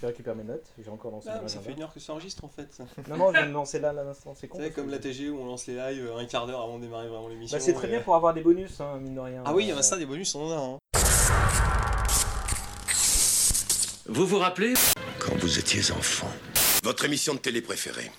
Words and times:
Je 0.00 0.06
récupère 0.06 0.34
mes 0.36 0.44
notes. 0.44 0.66
J'ai 0.82 0.90
encore 0.90 1.10
lancé 1.10 1.28
Ah, 1.30 1.40
mais 1.42 1.48
ça 1.48 1.60
fait 1.60 1.72
une 1.72 1.82
heure 1.82 1.92
que 1.92 2.00
ça 2.00 2.12
enregistre 2.12 2.44
en 2.44 2.48
fait. 2.48 2.68
Non, 3.08 3.16
non, 3.16 3.28
je 3.32 3.38
viens 3.38 3.46
de 3.46 3.52
lancer 3.52 3.78
là, 3.80 3.92
là, 3.92 4.04
l'instant. 4.04 4.34
C'est 4.38 4.48
con. 4.48 4.58
C'est 4.60 4.70
comme 4.72 4.90
la 4.90 4.98
TG 4.98 5.30
où 5.30 5.38
on 5.40 5.46
lance 5.46 5.66
les 5.66 5.74
lives 5.74 6.06
euh, 6.06 6.18
un 6.18 6.24
quart 6.26 6.46
d'heure 6.46 6.60
avant 6.62 6.76
de 6.78 6.82
démarrer 6.82 7.08
vraiment 7.08 7.28
l'émission. 7.28 7.56
Bah, 7.56 7.62
c'est 7.64 7.72
très 7.72 7.86
et- 7.88 7.90
bien 7.90 8.00
pour 8.00 8.14
avoir 8.14 8.34
des 8.34 8.42
bonus, 8.42 8.80
hein, 8.80 8.98
mine 9.00 9.14
de 9.14 9.20
rien. 9.20 9.42
Ah 9.46 9.52
oui, 9.54 9.64
il 9.64 9.68
y 9.68 9.72
en 9.72 9.76
Euh, 9.76 9.80
a 9.80 9.82
ça, 9.82 9.96
des 9.96 10.06
bonus, 10.06 10.34
on 10.34 10.46
en 10.46 10.50
a. 10.50 10.56
Hein. 10.56 10.78
Vous 14.06 14.26
vous 14.26 14.38
rappelez? 14.38 14.74
Quand 15.18 15.36
vous 15.36 15.58
étiez 15.58 15.80
enfant. 15.92 16.26
Votre 16.82 17.04
émission 17.04 17.34
de 17.34 17.38
télé 17.38 17.60
préférée. 17.62 18.10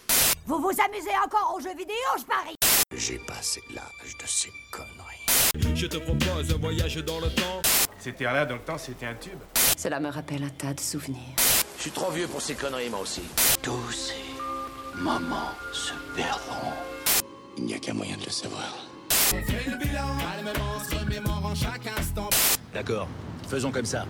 Vous 0.45 0.57
vous 0.59 0.69
amusez 0.69 1.11
encore 1.25 1.53
aux 1.55 1.59
jeux 1.59 1.75
vidéo, 1.75 1.95
je 2.17 2.23
parie? 2.25 2.55
J'ai 2.95 3.19
passé 3.19 3.61
l'âge 3.73 4.17
de 4.21 4.27
ces 4.27 4.49
conneries. 4.71 5.75
Je 5.75 5.87
te 5.87 5.97
propose 5.97 6.51
un 6.53 6.57
voyage 6.57 6.95
dans 6.97 7.19
le 7.19 7.29
temps. 7.29 7.61
C'était 7.99 8.23
là 8.25 8.45
dans 8.45 8.55
le 8.55 8.61
temps, 8.61 8.77
c'était 8.77 9.05
un 9.05 9.15
tube. 9.15 9.39
Cela 9.81 9.99
me 9.99 10.09
rappelle 10.09 10.43
un 10.43 10.49
tas 10.49 10.75
de 10.75 10.79
souvenirs. 10.79 11.33
Je 11.75 11.81
suis 11.81 11.89
trop 11.89 12.11
vieux 12.11 12.27
pour 12.27 12.39
ces 12.39 12.53
conneries, 12.53 12.91
moi 12.91 12.99
aussi. 12.99 13.23
Tous 13.63 13.91
ces 13.91 15.01
moments 15.01 15.55
se 15.73 15.93
perdront. 16.15 16.71
Il 17.57 17.63
n'y 17.63 17.73
a 17.73 17.79
qu'un 17.79 17.95
moyen 17.95 18.15
de 18.15 18.25
le 18.25 18.29
savoir. 18.29 18.85
D'accord, 22.75 23.07
faisons 23.47 23.71
comme 23.71 23.85
ça. 23.85 24.05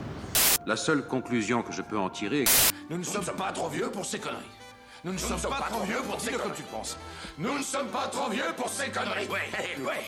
La 0.67 0.75
seule 0.75 1.07
conclusion 1.07 1.63
que 1.63 1.71
je 1.71 1.81
peux 1.81 1.97
en 1.97 2.09
tirer 2.09 2.41
est 2.41 2.43
que 2.43 2.73
Nous 2.89 2.97
ne 2.97 3.03
sommes 3.03 3.23
pas 3.37 3.53
trop 3.53 3.69
vieux 3.69 3.89
pour 3.89 4.03
ces 4.03 4.19
conneries. 4.19 4.60
Nous 5.03 5.13
ne 5.13 5.17
sommes 5.17 5.41
pas 5.41 5.65
trop 5.67 5.83
vieux 5.83 6.01
pour 6.07 6.19
ces 6.19 6.31
conneries. 6.31 6.51
tu 6.55 6.63
penses. 6.71 6.95
Nous 7.39 7.57
ne 7.57 7.63
sommes 7.63 7.87
pas 7.87 8.07
trop 8.11 8.29
vieux 8.29 8.53
pour 8.55 8.69
ces 8.69 8.91
conneries. 8.91 9.27
Ouais, 9.29 9.83
ouais. 9.83 10.05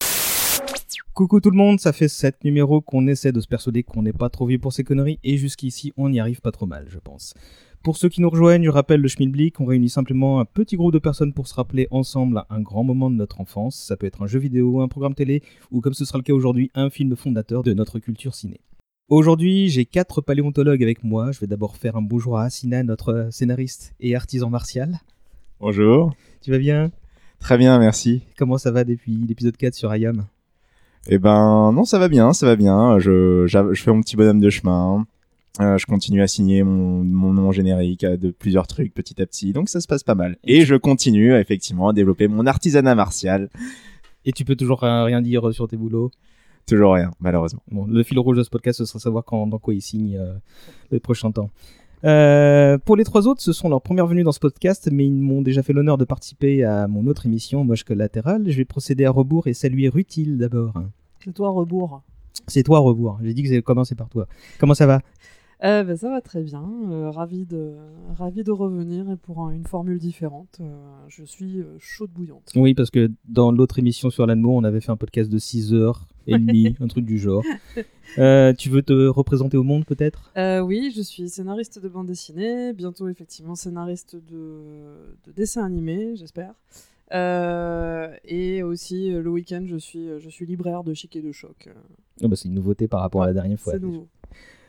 Coucou 1.16 1.40
tout 1.40 1.50
le 1.50 1.58
monde, 1.58 1.80
ça 1.80 1.94
fait 1.94 2.08
7 2.08 2.44
numéros 2.44 2.80
qu'on 2.80 3.08
essaie 3.08 3.32
de 3.32 3.40
se 3.40 3.48
persuader 3.48 3.82
qu'on 3.82 4.04
n'est 4.04 4.14
pas 4.14 4.30
trop 4.30 4.46
vieux 4.46 4.60
pour 4.60 4.72
ces 4.72 4.84
conneries, 4.84 5.20
et 5.24 5.38
jusqu'ici 5.38 5.94
on 5.98 6.14
y 6.14 6.20
arrive 6.20 6.42
pas 6.42 6.52
trop 6.52 6.68
mal, 6.68 6.86
je 6.90 7.00
pense. 7.00 7.34
Pour 7.82 7.98
ceux 7.98 8.08
qui 8.08 8.22
nous 8.22 8.30
rejoignent, 8.30 8.64
je 8.64 8.70
rappelle 8.70 9.02
le 9.02 9.08
Schmilblick, 9.08 9.60
on 9.60 9.66
réunit 9.66 9.90
simplement 9.90 10.40
un 10.40 10.46
petit 10.46 10.78
groupe 10.78 10.94
de 10.94 11.00
personnes 11.00 11.34
pour 11.34 11.48
se 11.48 11.56
rappeler 11.56 11.88
ensemble 11.90 12.38
à 12.38 12.46
un 12.52 12.62
grand 12.62 12.84
moment 12.84 13.10
de 13.10 13.16
notre 13.16 13.42
enfance. 13.42 13.76
Ça 13.76 13.98
peut 13.98 14.06
être 14.06 14.22
un 14.22 14.28
jeu 14.28 14.38
vidéo, 14.38 14.80
un 14.80 14.88
programme 14.88 15.16
télé, 15.16 15.42
ou 15.72 15.82
comme 15.82 15.96
ce 15.96 16.06
sera 16.06 16.20
le 16.20 16.24
cas 16.24 16.34
aujourd'hui, 16.34 16.70
un 16.76 16.92
film 16.92 17.16
fondateur 17.16 17.64
de 17.64 17.74
notre 17.74 17.98
culture 17.98 18.36
ciné. 18.36 18.62
Aujourd'hui, 19.16 19.70
j'ai 19.70 19.86
quatre 19.86 20.22
paléontologues 20.22 20.82
avec 20.82 21.04
moi. 21.04 21.32
Je 21.32 21.40
vais 21.40 21.46
d'abord 21.46 21.78
faire 21.78 21.96
un 21.96 22.02
bonjour 22.02 22.40
à 22.40 22.46
Asina, 22.46 22.82
notre 22.82 23.28
scénariste 23.30 23.94
et 24.00 24.16
artisan 24.16 24.50
martial. 24.50 25.02
Bonjour. 25.60 26.16
Tu 26.42 26.50
vas 26.50 26.58
bien? 26.58 26.90
Très 27.40 27.60
bien, 27.60 27.78
merci. 27.78 28.24
Comment 28.40 28.58
ça 28.58 28.72
va 28.72 28.84
depuis 28.84 29.14
l'épisode 29.28 29.56
4 29.56 29.76
sur 29.76 29.92
Ayam? 29.92 30.26
Eh 31.10 31.20
ben, 31.20 31.72
non, 31.74 31.86
ça 31.86 32.00
va 32.00 32.08
bien, 32.08 32.34
ça 32.34 32.48
va 32.48 32.56
bien. 32.56 32.98
Je, 32.98 33.46
fais 33.76 33.92
mon 33.92 34.02
petit 34.02 34.16
bonhomme 34.16 34.40
de 34.40 34.50
chemin. 34.50 35.06
Euh, 35.60 35.78
je 35.78 35.86
continue 35.86 36.24
à 36.24 36.28
signer 36.28 36.64
mon, 36.64 37.04
mon 37.04 37.34
nom 37.34 37.52
générique 37.52 38.06
euh, 38.06 38.18
de 38.18 38.32
plusieurs 38.32 38.66
trucs 38.66 38.96
petit 38.96 39.22
à 39.22 39.28
petit, 39.28 39.54
donc 39.54 39.70
ça 39.70 39.80
se 39.80 39.86
passe 39.86 40.02
pas 40.02 40.16
mal. 40.16 40.38
Et 40.44 40.66
je 40.66 40.74
continue 40.74 41.36
effectivement 41.36 41.90
à 41.90 41.94
développer 41.94 42.28
mon 42.28 42.48
artisanat 42.48 42.96
martial. 42.96 43.52
Et 44.26 44.32
tu 44.32 44.44
peux 44.44 44.56
toujours 44.56 44.84
euh, 44.84 45.04
rien 45.04 45.22
dire 45.22 45.54
sur 45.54 45.68
tes 45.68 45.78
boulots? 45.78 46.10
Toujours 46.68 46.94
rien, 46.94 47.12
malheureusement. 47.20 47.62
Bon, 47.72 47.86
le 47.86 48.04
fil 48.04 48.18
rouge 48.20 48.38
de 48.38 48.44
ce 48.44 48.50
podcast, 48.50 48.78
ce 48.80 48.86
sera 48.86 49.00
savoir 49.00 49.26
quand, 49.26 49.48
dans 49.48 49.60
quoi 49.60 49.74
ils 49.74 49.82
signent 49.82 50.18
euh, 50.18 50.34
les 50.92 51.00
prochains 51.00 51.32
temps. 51.32 51.50
Euh, 52.06 52.78
pour 52.78 52.96
les 52.96 53.04
trois 53.04 53.28
autres, 53.28 53.42
ce 53.42 53.54
sont 53.54 53.70
leurs 53.70 53.82
premières 53.82 54.08
venues 54.08 54.24
dans 54.24 54.32
ce 54.32 54.40
podcast, 54.40 54.90
mais 54.92 55.06
ils 55.06 55.22
m'ont 55.22 55.42
déjà 55.42 55.64
fait 55.64 55.74
l'honneur 55.74 55.98
de 55.98 56.06
participer 56.06 56.64
à 56.64 56.88
mon 56.88 57.08
autre 57.08 57.26
émission, 57.26 57.64
Moche 57.64 57.84
Collatéral. 57.84 58.44
Je 58.50 58.58
vais 58.58 58.66
procéder 58.66 59.06
à 59.06 59.12
rebours 59.12 59.48
et 59.48 59.54
saluer 59.54 59.90
Rutil 59.90 60.38
d'abord. 60.38 60.74
C'est 61.24 61.34
toi, 61.34 61.50
rebours. 61.50 62.02
C'est 62.48 62.64
toi, 62.64 62.80
rebours. 62.80 63.20
J'ai 63.24 63.34
dit 63.34 63.44
que 63.44 63.50
j'ai 63.50 63.62
commencé 63.62 63.96
par 63.96 64.10
toi. 64.10 64.28
Comment 64.60 64.74
ça 64.74 64.86
va? 64.86 65.02
Euh, 65.64 65.84
ben, 65.84 65.96
ça 65.96 66.10
va 66.10 66.20
très 66.20 66.42
bien. 66.44 66.70
Euh, 66.92 67.10
ravi, 67.10 67.46
de, 67.46 67.72
ravi 68.18 68.44
de 68.44 68.52
revenir 68.52 69.10
et 69.10 69.16
pour 69.16 69.40
un- 69.46 69.52
une 69.52 69.64
formule 69.66 69.98
différente. 69.98 70.58
euh, 70.60 70.74
je 71.08 71.24
suis 71.24 71.60
euh, 71.62 71.76
chaude 71.80 72.10
bouillante. 72.12 72.52
Oui, 72.56 72.74
parce 72.74 72.90
que 72.90 73.10
dans 73.30 73.52
l'autre 73.52 73.80
émission 73.80 74.10
sur 74.10 74.26
l'amour, 74.28 74.56
on 74.56 74.64
avait 74.66 74.82
fait 74.82 74.92
un 74.92 74.98
podcast 74.98 75.32
de 75.32 75.38
6 75.38 75.74
heures 75.74 76.08
et 76.28 76.38
demie, 76.38 76.76
un 76.82 76.88
truc 76.88 77.06
du 77.06 77.18
genre. 77.18 77.44
Tu 78.16 78.70
veux 78.70 78.82
te 78.82 79.08
représenter 79.08 79.56
au 79.58 79.64
monde 79.64 79.86
peut-être? 79.86 80.32
Oui, 80.66 80.92
je 80.96 81.02
suis 81.02 81.30
scénariste 81.30 81.80
de 81.82 81.88
bande 81.88 82.08
dessinée, 82.08 82.74
bientôt 82.74 83.08
effectivement 83.08 83.56
scénariste 83.56 84.16
de, 84.18 84.62
de 85.26 85.32
dessin 85.34 85.64
animé, 85.66 86.16
j'espère. 86.16 86.54
Euh, 87.14 88.12
et 88.26 88.64
aussi 88.64 89.14
euh, 89.14 89.22
le 89.22 89.30
week-end, 89.30 89.64
je 89.68 89.76
suis, 89.78 90.08
je 90.20 90.30
suis 90.30 90.46
libraire 90.48 90.84
de 90.84 90.94
chic 90.96 91.16
et 91.16 91.22
de 91.22 91.32
choc. 91.32 91.68
Euh, 91.68 91.72
Oh, 92.22 92.28
bah, 92.28 92.36
C'est 92.36 92.48
une 92.48 92.54
nouveauté 92.54 92.88
par 92.88 93.02
rapport 93.02 93.24
à 93.24 93.26
la 93.28 93.34
dernière 93.34 93.60
fois. 93.60 93.74
C'est 93.74 93.80
nouveau. 93.80 94.08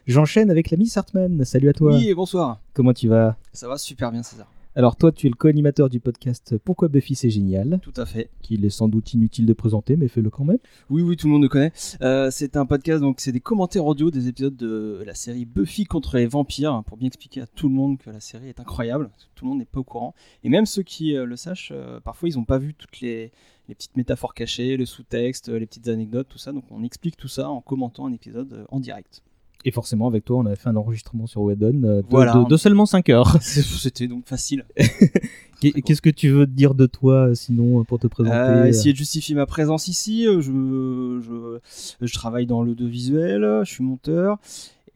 J'enchaîne 0.06 0.50
avec 0.50 0.70
l'ami 0.70 0.86
Sartman. 0.86 1.44
Salut 1.44 1.70
à 1.70 1.72
toi. 1.72 1.94
Oui, 1.94 2.08
et 2.08 2.14
bonsoir. 2.14 2.60
Comment 2.74 2.92
tu 2.92 3.08
vas? 3.08 3.36
Ça 3.52 3.68
va 3.68 3.78
super 3.78 4.12
bien, 4.12 4.22
César. 4.22 4.46
Alors 4.76 4.96
toi, 4.96 5.12
tu 5.12 5.28
es 5.28 5.30
le 5.30 5.36
co-animateur 5.36 5.88
du 5.88 6.00
podcast 6.00 6.56
Pourquoi 6.64 6.88
Buffy 6.88 7.14
c'est 7.14 7.30
génial, 7.30 7.78
Tout 7.80 7.92
à 7.96 8.04
fait. 8.04 8.28
qu'il 8.42 8.64
est 8.64 8.70
sans 8.70 8.88
doute 8.88 9.14
inutile 9.14 9.46
de 9.46 9.52
présenter, 9.52 9.96
mais 9.96 10.08
fais-le 10.08 10.30
quand 10.30 10.44
même. 10.44 10.58
Oui, 10.90 11.00
oui, 11.00 11.16
tout 11.16 11.28
le 11.28 11.32
monde 11.32 11.44
le 11.44 11.48
connaît. 11.48 11.72
Euh, 12.02 12.30
c'est 12.32 12.56
un 12.56 12.66
podcast, 12.66 13.00
donc 13.00 13.20
c'est 13.20 13.30
des 13.30 13.38
commentaires 13.40 13.86
audio 13.86 14.10
des 14.10 14.26
épisodes 14.26 14.56
de 14.56 15.02
la 15.06 15.14
série 15.14 15.44
Buffy 15.44 15.84
contre 15.84 16.16
les 16.16 16.26
vampires, 16.26 16.82
pour 16.86 16.96
bien 16.98 17.06
expliquer 17.06 17.42
à 17.42 17.46
tout 17.46 17.68
le 17.68 17.74
monde 17.74 17.98
que 17.98 18.10
la 18.10 18.18
série 18.18 18.48
est 18.48 18.58
incroyable. 18.58 19.10
Tout 19.36 19.44
le 19.44 19.50
monde 19.50 19.58
n'est 19.60 19.64
pas 19.64 19.78
au 19.78 19.84
courant. 19.84 20.12
Et 20.42 20.48
même 20.48 20.66
ceux 20.66 20.82
qui 20.82 21.16
euh, 21.16 21.24
le 21.24 21.36
sachent, 21.36 21.72
euh, 21.72 22.00
parfois 22.00 22.28
ils 22.28 22.34
n'ont 22.36 22.44
pas 22.44 22.58
vu 22.58 22.74
toutes 22.74 23.00
les, 23.00 23.30
les 23.68 23.74
petites 23.76 23.96
métaphores 23.96 24.34
cachées, 24.34 24.76
le 24.76 24.86
sous-texte, 24.86 25.48
les 25.50 25.66
petites 25.66 25.86
anecdotes, 25.86 26.26
tout 26.28 26.38
ça. 26.38 26.50
Donc 26.50 26.64
on 26.72 26.82
explique 26.82 27.16
tout 27.16 27.28
ça 27.28 27.48
en 27.48 27.60
commentant 27.60 28.06
un 28.06 28.12
épisode 28.12 28.66
en 28.70 28.80
direct. 28.80 29.22
Et 29.66 29.70
forcément, 29.70 30.06
avec 30.08 30.24
toi, 30.24 30.38
on 30.38 30.46
avait 30.46 30.56
fait 30.56 30.68
un 30.68 30.76
enregistrement 30.76 31.26
sur 31.26 31.40
Webon 31.42 31.82
euh, 31.84 32.02
de, 32.02 32.06
Voilà. 32.10 32.34
de- 32.34 32.48
de 32.48 32.56
seulement 32.56 32.84
5 32.86 33.08
heures. 33.08 33.38
C'était 33.42 34.08
donc 34.08 34.26
facile. 34.26 34.64
Qu'est- 35.60 35.80
Qu'est-ce 35.82 36.02
que 36.02 36.10
tu 36.10 36.28
veux 36.28 36.46
dire 36.46 36.74
de 36.74 36.84
toi, 36.86 37.28
euh, 37.30 37.34
sinon, 37.34 37.80
euh, 37.80 37.84
pour 37.84 37.98
te 37.98 38.06
présenter 38.06 38.36
Euh, 38.36 38.64
essayer 38.66 38.92
de 38.92 38.98
justifier 38.98 39.34
ma 39.34 39.46
présence 39.46 39.88
ici. 39.88 40.24
Je, 40.26 40.40
je, 40.42 41.58
je 42.06 42.12
travaille 42.14 42.44
dans 42.46 42.62
l'audiovisuel, 42.62 43.60
je 43.64 43.70
suis 43.70 43.82
monteur 43.84 44.36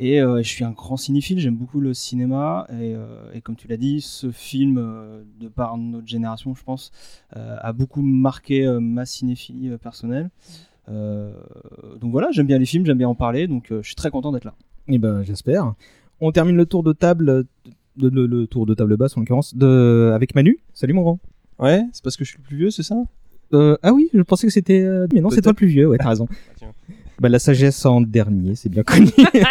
et 0.00 0.20
euh, 0.20 0.42
je 0.42 0.48
suis 0.48 0.64
un 0.64 0.70
grand 0.72 0.96
cinéphile. 0.98 1.38
J'aime 1.38 1.56
beaucoup 1.56 1.80
le 1.80 1.94
cinéma 1.94 2.66
et, 2.70 2.94
euh, 2.94 3.32
et 3.32 3.40
comme 3.40 3.56
tu 3.56 3.68
l'as 3.68 3.76
dit, 3.78 4.00
ce 4.02 4.30
film, 4.30 4.76
euh, 4.78 5.22
de 5.40 5.48
par 5.48 5.78
notre 5.78 6.06
génération, 6.06 6.54
je 6.54 6.62
pense, 6.62 6.90
a 7.34 7.72
beaucoup 7.72 8.02
marqué 8.02 8.68
ma 8.80 9.06
cinéphilie 9.06 9.70
personnelle. 9.78 10.28
Euh, 10.90 11.32
donc 12.00 12.12
voilà, 12.12 12.28
j'aime 12.30 12.46
bien 12.46 12.58
les 12.58 12.66
films, 12.66 12.86
j'aime 12.86 12.98
bien 12.98 13.08
en 13.08 13.14
parler, 13.14 13.46
donc 13.46 13.70
euh, 13.70 13.80
je 13.82 13.88
suis 13.88 13.94
très 13.94 14.10
content 14.10 14.32
d'être 14.32 14.44
là. 14.44 14.54
Eh 14.88 14.98
ben, 14.98 15.22
j'espère. 15.22 15.74
On 16.20 16.32
termine 16.32 16.56
le 16.56 16.66
tour 16.66 16.82
de 16.82 16.92
table, 16.92 17.44
de, 17.96 18.08
le, 18.08 18.46
tour 18.46 18.66
de 18.66 18.74
table 18.74 18.96
basse 18.96 19.16
en 19.16 19.20
l'occurrence, 19.20 19.54
de... 19.54 20.12
avec 20.14 20.34
Manu. 20.34 20.58
Salut 20.72 20.94
mon 20.94 21.02
grand. 21.02 21.20
Ouais, 21.58 21.82
c'est 21.92 22.02
parce 22.02 22.16
que 22.16 22.24
je 22.24 22.30
suis 22.30 22.38
le 22.38 22.44
plus 22.44 22.56
vieux, 22.56 22.70
c'est 22.70 22.82
ça? 22.82 22.96
Euh, 23.52 23.76
ah 23.82 23.92
oui, 23.92 24.08
je 24.12 24.22
pensais 24.22 24.46
que 24.46 24.52
c'était. 24.52 24.80
euh, 24.80 25.06
Mais 25.12 25.20
non, 25.20 25.30
c'est 25.30 25.42
toi 25.42 25.52
le 25.52 25.56
plus 25.56 25.66
vieux, 25.66 25.88
ouais, 25.88 25.98
t'as 25.98 26.10
raison. 26.10 26.28
tiens. 26.56 26.72
bah, 27.18 27.28
la 27.28 27.38
sagesse 27.38 27.84
en 27.86 28.00
dernier, 28.00 28.54
c'est 28.54 28.68
bien 28.68 28.82
connu. 28.82 29.10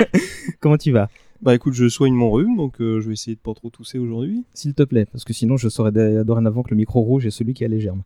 Comment 0.60 0.78
tu 0.78 0.92
vas? 0.92 1.10
Bah 1.42 1.54
écoute, 1.54 1.74
je 1.74 1.88
soigne 1.88 2.14
mon 2.14 2.32
rhume, 2.32 2.58
donc 2.58 2.82
euh, 2.82 3.00
je 3.00 3.08
vais 3.08 3.14
essayer 3.14 3.36
de 3.36 3.42
pas 3.42 3.54
trop 3.54 3.70
tousser 3.70 4.00
aujourd'hui. 4.00 4.44
S'il 4.54 4.74
te 4.74 4.84
plaît, 4.84 5.06
parce 5.06 5.24
que 5.24 5.34
sinon 5.34 5.56
je 5.58 5.70
saurais 5.70 5.92
dorénavant 5.92 6.64
que 6.64 6.72
le 6.72 6.78
micro 6.78 7.02
rouge 7.02 7.26
est 7.26 7.32
celui 7.32 7.54
qui 7.54 7.64
a 7.64 7.68
les 7.68 7.80
germes. 7.80 8.04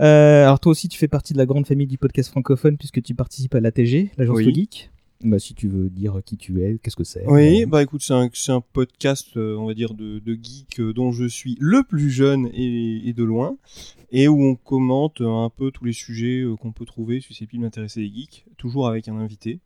Euh, 0.00 0.44
alors 0.44 0.60
toi 0.60 0.70
aussi, 0.70 0.88
tu 0.88 0.98
fais 0.98 1.08
partie 1.08 1.32
de 1.32 1.38
la 1.38 1.46
grande 1.46 1.66
famille 1.66 1.86
du 1.86 1.98
podcast 1.98 2.30
francophone 2.30 2.76
puisque 2.76 3.02
tu 3.02 3.14
participes 3.14 3.54
à 3.54 3.60
l'ATG, 3.60 4.10
l'agence 4.16 4.36
Oui. 4.36 4.54
Geek. 4.54 4.90
Bah, 5.24 5.40
si 5.40 5.52
tu 5.54 5.66
veux 5.66 5.90
dire 5.90 6.20
qui 6.24 6.36
tu 6.36 6.62
es, 6.62 6.78
qu'est-ce 6.78 6.94
que 6.94 7.02
c'est 7.02 7.26
Oui, 7.26 7.64
Euh, 7.64 7.66
bah 7.66 7.82
écoute, 7.82 8.02
c'est 8.02 8.12
un, 8.52 8.60
podcast, 8.60 9.36
euh, 9.36 9.56
on 9.56 9.66
va 9.66 9.74
dire, 9.74 9.94
de, 9.94 10.20
de 10.20 10.38
geek 10.40 10.78
euh, 10.78 10.92
dont 10.92 11.10
je 11.10 11.24
suis 11.24 11.56
le 11.58 11.82
plus 11.82 12.08
jeune 12.10 12.48
et, 12.54 13.08
et 13.08 13.12
de 13.12 13.24
loin, 13.24 13.56
et 14.12 14.28
où 14.28 14.40
on 14.40 14.54
commente 14.54 15.20
un 15.20 15.50
peu 15.50 15.72
tous 15.72 15.84
les 15.84 15.92
sujets 15.92 16.44
qu'on 16.60 16.70
peut 16.70 16.84
trouver 16.84 17.20
susceptibles 17.20 17.64
d'intéresser 17.64 18.02
les 18.02 18.12
geeks, 18.14 18.46
toujours 18.58 18.86
avec 18.86 19.08
un 19.08 19.16
invité. 19.16 19.58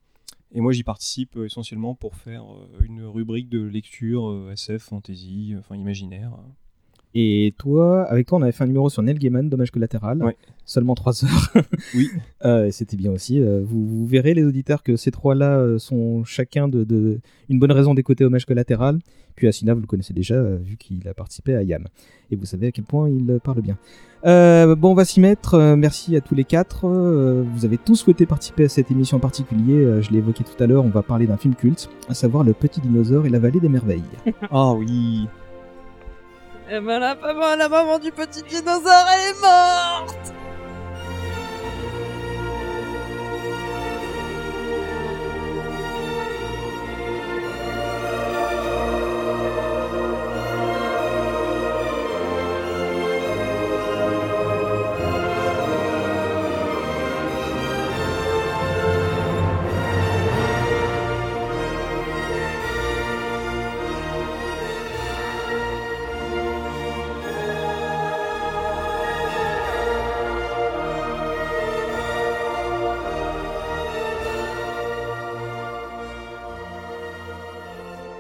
Et 0.55 0.61
moi, 0.61 0.73
j'y 0.73 0.83
participe 0.83 1.37
euh, 1.37 1.47
essentiellement 1.47 1.95
pour 1.95 2.15
faire 2.15 2.45
euh, 2.45 2.85
une 2.85 3.05
rubrique 3.05 3.49
de 3.49 3.63
lecture 3.63 4.29
euh, 4.29 4.53
SF, 4.53 4.83
fantasy, 4.83 5.55
enfin 5.59 5.77
imaginaire. 5.77 6.33
Et 7.15 7.55
toi, 7.59 8.05
avec 8.05 8.27
toi, 8.27 8.39
on 8.39 8.43
avait 8.43 8.53
fait 8.53 8.65
un 8.65 8.69
numéro 8.69 8.91
sur 8.91 9.03
Neil 9.03 9.19
Gaiman, 9.19 9.49
Dommage 9.49 9.71
collatéral. 9.71 10.23
Ouais. 10.23 10.37
Seulement 10.65 10.95
3 10.95 11.25
heures. 11.25 11.53
Oui. 11.95 12.09
Euh, 12.45 12.67
et 12.67 12.71
C'était 12.73 12.97
bien 12.97 13.11
aussi. 13.13 13.41
Euh, 13.41 13.61
vous, 13.65 13.87
vous 13.87 14.07
verrez, 14.07 14.33
les 14.35 14.45
auditeurs, 14.45 14.83
que 14.83 14.97
ces 14.97 15.11
trois-là 15.11 15.59
euh, 15.59 15.79
sont 15.79 16.25
chacun 16.25 16.69
de, 16.69 16.85
de- 16.85 17.21
une 17.49 17.59
bonne 17.59 17.73
raison 17.73 17.95
d'écouter 17.95 18.25
Hommage 18.25 18.47
collatéral. 18.47 18.99
Puis 19.35 19.49
Asina, 19.49 19.75
vous 19.75 19.81
le 19.81 19.87
connaissez 19.87 20.13
déjà, 20.15 20.35
euh, 20.35 20.59
vu 20.63 20.77
qu'il 20.77 21.07
a 21.09 21.15
participé 21.15 21.55
à 21.57 21.63
YAM. 21.63 21.87
Et 22.31 22.37
vous 22.37 22.45
savez 22.47 22.69
à 22.69 22.73
quel 22.73 22.85
point 22.85 23.09
il 23.11 23.39
parle 23.43 23.61
bien. 23.63 23.77
Euh, 24.25 24.77
bon, 24.77 24.93
on 24.93 24.95
va 24.95 25.05
s'y 25.05 25.21
mettre. 25.21 25.55
Euh, 25.55 25.75
merci 25.77 26.15
à 26.17 26.21
tous 26.21 26.35
les 26.35 26.45
quatre. 26.45 26.87
Euh, 26.87 27.43
vous 27.55 27.65
avez 27.65 27.77
tous 27.79 27.97
souhaité 27.97 28.25
participer 28.27 28.65
à 28.65 28.69
cette 28.69 28.91
émission 28.91 29.17
en 29.17 29.21
particulier. 29.21 29.75
Euh, 29.75 30.01
je 30.03 30.11
l'ai 30.11 30.19
évoqué 30.19 30.45
tout 30.45 30.63
à 30.63 30.67
l'heure. 30.67 30.85
On 30.85 30.91
va 30.91 31.03
parler 31.03 31.27
d'un 31.27 31.37
film 31.39 31.55
culte, 31.55 31.89
à 32.09 32.15
savoir 32.15 32.45
Le 32.45 32.53
Petit 32.53 32.81
Dinosaure 32.81 33.27
et 33.27 33.31
la 33.31 33.39
Vallée 33.41 33.61
des 33.61 33.69
Merveilles. 33.69 34.03
Ah 34.51 34.73
oui 34.75 35.27
Et 36.71 36.81
ben 36.81 36.99
la 37.01 37.15
maman, 37.17 37.57
la 37.59 37.69
maman 37.69 37.99
du 37.99 38.13
petit 38.13 38.43
dinosaure, 38.49 39.07
elle 39.13 39.31
est 39.31 39.41
morte 39.41 40.33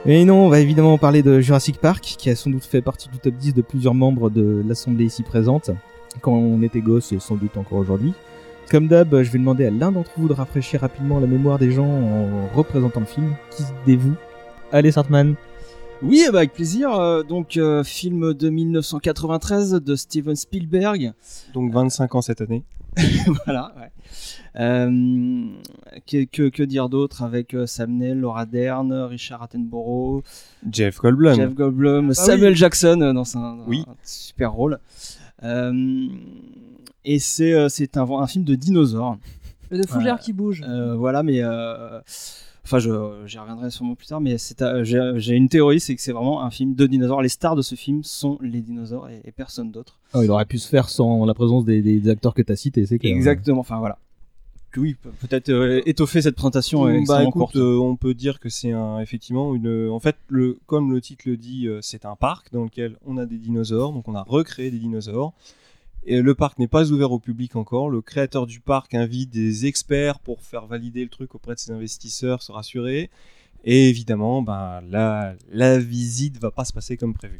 Et 0.04 0.24
non, 0.24 0.46
on 0.46 0.48
va 0.48 0.58
évidemment 0.58 0.98
parler 0.98 1.22
de 1.22 1.38
Jurassic 1.38 1.78
Park, 1.78 2.02
qui 2.02 2.28
a 2.28 2.34
sans 2.34 2.50
doute 2.50 2.64
fait 2.64 2.82
partie 2.82 3.08
du 3.08 3.18
top 3.18 3.34
10 3.34 3.54
de 3.54 3.62
plusieurs 3.62 3.94
membres 3.94 4.30
de 4.30 4.60
l'assemblée 4.66 5.04
ici 5.04 5.22
présente, 5.22 5.70
quand 6.20 6.32
on 6.32 6.60
était 6.62 6.80
gosse 6.80 7.12
et 7.12 7.20
sans 7.20 7.36
doute 7.36 7.56
encore 7.56 7.78
aujourd'hui. 7.78 8.12
Comme 8.68 8.88
d'hab, 8.88 9.22
je 9.22 9.30
vais 9.30 9.38
demander 9.38 9.66
à 9.66 9.70
l'un 9.70 9.92
d'entre 9.92 10.10
vous 10.16 10.26
de 10.26 10.32
rafraîchir 10.32 10.80
rapidement 10.80 11.20
la 11.20 11.28
mémoire 11.28 11.60
des 11.60 11.70
gens 11.70 11.86
en 11.86 12.48
représentant 12.52 12.98
le 12.98 13.06
film. 13.06 13.32
Qui 13.50 13.62
se 13.62 13.68
dévoue 13.86 14.14
Allez, 14.72 14.90
Sartman. 14.90 15.36
Oui, 16.02 16.24
bah, 16.32 16.38
avec 16.38 16.52
plaisir. 16.52 16.92
Euh, 16.94 17.22
donc, 17.22 17.56
euh, 17.56 17.84
film 17.84 18.34
de 18.34 18.50
1993 18.50 19.74
de 19.74 19.94
Steven 19.94 20.34
Spielberg. 20.34 21.12
Donc 21.54 21.72
25 21.72 22.16
ans 22.16 22.22
cette 22.22 22.40
année. 22.40 22.64
voilà, 23.46 23.72
ouais. 23.78 23.90
Euh, 24.60 25.46
que, 26.06 26.24
que, 26.24 26.48
que 26.50 26.62
dire 26.62 26.88
d'autre 26.90 27.22
avec 27.22 27.54
euh, 27.54 27.66
Sam 27.66 27.92
Neill, 27.96 28.18
Laura 28.20 28.44
Dern, 28.44 28.92
Richard 28.92 29.42
Attenborough, 29.42 30.22
Jeff 30.70 30.98
Goldblum. 30.98 31.34
Jeff 31.34 31.54
Goldblum, 31.54 32.10
Ah 32.10 32.14
Samuel 32.14 32.52
oui. 32.52 32.58
Jackson 32.58 33.00
euh, 33.00 33.12
dans 33.12 33.36
un, 33.38 33.56
dans 33.56 33.64
Oui. 33.66 33.84
un 33.88 33.94
super 34.04 34.52
rôle. 34.52 34.78
Euh, 35.42 36.06
et 37.04 37.18
c'est 37.18 37.68
c'est 37.68 37.96
un, 37.96 38.02
un 38.02 38.26
film 38.26 38.44
de 38.44 38.54
dinosaures. 38.54 39.16
De 39.70 39.86
fougères 39.86 40.18
qui 40.18 40.34
bougent. 40.34 40.62
euh, 40.68 40.94
voilà, 40.94 41.22
mais 41.22 41.42
euh, 41.42 41.98
enfin, 42.64 42.78
je 42.78 42.90
j'y 43.26 43.38
reviendrai 43.38 43.70
sûrement 43.70 43.94
plus 43.94 44.06
tard. 44.06 44.20
Mais 44.20 44.38
c'est 44.38 44.62
j'ai 44.84 45.34
une 45.34 45.48
théorie, 45.48 45.80
c'est 45.80 45.94
que 45.94 46.02
c'est 46.02 46.12
vraiment 46.12 46.42
un 46.42 46.50
film 46.50 46.74
de 46.74 46.86
dinosaures. 46.86 47.22
Les 47.22 47.28
stars 47.28 47.56
de 47.56 47.62
ce 47.62 47.74
film 47.74 48.02
sont 48.04 48.38
les 48.40 48.60
dinosaures 48.60 49.08
et, 49.08 49.20
et 49.24 49.32
personne 49.32 49.70
d'autre. 49.70 49.98
Oh, 50.14 50.22
il 50.22 50.30
aurait 50.30 50.44
pu 50.46 50.58
se 50.58 50.68
faire 50.68 50.88
sans 50.88 51.24
la 51.24 51.34
présence 51.34 51.64
des, 51.64 51.82
des 51.82 52.08
acteurs 52.08 52.34
que 52.34 52.42
tu 52.42 52.52
as 52.52 52.56
cités, 52.56 52.86
c'est 52.86 52.98
clair. 52.98 53.14
Exactement. 53.14 53.60
Enfin 53.60 53.78
voilà. 53.78 53.98
Oui, 54.78 54.94
pe- 54.94 55.10
peut-être 55.26 55.50
euh, 55.50 55.82
étoffer 55.84 56.22
cette 56.22 56.34
présentation 56.34 56.88
est 56.88 57.04
bah 57.06 57.22
écoute, 57.22 57.32
courte. 57.34 57.56
euh, 57.56 57.76
on 57.76 57.94
peut 57.96 58.14
dire 58.14 58.40
que 58.40 58.48
c'est 58.48 58.72
un, 58.72 59.00
effectivement 59.00 59.54
une. 59.54 59.90
En 59.90 60.00
fait, 60.00 60.16
le, 60.28 60.58
comme 60.64 60.90
le 60.92 61.00
titre 61.02 61.24
le 61.26 61.36
dit, 61.36 61.66
euh, 61.68 61.80
c'est 61.82 62.06
un 62.06 62.16
parc 62.16 62.50
dans 62.54 62.64
lequel 62.64 62.96
on 63.04 63.18
a 63.18 63.26
des 63.26 63.36
dinosaures, 63.36 63.92
donc 63.92 64.08
on 64.08 64.14
a 64.14 64.22
recréé 64.22 64.70
des 64.70 64.78
dinosaures. 64.78 65.34
Et 66.04 66.20
le 66.20 66.34
parc 66.34 66.58
n'est 66.58 66.68
pas 66.68 66.90
ouvert 66.90 67.12
au 67.12 67.18
public 67.18 67.54
encore. 67.56 67.88
Le 67.88 68.00
créateur 68.00 68.46
du 68.46 68.60
parc 68.60 68.94
invite 68.94 69.30
des 69.30 69.66
experts 69.66 70.18
pour 70.18 70.42
faire 70.42 70.66
valider 70.66 71.02
le 71.02 71.08
truc 71.08 71.34
auprès 71.34 71.54
de 71.54 71.60
ses 71.60 71.70
investisseurs, 71.70 72.42
se 72.42 72.50
rassurer. 72.50 73.10
Et 73.64 73.88
évidemment, 73.88 74.42
ben, 74.42 74.80
la, 74.90 75.36
la 75.50 75.78
visite 75.78 76.38
va 76.38 76.50
pas 76.50 76.64
se 76.64 76.72
passer 76.72 76.96
comme 76.96 77.14
prévu. 77.14 77.38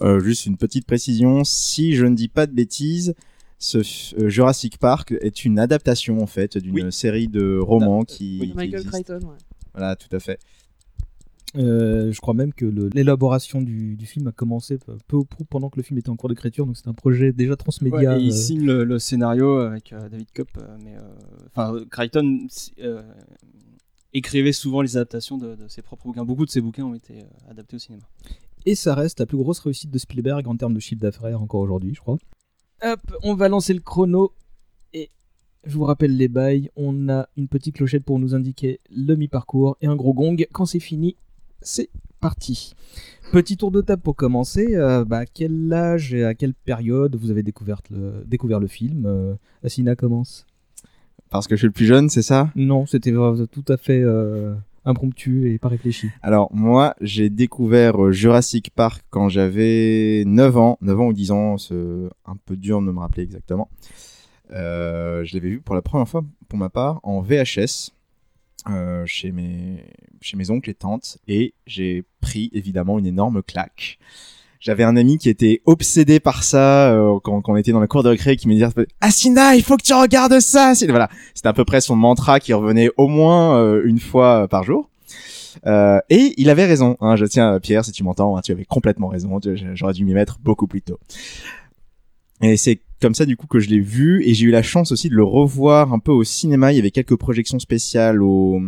Euh, 0.00 0.18
juste 0.18 0.46
une 0.46 0.56
petite 0.56 0.84
précision, 0.84 1.44
si 1.44 1.94
je 1.94 2.04
ne 2.04 2.16
dis 2.16 2.26
pas 2.26 2.48
de 2.48 2.52
bêtises, 2.52 3.14
ce 3.60 3.78
euh, 4.18 4.28
Jurassic 4.28 4.78
Park 4.78 5.14
est 5.20 5.44
une 5.44 5.60
adaptation 5.60 6.20
en 6.20 6.26
fait 6.26 6.58
d'une 6.58 6.90
série 6.90 7.28
de 7.28 7.56
romans 7.60 8.02
qui, 8.02 8.40
qui 8.40 8.52
Michael 8.56 8.80
existe. 8.80 8.90
Crichton, 8.90 9.20
ouais. 9.28 9.36
Voilà, 9.72 9.94
tout 9.94 10.14
à 10.14 10.18
fait. 10.18 10.40
Euh, 11.54 12.10
je 12.12 12.20
crois 12.20 12.32
même 12.32 12.54
que 12.54 12.64
l'élaboration 12.94 13.60
du, 13.60 13.94
du 13.96 14.06
film 14.06 14.26
a 14.26 14.32
commencé 14.32 14.78
peu 15.06 15.16
ou 15.16 15.24
prou 15.24 15.44
pendant 15.44 15.68
que 15.68 15.76
le 15.76 15.82
film 15.82 15.98
était 15.98 16.08
en 16.08 16.16
cours 16.16 16.30
d'écriture, 16.30 16.64
donc 16.64 16.76
c'est 16.78 16.88
un 16.88 16.94
projet 16.94 17.32
déjà 17.32 17.56
transmédia. 17.56 18.14
Ouais, 18.14 18.20
et 18.20 18.24
il 18.24 18.32
euh, 18.32 18.34
signe 18.34 18.64
le, 18.64 18.84
le 18.84 18.98
scénario 18.98 19.58
avec 19.58 19.92
euh, 19.92 20.08
David 20.08 20.28
Kopp, 20.34 20.48
mais 20.82 20.94
enfin 21.54 21.74
euh, 21.74 21.84
Crichton 21.90 22.46
euh, 22.78 23.02
écrivait 24.14 24.52
souvent 24.52 24.80
les 24.80 24.96
adaptations 24.96 25.36
de, 25.36 25.54
de 25.54 25.68
ses 25.68 25.82
propres 25.82 26.04
bouquins. 26.04 26.24
Beaucoup 26.24 26.46
de 26.46 26.50
ses 26.50 26.62
bouquins 26.62 26.84
ont 26.84 26.94
été 26.94 27.20
euh, 27.20 27.50
adaptés 27.50 27.76
au 27.76 27.78
cinéma. 27.78 28.04
Et 28.64 28.74
ça 28.74 28.94
reste 28.94 29.20
la 29.20 29.26
plus 29.26 29.36
grosse 29.36 29.58
réussite 29.58 29.90
de 29.90 29.98
Spielberg 29.98 30.46
en 30.48 30.56
termes 30.56 30.74
de 30.74 30.80
chiffre 30.80 31.02
d'affaires 31.02 31.42
encore 31.42 31.60
aujourd'hui, 31.60 31.94
je 31.94 32.00
crois. 32.00 32.16
Hop, 32.82 33.00
on 33.22 33.34
va 33.34 33.48
lancer 33.48 33.74
le 33.74 33.80
chrono. 33.80 34.32
Et 34.94 35.10
je 35.64 35.76
vous 35.76 35.84
rappelle 35.84 36.16
les 36.16 36.28
bails. 36.28 36.70
On 36.76 37.08
a 37.08 37.28
une 37.36 37.48
petite 37.48 37.74
clochette 37.76 38.04
pour 38.04 38.18
nous 38.18 38.34
indiquer 38.34 38.80
le 38.90 39.16
mi-parcours 39.16 39.76
et 39.80 39.86
un 39.86 39.96
gros 39.96 40.14
gong. 40.14 40.36
Quand 40.52 40.64
c'est 40.64 40.80
fini, 40.80 41.16
c'est 41.62 41.90
parti. 42.20 42.74
Petit 43.32 43.56
tour 43.56 43.70
de 43.70 43.80
table 43.80 44.02
pour 44.02 44.14
commencer. 44.16 44.74
Euh, 44.74 45.04
bah, 45.04 45.18
à 45.18 45.26
quel 45.26 45.72
âge 45.72 46.14
et 46.14 46.24
à 46.24 46.34
quelle 46.34 46.54
période 46.54 47.16
vous 47.16 47.30
avez 47.30 47.42
découvert 47.42 47.80
le, 47.90 48.24
découvert 48.26 48.60
le 48.60 48.66
film 48.66 49.04
euh, 49.06 49.34
Asina 49.64 49.96
commence. 49.96 50.46
Parce 51.30 51.48
que 51.48 51.56
je 51.56 51.60
suis 51.60 51.66
le 51.66 51.72
plus 51.72 51.86
jeune, 51.86 52.10
c'est 52.10 52.22
ça? 52.22 52.50
Non, 52.56 52.84
c'était 52.84 53.10
tout 53.10 53.64
à 53.68 53.78
fait 53.78 54.02
euh, 54.02 54.54
impromptu 54.84 55.50
et 55.50 55.58
pas 55.58 55.68
réfléchi. 55.68 56.08
Alors 56.20 56.54
moi, 56.54 56.94
j'ai 57.00 57.30
découvert 57.30 58.12
Jurassic 58.12 58.70
Park 58.74 59.02
quand 59.08 59.30
j'avais 59.30 60.24
9 60.26 60.56
ans, 60.58 60.78
9 60.82 61.00
ans 61.00 61.06
ou 61.06 61.12
10 61.14 61.30
ans, 61.30 61.56
c'est 61.56 61.74
un 62.26 62.36
peu 62.44 62.54
dur 62.54 62.82
de 62.82 62.92
me 62.92 62.98
rappeler 62.98 63.22
exactement. 63.22 63.70
Je 64.50 65.34
l'avais 65.34 65.48
vu 65.48 65.60
pour 65.62 65.74
la 65.74 65.80
première 65.80 66.06
fois, 66.06 66.22
pour 66.48 66.58
ma 66.58 66.68
part, 66.68 67.00
en 67.02 67.22
VHS, 67.22 67.92
euh, 68.68 69.04
chez, 69.06 69.32
mes, 69.32 69.84
chez 70.20 70.36
mes 70.36 70.50
oncles 70.50 70.70
et 70.70 70.74
tantes, 70.74 71.18
et 71.28 71.54
j'ai 71.66 72.04
pris 72.20 72.50
évidemment 72.52 72.98
une 72.98 73.06
énorme 73.06 73.42
claque. 73.42 73.98
J'avais 74.60 74.84
un 74.84 74.96
ami 74.96 75.18
qui 75.18 75.28
était 75.28 75.60
obsédé 75.64 76.20
par 76.20 76.44
ça 76.44 76.92
euh, 76.92 77.18
quand, 77.24 77.42
quand 77.42 77.54
on 77.54 77.56
était 77.56 77.72
dans 77.72 77.80
la 77.80 77.88
cour 77.88 78.04
de 78.04 78.08
récré, 78.08 78.36
qui 78.36 78.46
me 78.46 78.54
disait 78.54 78.68
Asina, 79.00 79.56
il 79.56 79.62
faut 79.64 79.76
que 79.76 79.82
tu 79.82 79.92
regardes 79.92 80.38
ça. 80.38 80.72
Voilà, 80.88 81.10
c'était 81.34 81.48
à 81.48 81.52
peu 81.52 81.64
près 81.64 81.80
son 81.80 81.96
mantra 81.96 82.38
qui 82.38 82.52
revenait 82.52 82.90
au 82.96 83.08
moins 83.08 83.58
euh, 83.58 83.82
une 83.84 83.98
fois 83.98 84.46
par 84.46 84.62
jour. 84.62 84.88
Euh, 85.66 85.98
et 86.10 86.34
il 86.36 86.48
avait 86.48 86.64
raison. 86.64 86.96
Hein, 87.00 87.16
je 87.16 87.24
tiens, 87.24 87.58
Pierre, 87.60 87.84
si 87.84 87.92
tu 87.92 88.04
m'entends, 88.04 88.36
hein, 88.36 88.40
tu 88.40 88.52
avais 88.52 88.64
complètement 88.64 89.08
raison. 89.08 89.40
J'aurais 89.74 89.94
dû 89.94 90.04
m'y 90.04 90.14
mettre 90.14 90.38
beaucoup 90.40 90.68
plus 90.68 90.82
tôt. 90.82 91.00
Et 92.40 92.56
c'est 92.56 92.80
comme 93.02 93.14
ça 93.14 93.26
du 93.26 93.36
coup 93.36 93.46
que 93.48 93.58
je 93.58 93.68
l'ai 93.68 93.80
vu 93.80 94.22
et 94.24 94.32
j'ai 94.32 94.46
eu 94.46 94.50
la 94.50 94.62
chance 94.62 94.92
aussi 94.92 95.08
de 95.10 95.14
le 95.14 95.24
revoir 95.24 95.92
un 95.92 95.98
peu 95.98 96.12
au 96.12 96.24
cinéma. 96.24 96.72
Il 96.72 96.76
y 96.76 96.78
avait 96.78 96.92
quelques 96.92 97.16
projections 97.16 97.58
spéciales 97.58 98.22
au 98.22 98.62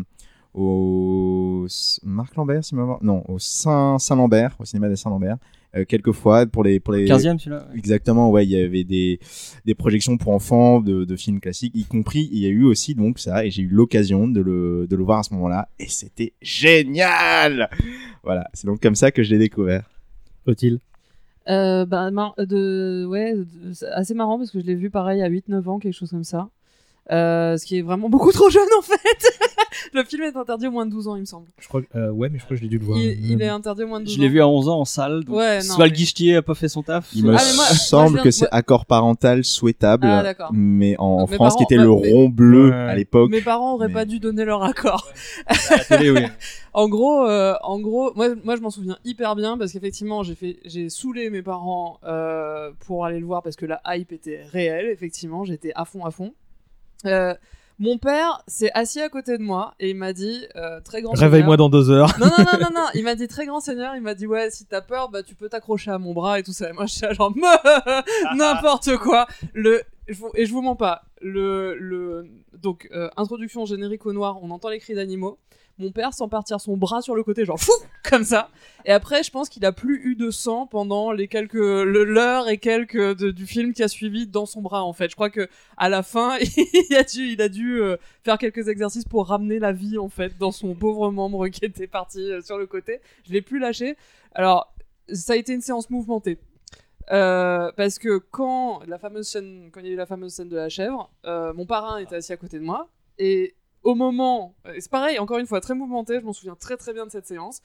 au 0.53 1.67
Marc 2.05 2.37
Lambert, 2.37 2.65
si 2.65 2.75
ma 2.75 2.99
non, 3.01 3.25
au 3.29 3.39
Saint 3.39 3.99
Saint 3.99 4.17
Lambert, 4.17 4.57
au 4.59 4.65
cinéma 4.65 4.89
des 4.89 4.97
Saint 4.97 5.11
Lambert. 5.11 5.37
Euh, 5.77 5.85
quelques 5.85 6.13
fois 6.13 6.47
pour 6.47 6.63
les 6.63 6.79
pour 6.79 6.95
les 6.95 7.07
15e, 7.07 7.39
celui-là, 7.39 7.67
ouais. 7.69 7.79
exactement 7.79 8.31
ouais 8.31 8.45
il 8.47 8.51
y 8.51 8.57
avait 8.57 8.85
des 8.85 9.19
des 9.65 9.75
projections 9.75 10.17
pour 10.17 10.33
enfants 10.33 10.81
de, 10.81 11.05
de 11.05 11.17
films 11.17 11.41
classiques 11.41 11.73
y 11.75 11.85
compris 11.85 12.29
il 12.31 12.39
y 12.39 12.47
a 12.47 12.49
eu 12.49 12.63
aussi 12.63 12.95
donc 12.95 13.19
ça 13.19 13.45
et 13.45 13.51
j'ai 13.51 13.63
eu 13.63 13.69
l'occasion 13.69 14.29
de 14.29 14.41
le 14.41 14.87
de 14.89 14.95
le 14.95 15.03
voir 15.03 15.19
à 15.19 15.23
ce 15.25 15.35
moment-là 15.35 15.69
et 15.81 15.89
c'était 15.89 16.33
génial 16.41 17.69
voilà 18.23 18.49
c'est 18.53 18.69
donc 18.69 18.81
comme 18.81 18.95
ça 18.95 19.11
que 19.11 19.25
je 19.25 19.33
l'ai 19.33 19.39
découvert 19.39 19.91
Faut-il? 20.45 20.79
Euh, 21.49 21.85
bah, 21.85 22.11
mar- 22.11 22.35
de, 22.39 23.05
ouais, 23.07 23.35
de- 23.35 23.85
assez 23.93 24.15
marrant 24.15 24.39
parce 24.39 24.51
que 24.51 24.61
je 24.61 24.65
l'ai 24.65 24.75
vu 24.75 24.91
pareil 24.91 25.23
à 25.23 25.27
8-9 25.29 25.69
ans, 25.69 25.79
quelque 25.79 25.93
chose 25.93 26.11
comme 26.11 26.25
ça. 26.25 26.49
Euh, 27.13 27.59
ce 27.59 27.67
qui 27.67 27.77
est 27.79 27.83
vraiment 27.83 28.09
beaucoup 28.09 28.33
trop 28.33 28.49
jeune 28.49 28.67
en 28.79 28.83
fait. 28.83 29.29
le 29.93 30.05
film 30.05 30.23
est 30.23 30.35
interdit 30.37 30.69
au 30.69 30.71
moins 30.71 30.87
de 30.87 30.91
12 30.91 31.09
ans, 31.09 31.17
il 31.17 31.21
me 31.21 31.25
semble. 31.27 31.49
Je 31.61 31.69
crois 31.69 31.83
euh, 31.97 32.11
ouais, 32.11 32.31
mais 32.31 32.39
je 32.39 32.45
crois 32.45 32.55
que 32.57 32.59
je 32.59 32.63
l'ai 32.63 32.71
dû 32.71 32.79
le 32.79 32.85
voir. 32.87 32.99
Il, 32.99 33.31
il 33.33 33.43
est 33.43 33.49
interdit 33.49 33.83
au 33.83 33.89
moins 33.89 34.01
de 34.01 34.07
12 34.07 34.15
Je 34.15 34.19
ans. 34.19 34.23
l'ai 34.23 34.29
vu 34.31 34.41
à 34.41 34.49
11 34.49 34.69
ans 34.71 34.81
en 34.81 34.85
salle. 34.87 35.23
Donc 35.25 35.37
Ouais, 35.37 35.59
non, 35.59 35.75
soit 35.75 35.85
le 35.87 35.93
guichetier 35.93 36.37
a 36.37 36.43
pas 36.43 36.55
fait 36.55 36.69
son 36.69 36.83
taf. 36.83 37.11
il 37.15 37.25
me 37.27 37.35
Ah, 37.37 37.43
moi- 37.57 37.65
semble 37.67 38.19
je 38.19 38.23
que 38.23 38.31
c'est 38.31 38.49
accord 38.53 38.87
parental 38.87 39.45
souhaitable 39.45 40.07
Ah, 40.07 40.23
d'accord. 40.23 40.49
mais 40.55 40.97
en, 40.99 41.27
France 41.27 41.57
qui 41.57 41.63
était 41.65 41.77
le 41.77 41.91
ouais, 41.91 42.01
mais- 42.05 42.13
rond 42.15 42.29
bleu 42.31 42.71
Ouais. 42.71 42.75
à 42.75 42.95
l'époque 42.97 43.31
Mes 43.31 43.43
parents 43.43 43.75
auraient 43.75 43.89
mais- 43.89 43.93
pas 43.95 44.05
dû 44.07 44.19
donner 44.19 44.47
leur 44.47 44.63
accord. 44.63 45.07
À 45.47 45.55
la 45.77 45.85
télé, 45.85 46.11
oui. 46.11 46.21
en 46.73 46.89
gros, 46.89 47.27
euh, 47.27 47.53
en 47.63 47.81
gros, 47.81 48.13
moi, 48.17 48.29
moi 48.45 48.57
je 48.57 48.63
m'en 48.63 48.71
souviens 48.71 48.97
hyper 49.05 49.37
bien 49.37 49.59
parce 49.59 49.73
qu'effectivement 49.73 50.23
j'ai 50.23 50.35
fait, 50.35 50.57
j'ai 50.65 50.89
saoulé 50.89 51.29
mes 51.29 51.43
parents 51.43 51.99
euh, 52.07 52.71
pour 52.87 53.05
aller 53.05 53.21
le 53.21 53.27
voir 53.27 53.43
parce 53.43 53.57
que 53.57 53.67
la 53.67 53.83
hype 53.89 54.13
était 54.13 54.41
réelle. 54.51 54.87
Effectivement, 54.87 55.45
j'étais 55.45 55.73
à 55.75 55.85
fond, 55.85 56.07
à 56.07 56.11
fond. 56.11 56.33
Euh, 57.07 57.35
mon 57.81 57.99
père 57.99 58.43
s'est 58.47 58.71
assis 58.73 59.01
à 59.01 59.09
côté 59.09 59.37
de 59.37 59.43
moi 59.43 59.75
et 59.81 59.91
il 59.91 59.97
m'a 59.97 60.13
dit 60.13 60.47
euh, 60.55 60.81
très 60.81 61.03
grand. 61.03 61.13
Réveille-moi 61.15 61.57
dans 61.57 61.69
deux 61.69 61.91
heures. 61.91 62.13
Non 62.21 62.27
non 62.27 62.45
non 62.45 62.59
non 62.61 62.69
non, 62.75 62.87
il 62.95 63.03
m'a 63.03 63.17
dit 63.17 63.27
très 63.27 63.47
grand 63.47 63.61
seigneur, 63.61 63.97
il 63.97 64.03
m'a 64.03 64.15
dit 64.15 64.27
ouais 64.27 64.51
si 64.51 64.65
t'as 64.65 64.81
peur 64.81 65.09
bah 65.09 65.25
tu 65.25 65.35
peux 65.35 65.49
t'accrocher 65.49 65.91
à 65.91 65.99
mon 65.99 66.13
bras 66.13 66.39
et 66.39 66.45
tout 66.45 66.53
ça. 66.53 66.71
Et 66.71 66.73
moi 66.73 66.87
je 66.87 66.93
suis 66.95 67.15
genre 67.15 67.35
n'importe 68.37 68.97
quoi. 68.99 69.27
Le 69.55 69.83
et 70.35 70.47
je 70.47 70.53
vous 70.53 70.63
mens 70.63 70.77
pas. 70.77 71.03
Le 71.27 72.29
donc 72.53 72.87
euh, 72.93 73.09
introduction 73.17 73.65
générique 73.65 74.05
au 74.05 74.13
noir, 74.13 74.39
on 74.43 74.51
entend 74.51 74.69
les 74.69 74.79
cris 74.79 74.95
d'animaux. 74.95 75.39
Mon 75.79 75.91
père 75.91 76.13
sans 76.13 76.29
partir 76.29 76.61
son 76.61 76.77
bras 76.77 77.01
sur 77.01 77.17
le 77.17 77.25
côté 77.25 77.47
genre 77.47 77.59
fou 77.59 77.73
comme 78.09 78.25
ça. 78.25 78.51
Et 78.85 78.93
après 78.93 79.23
je 79.23 79.31
pense 79.31 79.49
qu'il 79.49 79.65
a 79.65 79.73
plus 79.73 80.05
eu 80.05 80.17
de 80.17 80.31
sang 80.31 80.67
pendant 80.67 81.13
les 81.13 81.27
quelques 81.27 81.55
l'heure 81.55 82.49
et 82.49 82.59
quelques 82.59 83.17
du 83.23 83.47
film 83.47 83.73
qui 83.73 83.83
a 83.83 83.89
suivi 83.89 84.27
dans 84.27 84.45
son 84.45 84.61
bras 84.61 84.85
en 84.85 84.93
fait. 84.93 85.09
Je 85.09 85.15
crois 85.15 85.31
que 85.31 85.49
à 85.79 85.89
la 85.89 86.03
fin 86.03 86.37
il 86.91 86.95
a 86.95 87.03
dû 87.03 87.33
il 87.33 87.41
a 87.41 87.49
dû 87.49 87.81
euh, 87.81 87.97
faire 88.23 88.37
quelques 88.37 88.69
exercices 88.69 89.07
pour 89.07 89.27
ramener 89.27 89.59
la 89.59 89.73
vie 89.73 89.97
en 89.97 90.11
fait 90.11 90.37
dans 90.39 90.53
son 90.53 90.75
pauvre 90.75 91.11
membre 91.11 91.49
qui 91.49 91.65
était 91.65 91.87
parti 91.87 92.21
euh, 92.21 92.43
sur 92.43 92.59
le 92.59 92.67
côté. 92.67 93.01
Je 93.27 93.33
l'ai 93.33 93.43
plus 93.43 93.59
lâché. 93.59 93.97
Alors 94.35 94.75
ça 95.11 95.33
a 95.33 95.37
été 95.37 95.55
une 95.55 95.63
séance 95.63 95.89
mouvementée. 95.89 96.39
Euh, 97.11 97.71
parce 97.77 97.99
que 97.99 98.19
quand 98.19 98.81
la 98.87 98.99
fameuse 98.99 99.29
scène, 99.29 99.71
quand 99.73 99.81
il 99.81 99.87
y 99.87 99.91
a 99.91 99.93
eu 99.93 99.97
la 99.97 100.07
fameuse 100.07 100.33
scène 100.33 100.49
de 100.49 100.57
la 100.57 100.69
chèvre, 100.69 101.11
euh, 101.27 101.53
mon 101.53 101.67
parrain 101.67 101.99
était 101.99 102.17
assis 102.17 102.33
à 102.33 102.37
côté 102.37 102.59
de 102.59 102.65
moi 102.65 102.89
et 103.19 103.55
au 103.83 103.95
moment, 103.95 104.55
et 104.75 104.81
c'est 104.81 104.91
pareil, 104.91 105.19
encore 105.19 105.39
une 105.39 105.47
fois 105.47 105.61
très 105.61 105.75
mouvementé, 105.75 106.19
je 106.19 106.25
m'en 106.25 106.33
souviens 106.33 106.57
très 106.57 106.77
très 106.77 106.95
bien 106.95 107.05
de 107.05 107.11
cette 107.11 107.27
séance. 107.27 107.61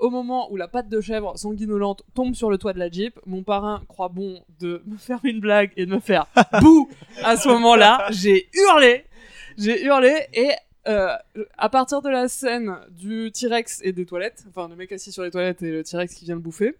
Au 0.00 0.10
moment 0.10 0.50
où 0.50 0.56
la 0.56 0.66
patte 0.66 0.88
de 0.88 1.00
chèvre 1.00 1.38
sanguinolente 1.38 2.02
tombe 2.14 2.34
sur 2.34 2.50
le 2.50 2.58
toit 2.58 2.72
de 2.72 2.78
la 2.78 2.90
Jeep, 2.90 3.20
mon 3.26 3.42
parrain 3.42 3.82
croit 3.86 4.08
bon 4.08 4.42
de 4.58 4.82
me 4.86 4.96
faire 4.96 5.20
une 5.24 5.40
blague 5.40 5.72
et 5.76 5.86
de 5.86 5.94
me 5.94 6.00
faire 6.00 6.26
bouh 6.60 6.88
à 7.22 7.36
ce 7.36 7.48
moment-là. 7.48 8.06
J'ai 8.10 8.48
hurlé, 8.54 9.04
j'ai 9.58 9.84
hurlé 9.84 10.26
et 10.32 10.50
euh, 10.88 11.14
à 11.58 11.68
partir 11.68 12.00
de 12.00 12.08
la 12.08 12.28
scène 12.28 12.78
du 12.90 13.30
T-Rex 13.30 13.80
et 13.84 13.92
des 13.92 14.06
toilettes, 14.06 14.44
enfin 14.48 14.68
le 14.68 14.74
mec 14.74 14.90
assis 14.90 15.12
sur 15.12 15.22
les 15.22 15.30
toilettes 15.30 15.62
et 15.62 15.70
le 15.70 15.84
T-Rex 15.84 16.14
qui 16.14 16.24
vient 16.24 16.34
le 16.34 16.40
bouffer. 16.40 16.74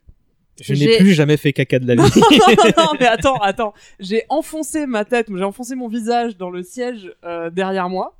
Je 0.60 0.74
n'ai 0.74 0.98
plus 0.98 1.12
jamais 1.14 1.36
fait 1.36 1.52
caca 1.52 1.78
de 1.78 1.86
la 1.86 1.94
non, 1.96 2.04
vie. 2.04 2.20
non, 2.20 2.54
non, 2.76 2.92
mais 2.98 3.06
attends, 3.06 3.36
attends. 3.38 3.74
J'ai 3.98 4.24
enfoncé 4.28 4.86
ma 4.86 5.04
tête, 5.04 5.26
j'ai 5.34 5.44
enfoncé 5.44 5.74
mon 5.74 5.88
visage 5.88 6.36
dans 6.36 6.50
le 6.50 6.62
siège 6.62 7.12
euh, 7.24 7.50
derrière 7.50 7.88
moi. 7.88 8.16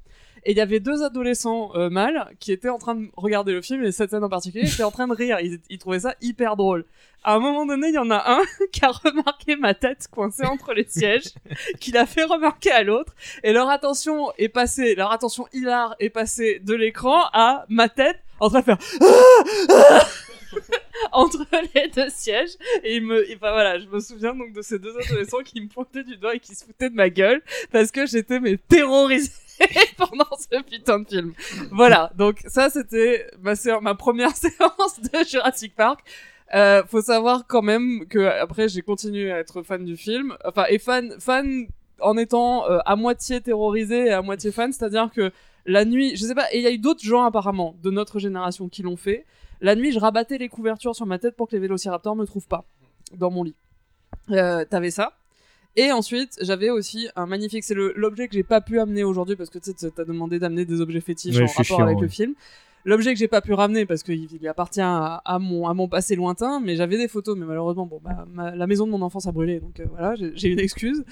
Et 0.46 0.52
il 0.52 0.56
y 0.56 0.62
avait 0.62 0.80
deux 0.80 1.02
adolescents 1.02 1.72
euh, 1.74 1.90
mâles 1.90 2.26
qui 2.40 2.50
étaient 2.50 2.70
en 2.70 2.78
train 2.78 2.94
de 2.94 3.08
regarder 3.14 3.52
le 3.52 3.60
film, 3.60 3.84
et 3.84 3.92
cette 3.92 4.08
scène 4.10 4.24
en 4.24 4.30
particulier, 4.30 4.66
étaient 4.66 4.82
en 4.82 4.90
train 4.90 5.06
de 5.06 5.12
rire. 5.14 5.38
Ils, 5.42 5.58
ils 5.68 5.78
trouvaient 5.78 6.00
ça 6.00 6.14
hyper 6.22 6.56
drôle. 6.56 6.86
À 7.24 7.34
un 7.34 7.40
moment 7.40 7.66
donné, 7.66 7.88
il 7.88 7.94
y 7.94 7.98
en 7.98 8.10
a 8.10 8.24
un 8.26 8.40
qui 8.72 8.82
a 8.82 8.90
remarqué 8.90 9.56
ma 9.56 9.74
tête 9.74 10.08
coincée 10.10 10.46
entre 10.46 10.72
les 10.72 10.86
sièges, 10.88 11.34
qui 11.78 11.92
l'a 11.92 12.06
fait 12.06 12.24
remarquer 12.24 12.70
à 12.70 12.82
l'autre, 12.82 13.14
et 13.44 13.52
leur 13.52 13.68
attention 13.68 14.32
est 14.38 14.48
passée, 14.48 14.94
leur 14.94 15.12
attention 15.12 15.46
hilar 15.52 15.94
est 16.00 16.08
passée 16.08 16.58
de 16.64 16.72
l'écran 16.74 17.24
à 17.34 17.66
ma 17.68 17.90
tête 17.90 18.16
en 18.38 18.48
train 18.48 18.60
de 18.60 18.64
faire 18.64 18.78
entre 21.12 21.44
les 21.74 21.88
deux 21.88 22.08
sièges. 22.10 22.50
Et 22.84 22.96
il 22.96 23.02
me 23.04 23.28
et 23.30 23.34
enfin 23.36 23.52
voilà 23.52 23.78
je 23.78 23.86
me 23.86 24.00
souviens 24.00 24.34
donc 24.34 24.52
de 24.52 24.62
ces 24.62 24.78
deux 24.78 24.96
adolescents 24.96 25.42
qui 25.44 25.60
me 25.60 25.68
pointaient 25.68 26.04
du 26.04 26.16
doigt 26.16 26.34
et 26.34 26.40
qui 26.40 26.54
se 26.54 26.64
foutaient 26.64 26.90
de 26.90 26.94
ma 26.94 27.10
gueule 27.10 27.42
parce 27.72 27.90
que 27.90 28.06
j'étais 28.06 28.40
mais 28.40 28.56
terrorisée 28.56 29.30
pendant 29.96 30.26
ce 30.38 30.62
putain 30.62 31.00
de 31.00 31.08
film. 31.08 31.32
Voilà 31.70 32.10
donc 32.16 32.40
ça 32.46 32.70
c'était 32.70 33.26
ma 33.40 33.54
séance- 33.56 33.82
ma 33.82 33.94
première 33.94 34.34
séance 34.36 35.00
de 35.00 35.24
Jurassic 35.28 35.74
Park. 35.74 36.00
Euh, 36.54 36.82
faut 36.84 37.00
savoir 37.02 37.46
quand 37.46 37.62
même 37.62 38.06
que 38.08 38.18
après 38.18 38.68
j'ai 38.68 38.82
continué 38.82 39.30
à 39.30 39.38
être 39.38 39.62
fan 39.62 39.84
du 39.84 39.96
film. 39.96 40.36
Enfin 40.44 40.64
et 40.68 40.78
fan 40.78 41.14
fan 41.20 41.66
en 42.00 42.16
étant 42.16 42.68
euh, 42.70 42.78
à 42.86 42.96
moitié 42.96 43.40
terrorisé 43.40 44.06
et 44.06 44.10
à 44.12 44.22
moitié 44.22 44.50
fan. 44.50 44.72
C'est-à-dire 44.72 45.10
que 45.14 45.30
la 45.66 45.84
nuit 45.84 46.16
je 46.16 46.24
sais 46.24 46.34
pas 46.34 46.52
et 46.52 46.56
il 46.58 46.62
y 46.62 46.66
a 46.66 46.70
eu 46.72 46.78
d'autres 46.78 47.04
gens 47.04 47.22
apparemment 47.24 47.76
de 47.82 47.90
notre 47.90 48.18
génération 48.18 48.68
qui 48.68 48.82
l'ont 48.82 48.96
fait 48.96 49.26
la 49.60 49.74
nuit, 49.74 49.92
je 49.92 49.98
rabattais 49.98 50.38
les 50.38 50.48
couvertures 50.48 50.94
sur 50.96 51.06
ma 51.06 51.18
tête 51.18 51.36
pour 51.36 51.48
que 51.48 51.52
les 51.54 51.60
vélociraptors 51.60 52.16
me 52.16 52.24
trouvent 52.26 52.46
pas 52.48 52.64
dans 53.16 53.30
mon 53.30 53.42
lit. 53.44 53.54
Euh, 54.30 54.64
T'avais 54.64 54.90
ça. 54.90 55.12
Et 55.76 55.92
ensuite, 55.92 56.36
j'avais 56.40 56.70
aussi 56.70 57.08
un 57.16 57.26
magnifique. 57.26 57.62
C'est 57.64 57.74
l'objet 57.74 58.26
que 58.26 58.34
j'ai 58.34 58.42
pas 58.42 58.60
pu 58.60 58.80
amener 58.80 59.04
aujourd'hui 59.04 59.36
parce 59.36 59.50
que 59.50 59.58
tu 59.58 59.72
sais, 59.76 59.90
t'as 59.90 60.04
demandé 60.04 60.38
d'amener 60.38 60.64
des 60.64 60.80
objets 60.80 61.00
fétiches 61.00 61.36
Ouais, 61.36 61.44
en 61.44 61.46
rapport 61.46 61.64
chiant, 61.64 61.80
avec 61.82 61.96
ouais. 61.96 62.02
le 62.02 62.08
film. 62.08 62.34
L'objet 62.84 63.12
que 63.12 63.18
j'ai 63.18 63.28
pas 63.28 63.40
pu 63.42 63.52
ramener 63.52 63.84
parce 63.84 64.02
qu'il 64.02 64.26
il 64.32 64.48
appartient 64.48 64.80
à, 64.80 65.16
à 65.24 65.38
mon, 65.38 65.68
à 65.68 65.74
mon 65.74 65.86
passé 65.88 66.16
lointain, 66.16 66.60
mais 66.60 66.76
j'avais 66.76 66.96
des 66.96 67.08
photos, 67.08 67.36
mais 67.36 67.44
malheureusement, 67.44 67.84
bon, 67.86 68.00
bah, 68.02 68.24
ma- 68.32 68.54
la 68.56 68.66
maison 68.66 68.86
de 68.86 68.90
mon 68.90 69.02
enfance 69.02 69.26
a 69.26 69.32
brûlé, 69.32 69.60
donc 69.60 69.78
euh, 69.80 69.84
voilà, 69.90 70.14
j'ai 70.14 70.32
j'ai 70.34 70.48
une 70.48 70.58
excuse. 70.60 71.04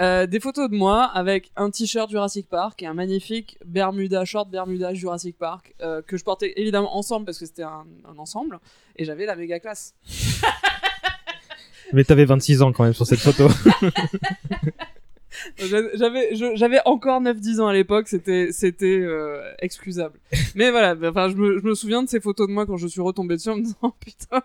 Euh, 0.00 0.26
des 0.26 0.40
photos 0.40 0.68
de 0.68 0.74
moi 0.76 1.04
avec 1.04 1.50
un 1.56 1.70
t-shirt 1.70 2.10
Jurassic 2.10 2.48
Park 2.48 2.82
et 2.82 2.86
un 2.86 2.94
magnifique 2.94 3.56
Bermuda, 3.64 4.24
short 4.24 4.50
Bermuda 4.50 4.92
Jurassic 4.92 5.38
Park, 5.38 5.74
euh, 5.80 6.02
que 6.02 6.16
je 6.16 6.24
portais 6.24 6.52
évidemment 6.56 6.96
ensemble 6.96 7.24
parce 7.26 7.38
que 7.38 7.46
c'était 7.46 7.62
un, 7.62 7.84
un 8.06 8.18
ensemble, 8.18 8.58
et 8.96 9.04
j'avais 9.04 9.24
la 9.24 9.34
méga 9.36 9.58
classe. 9.60 9.94
Mais 11.92 12.02
t'avais 12.04 12.24
26 12.24 12.62
ans 12.62 12.72
quand 12.72 12.84
même 12.84 12.92
sur 12.94 13.06
cette 13.06 13.20
photo. 13.20 13.46
J'avais, 15.58 16.80
encore 16.84 17.20
9-10 17.22 17.60
ans 17.60 17.66
à 17.68 17.72
l'époque, 17.72 18.08
c'était, 18.08 18.48
c'était 18.52 18.98
euh, 19.00 19.40
excusable. 19.60 20.18
Mais 20.54 20.70
voilà, 20.70 20.94
bah, 20.94 21.10
enfin, 21.10 21.28
je 21.28 21.34
me, 21.36 21.58
je 21.58 21.64
me 21.64 21.74
souviens 21.74 22.02
de 22.02 22.08
ces 22.08 22.20
photos 22.20 22.48
de 22.48 22.52
moi 22.52 22.66
quand 22.66 22.76
je 22.76 22.86
suis 22.86 23.00
retombé 23.00 23.36
dessus 23.36 23.48
en 23.50 23.56
me 23.56 23.62
disant, 23.62 23.76
oh, 23.82 23.92
putain, 24.00 24.42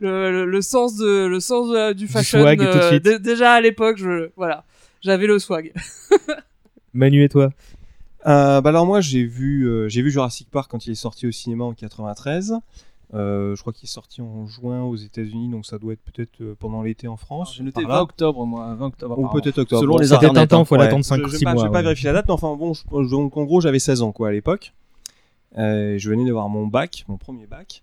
le, 0.00 0.30
le, 0.32 0.44
le 0.46 0.60
sens 0.60 0.96
de, 0.96 1.26
le 1.26 1.40
sens 1.40 1.68
de- 1.70 1.92
du 1.92 2.06
fashion. 2.08 2.40
swag, 2.40 2.58
tout 2.58 2.64
de 2.64 3.10
euh, 3.14 3.18
déjà 3.18 3.52
à 3.52 3.60
l'époque, 3.60 3.96
je, 3.98 4.30
voilà, 4.36 4.64
j'avais 5.02 5.26
le 5.26 5.38
swag. 5.38 5.72
Manu 6.94 7.22
et 7.24 7.28
toi 7.28 7.50
Euh, 8.26 8.60
bah 8.60 8.70
alors 8.70 8.84
moi 8.84 9.00
j'ai 9.00 9.24
vu 9.24 9.64
euh, 9.68 9.88
j'ai 9.88 10.02
vu 10.02 10.10
Jurassic 10.10 10.50
Park 10.50 10.68
quand 10.70 10.86
il 10.86 10.90
est 10.90 10.96
sorti 10.96 11.26
au 11.26 11.30
cinéma 11.30 11.64
en 11.64 11.72
93. 11.72 12.54
Euh, 13.14 13.56
je 13.56 13.60
crois 13.62 13.72
qu'il 13.72 13.84
est 13.86 13.92
sorti 13.92 14.20
en 14.20 14.46
juin 14.46 14.82
aux 14.82 14.96
États-Unis, 14.96 15.48
donc 15.48 15.64
ça 15.64 15.78
doit 15.78 15.94
être 15.94 16.02
peut-être 16.02 16.40
euh, 16.42 16.54
pendant 16.58 16.82
l'été 16.82 17.08
en 17.08 17.16
France. 17.16 17.54
J'ai 17.56 17.62
noté 17.62 17.80
par 17.82 17.90
là. 17.90 17.96
20 17.96 18.02
octobre, 18.02 18.44
moi. 18.46 18.74
20 18.74 18.86
octobre. 18.86 19.18
Ou 19.18 19.28
peut-être 19.28 19.58
octobre. 19.58 19.80
Selon 19.80 19.92
Bon, 19.94 19.98
les 19.98 20.04
c'était 20.08 20.16
internets. 20.26 20.46
Tintin, 20.46 20.64
faut 20.66 20.74
Ouais. 20.74 20.80
l'attendre 20.82 21.04
Je- 21.04 21.08
5 21.08 21.16
je 21.20 21.22
ou 21.24 21.28
vais 21.28 21.38
6 21.38 21.44
pas, 21.44 21.54
mois. 21.54 21.62
Je 21.62 21.66
vais 21.68 21.72
pas 21.72 21.78
ouais. 21.78 21.82
vérifier 21.84 22.08
la 22.08 22.12
date, 22.14 22.26
mais 22.28 22.34
enfin 22.34 22.54
bon, 22.54 22.74
je- 22.74 22.82
je- 22.90 23.10
donc 23.10 23.36
en 23.36 23.44
gros 23.44 23.60
j'avais 23.62 23.78
16 23.78 24.02
ans 24.02 24.12
quoi 24.12 24.28
à 24.28 24.32
l'époque. 24.32 24.74
Euh, 25.56 25.96
je 25.98 26.10
venais 26.10 26.26
d'avoir 26.26 26.48
mon 26.50 26.66
bac, 26.66 27.04
mon 27.08 27.16
premier 27.16 27.46
bac. 27.46 27.82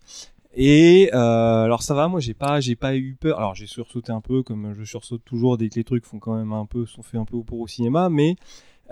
Et 0.58 1.10
euh, 1.14 1.64
alors 1.64 1.82
ça 1.82 1.94
va, 1.96 2.08
moi 2.08 2.20
j'ai 2.20 2.34
pas, 2.36 2.60
j'ai 2.60 2.76
pas 2.76 2.96
eu 2.96 3.18
peur. 3.20 3.38
Alors 3.40 3.56
j'ai 3.56 3.66
sursauté 3.66 4.12
un 4.12 4.22
peu, 4.22 4.44
comme 4.44 4.74
je 4.78 4.84
sursaute 4.86 5.24
toujours 5.26 5.58
dès 5.58 5.68
que 5.70 5.76
les 5.76 5.84
trucs 5.84 6.06
font 6.06 6.20
quand 6.20 6.36
même 6.36 6.54
un 6.54 6.66
peu, 6.66 6.86
sont 6.86 7.02
faits 7.02 7.20
un 7.20 7.26
peu 7.26 7.42
pour 7.42 7.60
au 7.60 7.68
cinéma, 7.68 8.10
mais 8.10 8.36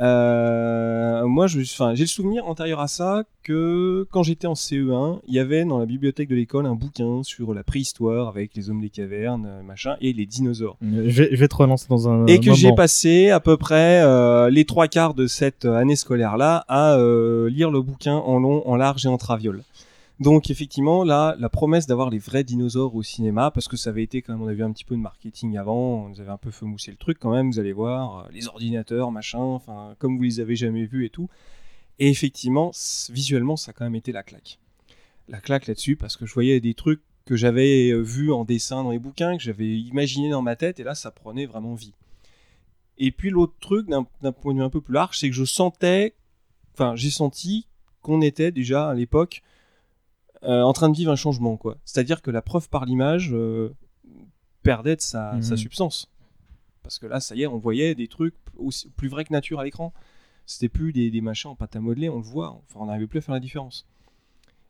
euh, 0.01 1.27
moi 1.27 1.47
j'ai 1.47 1.59
le 1.59 2.05
souvenir 2.05 2.47
antérieur 2.47 2.79
à 2.79 2.87
ça 2.87 3.23
que 3.43 4.07
quand 4.11 4.23
j'étais 4.23 4.47
en 4.47 4.53
CE1, 4.53 5.19
il 5.27 5.35
y 5.35 5.39
avait 5.39 5.65
dans 5.65 5.77
la 5.77 5.85
bibliothèque 5.85 6.29
de 6.29 6.35
l'école 6.35 6.65
un 6.65 6.75
bouquin 6.75 7.21
sur 7.23 7.53
la 7.53 7.63
préhistoire 7.63 8.27
avec 8.27 8.51
les 8.55 8.69
hommes 8.69 8.81
des 8.81 8.89
cavernes, 8.89 9.45
euh, 9.45 9.61
machin, 9.63 9.95
et 10.01 10.13
les 10.13 10.25
dinosaures 10.25 10.77
Euh, 10.83 11.03
Je 11.07 11.23
vais, 11.23 11.29
je 11.31 11.39
vais 11.39 11.47
te 11.47 11.55
relancer 11.55 11.87
dans 11.89 12.09
un 12.09 12.25
et 12.27 12.39
que 12.39 12.53
j'ai 12.53 12.71
passé 12.73 13.29
à 13.29 13.39
peu 13.39 13.57
près 13.57 14.01
euh, 14.01 14.49
les 14.49 14.65
trois 14.65 14.87
quarts 14.87 15.13
de 15.13 15.27
cette 15.27 15.65
année 15.65 15.95
scolaire 15.95 16.37
là 16.37 16.63
à 16.67 16.95
euh, 16.95 17.49
lire 17.49 17.69
le 17.69 17.81
bouquin 17.81 18.15
en 18.15 18.39
long, 18.39 18.67
en 18.67 18.75
large 18.75 19.05
et 19.05 19.09
en 19.09 19.17
traviole. 19.17 19.61
Donc 20.23 20.49
effectivement 20.49 21.03
là, 21.03 21.35
la 21.37 21.49
promesse 21.49 21.85
d'avoir 21.85 22.09
les 22.09 22.17
vrais 22.17 22.45
dinosaures 22.45 22.95
au 22.95 23.03
cinéma, 23.03 23.51
parce 23.51 23.67
que 23.67 23.75
ça 23.75 23.89
avait 23.89 24.03
été 24.03 24.21
quand 24.21 24.31
même, 24.31 24.41
on 24.41 24.47
a 24.47 24.53
vu 24.53 24.63
un 24.63 24.71
petit 24.71 24.85
peu 24.85 24.95
de 24.95 25.01
marketing 25.01 25.57
avant, 25.57 26.05
on 26.05 26.09
nous 26.09 26.21
avait 26.21 26.31
un 26.31 26.37
peu 26.37 26.49
fait 26.49 26.65
le 26.65 26.95
truc 26.95 27.17
quand 27.19 27.31
même, 27.31 27.51
vous 27.51 27.59
allez 27.59 27.73
voir, 27.73 28.19
euh, 28.19 28.29
les 28.31 28.47
ordinateurs, 28.47 29.11
machin, 29.11 29.39
enfin 29.39 29.95
comme 29.99 30.15
vous 30.15 30.23
les 30.23 30.39
avez 30.39 30.55
jamais 30.55 30.85
vus 30.85 31.05
et 31.05 31.09
tout. 31.09 31.29
Et 31.99 32.09
effectivement, 32.09 32.71
visuellement, 33.09 33.57
ça 33.57 33.71
a 33.71 33.73
quand 33.73 33.83
même 33.83 33.95
été 33.95 34.13
la 34.13 34.23
claque. 34.23 34.59
La 35.27 35.41
claque 35.41 35.67
là-dessus, 35.67 35.97
parce 35.97 36.15
que 36.15 36.25
je 36.25 36.33
voyais 36.33 36.61
des 36.61 36.73
trucs 36.73 37.01
que 37.25 37.35
j'avais 37.35 37.89
euh, 37.89 37.99
vus 37.99 38.31
en 38.31 38.45
dessin 38.45 38.81
dans 38.81 38.91
les 38.91 38.99
bouquins, 38.99 39.35
que 39.35 39.43
j'avais 39.43 39.77
imaginé 39.77 40.29
dans 40.29 40.41
ma 40.41 40.55
tête, 40.55 40.79
et 40.79 40.83
là, 40.83 40.95
ça 40.95 41.11
prenait 41.11 41.47
vraiment 41.47 41.75
vie. 41.75 41.95
Et 42.97 43.11
puis 43.11 43.29
l'autre 43.29 43.55
truc, 43.59 43.89
d'un 43.89 44.31
point 44.31 44.53
de 44.53 44.59
vue 44.59 44.63
un 44.63 44.69
peu 44.69 44.79
plus 44.79 44.93
large, 44.93 45.19
c'est 45.19 45.27
que 45.27 45.35
je 45.35 45.43
sentais, 45.43 46.15
enfin, 46.75 46.95
j'ai 46.95 47.09
senti 47.09 47.67
qu'on 48.01 48.21
était 48.21 48.51
déjà 48.51 48.87
à 48.87 48.93
l'époque 48.93 49.41
en 50.45 50.73
train 50.73 50.89
de 50.89 50.95
vivre 50.95 51.11
un 51.11 51.15
changement, 51.15 51.57
quoi. 51.57 51.77
C'est-à-dire 51.85 52.21
que 52.21 52.31
la 52.31 52.41
preuve 52.41 52.69
par 52.69 52.85
l'image 52.85 53.31
euh, 53.33 53.73
perdait 54.61 54.95
de 54.95 55.01
sa, 55.01 55.33
Mhm. 55.33 55.41
sa 55.43 55.57
substance. 55.57 56.09
Parce 56.83 56.99
que 56.99 57.05
là, 57.05 57.19
ça 57.19 57.35
y 57.35 57.43
est, 57.43 57.47
on 57.47 57.57
voyait 57.57 57.95
des 57.95 58.07
trucs 58.07 58.35
aussi, 58.57 58.89
plus 58.89 59.07
vrais 59.07 59.23
que 59.25 59.31
nature 59.33 59.59
à 59.59 59.63
l'écran. 59.63 59.93
C'était 60.45 60.67
plus 60.69 60.91
des, 60.91 61.09
des 61.11 61.21
machins 61.21 61.51
en 61.51 61.55
pâte 61.55 61.75
à 61.75 61.79
modeler, 61.79 62.09
on 62.09 62.17
le 62.17 62.23
voit. 62.23 62.49
Enfin, 62.67 62.81
on 62.81 62.85
n'arrivait 62.87 63.07
plus 63.07 63.19
à 63.19 63.21
faire 63.21 63.33
la 63.33 63.39
différence. 63.39 63.85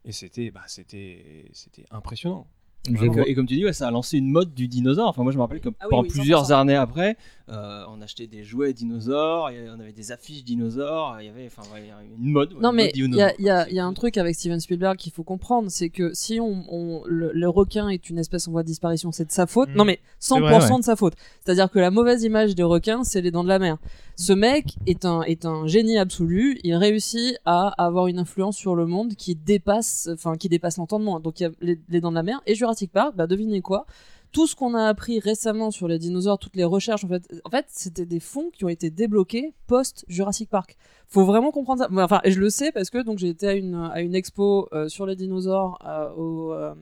Et 0.05 0.11
c'était, 0.11 0.51
bah, 0.51 0.61
c'était, 0.67 1.49
c'était 1.53 1.85
impressionnant. 1.89 2.45
Et, 2.89 2.93
que- 3.09 3.29
et 3.29 3.33
comme 3.33 3.45
tu 3.47 3.55
dis, 3.55 3.63
ouais, 3.63 3.71
ça 3.71 3.87
a 3.87 3.91
lancé 3.91 4.17
une 4.17 4.29
mode 4.29 4.53
du 4.53 4.67
dinosaure. 4.67 5.07
Enfin, 5.07 5.23
moi, 5.23 5.31
je 5.31 5.37
me 5.37 5.41
rappelle 5.41 5.61
que 5.61 5.69
Ah 5.79 5.85
oui, 5.85 5.87
pendant 5.89 6.03
oui, 6.03 6.09
plusieurs 6.09 6.49
100%. 6.49 6.59
années 6.61 6.75
après, 6.75 7.15
euh, 7.49 7.83
on 7.89 8.01
achetait 8.01 8.27
des 8.27 8.43
jouets 8.43 8.73
dinosaures, 8.73 9.49
et 9.51 9.69
on 9.69 9.79
avait 9.79 9.93
des 9.93 10.11
affiches 10.11 10.43
dinosaures, 10.43 11.15
il 11.21 11.27
y 11.27 11.29
avait, 11.29 11.45
enfin, 11.47 11.61
ouais, 11.73 11.89
une 12.19 12.31
mode. 12.31 12.53
Non, 12.59 12.71
une 12.71 12.75
mais 12.75 12.91
il 12.93 13.15
y 13.15 13.21
a, 13.49 13.69
y 13.69 13.75
y 13.75 13.79
un 13.79 13.93
truc 13.93 14.17
avec 14.17 14.35
Steven 14.35 14.59
Spielberg 14.59 14.97
qu'il 14.97 15.13
faut 15.13 15.23
comprendre, 15.23 15.69
c'est 15.69 15.89
que 15.89 16.13
si 16.13 16.41
on, 16.41 16.65
on- 16.69 17.03
le, 17.05 17.31
le 17.33 17.47
requin 17.49 17.87
est 17.87 18.09
une 18.09 18.19
espèce 18.19 18.49
en 18.49 18.51
voie 18.51 18.63
de 18.63 18.67
disparition, 18.67 19.13
c'est 19.13 19.25
de 19.25 19.31
sa 19.31 19.47
faute. 19.47 19.69
Mhm. 19.69 19.75
Non, 19.77 19.85
mais 19.85 19.99
100% 20.19 20.35
C'est 20.35 20.39
vrai, 20.41 20.69
ouais. 20.73 20.77
de 20.79 20.83
sa 20.83 20.95
faute. 20.97 21.13
C'est-à-dire 21.45 21.71
que 21.71 21.79
la 21.79 21.89
mauvaise 21.89 22.23
image 22.23 22.53
des 22.53 22.63
requins, 22.63 23.05
c'est 23.05 23.21
les 23.21 23.31
dents 23.31 23.43
de 23.45 23.49
la 23.49 23.59
mer. 23.59 23.77
Ce 24.15 24.33
mec 24.33 24.75
est 24.85 25.05
un, 25.05 25.21
est 25.23 25.45
un 25.45 25.67
génie 25.67 25.97
absolu. 25.97 26.59
Il 26.63 26.75
réussit 26.75 27.37
à 27.45 27.69
avoir 27.83 28.07
une 28.07 28.19
influence 28.19 28.57
sur 28.57 28.75
le 28.75 28.85
monde 28.85 29.15
qui 29.15 29.35
dépasse, 29.35 30.09
enfin, 30.13 30.35
qui 30.35 30.49
dépasse 30.49 30.77
l'entendement. 30.77 31.19
Donc, 31.19 31.39
il 31.39 31.43
y 31.43 31.45
a 31.47 31.51
les, 31.61 32.01
dents 32.01 32.11
de 32.11 32.15
la 32.15 32.23
mer 32.23 32.41
et 32.45 32.55
Jurassic 32.55 32.91
Park. 32.91 33.15
Bah, 33.15 33.27
devinez 33.27 33.61
quoi? 33.61 33.85
Tout 34.31 34.47
ce 34.47 34.55
qu'on 34.55 34.73
a 34.73 34.87
appris 34.87 35.19
récemment 35.19 35.69
sur 35.69 35.87
les 35.87 35.99
dinosaures, 35.99 36.39
toutes 36.39 36.55
les 36.55 36.63
recherches, 36.63 37.03
en 37.03 37.07
fait, 37.07 37.41
en 37.43 37.49
fait, 37.51 37.65
c'était 37.69 38.05
des 38.05 38.19
fonds 38.19 38.49
qui 38.51 38.65
ont 38.65 38.69
été 38.69 38.89
débloqués 38.89 39.53
post 39.67 40.05
Jurassic 40.07 40.49
Park 40.49 40.75
faut 41.13 41.25
vraiment 41.25 41.51
comprendre 41.51 41.83
ça. 41.83 42.03
Enfin, 42.03 42.21
et 42.23 42.31
je 42.31 42.39
le 42.39 42.49
sais 42.49 42.71
parce 42.71 42.89
que 42.89 42.97
donc 42.97 43.19
j'ai 43.19 43.29
été 43.29 43.47
à 43.47 43.53
une 43.53 43.75
à 43.75 44.01
une 44.01 44.15
expo 44.15 44.67
euh, 44.73 44.89
sur 44.89 45.05
les 45.05 45.15
dinosaures 45.15 45.77
euh, 45.85 46.09
au 46.15 46.53
euh, 46.53 46.73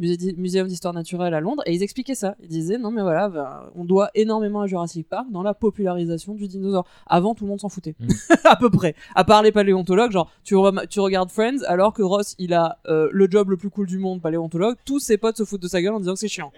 musée 0.00 0.34
Muséum 0.36 0.66
d'histoire 0.66 0.94
naturelle 0.94 1.34
à 1.34 1.40
Londres 1.40 1.62
et 1.66 1.74
ils 1.74 1.82
expliquaient 1.82 2.14
ça. 2.14 2.34
Ils 2.42 2.48
disaient 2.48 2.78
non 2.78 2.90
mais 2.90 3.02
voilà, 3.02 3.28
ben, 3.28 3.70
on 3.76 3.84
doit 3.84 4.10
énormément 4.14 4.62
à 4.62 4.66
Jurassic 4.66 5.08
Park 5.08 5.26
dans 5.30 5.42
la 5.42 5.54
popularisation 5.54 6.34
du 6.34 6.48
dinosaure. 6.48 6.86
Avant 7.06 7.34
tout 7.34 7.44
le 7.44 7.50
monde 7.50 7.60
s'en 7.60 7.68
foutait, 7.68 7.94
Mm. 8.00 8.08
à 8.44 8.56
peu 8.56 8.70
près. 8.70 8.94
À 9.14 9.24
part 9.24 9.42
les 9.42 9.52
paléontologues, 9.52 10.12
genre 10.12 10.30
tu 10.44 10.54
tu 10.88 11.00
regardes 11.00 11.30
Friends 11.30 11.62
alors 11.66 11.92
que 11.92 12.02
Ross 12.02 12.34
il 12.38 12.54
a 12.54 12.78
euh, 12.86 13.08
le 13.12 13.28
job 13.30 13.50
le 13.50 13.56
plus 13.56 13.70
cool 13.70 13.86
du 13.86 13.98
monde, 13.98 14.20
paléontologue. 14.20 14.76
Tous 14.84 15.00
ses 15.00 15.18
potes 15.18 15.36
se 15.36 15.44
foutent 15.44 15.62
de 15.62 15.68
sa 15.68 15.82
gueule 15.82 15.94
en 15.94 16.00
disant 16.00 16.14
que 16.14 16.18
c'est 16.18 16.28
chiant. 16.28 16.52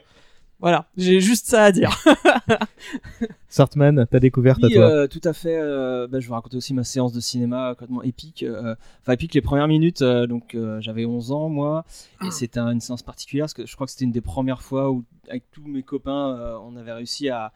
Voilà, 0.62 0.87
j'ai 0.97 1.21
juste 1.21 1.47
ça 1.47 1.64
à 1.64 1.73
dire. 1.73 1.90
Sartman, 3.49 4.07
ta 4.07 4.19
découverte 4.21 4.61
Oui, 4.62 4.73
à 4.73 4.76
toi. 4.76 4.90
euh, 4.90 5.07
tout 5.09 5.21
à 5.25 5.33
fait. 5.33 5.59
euh, 5.59 6.07
bah, 6.07 6.21
je 6.21 6.28
vais 6.28 6.35
raconter 6.35 6.57
aussi 6.57 6.73
ma 6.73 6.85
séance 6.85 7.12
de 7.12 7.21
cinéma 7.21 7.71
complètement 7.75 8.02
épique. 8.02 8.42
euh, 8.45 8.75
Enfin, 9.00 9.12
épique 9.12 9.35
les 9.35 9.40
premières 9.42 9.69
minutes. 9.69 10.02
euh, 10.02 10.26
donc, 10.26 10.54
euh, 10.54 10.81
j'avais 10.81 11.04
11 11.04 11.33
ans, 11.33 11.49
moi. 11.49 11.85
Et 12.25 12.31
c'était 12.31 12.61
un- 12.61 12.71
une 12.71 12.81
séance 12.81 13.02
particulière 13.02 13.45
parce 13.45 13.54
que 13.54 13.66
je 13.66 13.75
crois 13.75 13.87
que 13.87 13.90
c'était 13.90 14.04
une 14.04 14.12
des 14.12 14.21
premières 14.21 14.62
fois 14.62 14.90
où, 14.90 15.04
avec 15.28 15.50
tous 15.50 15.66
mes 15.66 15.83
copains, 15.83 16.37
euh, 16.37 16.57
on 16.64 16.76
avait 16.76 16.92
réussi 16.92 17.28
à, 17.28 17.52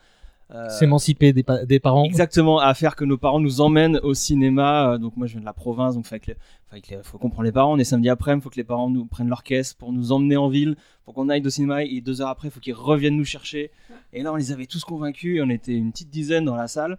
euh, 0.54 0.68
S'émanciper 0.68 1.32
des, 1.32 1.42
pa- 1.42 1.64
des 1.64 1.80
parents. 1.80 2.04
Exactement, 2.04 2.58
à 2.60 2.72
faire 2.74 2.94
que 2.94 3.04
nos 3.04 3.18
parents 3.18 3.40
nous 3.40 3.60
emmènent 3.60 3.98
au 4.04 4.14
cinéma. 4.14 4.92
Euh, 4.92 4.98
Donc 4.98 5.16
moi 5.16 5.26
je 5.26 5.32
viens 5.32 5.40
de 5.40 5.46
la 5.46 5.52
province, 5.52 5.94
donc 5.94 6.08
les- 6.10 6.36
faut, 6.70 7.02
faut 7.02 7.18
comprendre 7.18 7.44
les 7.44 7.52
parents. 7.52 7.72
On 7.74 7.78
est 7.78 7.84
samedi 7.84 8.08
après, 8.08 8.34
il 8.34 8.40
faut 8.40 8.50
que 8.50 8.56
les 8.56 8.64
parents 8.64 8.88
nous 8.90 9.06
prennent 9.06 9.28
leur 9.28 9.42
caisse 9.42 9.74
pour 9.74 9.92
nous 9.92 10.12
emmener 10.12 10.36
en 10.36 10.48
ville, 10.48 10.76
pour 11.04 11.14
qu'on 11.14 11.28
aille 11.28 11.44
au 11.44 11.50
cinéma. 11.50 11.82
Et 11.84 12.00
deux 12.00 12.20
heures 12.22 12.28
après, 12.28 12.48
il 12.48 12.50
faut 12.50 12.60
qu'ils 12.60 12.74
reviennent 12.74 13.16
nous 13.16 13.24
chercher. 13.24 13.70
Et 14.12 14.22
là, 14.22 14.32
on 14.32 14.36
les 14.36 14.52
avait 14.52 14.66
tous 14.66 14.84
convaincus. 14.84 15.38
Et 15.38 15.42
on 15.42 15.50
était 15.50 15.74
une 15.74 15.90
petite 15.92 16.10
dizaine 16.10 16.44
dans 16.44 16.56
la 16.56 16.68
salle. 16.68 16.96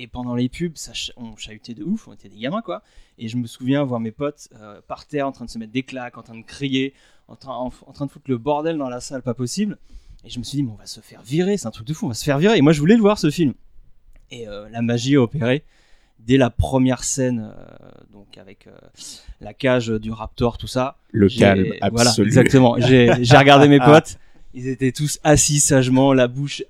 Et 0.00 0.06
pendant 0.06 0.34
les 0.36 0.48
pubs, 0.48 0.76
ça, 0.76 0.92
ch- 0.92 1.12
on 1.16 1.36
chahutait 1.36 1.74
de 1.74 1.82
ouf. 1.84 2.06
On 2.08 2.12
était 2.12 2.28
des 2.28 2.38
gamins 2.38 2.62
quoi. 2.62 2.82
Et 3.18 3.26
je 3.28 3.36
me 3.36 3.46
souviens 3.46 3.82
voir 3.82 3.98
mes 4.00 4.12
potes 4.12 4.48
euh, 4.60 4.80
par 4.86 5.06
terre 5.06 5.26
en 5.26 5.32
train 5.32 5.44
de 5.44 5.50
se 5.50 5.58
mettre 5.58 5.72
des 5.72 5.82
claques, 5.82 6.16
en 6.16 6.22
train 6.22 6.36
de 6.38 6.44
crier, 6.44 6.94
en 7.26 7.34
train, 7.34 7.52
en, 7.54 7.66
en 7.86 7.92
train 7.92 8.06
de 8.06 8.10
foutre 8.10 8.30
le 8.30 8.38
bordel 8.38 8.78
dans 8.78 8.88
la 8.88 9.00
salle, 9.00 9.22
pas 9.22 9.34
possible. 9.34 9.76
Et 10.24 10.30
je 10.30 10.38
me 10.38 10.44
suis 10.44 10.56
dit, 10.56 10.62
mais 10.62 10.72
on 10.72 10.76
va 10.76 10.86
se 10.86 11.00
faire 11.00 11.22
virer, 11.22 11.56
c'est 11.56 11.66
un 11.66 11.70
truc 11.70 11.86
de 11.86 11.94
fou, 11.94 12.06
on 12.06 12.08
va 12.08 12.14
se 12.14 12.24
faire 12.24 12.38
virer. 12.38 12.58
Et 12.58 12.62
moi, 12.62 12.72
je 12.72 12.80
voulais 12.80 12.96
le 12.96 13.00
voir 13.00 13.18
ce 13.18 13.30
film. 13.30 13.54
Et 14.30 14.46
euh, 14.48 14.68
la 14.70 14.82
magie 14.82 15.16
a 15.16 15.22
opéré 15.22 15.64
dès 16.18 16.36
la 16.36 16.50
première 16.50 17.04
scène, 17.04 17.52
euh, 17.56 17.88
donc 18.12 18.36
avec 18.36 18.66
euh, 18.66 18.72
la 19.40 19.54
cage 19.54 19.88
du 19.88 20.10
Raptor, 20.10 20.58
tout 20.58 20.66
ça. 20.66 20.96
Le 21.12 21.28
calme 21.28 21.64
Voilà, 21.92 22.10
absolu. 22.10 22.26
exactement. 22.28 22.76
J'ai 22.78 23.10
regardé 23.36 23.68
mes 23.68 23.78
potes, 23.84 24.18
ils 24.54 24.66
étaient 24.68 24.92
tous 24.92 25.18
assis 25.24 25.60
sagement, 25.60 26.12
la 26.12 26.26
bouche 26.28 26.62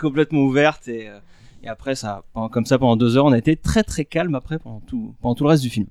complètement 0.00 0.40
ouverte. 0.40 0.88
Et, 0.88 1.08
et 1.62 1.68
après, 1.68 1.94
ça, 1.94 2.24
pendant- 2.34 2.48
comme 2.48 2.66
ça, 2.66 2.78
pendant 2.78 2.96
deux 2.96 3.16
heures, 3.16 3.24
on 3.26 3.32
a 3.32 3.38
été 3.38 3.56
très 3.56 3.84
très 3.84 4.04
calme 4.04 4.34
après 4.34 4.58
pendant 4.58 4.80
tout, 4.80 5.14
pendant 5.22 5.34
tout 5.34 5.44
le 5.44 5.50
reste 5.50 5.62
du 5.62 5.70
film. 5.70 5.86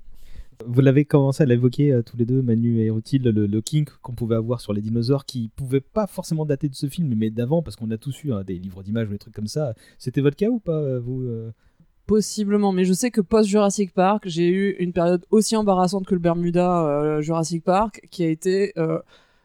Vous 0.66 0.80
l'avez 0.80 1.04
commencé 1.04 1.42
à 1.42 1.46
l'évoquer 1.46 1.92
euh, 1.92 2.02
tous 2.02 2.16
les 2.16 2.24
deux, 2.24 2.42
Manu 2.42 2.80
et 2.80 2.90
Rutil, 2.90 3.18
le, 3.18 3.46
le 3.46 3.60
kink 3.60 3.90
qu'on 4.02 4.12
pouvait 4.12 4.34
avoir 4.34 4.60
sur 4.60 4.72
les 4.72 4.80
dinosaures 4.80 5.24
qui 5.24 5.50
pouvait 5.54 5.80
pas 5.80 6.06
forcément 6.06 6.44
dater 6.44 6.68
de 6.68 6.74
ce 6.74 6.88
film, 6.88 7.14
mais 7.16 7.30
d'avant, 7.30 7.62
parce 7.62 7.76
qu'on 7.76 7.90
a 7.90 7.98
tous 7.98 8.24
eu 8.24 8.32
hein, 8.32 8.42
des 8.44 8.58
livres 8.58 8.82
d'images 8.82 9.08
ou 9.08 9.12
des 9.12 9.18
trucs 9.18 9.34
comme 9.34 9.46
ça. 9.46 9.74
C'était 9.98 10.20
votre 10.20 10.36
cas 10.36 10.48
ou 10.48 10.58
pas, 10.58 10.72
euh, 10.72 11.00
vous 11.00 11.22
euh 11.22 11.52
Possiblement, 12.06 12.72
mais 12.72 12.84
je 12.84 12.94
sais 12.94 13.10
que 13.10 13.20
post 13.20 13.50
Jurassic 13.50 13.92
Park, 13.92 14.24
j'ai 14.26 14.48
eu 14.48 14.76
une 14.78 14.94
période 14.94 15.26
aussi 15.30 15.54
embarrassante 15.56 16.06
que 16.06 16.14
le 16.14 16.20
Bermuda 16.20 16.86
euh, 16.86 17.20
Jurassic 17.20 17.62
Park, 17.62 18.00
qui 18.10 18.24
a 18.24 18.28
été 18.28 18.72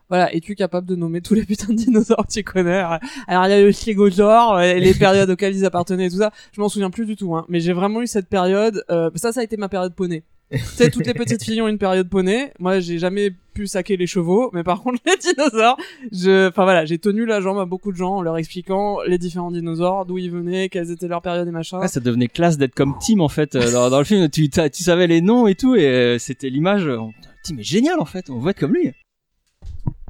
voilà, 0.09 0.31
es-tu 0.31 0.53
capable 0.53 0.85
de 0.85 0.95
nommer 0.95 1.21
tous 1.21 1.33
les 1.33 1.43
putains 1.43 1.73
de 1.73 1.77
dinosaures 1.77 2.27
que 2.27 2.33
tu 2.33 2.43
connais? 2.43 2.83
Alors 3.27 3.47
il 3.47 3.49
y 3.49 3.53
a 3.53 3.61
le 3.61 3.71
Stegosaure, 3.71 4.61
et 4.61 4.79
les 4.79 4.93
périodes 4.99 5.29
auxquelles 5.29 5.55
ils 5.55 5.65
appartenaient 5.65 6.05
et 6.05 6.09
tout 6.09 6.17
ça, 6.17 6.31
je 6.51 6.61
m'en 6.61 6.69
souviens 6.69 6.91
plus 6.91 7.05
du 7.05 7.15
tout. 7.15 7.35
Hein. 7.35 7.45
Mais 7.49 7.59
j'ai 7.59 7.73
vraiment 7.73 8.01
eu 8.01 8.07
cette 8.07 8.27
période, 8.27 8.83
euh, 8.91 9.09
ça 9.15 9.31
ça 9.31 9.39
a 9.39 9.43
été 9.43 9.57
ma 9.57 9.69
période 9.69 9.95
poney. 9.95 10.23
Tu 10.51 10.59
sais, 10.59 10.89
toutes 10.91 11.07
les 11.07 11.13
petites 11.13 11.43
filles 11.43 11.61
ont 11.61 11.67
une 11.67 11.77
période 11.79 12.07
poney. 12.09 12.53
Moi, 12.59 12.79
j'ai 12.79 12.99
jamais 12.99 13.31
pu 13.53 13.65
saquer 13.67 13.97
les 13.97 14.05
chevaux, 14.07 14.49
mais 14.53 14.63
par 14.63 14.81
contre 14.83 14.99
les 15.05 15.15
dinosaures, 15.17 15.77
je, 16.11 16.49
enfin 16.49 16.63
voilà, 16.63 16.85
j'ai 16.85 16.97
tenu 16.99 17.25
la 17.25 17.41
jambe 17.41 17.57
à 17.59 17.65
beaucoup 17.65 17.91
de 17.91 17.97
gens 17.97 18.17
en 18.17 18.21
leur 18.21 18.37
expliquant 18.37 19.01
les 19.07 19.17
différents 19.17 19.51
dinosaures, 19.51 20.05
d'où 20.05 20.17
ils 20.19 20.29
venaient, 20.31 20.69
quelles 20.69 20.91
étaient 20.91 21.07
leurs 21.07 21.21
périodes 21.21 21.47
et 21.47 21.51
machin. 21.51 21.85
Ça 21.87 21.99
devenait 21.99 22.27
classe 22.27 22.57
d'être 22.57 22.75
comme 22.75 22.95
Tim 23.05 23.19
en 23.19 23.29
fait 23.29 23.55
euh, 23.55 23.71
dans, 23.71 23.89
dans 23.89 23.97
le 23.99 24.03
film. 24.05 24.29
Tu, 24.29 24.49
tu 24.49 24.83
savais 24.83 25.07
les 25.07 25.21
noms 25.21 25.47
et 25.47 25.55
tout, 25.55 25.75
et 25.75 25.85
euh, 25.87 26.17
c'était 26.19 26.49
l'image. 26.49 26.87
on- 26.87 27.11
Tim 27.43 27.57
est 27.57 27.63
génial 27.63 27.99
en 27.99 28.05
fait, 28.05 28.29
on 28.29 28.39
veut 28.39 28.51
être 28.51 28.59
comme 28.59 28.73
lui. 28.73 28.91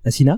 Asina? 0.06 0.38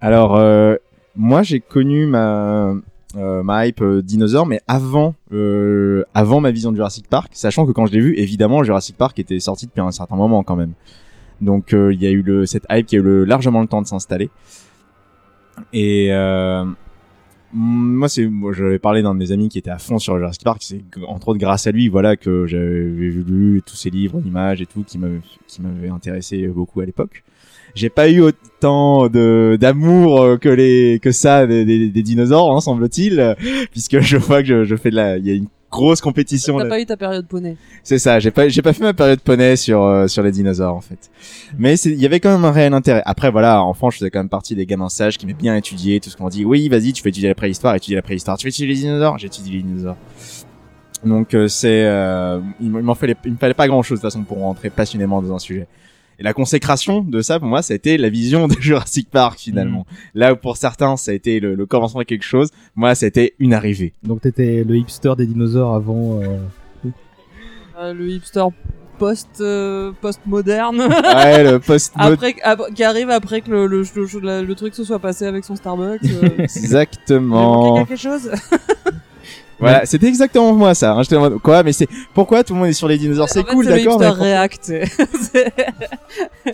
Alors, 0.00 0.36
euh, 0.36 0.76
moi, 1.16 1.42
j'ai 1.42 1.60
connu 1.60 2.06
ma, 2.06 2.74
euh, 3.16 3.42
ma 3.42 3.66
hype 3.66 3.80
euh, 3.82 4.02
dinosaure, 4.02 4.46
mais 4.46 4.60
avant, 4.66 5.14
euh, 5.32 6.04
avant 6.14 6.40
ma 6.40 6.50
vision 6.50 6.70
de 6.70 6.76
Jurassic 6.76 7.08
Park, 7.08 7.30
sachant 7.34 7.66
que 7.66 7.72
quand 7.72 7.86
je 7.86 7.92
l'ai 7.92 8.00
vu, 8.00 8.16
évidemment, 8.16 8.62
Jurassic 8.62 8.96
Park 8.96 9.18
était 9.18 9.40
sorti 9.40 9.66
depuis 9.66 9.80
un 9.80 9.90
certain 9.90 10.16
moment 10.16 10.42
quand 10.42 10.56
même. 10.56 10.72
Donc, 11.40 11.72
euh, 11.72 11.92
il 11.92 12.02
y 12.02 12.06
a 12.06 12.10
eu 12.10 12.22
le, 12.22 12.46
cette 12.46 12.64
hype 12.70 12.86
qui 12.86 12.96
a 12.96 12.98
eu 12.98 13.02
le, 13.02 13.24
largement 13.24 13.60
le 13.60 13.66
temps 13.66 13.82
de 13.82 13.86
s'installer. 13.86 14.30
Et 15.72 16.08
euh, 16.12 16.64
moi, 17.52 18.08
c'est, 18.08 18.26
moi, 18.26 18.52
j'avais 18.52 18.78
parlé 18.78 19.02
d'un 19.02 19.14
de 19.14 19.18
mes 19.18 19.32
amis 19.32 19.48
qui 19.48 19.58
était 19.58 19.70
à 19.70 19.78
fond 19.78 19.98
sur 19.98 20.16
Jurassic 20.16 20.42
Park. 20.42 20.62
C'est 20.62 20.82
entre 21.06 21.28
autres 21.28 21.38
grâce 21.38 21.66
à 21.66 21.72
lui, 21.72 21.88
voilà, 21.88 22.16
que 22.16 22.46
j'avais 22.46 22.64
lu 22.64 23.62
tous 23.64 23.76
ces 23.76 23.90
livres 23.90 24.20
d'images 24.20 24.60
et 24.60 24.66
tout, 24.66 24.82
qui 24.82 24.98
m'avaient, 24.98 25.20
qui 25.46 25.62
m'avaient 25.62 25.90
intéressé 25.90 26.46
beaucoup 26.48 26.80
à 26.80 26.84
l'époque 26.84 27.22
j'ai 27.74 27.88
pas 27.90 28.08
eu 28.08 28.20
autant 28.20 29.08
de 29.08 29.56
d'amour 29.60 30.22
euh, 30.22 30.36
que 30.36 30.48
les 30.48 31.00
que 31.02 31.12
ça 31.12 31.46
des, 31.46 31.64
des, 31.64 31.88
des 31.88 32.02
dinosaures 32.02 32.54
hein, 32.54 32.60
semble-t-il 32.60 33.36
puisque 33.70 34.00
je 34.00 34.16
vois 34.16 34.42
que 34.42 34.48
je, 34.48 34.64
je 34.64 34.76
fais 34.76 34.90
de 34.90 34.96
la 34.96 35.16
il 35.18 35.26
y 35.26 35.30
a 35.30 35.34
une 35.34 35.48
grosse 35.70 36.00
compétition 36.00 36.56
T'as 36.56 36.68
pas 36.68 36.80
eu 36.80 36.86
ta 36.86 36.96
période 36.96 37.26
poney. 37.26 37.56
c'est 37.82 37.98
ça 37.98 38.20
j'ai 38.20 38.30
pas 38.30 38.48
j'ai 38.48 38.62
pas 38.62 38.72
fait 38.72 38.84
ma 38.84 38.94
période 38.94 39.20
poney 39.20 39.56
sur 39.56 39.82
euh, 39.82 40.06
sur 40.06 40.22
les 40.22 40.30
dinosaures 40.30 40.76
en 40.76 40.80
fait. 40.80 41.10
Mais 41.58 41.74
il 41.80 42.00
y 42.00 42.06
avait 42.06 42.20
quand 42.20 42.30
même 42.30 42.44
un 42.44 42.52
réel 42.52 42.72
intérêt. 42.74 43.02
Après 43.06 43.30
voilà 43.30 43.62
enfant 43.62 43.90
je 43.90 43.98
faisais 43.98 44.10
quand 44.10 44.20
même 44.20 44.28
partie 44.28 44.54
des 44.54 44.66
gamins 44.66 44.88
sages 44.88 45.18
qui 45.18 45.26
m'aient 45.26 45.34
bien 45.34 45.56
étudié 45.56 45.98
tout 45.98 46.10
ce 46.10 46.16
qu'on 46.16 46.28
dit. 46.28 46.44
Oui 46.44 46.68
vas-y 46.68 46.92
tu 46.92 47.02
fais 47.02 47.08
étudier 47.08 47.28
la 47.28 47.34
préhistoire 47.34 47.74
étudier 47.74 47.96
la 47.96 48.02
préhistoire. 48.02 48.38
Tu 48.38 48.44
fais 48.44 48.50
étudier 48.50 48.68
les 48.68 48.74
dinosaures? 48.74 49.18
J'étudie 49.18 49.50
les 49.50 49.62
dinosaures. 49.62 49.96
Donc 51.04 51.34
euh, 51.34 51.48
c'est 51.48 51.84
euh, 51.84 52.38
il 52.60 52.70
m'en 52.70 52.94
fallait 52.94 53.16
il 53.24 53.32
me 53.32 53.36
fallait 53.36 53.52
pas 53.54 53.66
grand 53.66 53.82
chose 53.82 53.98
de 53.98 54.02
toute 54.02 54.12
façon 54.12 54.22
pour 54.24 54.38
rentrer 54.38 54.70
passionnément 54.70 55.20
dans 55.20 55.34
un 55.34 55.38
sujet 55.40 55.66
et 56.18 56.22
la 56.22 56.32
consécration 56.32 57.00
de 57.02 57.20
ça, 57.22 57.38
pour 57.38 57.48
moi, 57.48 57.62
ça 57.62 57.72
a 57.72 57.76
été 57.76 57.96
la 57.98 58.08
vision 58.08 58.48
de 58.48 58.54
Jurassic 58.60 59.10
Park, 59.10 59.38
finalement. 59.38 59.86
Là 60.14 60.32
où 60.32 60.36
pour 60.36 60.56
certains, 60.56 60.96
ça 60.96 61.10
a 61.10 61.14
été 61.14 61.40
le, 61.40 61.54
le 61.54 61.66
commencement 61.66 62.00
de 62.00 62.04
quelque 62.06 62.24
chose, 62.24 62.50
moi, 62.76 62.94
ça 62.94 63.06
a 63.06 63.08
été 63.08 63.34
une 63.38 63.54
arrivée. 63.54 63.92
Donc 64.02 64.20
t'étais 64.22 64.64
le 64.64 64.76
hipster 64.76 65.14
des 65.16 65.26
dinosaures 65.26 65.74
avant. 65.74 66.20
euh, 66.22 66.36
Euh, 67.76 67.92
le 67.92 68.08
hipster 68.08 68.44
post 68.98 69.40
euh, 69.40 69.90
post 70.00 70.20
moderne. 70.26 70.78
Ouais, 70.80 71.42
le 71.42 71.58
post 71.66 71.92
après 71.96 72.36
ap- 72.44 72.72
qui 72.72 72.84
arrive 72.84 73.10
après 73.10 73.40
que 73.40 73.50
le, 73.50 73.66
le, 73.66 73.82
le, 73.82 74.20
la- 74.20 74.42
le 74.42 74.54
truc 74.54 74.72
se 74.76 74.84
soit 74.84 75.00
passé 75.00 75.26
avec 75.26 75.44
son 75.44 75.56
Starbucks. 75.56 76.00
euh. 76.04 76.08
Il 76.22 76.28
manquait 76.28 76.42
Exactement. 76.44 77.84
quelque 77.84 77.96
chose. 78.00 78.30
Voilà, 79.60 79.86
c'était 79.86 80.06
exactement 80.08 80.52
moi 80.52 80.74
ça. 80.74 80.94
hein. 80.94 81.02
J'étais 81.02 81.16
en 81.16 81.20
mode, 81.20 81.38
quoi, 81.38 81.62
mais 81.62 81.72
c'est 81.72 81.88
pourquoi 82.12 82.42
tout 82.44 82.54
le 82.54 82.60
monde 82.60 82.68
est 82.68 82.72
sur 82.72 82.88
les 82.88 82.98
dinosaures? 82.98 83.28
C'est 83.28 83.44
cool, 83.44 83.64
c'est 83.64 83.70
le 83.70 83.84
d'accord. 83.84 83.98
mais 84.00 84.06
pourquoi- 84.08 84.24
React. 84.24 84.58
c'est- 84.62 84.84
C'est 85.32 85.54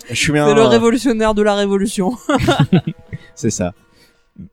Je 0.09 0.15
suis 0.15 0.31
bien. 0.31 0.47
c'est 0.47 0.53
le 0.55 0.63
révolutionnaire 0.63 1.33
de 1.33 1.41
la 1.41 1.55
révolution. 1.55 2.13
C'est 3.35 3.49
ça. 3.49 3.73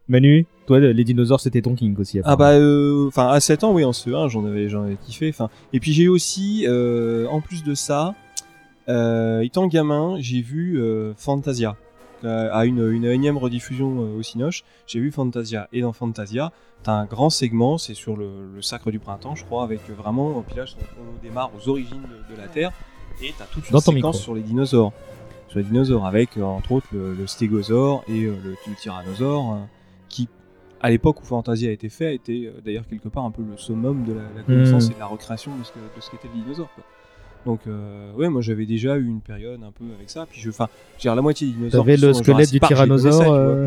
Manu, 0.08 0.46
toi, 0.66 0.80
les 0.80 1.04
dinosaures, 1.04 1.40
c'était 1.40 1.62
ton 1.62 1.74
king 1.74 1.94
aussi. 1.98 2.20
Ah 2.24 2.36
bah, 2.36 2.50
euh, 2.52 3.06
enfin 3.08 3.28
à 3.28 3.38
7 3.40 3.64
ans, 3.64 3.72
oui, 3.72 3.84
en 3.84 3.92
CE1, 3.92 4.28
j'en 4.28 4.44
avais, 4.44 4.68
j'en 4.68 4.82
avais 4.84 4.96
kiffé. 5.06 5.28
Enfin, 5.28 5.50
et 5.72 5.80
puis 5.80 5.92
j'ai 5.92 6.04
eu 6.04 6.08
aussi, 6.08 6.64
euh, 6.68 7.26
en 7.28 7.40
plus 7.40 7.62
de 7.64 7.74
ça, 7.74 8.14
euh, 8.88 9.40
étant 9.40 9.66
gamin, 9.66 10.16
j'ai 10.18 10.40
vu 10.40 10.80
euh, 10.80 11.12
Fantasia 11.16 11.76
à 12.24 12.64
une, 12.64 12.86
une 12.90 13.04
énième 13.04 13.36
rediffusion 13.38 14.02
euh, 14.02 14.18
au 14.18 14.22
Cinoche. 14.22 14.64
J'ai 14.86 15.00
vu 15.00 15.10
Fantasia 15.12 15.68
et 15.72 15.80
dans 15.82 15.92
Fantasia, 15.92 16.52
t'as 16.82 16.92
un 16.92 17.04
grand 17.04 17.30
segment, 17.30 17.78
c'est 17.78 17.94
sur 17.94 18.16
le, 18.16 18.28
le 18.54 18.62
sacre 18.62 18.90
du 18.90 18.98
printemps, 18.98 19.34
je 19.34 19.44
crois, 19.44 19.62
avec 19.64 19.80
euh, 19.90 19.94
vraiment, 19.94 20.42
puis 20.46 20.56
là, 20.56 20.64
on, 21.00 21.22
démarre 21.22 21.50
aux 21.56 21.68
origines 21.68 22.02
de, 22.02 22.34
de 22.34 22.40
la 22.40 22.48
Terre 22.48 22.72
et 23.22 23.32
t'as 23.36 23.44
toute 23.46 23.66
une 23.68 23.72
Dans 23.72 23.80
séquence 23.80 23.94
micro. 23.94 24.12
sur 24.12 24.34
les 24.34 24.42
dinosaures, 24.42 24.92
sur 25.48 25.58
les 25.58 25.64
dinosaures 25.64 26.06
avec 26.06 26.36
euh, 26.36 26.42
entre 26.42 26.72
autres 26.72 26.86
le, 26.92 27.14
le 27.14 27.26
stégosaure 27.26 28.04
et 28.08 28.24
euh, 28.24 28.36
le, 28.44 28.50
le 28.50 28.74
tyrannosaure. 28.80 29.52
euh, 29.54 29.56
qui 30.08 30.28
à 30.80 30.90
l'époque 30.90 31.20
où 31.20 31.24
Fantasia 31.24 31.70
a 31.70 31.72
été 31.72 31.88
fait, 31.88 32.14
était 32.14 32.44
euh, 32.46 32.60
d'ailleurs 32.64 32.86
quelque 32.86 33.08
part 33.08 33.24
un 33.24 33.32
peu 33.32 33.42
le 33.42 33.56
summum 33.56 34.04
de 34.04 34.12
la, 34.12 34.22
la 34.36 34.42
connaissance 34.44 34.90
et 34.90 34.94
de 34.94 34.98
la 35.00 35.06
recréation 35.06 35.50
de 35.56 35.64
ce 35.64 36.10
qu'était 36.10 36.28
le 36.32 36.40
dinosaure. 36.40 36.68
Quoi. 36.74 36.84
Donc, 37.46 37.60
euh, 37.66 38.12
ouais, 38.14 38.28
moi 38.28 38.42
j'avais 38.42 38.66
déjà 38.66 38.96
eu 38.96 39.06
une 39.06 39.20
période 39.20 39.60
un 39.62 39.70
peu 39.72 39.84
avec 39.96 40.10
ça. 40.10 40.26
Puis 40.30 40.40
je, 40.40 40.50
enfin, 40.50 40.68
j'ai 40.98 41.08
la 41.08 41.22
moitié 41.22 41.46
des 41.48 41.52
dinosaures. 41.54 41.84
T'avais 41.84 41.96
le 41.96 42.12
squelette 42.12 42.50
du 42.52 42.60
tyrannosaure. 42.60 43.32
euh, 43.32 43.66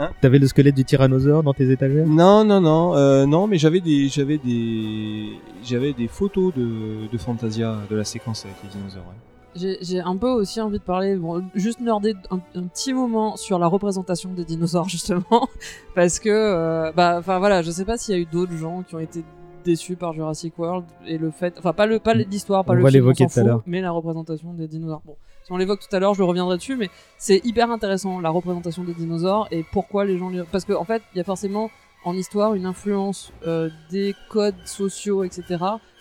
Hein 0.00 0.10
T'avais 0.20 0.38
le 0.38 0.46
squelette 0.46 0.76
du 0.76 0.84
tyrannosaure 0.84 1.42
dans 1.42 1.52
tes 1.54 1.68
étagères? 1.72 2.06
Non, 2.06 2.44
non, 2.44 2.60
non, 2.60 2.94
euh, 2.94 3.26
non, 3.26 3.48
mais 3.48 3.58
j'avais 3.58 3.80
des, 3.80 4.06
j'avais 4.08 4.38
des, 4.38 5.30
j'avais 5.64 5.92
des 5.92 6.06
photos 6.06 6.54
de, 6.54 7.10
de 7.10 7.18
Fantasia 7.18 7.78
de 7.90 7.96
la 7.96 8.04
séquence 8.04 8.44
avec 8.44 8.56
les 8.62 8.68
dinosaures. 8.78 9.02
ouais. 9.08 9.14
J'ai 9.56 9.78
j'ai 9.80 9.98
un 9.98 10.16
peu 10.16 10.28
aussi 10.28 10.60
envie 10.60 10.78
de 10.78 10.84
parler, 10.84 11.16
bon, 11.16 11.42
juste 11.56 11.80
nerder 11.80 12.14
un, 12.30 12.38
un 12.54 12.62
petit 12.64 12.92
moment 12.92 13.36
sur 13.36 13.58
la 13.58 13.66
représentation 13.66 14.30
des 14.32 14.44
dinosaures 14.44 14.88
justement, 14.96 15.48
parce 15.96 16.20
que, 16.20 16.28
euh, 16.30 16.92
bah, 16.94 17.16
enfin 17.18 17.40
voilà, 17.40 17.62
je 17.62 17.70
sais 17.72 17.84
pas 17.84 17.96
s'il 17.96 18.14
y 18.14 18.18
a 18.18 18.20
eu 18.20 18.26
d'autres 18.26 18.54
gens 18.56 18.84
qui 18.86 18.94
ont 18.94 19.00
été 19.00 19.24
déçus 19.68 19.96
par 19.96 20.12
Jurassic 20.14 20.58
World 20.58 20.84
et 21.06 21.18
le 21.18 21.30
fait, 21.30 21.54
enfin 21.58 21.72
pas 21.72 21.86
le 21.86 21.98
pas 21.98 22.14
l'histoire, 22.14 22.64
pas 22.64 22.72
On 22.72 22.76
le 22.76 22.82
va 22.82 22.88
film, 22.90 23.04
on 23.04 23.06
l'évoquer 23.08 23.24
s'en 23.28 23.34
tout 23.34 23.38
à 23.40 23.42
fout, 23.42 23.48
l'heure. 23.50 23.62
mais 23.66 23.80
la 23.80 23.90
représentation 23.90 24.52
des 24.54 24.66
dinosaures. 24.66 25.02
Bon, 25.04 25.16
si 25.44 25.52
on 25.52 25.56
l'évoque 25.56 25.80
tout 25.80 25.94
à 25.94 25.98
l'heure, 26.00 26.14
je 26.14 26.22
reviendrai 26.22 26.56
dessus, 26.56 26.76
mais 26.76 26.88
c'est 27.18 27.44
hyper 27.44 27.70
intéressant 27.70 28.20
la 28.20 28.30
représentation 28.30 28.82
des 28.84 28.94
dinosaures 28.94 29.46
et 29.50 29.64
pourquoi 29.72 30.04
les 30.04 30.16
gens, 30.18 30.30
les- 30.30 30.42
parce 30.50 30.64
que 30.64 30.72
en 30.72 30.84
fait, 30.84 31.02
il 31.14 31.18
y 31.18 31.20
a 31.20 31.24
forcément 31.24 31.70
en 32.04 32.14
histoire 32.14 32.54
une 32.54 32.64
influence 32.66 33.32
euh, 33.46 33.68
des 33.90 34.14
codes 34.30 34.54
sociaux, 34.64 35.24
etc., 35.24 35.42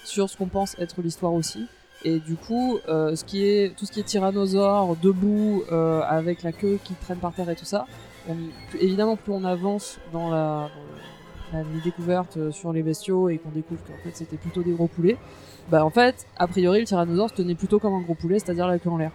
sur 0.06 0.30
ce 0.30 0.38
qu'on 0.38 0.47
pense 0.47 0.77
être 0.80 1.01
l'histoire 1.01 1.34
aussi. 1.34 1.65
Et 2.06 2.19
du 2.19 2.36
coup, 2.36 2.77
euh, 2.88 3.15
ce 3.15 3.25
qui 3.25 3.43
est, 3.45 3.75
tout 3.75 3.86
ce 3.86 3.91
qui 3.91 3.99
est 3.99 4.03
tyrannosaure, 4.03 4.95
debout, 5.01 5.63
euh, 5.71 6.01
avec 6.08 6.43
la 6.43 6.51
queue 6.53 6.77
qui 6.84 6.93
traîne 6.93 7.17
par 7.17 7.34
terre 7.34 7.49
et 7.49 7.56
tout 7.56 7.65
ça, 7.65 7.86
on- 8.30 8.36
évidemment, 8.80 9.15
plus 9.17 9.34
on 9.34 9.43
avance 9.43 9.99
dans 10.13 10.30
la- 10.30 10.69
les 11.53 11.81
découvertes 11.83 12.38
euh, 12.38 12.51
sur 12.51 12.73
les 12.73 12.83
bestiaux 12.83 13.29
et 13.29 13.38
qu'on 13.38 13.49
découvre 13.49 13.81
qu'en 13.86 13.97
fait 14.03 14.12
c'était 14.15 14.38
plutôt 14.38 14.63
des 14.63 14.71
gros 14.71 14.88
poulets, 14.88 15.17
bah 15.69 15.83
en 15.86 15.89
fait, 15.89 16.25
a 16.38 16.47
priori, 16.47 16.79
le 16.81 16.86
tyrannosaure 16.86 17.29
se 17.29 17.36
tenait 17.36 17.55
plutôt 17.55 17.79
comme 17.79 17.93
un 17.93 18.01
gros 18.01 18.15
poulet, 18.15 18.39
c'est-à-dire 18.39 18.67
la 18.67 18.79
queue 18.79 18.89
en 18.89 18.97
l'air. 18.97 19.12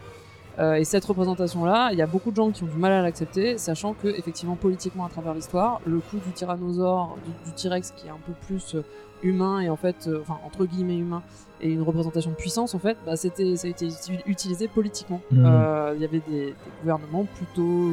Euh, 0.59 0.75
et 0.75 0.85
cette 0.85 1.05
représentation-là, 1.07 1.91
il 1.93 1.99
y 1.99 2.03
a 2.03 2.07
beaucoup 2.07 2.31
de 2.31 2.37
gens 2.37 2.51
qui 2.51 2.63
ont 2.63 2.67
du 2.67 2.77
mal 2.77 2.93
à 2.93 3.01
l'accepter, 3.01 3.57
sachant 3.57 3.95
que 3.95 4.09
effectivement 4.09 4.55
politiquement 4.55 5.07
à 5.07 5.09
travers 5.09 5.33
l'histoire, 5.33 5.81
le 5.87 5.99
coup 6.01 6.19
du 6.19 6.31
tyrannosaure, 6.33 7.17
du, 7.25 7.51
du 7.51 7.57
T-Rex 7.57 7.93
qui 7.97 8.07
est 8.07 8.11
un 8.11 8.21
peu 8.27 8.33
plus 8.47 8.75
euh, 8.75 8.83
humain 9.23 9.61
et 9.61 9.71
en 9.71 9.77
fait, 9.77 10.07
euh, 10.09 10.21
enfin 10.21 10.39
entre 10.45 10.67
guillemets 10.67 10.99
humain, 10.99 11.23
et 11.63 11.71
une 11.71 11.81
représentation 11.83 12.31
de 12.33 12.37
puissance 12.37 12.75
en 12.75 12.79
fait, 12.79 12.99
bah, 13.07 13.17
c'était 13.17 13.57
ça 13.57 13.67
a 13.67 13.71
été 13.71 13.87
uti- 13.87 14.21
utilisé 14.27 14.69
politiquement. 14.69 15.23
Euh, 15.33 15.93
Il 15.97 16.03
y 16.03 16.05
avait 16.05 16.21
des, 16.29 16.47
des 16.49 16.55
gouvernements 16.83 17.25
plutôt 17.25 17.93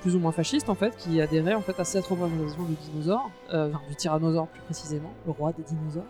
plus 0.00 0.16
ou 0.16 0.18
moins 0.18 0.32
fascistes 0.32 0.68
en 0.68 0.74
fait 0.74 0.96
qui 0.96 1.20
adhéraient 1.20 1.54
en 1.54 1.60
fait 1.60 1.78
à 1.78 1.84
cette 1.84 2.06
représentation 2.06 2.62
du 2.64 2.74
dinosaure, 2.90 3.30
euh, 3.52 3.68
enfin 3.68 3.80
du 3.88 3.96
tyrannosaure 3.96 4.46
plus 4.48 4.62
précisément, 4.62 5.12
le 5.26 5.32
roi 5.32 5.52
des 5.52 5.62
dinosaures. 5.62 6.04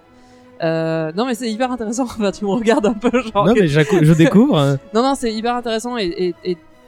Euh, 0.62 1.10
non 1.16 1.24
mais 1.26 1.34
c'est 1.34 1.50
hyper 1.50 1.72
intéressant. 1.72 2.04
Enfin, 2.10 2.30
tu 2.32 2.44
me 2.44 2.50
regardes 2.50 2.86
un 2.86 2.94
peu 2.94 3.10
genre. 3.22 3.46
Non, 3.46 3.54
que- 3.54 3.60
mais 3.60 3.66
je 3.68 4.12
découvre. 4.12 4.58
hein. 4.58 4.78
non, 4.94 5.02
non, 5.02 5.14
c'est 5.14 5.32
hyper 5.32 5.54
intéressant 5.56 5.96
et 5.96 6.34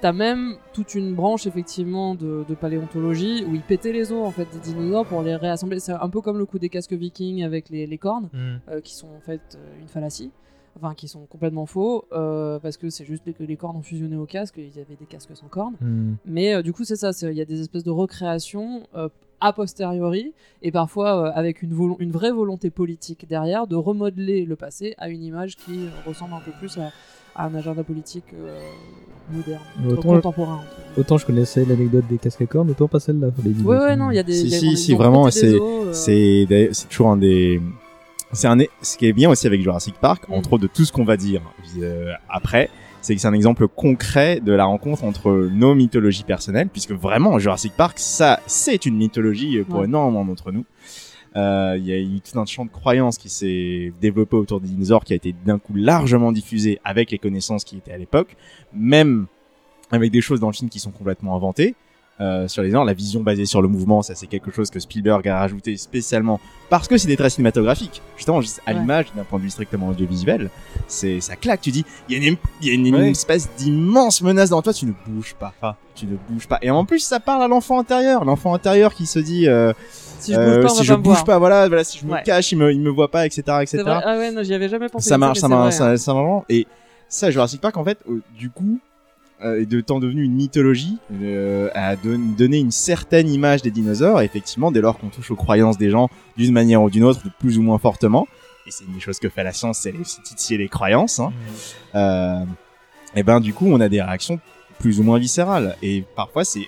t'as 0.03 0.13
même 0.13 0.57
toute 0.73 0.95
une 0.97 1.15
branche 1.15 1.47
effectivement 1.47 2.17
de, 2.17 2.45
de 2.49 2.55
paléontologie 2.57 3.45
où 3.49 3.55
ils 3.55 3.61
pétaient 3.63 3.93
les 3.93 4.11
os 4.13 4.27
en 4.27 4.33
fait 4.33 4.49
des 4.53 4.59
dinosaures 4.59 5.07
pour 5.07 5.23
les 5.23 5.37
réassembler. 5.37 5.79
C'est 5.79 5.93
un 5.93 6.09
peu 6.09 6.21
comme 6.21 6.39
le 6.39 6.45
coup 6.45 6.59
des 6.59 6.69
casques 6.69 6.93
vikings 6.93 7.45
avec 7.45 7.69
les, 7.71 7.87
les 7.87 7.99
cornes 7.99 8.29
Mm. 8.33 8.57
euh, 8.71 8.81
qui 8.81 8.95
sont 8.97 9.07
en 9.17 9.21
fait 9.25 9.57
une 9.81 9.87
fallacie. 9.89 10.31
Enfin, 10.75 10.95
qui 10.95 11.07
sont 11.07 11.27
complètement 11.27 11.67
faux 11.67 12.07
euh, 12.13 12.59
parce 12.59 12.79
que 12.79 12.89
c'est 12.89 13.05
juste 13.05 13.25
que 13.37 13.43
les 13.45 13.57
cornes 13.57 13.77
ont 13.77 13.83
fusionné 13.83 14.17
au 14.17 14.25
casque 14.25 14.57
et 14.59 14.63
il 14.73 14.77
y 14.77 14.81
avait 14.81 14.97
des 14.99 15.05
casques 15.05 15.37
sans 15.37 15.47
cornes. 15.49 15.75
Mm. 15.83 16.13
Mais 16.25 16.55
euh, 16.55 16.63
du 16.63 16.73
coup, 16.73 16.85
c'est 16.85 16.97
ça. 16.97 17.11
Il 17.23 17.37
y 17.37 17.43
a 17.43 17.45
des 17.45 17.61
espèces 17.61 17.85
de 17.85 17.91
recréations 17.91 18.83
euh, 18.97 19.09
a 19.43 19.53
posteriori 19.53 20.33
et 20.63 20.73
parfois 20.73 21.27
euh, 21.29 21.33
avec 21.35 21.63
une, 21.63 21.75
volo- 21.75 21.97
une 22.01 22.11
vraie 22.11 22.33
volonté 22.33 22.71
politique 22.71 23.27
derrière 23.29 23.67
de 23.67 23.77
remodeler 23.77 24.45
le 24.47 24.57
passé 24.57 24.95
à 24.97 25.09
une 25.11 25.23
image 25.23 25.57
qui 25.57 25.89
ressemble 26.07 26.33
un 26.35 26.41
peu 26.41 26.53
plus 26.59 26.79
à, 26.79 26.91
à 27.37 27.47
un 27.47 27.55
agenda 27.55 27.85
politique 27.85 28.33
euh, 28.33 28.59
moderne, 29.31 29.61
Autant- 29.89 30.03
contemporain. 30.15 30.57
guillemets. 30.57 30.99
Autant 30.99 31.19
je 31.19 31.27
connaissais 31.27 31.65
l'anecdote 31.67 32.05
des 32.09 32.19
casques 32.19 32.41
à 32.43 32.47
cornes, 32.47 32.71
autant 32.71 32.89
pas 32.89 32.99
celle-là. 33.01 33.29
les 33.45 33.51
Ouais, 33.63 33.77
ouais, 33.79 33.97
non, 33.97 34.11
il 34.11 34.17
y 34.17 34.19
a 34.19 34.23
des. 34.23 34.33
Si, 34.33 34.51
si, 34.51 34.67
ils 34.71 34.79
si, 34.79 34.95
vraiment, 34.95 35.29
des 35.29 35.55
os, 35.55 35.61
euh, 35.61 35.93
c'est 36.73 36.89
toujours 36.89 37.09
un 37.11 37.17
des, 37.19 37.61
c'est 38.33 38.47
un, 38.49 38.57
ce 38.83 38.97
qui 38.97 39.07
est 39.07 39.13
bien 39.13 39.31
aussi 39.31 39.47
avec 39.47 39.61
Jurassic 39.63 39.95
Park, 39.97 40.29
Mm. 40.29 40.33
entre 40.35 40.53
autres 40.55 40.63
de 40.63 40.69
tout 40.69 40.85
ce 40.85 40.93
qu'on 40.93 41.05
va 41.05 41.17
dire 41.17 41.43
euh, 41.79 42.13
après, 42.29 42.71
c'est 43.01 43.15
que 43.15 43.21
c'est 43.21 43.29
un 43.29 43.33
exemple 43.33 43.67
concret 43.69 44.41
de 44.41 44.53
la 44.53 44.65
rencontre 44.65 45.03
entre 45.05 45.49
nos 45.53 45.75
mythologies 45.75 46.23
personnelles, 46.25 46.69
puisque 46.69 46.93
vraiment 46.93 47.39
Jurassic 47.39 47.73
Park, 47.77 47.99
ça, 47.99 48.41
c'est 48.47 48.87
une 48.87 48.97
mythologie 48.97 49.63
pour 49.69 49.81
Ouais. 49.81 49.87
énormément 49.87 50.25
d'entre 50.25 50.53
nous. 50.53 50.65
Euh, 51.35 51.77
Il 51.79 51.87
y 51.87 51.93
a 51.93 51.99
eu 51.99 52.21
tout 52.21 52.39
un 52.39 52.45
champ 52.45 52.65
de 52.65 52.71
croyances 52.71 53.17
qui 53.19 53.29
s'est 53.31 53.93
développé 54.01 54.37
autour 54.37 54.61
des 54.61 54.69
dinosaures, 54.69 55.03
qui 55.03 55.15
a 55.15 55.17
été 55.17 55.35
d'un 55.45 55.59
coup 55.59 55.73
largement 55.75 56.31
diffusé 56.31 56.79
avec 56.85 57.11
les 57.11 57.19
connaissances 57.19 57.65
qui 57.65 57.77
étaient 57.79 57.93
à 57.93 57.99
l'époque, 57.99 58.37
même 58.75 59.27
avec 59.91 60.11
des 60.13 60.21
choses 60.21 60.41
dans 60.41 60.49
le 60.49 60.53
film 60.53 60.69
qui 60.71 60.79
sont 60.79 60.91
complètement 60.91 61.35
inventées. 61.35 61.75
Euh, 62.23 62.47
sur 62.47 62.63
les 62.63 62.69
dinosaures, 62.69 62.85
la 62.85 62.95
vision 62.95 63.21
basée 63.21 63.47
sur 63.47 63.61
le 63.63 63.67
mouvement, 63.69 64.01
ça 64.03 64.15
c'est 64.15 64.29
quelque 64.29 64.53
chose 64.53 64.71
que 64.71 64.79
Spielberg 64.79 65.27
a 65.27 65.39
rajouté 65.41 65.77
spécialement 65.77 66.39
parce 66.71 66.87
que 66.87 66.97
c'est 66.97 67.09
des 67.09 67.17
traits 67.17 67.33
cinématographiques. 67.33 68.01
Justement, 68.17 68.41
juste 68.41 68.61
à 68.65 68.73
Ouais. 68.73 68.79
l'image, 68.79 69.07
d'un 69.17 69.25
point 69.25 69.39
de 69.41 69.45
vue 69.45 69.51
strictement 69.51 69.89
audiovisuel, 69.89 70.49
c'est 70.87 71.21
ça 71.21 71.35
claque. 71.35 71.63
Tu 71.63 71.73
dis, 71.73 71.85
il 72.09 72.17
y 72.17 72.25
a 72.25 72.29
une, 72.31 72.37
il 72.61 72.69
y 72.69 72.71
a 72.71 72.75
une, 72.75 72.87
une 72.87 72.95
Ouais. 72.95 73.11
espèce 73.11 73.51
d'immense 73.57 74.23
menace 74.23 74.51
dans 74.51 74.63
toi, 74.63 74.73
tu 74.73 74.87
ne 74.87 74.93
bouges 75.07 75.35
pas, 75.35 75.53
tu 75.97 76.07
ne 76.07 76.17
bouges 76.29 76.47
pas. 76.47 76.59
Et 76.63 76.71
en 76.71 76.85
plus, 76.85 77.01
ça 77.01 77.19
parle 77.19 77.43
à 77.43 77.49
l'enfant 77.49 77.81
intérieur, 77.81 78.25
l'enfant 78.25 78.55
intérieur 78.55 78.95
qui 78.95 79.07
se 79.07 79.19
dit, 79.19 79.49
euh, 79.49 79.73
Si 80.21 80.33
je 80.33 80.39
euh, 80.39 80.45
bouge 80.61 80.67
pas, 80.67 80.71
on 80.71 80.75
si 80.75 80.79
va 80.79 80.85
je 80.85 80.93
pas 80.93 80.99
me 80.99 81.03
bouge 81.03 81.13
voir. 81.15 81.25
pas, 81.25 81.39
voilà, 81.39 81.67
voilà, 81.67 81.83
si 81.83 81.99
je 81.99 82.05
me 82.07 82.13
Ouais. 82.13 82.23
cache, 82.23 82.53
il 82.53 82.59
me, 82.59 82.71
il 82.73 82.81
me 82.81 82.91
voit 82.91 83.11
pas, 83.11 83.27
etc., 83.27 83.43
etc. 83.63 83.83
Ah 83.87 84.17
ouais, 84.17 84.31
non, 84.31 84.45
j'y 84.45 84.55
avais 84.55 84.69
jamais 84.69 84.89
pensé. 84.89 85.09
ça 85.09 85.19
marche, 85.19 85.41
ça 85.41 85.49
marche, 85.49 85.75
hein. 85.77 85.97
ça, 85.97 85.97
ça 85.97 86.15
marche. 86.15 86.45
Et 86.49 86.67
ça, 87.09 87.31
Jurassic 87.33 87.61
Park, 87.61 87.77
en 87.77 87.85
fait, 87.85 87.99
euh, 88.09 88.21
du 88.39 88.49
coup, 88.49 88.79
euh, 89.45 89.61
est 89.63 89.67
de 89.67 89.81
temps 89.81 90.01
devenu 90.01 90.23
une 90.23 90.35
mythologie, 90.35 90.99
euh, 91.23 91.69
a 91.75 91.97
don- 91.97 92.19
donné 92.37 92.59
une 92.59 92.71
certaine 92.71 93.29
image 93.29 93.63
des 93.63 93.71
dinosaures. 93.71 94.21
Et 94.21 94.25
effectivement, 94.25 94.71
dès 94.73 94.81
lors 94.81 94.99
qu'on 94.99 95.09
touche 95.09 95.31
aux 95.31 95.37
croyances 95.37 95.79
des 95.79 95.91
gens 95.91 96.09
d'une 96.37 96.53
manière 96.53 96.83
ou 96.83 96.91
d'une 96.91 97.05
autre, 97.05 97.23
de 97.25 97.31
plus 97.39 97.59
ou 97.59 97.63
moins 97.63 97.79
fortement, 97.79 98.27
et 98.67 98.71
c'est 98.71 98.85
une 98.85 98.95
des 98.95 99.01
choses 99.01 99.19
que 99.19 99.29
fait 99.29 99.43
la 99.45 99.53
science, 99.53 99.79
c'est 99.81 99.93
titiller 100.23 100.59
les 100.59 100.69
croyances. 100.69 101.19
Hein, 101.21 101.33
euh, 101.95 102.45
et 103.15 103.23
ben, 103.23 103.41
du 103.41 103.53
coup, 103.53 103.67
on 103.67 103.81
a 103.81 103.89
des 103.89 104.01
réactions 104.01 104.39
plus 104.79 105.01
ou 105.01 105.03
moins 105.03 105.19
viscérales. 105.19 105.77
Et 105.83 106.05
parfois, 106.15 106.45
c'est 106.45 106.67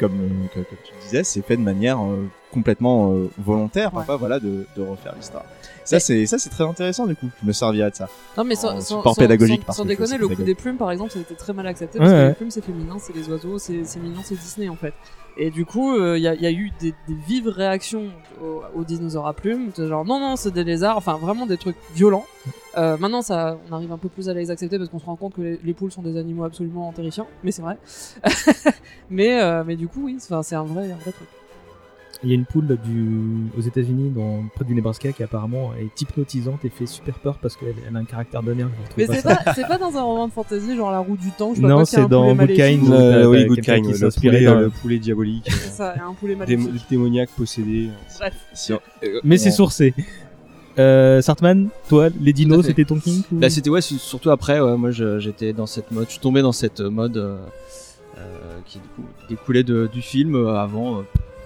comme, 0.00 0.18
tu 0.52 0.92
disais, 1.04 1.24
c'est 1.24 1.40
fait 1.42 1.56
de 1.56 1.62
manière 1.62 1.98
euh, 2.04 2.28
complètement 2.52 3.12
euh, 3.12 3.30
volontaire. 3.38 3.88
Ouais. 3.94 3.98
Parfois, 3.98 4.16
voilà, 4.16 4.40
de, 4.40 4.66
de 4.76 4.82
refaire 4.82 5.14
l'histoire. 5.16 5.44
Ça, 5.86 6.00
c'est 6.00 6.26
ça, 6.26 6.38
c'est 6.38 6.50
très 6.50 6.64
intéressant. 6.64 7.06
Du 7.06 7.16
coup, 7.16 7.28
je 7.42 7.46
me 7.46 7.52
servirais 7.52 7.90
de 7.90 7.96
ça. 7.96 8.08
Non 8.36 8.44
mais 8.44 8.54
sans, 8.54 8.80
sans, 8.80 9.02
sans- 9.02 9.14
pédagogique, 9.14 9.62
sans- 9.66 9.72
sans 9.72 9.84
déconner, 9.84 10.18
le 10.18 10.28
coup 10.28 10.34
des 10.42 10.54
plumes 10.54 10.76
par 10.76 10.90
exemple, 10.90 11.12
ça 11.12 11.18
a 11.18 11.22
été 11.22 11.34
très 11.34 11.52
mal 11.52 11.66
accepté 11.66 11.98
Ouais, 11.98 12.04
parce 12.04 12.12
que 12.22 12.28
les 12.28 12.34
plumes 12.34 12.50
c'est 12.50 12.64
féminin, 12.64 12.96
c'est 13.00 13.14
les 13.14 13.28
oiseaux, 13.28 13.58
c'est 13.58 13.84
c'est 13.84 14.00
mignon, 14.00 14.20
c'est 14.24 14.34
Disney 14.34 14.68
en 14.68 14.76
fait. 14.76 14.92
Et 15.38 15.50
du 15.50 15.66
coup, 15.66 15.94
il 15.94 16.22
y, 16.22 16.28
a, 16.28 16.34
y 16.34 16.46
a 16.46 16.50
eu 16.50 16.72
des, 16.80 16.94
des 17.06 17.14
vives 17.26 17.48
réactions 17.48 18.04
aux, 18.42 18.62
aux 18.74 18.84
dinosaures 18.84 19.26
à 19.26 19.34
plumes, 19.34 19.70
de 19.76 19.86
genre 19.86 20.04
non 20.04 20.18
non 20.18 20.34
c'est 20.36 20.50
des 20.50 20.64
lézards, 20.64 20.96
enfin 20.96 21.16
vraiment 21.18 21.46
des 21.46 21.58
trucs 21.58 21.76
violents. 21.94 22.24
Euh, 22.78 22.96
maintenant 22.98 23.22
ça, 23.22 23.58
on 23.70 23.74
arrive 23.74 23.92
un 23.92 23.98
peu 23.98 24.08
plus 24.08 24.28
à 24.30 24.34
les 24.34 24.50
accepter 24.50 24.78
parce 24.78 24.88
qu'on 24.90 24.98
se 24.98 25.04
rend 25.04 25.16
compte 25.16 25.34
que 25.34 25.40
les, 25.42 25.60
les 25.62 25.74
poules 25.74 25.92
sont 25.92 26.02
des 26.02 26.16
animaux 26.16 26.44
absolument 26.44 26.90
terrifiants, 26.92 27.28
mais 27.44 27.52
c'est 27.52 27.62
vrai. 27.62 27.76
mais 29.10 29.40
euh, 29.40 29.62
mais 29.66 29.76
du 29.76 29.88
coup 29.88 30.04
oui, 30.06 30.16
enfin, 30.20 30.42
c'est 30.42 30.54
un 30.56 30.64
vrai 30.64 30.90
un 30.90 30.96
vrai 30.96 31.12
truc. 31.12 31.28
Il 32.22 32.30
y 32.30 32.32
a 32.32 32.34
une 32.34 32.46
poule 32.46 32.66
du... 32.82 33.46
aux 33.58 33.60
États-Unis, 33.60 34.12
près 34.54 34.64
du 34.64 34.74
Nebraska, 34.74 35.12
qui 35.12 35.22
apparemment 35.22 35.72
est 35.74 36.00
hypnotisante 36.00 36.64
et 36.64 36.70
fait 36.70 36.86
super 36.86 37.14
peur 37.18 37.38
parce 37.40 37.56
qu'elle 37.56 37.74
elle 37.88 37.94
a 37.96 37.98
un 37.98 38.04
caractère 38.04 38.42
de 38.42 38.52
merde. 38.54 38.70
Mais 38.96 39.06
c'est 39.06 39.22
pas, 39.22 39.38
c'est 39.54 39.66
pas 39.66 39.78
dans 39.78 39.96
un 39.96 40.02
roman 40.02 40.28
de 40.28 40.32
fantasy 40.32 40.76
genre 40.76 40.90
la 40.90 41.00
roue 41.00 41.16
du 41.16 41.30
temps, 41.30 41.52
je 41.54 41.60
Non, 41.62 41.84
c'est 41.84 42.06
dans 42.08 42.22
poulet 42.22 42.28
Good 42.28 42.36
maléfique. 42.36 42.80
Kind. 42.80 42.90
Euh, 42.92 43.22
t'as- 43.22 43.28
oui, 43.28 43.44
Good 43.46 43.60
Kind, 43.60 43.84
qui 43.86 43.92
le 43.92 43.98
s'inspirait 43.98 44.38
poulet, 44.44 44.60
le 44.60 44.70
poulet 44.70 44.98
diabolique, 44.98 45.48
C'est 45.50 45.70
ça, 45.72 45.94
un 46.08 46.14
poulet 46.14 46.34
euh, 46.34 46.36
maléfique. 46.38 46.68
démo- 46.68 46.80
démoniaque 46.90 47.30
possédé. 47.36 47.90
Bref. 48.18 48.34
Euh, 48.70 49.20
Mais 49.22 49.36
c'est 49.36 49.50
sourcé. 49.50 49.94
Euh, 50.78 51.22
Sartman, 51.22 51.68
toi, 51.88 52.08
les 52.20 52.32
dinos, 52.34 52.66
c'était 52.66 52.84
ton 52.84 52.98
king 52.98 53.22
ou... 53.32 53.36
Bah 53.36 53.48
c'était 53.48 53.70
ouais, 53.70 53.80
surtout 53.80 54.30
après, 54.30 54.60
ouais, 54.60 54.76
moi 54.76 54.90
je- 54.90 55.18
j'étais 55.18 55.52
dans 55.54 55.64
cette 55.66 55.90
mode, 55.90 56.04
je 56.06 56.12
suis 56.12 56.20
tombé 56.20 56.42
dans 56.42 56.52
cette 56.52 56.80
mode 56.80 57.16
euh, 57.16 57.38
euh, 58.18 58.58
qui 58.66 58.78
du 58.78 58.86
coup 58.88 59.02
découlait 59.28 59.62
de- 59.62 59.88
du 59.90 60.02
film 60.02 60.34
euh, 60.34 60.54
avant. 60.58 61.02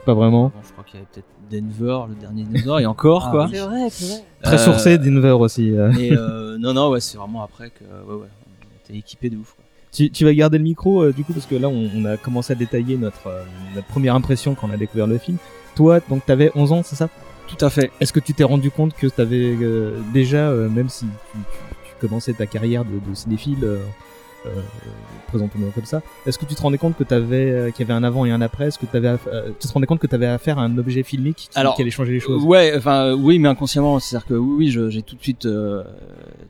Pas 0.06 0.14
vraiment. 0.14 0.46
avant, 0.46 0.62
je 0.66 0.72
crois 0.72 0.84
qu'il 0.84 0.94
y 1.00 1.02
avait 1.02 1.08
peut-être 1.12 1.26
Denver, 1.50 2.06
le 2.08 2.14
dernier 2.14 2.42
dinosaure, 2.44 2.80
et 2.80 2.86
encore 2.86 3.24
Ah 3.28 3.30
quoi. 3.30 3.48
C'est 3.52 3.58
vrai, 3.60 3.88
c'est 3.90 4.06
vrai. 4.06 4.24
Très 4.42 4.54
Euh, 4.54 4.58
sourcé, 4.58 4.98
Denver 4.98 5.30
aussi. 5.32 5.76
euh. 5.76 5.92
Et 5.98 6.12
euh, 6.12 6.56
non 6.58 6.72
non 6.72 6.90
ouais, 6.90 7.00
c'est 7.00 7.18
vraiment 7.18 7.42
après 7.42 7.70
que 7.70 7.84
ouais 7.84 8.14
ouais, 8.20 8.26
on 8.28 8.88
était 8.90 8.98
équipé 8.98 9.28
de 9.30 9.36
ouf. 9.36 9.54
Quoi. 9.54 9.64
Tu, 9.92 10.10
tu 10.10 10.24
vas 10.24 10.32
garder 10.32 10.56
le 10.58 10.64
micro 10.64 11.02
euh, 11.02 11.12
du 11.12 11.24
coup 11.24 11.32
parce 11.32 11.46
que 11.46 11.56
là 11.56 11.68
on, 11.68 11.90
on 11.96 12.04
a 12.04 12.16
commencé 12.16 12.52
à 12.52 12.56
détailler 12.56 12.96
notre, 12.96 13.26
euh, 13.26 13.42
notre 13.74 13.88
première 13.88 14.14
impression 14.14 14.54
quand 14.54 14.68
on 14.68 14.72
a 14.72 14.76
découvert 14.76 15.06
le 15.08 15.18
film. 15.18 15.36
Toi, 15.74 16.00
donc 16.08 16.24
t'avais 16.24 16.50
11 16.54 16.72
ans, 16.72 16.82
c'est 16.84 16.96
ça? 16.96 17.08
Tout 17.48 17.62
à 17.64 17.68
fait. 17.70 17.90
Est-ce 18.00 18.12
que 18.12 18.20
tu 18.20 18.32
t'es 18.32 18.44
rendu 18.44 18.70
compte 18.70 18.94
que 18.94 19.08
t'avais 19.08 19.56
euh, 19.60 19.98
déjà, 20.14 20.48
euh, 20.50 20.68
même 20.68 20.88
si 20.88 21.06
tu, 21.06 21.38
tu- 21.38 21.90
tu 22.00 22.06
commençais 22.06 22.32
ta 22.32 22.46
carrière 22.46 22.84
de, 22.84 22.92
de 23.10 23.14
cinéphile, 23.14 23.58
présentons-le 25.26 25.70
comme 25.70 25.85
ça, 25.85 26.03
est-ce 26.26 26.38
que 26.38 26.44
tu 26.44 26.55
te 26.55 26.62
rendais 26.62 26.79
compte 26.79 26.96
que 26.96 27.05
t'avais, 27.05 27.50
euh, 27.50 27.70
qu'il 27.70 27.87
y 27.87 27.90
avait 27.90 27.98
un 27.98 28.03
avant 28.05 28.24
et 28.24 28.31
un 28.31 28.40
après? 28.40 28.66
Est-ce 28.68 28.79
que 28.79 28.87
t'avais, 28.87 29.09
euh, 29.29 29.50
tu 29.61 29.68
te 29.68 29.72
rendais 29.72 29.87
compte 29.87 30.00
que 30.00 30.07
t'avais 30.07 30.26
affaire 30.26 30.59
à 30.59 30.62
un 30.62 30.76
objet 30.79 31.03
filmique 31.03 31.48
qui, 31.50 31.59
Alors, 31.59 31.74
qui 31.76 31.83
allait 31.83 31.90
changer 31.90 32.12
les 32.12 32.20
choses? 32.20 32.42
Ouais, 32.44 32.72
enfin 32.76 33.07
euh, 33.07 33.14
oui, 33.14 33.38
mais 33.38 33.48
inconsciemment, 33.48 33.98
c'est-à-dire 34.00 34.26
que 34.26 34.35
oui, 34.35 34.74
oui, 34.74 34.90
j'ai 34.90 35.03
tout 35.03 35.16
de 35.16 35.22
suite 35.22 35.46
euh, 35.46 35.85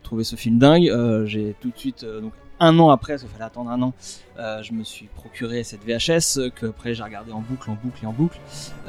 trouvé 0.03 0.25
ce 0.25 0.37
film 0.37 0.59
dingue. 0.59 0.89
euh, 0.89 1.27
j'ai 1.27 1.55
tout 1.61 1.71
de 1.71 1.79
suite, 1.79 2.05
euh, 2.05 2.21
donc 2.21 2.33
un 2.63 2.79
an 2.79 2.91
après, 2.91 3.15
il 3.15 3.29
fallait 3.29 3.45
attendre 3.45 3.71
un 3.71 3.81
an, 3.81 3.95
euh, 4.39 4.63
je 4.63 4.73
me 4.75 4.85
suis 4.85 5.07
procuré 5.17 5.65
cette 5.65 5.81
VHS 5.83 6.39
euh, 6.39 6.51
que 6.51 6.67
après 6.67 6.93
j'ai 6.95 7.03
regardé 7.03 7.33
en 7.33 7.41
boucle, 7.41 7.71
en 7.71 7.79
boucle 7.83 7.99
et 8.03 8.07
en 8.07 8.13
boucle. 8.13 8.39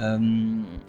Euh, 0.02 0.20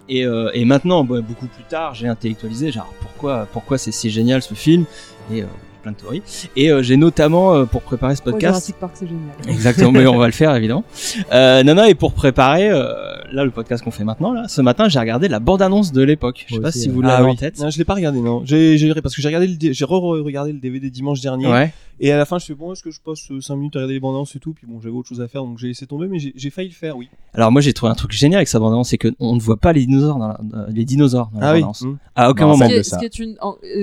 et, 0.09 0.27
euh, 0.27 0.51
et 0.53 0.65
maintenant, 0.65 1.05
bah, 1.05 1.21
beaucoup 1.21 1.47
plus 1.47 1.63
tard, 1.65 1.95
j'ai 1.95 2.09
intellectualisé, 2.09 2.73
genre 2.73 2.93
pourquoi, 3.01 3.47
pourquoi 3.53 3.79
c'est 3.79 3.93
si 3.93 4.11
génial 4.11 4.43
ce 4.43 4.55
film? 4.55 4.85
Et 5.31 5.43
euh, 5.43 5.47
plein 5.83 5.93
de 5.93 5.97
théories. 5.97 6.23
Et 6.57 6.71
euh, 6.71 6.83
j'ai 6.83 6.97
notamment 6.97 7.55
euh, 7.55 7.65
pour 7.65 7.83
préparer 7.83 8.17
ce 8.17 8.23
Ouais, 8.23 8.33
podcast. 8.33 8.53
Jurassic 8.55 8.77
Park, 8.77 8.93
c'est 8.95 9.07
génial. 9.07 9.23
Exactement, 9.49 9.93
mais 9.93 10.07
on 10.07 10.19
va 10.19 10.27
le 10.27 10.33
faire 10.33 10.55
évidemment. 10.55 10.85
Euh, 11.33 11.63
non, 11.63 11.75
non, 11.75 11.85
et 11.85 11.95
pour 11.95 12.13
préparer 12.15 12.71
euh, 12.71 12.93
là 13.33 13.45
le 13.45 13.51
podcast 13.51 13.83
qu'on 13.83 13.91
fait 13.91 14.05
maintenant, 14.05 14.33
là, 14.33 14.49
ce 14.49 14.61
matin, 14.61 14.89
j'ai 14.89 14.99
regardé 14.99 15.29
la 15.29 15.41
bande-annonce 15.41 15.93
de 15.93 16.03
l'époque. 16.03 16.45
Je 16.49 16.55
sais 16.57 16.61
pas 16.61 16.73
si 16.73 16.89
vous 16.89 17.01
Ah 17.05 17.09
l'avez 17.09 17.25
oui. 17.25 17.31
en 17.33 17.35
tête. 17.37 17.59
Non, 17.61 17.71
je 17.71 17.79
l'ai 17.79 17.85
pas 17.85 17.95
regardé, 17.95 18.21
non. 18.21 18.43
J'ai, 18.45 18.93
parce 19.03 19.15
que 19.15 19.23
j'ai 19.23 19.29
regardé 19.29 19.47
le, 19.47 19.73
j'ai 19.73 19.85
re-regardé 19.85 20.53
le 20.53 20.59
DVD 20.59 20.91
dimanche 20.91 21.21
dernier. 21.21 21.47
Ouais. 21.49 21.73
Et 22.01 22.11
à 22.11 22.17
la 22.17 22.25
fin, 22.25 22.39
je 22.39 22.47
fais 22.47 22.55
bon, 22.55 22.73
est-ce 22.73 22.83
que 22.83 22.91
je 22.91 23.01
passe 23.01 23.29
5 23.41 23.55
minutes 23.57 23.77
à 23.77 23.79
regarder 23.81 23.95
les 23.95 24.01
bandes 24.01 24.15
annonces 24.17 24.35
et 24.35 24.39
tout? 24.41 24.53
Puis 24.53 24.67
bon, 24.67 24.81
j'avais 24.81 24.95
autre 24.95 25.09
chose 25.09 25.21
à 25.21 25.29
faire, 25.29 25.43
donc 25.45 25.59
j'ai 25.59 25.69
laissé 25.69 25.87
tomber, 25.87 26.09
mais 26.09 26.19
j'ai, 26.19 26.51
failli 26.51 26.69
le 26.69 26.75
faire, 26.75 26.97
oui. 26.97 27.09
Alors 27.35 27.53
moi 27.53 27.61
j'ai 27.61 27.73
trouvé 27.73 27.93
un 27.93 27.95
truc 27.95 28.13
génial 28.13 28.39
avec 28.39 28.49
sa 28.49 28.59
bande-annonce, 28.59 28.89
c'est 28.89 28.99
que 28.99 29.09
on 29.21 29.35
ne 29.37 29.41
voit 29.41 29.57
pas 29.57 29.73
les 29.73 29.87
dinosaures 29.87 30.19
dans 30.19 30.29
la, 30.29 30.41
les 30.71 30.85
dinosaures 30.85 31.31
dans 31.33 31.41
la 31.41 31.51
Ah 31.51 31.53
oui. 31.53 31.61
bande-annonce. 31.61 31.83
Mmh. 31.83 31.99
À 32.17 32.31
aucun 32.31 32.47
Non, 32.47 32.53
moment. 32.53 32.69
Ce 32.69 33.23
une, 33.23 33.37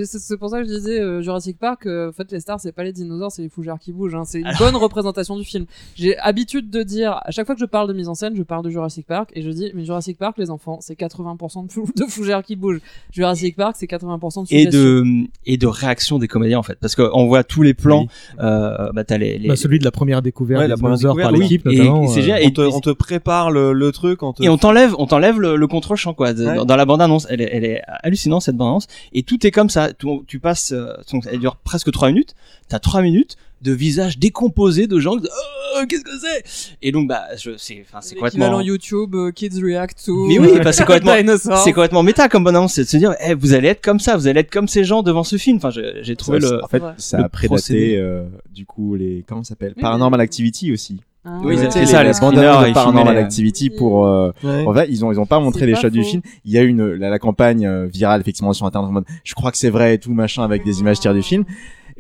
c'est 0.06 0.20
c'est 0.20 0.38
pour 0.38 0.50
ça 0.50 0.62
que 0.62 0.68
je 0.68 0.74
disais 0.74 1.00
euh, 1.00 1.22
Jurassic 1.22 1.58
Park. 1.58 1.86
Euh, 1.90 2.10
en 2.10 2.12
fait, 2.14 2.32
les 2.32 2.40
stars, 2.40 2.60
c'est 2.60 2.72
pas 2.72 2.84
les 2.84 2.94
dinosaures, 2.94 3.32
c'est 3.32 3.42
les 3.42 3.50
fougères 3.50 3.80
qui 3.80 3.92
bougent. 3.92 4.16
hein. 4.16 4.24
C'est 4.26 4.40
une 4.40 4.52
bonne 4.58 4.76
représentation 4.76 5.38
du 5.38 5.44
film. 5.44 5.66
J'ai 5.96 6.18
habitude 6.20 6.70
de 6.70 6.84
dire 6.84 7.20
à 7.24 7.32
chaque 7.32 7.46
fois 7.46 7.56
que 7.56 7.62
je 7.62 7.66
parle 7.66 7.88
de 7.88 7.94
mise 7.94 8.08
en 8.08 8.16
scène, 8.16 8.36
je 8.36 8.44
parle 8.44 8.64
de 8.64 8.70
Jurassic 8.70 9.06
Park 9.08 9.32
et 9.34 9.42
je 9.42 9.50
dis, 9.50 9.72
mais 9.74 9.84
Jurassic 9.86 10.18
Park, 10.18 10.38
les 10.38 10.50
enfants, 10.50 10.80
c'est 10.82 10.98
80% 10.98 11.68
de, 11.68 11.72
fou- 11.72 11.90
de 11.96 12.04
fougères 12.06 12.44
qui 12.44 12.56
bougent. 12.56 12.82
Jurassic 13.12 13.56
Park, 13.56 13.76
c'est 13.78 13.88
80% 13.90 14.42
de 14.48 14.54
et 14.54 14.64
suggestions. 14.66 14.72
de 14.82 15.28
et 15.46 15.58
de 15.58 15.68
réaction 15.68 16.20
des 16.20 16.28
comédiens 16.28 16.60
en 16.60 16.64
fait 16.64 16.78
parce 16.80 16.96
qu'on 16.96 17.26
voit 17.28 17.44
tous 17.44 17.62
les 17.64 17.74
plans 17.74 18.06
euh, 18.40 18.92
bah 18.94 19.04
t'as 19.04 19.18
les, 19.18 19.38
les- 19.38 19.48
Bah, 19.48 19.56
celui 19.56 19.80
de 19.80 19.84
la 19.86 19.92
première 19.92 20.22
découverte 20.22 20.60
Ouais, 20.60 20.66
des 20.66 20.70
la 20.70 20.78
première 20.78 20.98
dinosaures 20.98 21.16
par 21.18 21.32
découverte, 21.32 21.52
l'équipe, 21.52 21.66
oui. 21.66 21.76
Et- 21.76 21.80
notamment. 21.80 22.04
et 22.04 22.08
c'est 22.08 22.20
euh, 22.20 22.24
génial. 22.24 22.42
on, 22.46 22.50
te, 22.52 22.62
on 22.62 22.80
te 22.80 22.90
prépare 22.92 23.52
le, 23.52 23.74
le 23.74 23.92
truc. 23.92 24.24
On 24.24 24.34
te... 24.34 24.44
et 24.44 24.50
on 24.50 24.58
t'enlève 24.58 24.94
on 24.98 25.06
t'enlève 25.08 25.40
le, 25.40 25.56
le 25.56 25.68
contrôle 25.68 25.98
champ 25.98 26.14
quoi 26.14 26.34
De- 26.34 26.46
Ouais. 26.46 26.56
dans, 26.56 26.66
dans 26.66 26.76
la 26.76 26.86
bande 26.86 27.02
annonce 27.02 27.28
elle 27.30 27.42
est, 27.42 27.50
elle 27.52 27.66
est 27.66 27.82
hallucinante 28.04 28.42
cette 28.42 28.56
bande 28.56 28.70
annonce 28.70 28.88
et 29.14 29.24
tout 29.24 29.46
est 29.46 29.52
comme 29.52 29.70
ça 29.70 29.94
tu, 29.94 30.08
tu 30.28 30.40
passes 30.40 30.72
euh, 30.72 30.94
elle 31.32 31.40
dure 31.40 31.56
presque 31.58 31.79
trois 31.92 32.10
minutes 32.10 32.36
t'as 32.68 32.80
trois 32.80 33.02
minutes 33.02 33.36
de 33.62 33.74
visages 33.74 34.18
décomposés 34.18 34.88
de 34.88 35.00
gens 35.00 35.16
qui 35.16 35.22
disent, 35.24 35.32
oh, 35.76 35.82
qu'est-ce 35.90 36.04
que 36.04 36.18
c'est? 36.18 36.76
Et 36.82 36.92
donc 36.94 37.10
bah 37.10 37.24
je 37.38 37.52
c'est 37.58 37.84
enfin 37.86 38.00
c'est 38.02 38.16
complètement 38.16 38.62
YouTube, 38.62 39.14
euh, 39.16 39.32
Kids 39.32 39.62
React 39.62 40.06
to. 40.06 40.28
mais 40.28 40.40
oui, 40.40 40.60
bah, 40.64 40.72
c'est 40.72 40.86
complètement, 40.86 41.36
c'est 41.58 41.74
complètement 41.74 42.04
méta 42.04 42.30
comme 42.30 42.46
bonne 42.46 42.56
annonce, 42.56 42.74
c'est 42.74 42.84
de 42.84 42.88
se 42.90 42.96
dire, 42.98 43.16
eh, 43.20 43.34
vous 43.34 43.54
allez 43.54 43.68
être 43.68 43.84
comme 43.84 44.00
ça, 44.00 44.16
vous 44.16 44.28
allez 44.28 44.40
être 44.40 44.52
comme 44.52 44.68
ces 44.70 44.86
gens 44.86 45.04
devant 45.04 45.24
ce 45.26 45.38
film. 45.38 45.58
Enfin, 45.58 45.72
j'ai 45.72 46.16
trouvé 46.16 46.40
Ça, 46.40 46.50
le. 46.50 46.64
En 46.64 46.68
fait, 46.68 46.82
Ouais. 46.82 46.92
ça 46.98 47.20
a 47.20 47.28
prédaté 47.30 47.98
euh, 47.98 48.24
du 48.50 48.66
coup 48.66 48.96
les 48.96 49.26
comment 49.28 49.44
ça 49.44 49.50
s'appelle? 49.50 49.74
Oui, 49.76 49.82
Paranormal 49.82 50.22
Activity 50.22 50.72
aussi. 50.72 51.02
Ah, 51.26 51.40
Oui, 51.44 51.56
Euh, 51.58 51.64
c'était 51.64 51.82
les- 51.82 51.86
ça, 51.86 52.02
les 52.04 52.10
les 52.14 52.20
bandes 52.20 52.34
screeners, 52.34 52.48
annonces 52.48 52.64
ils 52.66 52.70
de 52.70 52.74
Paranormal 52.74 53.16
les- 53.16 53.22
Activity 53.22 53.70
pour 53.70 54.06
euh, 54.08 54.32
Ouais. 54.44 54.66
en 54.66 54.74
fait 54.74 54.88
ils 54.90 55.04
ont 55.04 55.12
ils 55.12 55.20
ont 55.20 55.26
pas 55.26 55.40
montré 55.42 55.66
les 55.66 55.74
pas 55.74 55.82
shots 55.82 55.90
du 55.90 56.04
film 56.04 56.22
il 56.46 56.52
y 56.54 56.58
a 56.58 56.62
une 56.62 56.94
la, 56.94 57.10
la 57.10 57.20
campagne 57.20 57.66
euh, 57.68 57.88
virale 57.88 58.22
effectivement 58.22 58.54
sur 58.54 58.66
internet 58.66 58.90
en 58.90 58.94
mode 58.94 59.06
je 59.26 59.34
crois 59.36 59.52
que 59.52 59.58
c'est 59.58 59.70
vrai 59.70 59.96
et 59.96 59.98
tout 60.00 60.14
machin 60.14 60.44
avec 60.44 60.64
des 60.64 60.80
images 60.80 61.00
tirées 61.02 61.14
du 61.16 61.22
film 61.22 61.44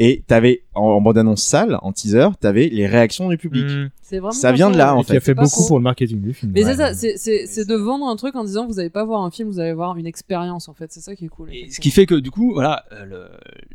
et 0.01 0.23
t'avais 0.25 0.63
en, 0.73 0.81
en 0.83 1.01
bande 1.01 1.17
annonce 1.17 1.43
sale 1.43 1.77
en 1.81 1.91
teaser 1.91 2.29
t'avais 2.39 2.69
les 2.69 2.87
réactions 2.87 3.27
du 3.29 3.37
public 3.37 3.65
mm. 3.65 3.89
C'est 4.01 4.17
vraiment 4.17 4.31
Ça 4.31 4.51
vient 4.51 4.71
de 4.71 4.77
là, 4.77 4.95
en 4.95 5.01
Et 5.01 5.03
qui 5.03 5.11
a 5.11 5.15
fait. 5.19 5.19
fait 5.19 5.33
beaucoup 5.35 5.67
pour 5.67 5.77
le 5.77 5.83
marketing 5.83 6.19
du 6.19 6.33
film. 6.33 6.51
Mais 6.55 6.63
Ouais. 6.65 6.71
c'est 6.71 6.77
ça, 6.77 6.93
c'est- 6.95 7.17
c'est 7.17 7.45
c'est 7.45 7.65
de 7.67 7.75
vendre 7.75 8.07
un 8.07 8.15
truc 8.15 8.35
en 8.35 8.43
disant 8.43 8.65
vous 8.65 8.79
allez 8.79 8.89
pas 8.89 9.05
voir 9.05 9.21
un 9.21 9.29
film, 9.29 9.49
vous 9.49 9.59
allez 9.59 9.73
voir 9.73 9.97
une 9.97 10.07
expérience 10.07 10.67
en 10.67 10.73
fait. 10.73 10.91
C'est 10.91 10.99
ça 10.99 11.15
qui 11.15 11.25
est 11.25 11.29
cool. 11.29 11.49
Et 11.53 11.69
ce 11.69 11.79
qui 11.79 11.91
fait 11.91 12.07
que 12.07 12.15
du 12.15 12.31
coup, 12.31 12.53
voilà, 12.53 12.85
euh, 12.91 13.05
le, 13.05 13.25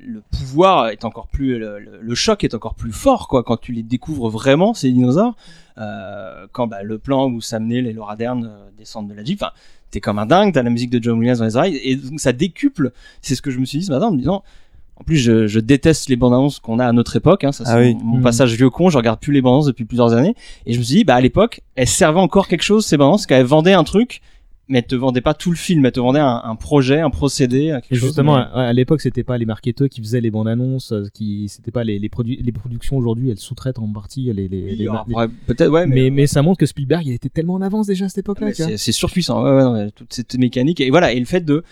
le 0.05 0.23
pouvoir 0.37 0.89
est 0.89 1.05
encore 1.05 1.29
plus, 1.29 1.57
le, 1.57 1.79
le- 1.79 2.01
le 2.03 2.15
choc 2.17 2.43
est 2.43 2.53
encore 2.55 2.75
plus 2.75 2.91
fort, 2.91 3.29
quoi, 3.29 3.45
quand 3.45 3.59
tu 3.59 3.71
les 3.71 3.85
découvres 3.85 4.29
vraiment 4.29 4.75
ces 4.75 4.91
dinosaures. 4.91 5.37
Euh, 5.79 6.47
quand 6.53 6.67
bah, 6.67 6.83
le 6.83 6.99
plan 6.99 7.31
où 7.31 7.41
Sam 7.41 7.67
Neill 7.67 7.87
et 7.87 7.93
Laura 7.93 8.17
Dern 8.17 8.45
euh, 8.45 8.71
descendent 8.77 9.09
de 9.09 9.15
la 9.15 9.23
Jeep, 9.25 9.41
enfin, 9.43 9.53
t'es 9.93 10.01
comme 10.01 10.19
un 10.19 10.27
dingue, 10.27 10.53
t'as 10.53 10.63
la 10.65 10.71
musique 10.71 10.91
de 10.91 11.01
John 11.03 11.19
Williams 11.19 11.39
dans 11.39 11.45
les 11.45 11.57
oreilles, 11.57 11.81
et 11.83 11.95
donc 11.97 12.19
ça 12.21 12.33
décuple. 12.33 12.93
C'est 13.23 13.35
ce 13.37 13.43
que 13.43 13.51
je 13.53 13.59
me 13.61 13.65
suis 13.65 13.79
dit 13.79 13.85
ce 13.85 13.93
matin 13.93 14.07
en 14.07 14.13
me 14.13 14.19
disant. 14.19 14.43
En 14.97 15.05
plus, 15.05 15.17
je, 15.17 15.47
je 15.49 15.59
déteste 15.61 16.09
les 16.09 16.17
bandes 16.17 16.35
annonces 16.35 16.61
qu'on 16.61 16.79
a 16.79 16.87
à 16.87 16.93
notre 16.93 17.17
époque. 17.17 17.43
Hein, 17.45 17.53
ça, 17.53 17.65
Ah 17.67 17.73
c'est 17.75 17.81
oui. 17.81 17.95
mon, 17.95 18.05
mon 18.05 18.17
Mhm. 18.19 18.23
passage 18.23 18.55
vieux 18.57 18.71
con. 18.71 18.91
Je 18.91 18.97
regarde 18.97 19.19
plus 19.21 19.33
les 19.33 19.43
bandes 19.43 19.55
annonces 19.55 19.67
depuis 19.67 19.85
plusieurs 19.85 20.13
années. 20.15 20.35
Et 20.67 20.73
je 20.73 20.79
me 20.79 20.85
suis 20.85 20.97
dit, 20.99 21.05
bah 21.05 21.17
à 21.17 21.21
l'époque, 21.21 21.63
elles 21.75 21.89
servaient 21.89 22.21
encore 22.21 22.47
quelque 22.49 22.63
chose 22.63 22.87
ces 22.87 22.97
bandes 22.97 23.09
annonces, 23.09 23.27
qu'elles 23.27 23.45
vendaient 23.45 23.73
un 23.73 23.83
truc, 23.85 24.21
mais 24.69 24.79
elles 24.79 24.87
te 24.87 24.95
vendaient 24.95 25.21
pas 25.21 25.35
tout 25.35 25.51
le 25.51 25.57
film. 25.57 25.85
Elles 25.85 25.93
te 25.93 25.99
vendaient 26.01 26.21
un, 26.21 26.41
un 26.45 26.55
projet, 26.55 27.01
un 27.01 27.11
procédé, 27.11 27.77
quelque 27.83 27.87
Et 27.91 27.97
chose. 27.97 28.09
justement, 28.11 28.37
mais- 28.37 28.43
à, 28.63 28.69
à 28.69 28.73
l'époque, 28.73 29.01
c'était 29.01 29.25
pas 29.25 29.37
les 29.37 29.45
marketeurs 29.47 29.89
qui 29.89 30.01
faisaient 30.01 30.21
les 30.23 30.31
bandes 30.31 30.47
annonces, 30.49 30.93
euh, 30.93 31.07
qui 31.13 31.49
c'était 31.49 31.73
pas 31.73 31.83
les 31.85 31.99
les, 31.99 32.09
produits 32.09 32.41
les 32.43 32.53
productions 32.53 32.97
aujourd'hui, 32.97 33.31
elles 33.31 33.39
sous-traitent 33.39 33.81
en 33.81 33.89
partie 33.93 34.33
les 34.33 34.47
les, 34.49 34.63
Oui, 34.63 34.77
les- 34.77 34.89
alors, 34.89 35.05
les- 35.09 35.15
ouais, 35.17 35.27
peut-être 35.47 35.71
ouais 35.71 35.87
mais, 35.87 35.95
mais, 36.05 36.11
mais 36.11 36.27
ça 36.29 36.41
montre 36.41 36.59
que 36.59 36.67
Spielberg 36.67 37.05
il 37.05 37.13
était 37.13 37.29
tellement 37.29 37.55
en 37.55 37.63
avance 37.63 37.89
déjà 37.89 38.05
à 38.07 38.09
cette 38.09 38.19
époque-là. 38.19 38.55
c'est 38.55 38.77
c'est 38.79 38.93
surpuissant 38.93 39.43
ouais, 39.45 39.65
ouais, 39.65 39.91
toute 39.91 40.15
cette 40.15 40.39
mécanique 40.39 40.81
et 40.81 40.89
voilà 40.89 41.13
et 41.13 41.19
le 41.21 41.27
fait 41.27 41.45
de 41.45 41.63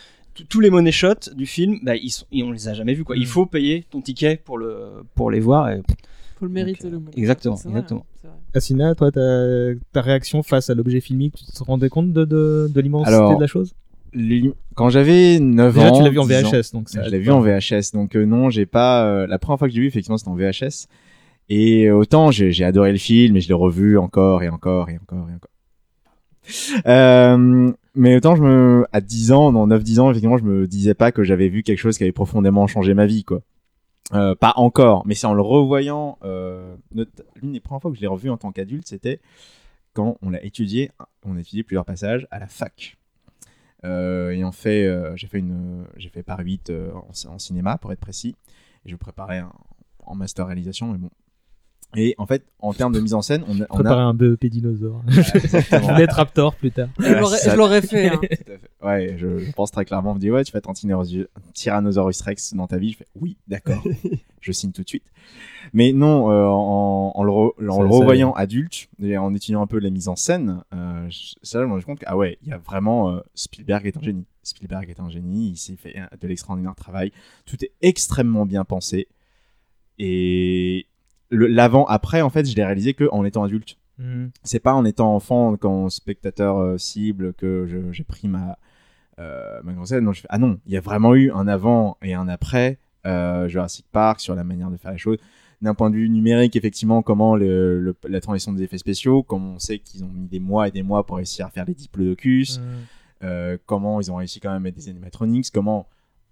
tous 0.48 0.60
les 0.60 0.70
money 0.70 0.92
shots 0.92 1.34
du 1.34 1.46
film 1.46 1.78
bah, 1.82 1.94
ils 1.96 2.10
sont, 2.10 2.24
on 2.32 2.50
les 2.52 2.68
a 2.68 2.74
jamais 2.74 2.94
vus 2.94 3.04
quoi 3.04 3.16
il 3.16 3.22
Mm. 3.24 3.26
faut 3.26 3.46
payer 3.46 3.84
ton 3.90 4.00
ticket 4.00 4.36
pour 4.36 4.56
le 4.58 5.04
pour 5.14 5.30
les 5.30 5.40
voir 5.40 5.70
et- 5.70 5.82
Faut 6.38 6.46
le 6.46 6.50
mériter 6.52 6.90
Donc, 6.90 7.02
le 7.04 7.08
euh, 7.08 7.10
exactement, 7.16 7.54
vrai, 7.56 7.68
exactement. 7.70 8.06
Assina, 8.54 8.94
toi, 8.94 9.10
ta, 9.10 9.20
ta 9.92 10.00
réaction 10.02 10.42
face 10.42 10.68
à 10.70 10.74
l'objet 10.74 11.00
filmique, 11.00 11.34
tu 11.36 11.46
te 11.46 11.64
rendais 11.64 11.88
compte 11.88 12.12
de, 12.12 12.24
de, 12.24 12.70
de 12.74 12.80
l'immensité 12.80 13.14
Alors, 13.14 13.36
de 13.36 13.40
la 13.40 13.46
chose? 13.46 13.72
Les- 14.14 14.52
quand 14.74 14.90
j'avais 14.90 15.38
9 15.40 15.74
Déjà, 15.74 15.88
ans 15.88 15.92
tu 15.96 16.02
l'as 16.02 16.10
vu 16.10 16.18
en 16.18 16.26
10 16.26 16.44
ans, 16.44 16.50
VHS, 16.50 16.72
donc 16.72 16.88
ça. 16.90 17.02
je 17.02 17.08
l'ai 17.10 17.18
vu 17.18 17.30
en 17.30 17.40
VHS, 17.40 17.92
donc 17.94 18.14
euh, 18.14 18.24
non, 18.26 18.50
j'ai 18.50 18.66
pas. 18.66 19.06
euh, 19.06 19.26
la 19.26 19.38
première 19.38 19.58
fois 19.58 19.68
que 19.68 19.74
j'ai 19.74 19.80
vu, 19.80 19.86
effectivement, 19.86 20.18
c'était 20.18 20.28
en 20.30 20.34
VHS. 20.36 20.86
Et 21.48 21.90
autant 21.90 22.30
j'ai 22.30 22.52
j'ai 22.52 22.64
adoré 22.64 22.92
le 22.92 22.98
film, 22.98 23.36
et 23.36 23.40
je 23.40 23.48
l'ai 23.48 23.54
revu 23.54 23.96
encore 23.98 24.42
et 24.42 24.48
encore 24.50 24.90
et 24.90 24.98
encore 24.98 25.28
et 25.30 25.34
encore. 25.34 25.50
Euh, 26.86 27.72
mais 27.94 28.16
autant 28.16 28.36
je 28.36 28.42
me, 28.42 28.86
à 28.92 29.00
10 29.00 29.32
ans, 29.32 29.52
non, 29.52 29.66
9-10 29.66 30.00
ans, 30.00 30.10
effectivement, 30.10 30.38
je 30.38 30.44
me 30.44 30.66
disais 30.66 30.94
pas 30.94 31.12
que 31.12 31.22
j'avais 31.22 31.48
vu 31.48 31.62
quelque 31.62 31.78
chose 31.78 31.96
qui 31.98 32.04
avait 32.04 32.12
profondément 32.12 32.66
changé 32.66 32.94
ma 32.94 33.06
vie, 33.06 33.24
quoi. 33.24 33.42
Euh, 34.14 34.34
pas 34.34 34.52
encore, 34.56 35.06
mais 35.06 35.14
c'est 35.14 35.26
en 35.26 35.34
le 35.34 35.42
revoyant. 35.42 36.18
Euh, 36.22 36.76
L'une 37.36 37.52
des 37.52 37.60
premières 37.60 37.80
fois 37.80 37.90
que 37.90 37.96
je 37.96 38.02
l'ai 38.02 38.08
revu 38.08 38.30
en 38.30 38.36
tant 38.36 38.52
qu'adulte, 38.52 38.86
c'était 38.86 39.20
quand 39.94 40.18
on 40.22 40.30
l'a 40.30 40.42
étudié. 40.44 40.90
On 41.24 41.36
a 41.36 41.40
étudié 41.40 41.62
plusieurs 41.62 41.84
passages 41.84 42.26
à 42.30 42.38
la 42.38 42.46
fac. 42.46 42.98
Euh, 43.84 44.30
et 44.30 44.44
en 44.44 44.52
fait, 44.52 45.16
j'ai 45.16 45.26
fait 45.26 45.38
une, 45.38 45.86
j'ai 45.96 46.08
fait 46.08 46.22
par 46.22 46.40
8 46.40 46.70
euh, 46.70 46.92
en, 47.28 47.38
cinéma 47.38 47.78
pour 47.78 47.92
être 47.92 48.00
précis. 48.00 48.36
Et 48.84 48.90
je 48.90 48.96
préparais 48.96 49.42
en 50.04 50.14
master 50.14 50.46
réalisation, 50.46 50.88
mais 50.88 50.98
bon. 50.98 51.10
Et 51.96 52.14
en 52.18 52.26
fait, 52.26 52.44
en 52.60 52.72
termes 52.74 52.92
de 52.92 53.00
mise 53.00 53.14
en 53.14 53.22
scène, 53.22 53.44
on 53.48 53.60
a, 53.60 53.66
on 53.70 53.84
a- 53.84 53.94
un 53.94 54.14
BEP 54.14 54.46
dinosaure. 54.46 55.02
exactement. 55.08 55.88
je 55.90 55.94
vais 55.94 56.02
être 56.04 56.16
Raptor 56.16 56.54
plus 56.54 56.70
tard. 56.70 56.88
Je 56.98 57.12
l'aurais- 57.12 57.38
ça- 57.38 57.52
je 57.52 57.56
l'aurais 57.56 57.82
fait. 57.82 58.08
hein. 58.08 58.18
Tout 58.20 58.52
à 58.52 58.58
fait. 58.58 58.70
Ouais, 58.82 59.16
je, 59.18 59.38
je 59.38 59.52
pense 59.52 59.70
très 59.70 59.84
clairement. 59.84 60.12
On 60.12 60.14
me 60.14 60.20
dit, 60.20 60.30
ouais, 60.30 60.42
tu 60.44 60.52
vas 60.52 60.58
être 60.58 60.70
un 60.70 60.72
Tyrannosaurus- 60.72 62.22
Rex 62.22 62.54
dans 62.54 62.66
ta 62.66 62.78
vie. 62.78 62.92
Je 62.92 62.96
fais, 62.98 63.06
oui, 63.20 63.36
d'accord. 63.48 63.82
je 64.40 64.52
signe 64.52 64.72
tout 64.72 64.82
de 64.82 64.88
suite. 64.88 65.04
Mais 65.72 65.92
non, 65.92 66.30
euh, 66.30 66.46
en, 66.46 67.12
en 67.14 67.22
le, 67.24 67.30
re- 67.30 67.52
en 67.68 67.76
Ça- 67.76 67.82
le 67.82 67.90
ça- 67.90 67.96
revoyant 67.98 68.32
adulte 68.32 68.88
et 69.02 69.16
en 69.18 69.34
étudiant 69.34 69.62
un 69.62 69.66
peu 69.66 69.78
la 69.78 69.90
mise 69.90 70.08
en 70.08 70.16
scène, 70.16 70.62
euh, 70.74 71.06
je- 71.10 71.34
ça, 71.42 71.60
je 71.60 71.66
me 71.66 71.72
rends 71.72 71.80
compte 71.82 71.98
que, 72.00 72.04
ah 72.08 72.16
ouais, 72.16 72.38
il 72.42 72.48
y 72.48 72.52
a 72.52 72.58
vraiment, 72.58 73.10
euh, 73.10 73.20
Spielberg 73.34 73.86
est 73.86 73.96
un 73.96 74.02
génie. 74.02 74.24
Spielberg 74.42 74.88
est 74.90 74.98
un 74.98 75.08
génie. 75.08 75.50
Il 75.50 75.56
s'est 75.56 75.76
fait 75.76 75.94
de 76.20 76.26
l'extraordinaire 76.26 76.74
travail. 76.74 77.12
Tout 77.46 77.62
est 77.64 77.70
extrêmement 77.82 78.44
bien 78.46 78.64
pensé. 78.64 79.06
Et 79.98 80.86
l'avant-après, 81.36 82.20
en 82.22 82.30
fait, 82.30 82.44
je 82.48 82.54
l'ai 82.56 82.64
réalisé 82.64 82.94
que 82.94 83.08
en 83.12 83.24
étant 83.24 83.42
adulte 83.44 83.76
Mhm. 83.98 84.30
c'est 84.42 84.58
pas 84.58 84.72
en 84.74 84.84
étant 84.86 85.14
enfant, 85.14 85.56
quand 85.56 85.88
spectateur 85.90 86.58
euh, 86.58 86.78
cible, 86.78 87.34
que 87.34 87.66
j'ai 87.92 88.04
pris 88.04 88.26
ma, 88.26 88.58
euh, 89.18 89.60
ma 89.64 89.72
grosse 89.74 89.90
scène. 89.90 90.04
Non, 90.04 90.12
je 90.12 90.22
fais, 90.22 90.28
ah 90.30 90.38
non, 90.38 90.58
il 90.66 90.72
y 90.72 90.76
a 90.76 90.80
vraiment 90.80 91.14
eu 91.14 91.30
un 91.30 91.46
avant 91.46 91.98
et 92.02 92.14
un 92.14 92.26
après 92.28 92.78
euh, 93.06 93.48
Jurassic 93.48 93.84
Park 93.92 94.20
sur 94.20 94.34
la 94.34 94.44
manière 94.44 94.70
de 94.70 94.76
faire 94.76 94.92
les 94.92 94.98
choses. 94.98 95.18
D'un 95.60 95.74
point 95.74 95.90
de 95.90 95.96
vue 95.96 96.08
numérique, 96.08 96.56
effectivement, 96.56 97.02
comment 97.02 97.36
le, 97.36 97.78
le- 97.80 97.96
la 98.08 98.20
transition 98.20 98.52
des 98.52 98.62
effets 98.62 98.78
spéciaux, 98.78 99.22
comme 99.22 99.44
on 99.54 99.58
sait 99.58 99.78
qu'ils 99.78 100.02
ont 100.04 100.08
mis 100.08 100.26
des 100.26 100.40
mois 100.40 100.68
et 100.68 100.70
des 100.70 100.82
mois 100.82 101.04
pour 101.06 101.16
réussir 101.18 101.46
à 101.46 101.50
faire 101.50 101.64
les 101.66 101.74
diplodocus, 101.74 102.58
Mhm. 102.58 102.64
euh, 103.24 103.58
comment 103.66 104.00
ils 104.00 104.10
ont 104.10 104.16
réussi 104.16 104.40
quand 104.40 104.48
même 104.48 104.56
à 104.56 104.60
mettre 104.60 104.78
des 104.78 104.88
animatronics, 104.88 105.50
comment 105.52 105.86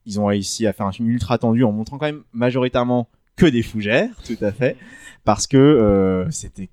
ils 0.06 0.18
ont 0.18 0.26
réussi 0.26 0.66
à 0.66 0.72
faire 0.72 0.86
un 0.86 0.92
film 0.92 1.08
ultra 1.10 1.38
tendu 1.38 1.62
en 1.62 1.70
montrant 1.72 1.98
quand 1.98 2.06
même 2.06 2.22
majoritairement 2.32 3.08
que 3.36 3.46
des 3.46 3.62
fougères, 3.62 4.10
tout 4.24 4.36
à 4.42 4.52
fait, 4.52 4.76
parce 5.24 5.46
que 5.46 5.56
euh, 5.56 6.30
c'était 6.30 6.68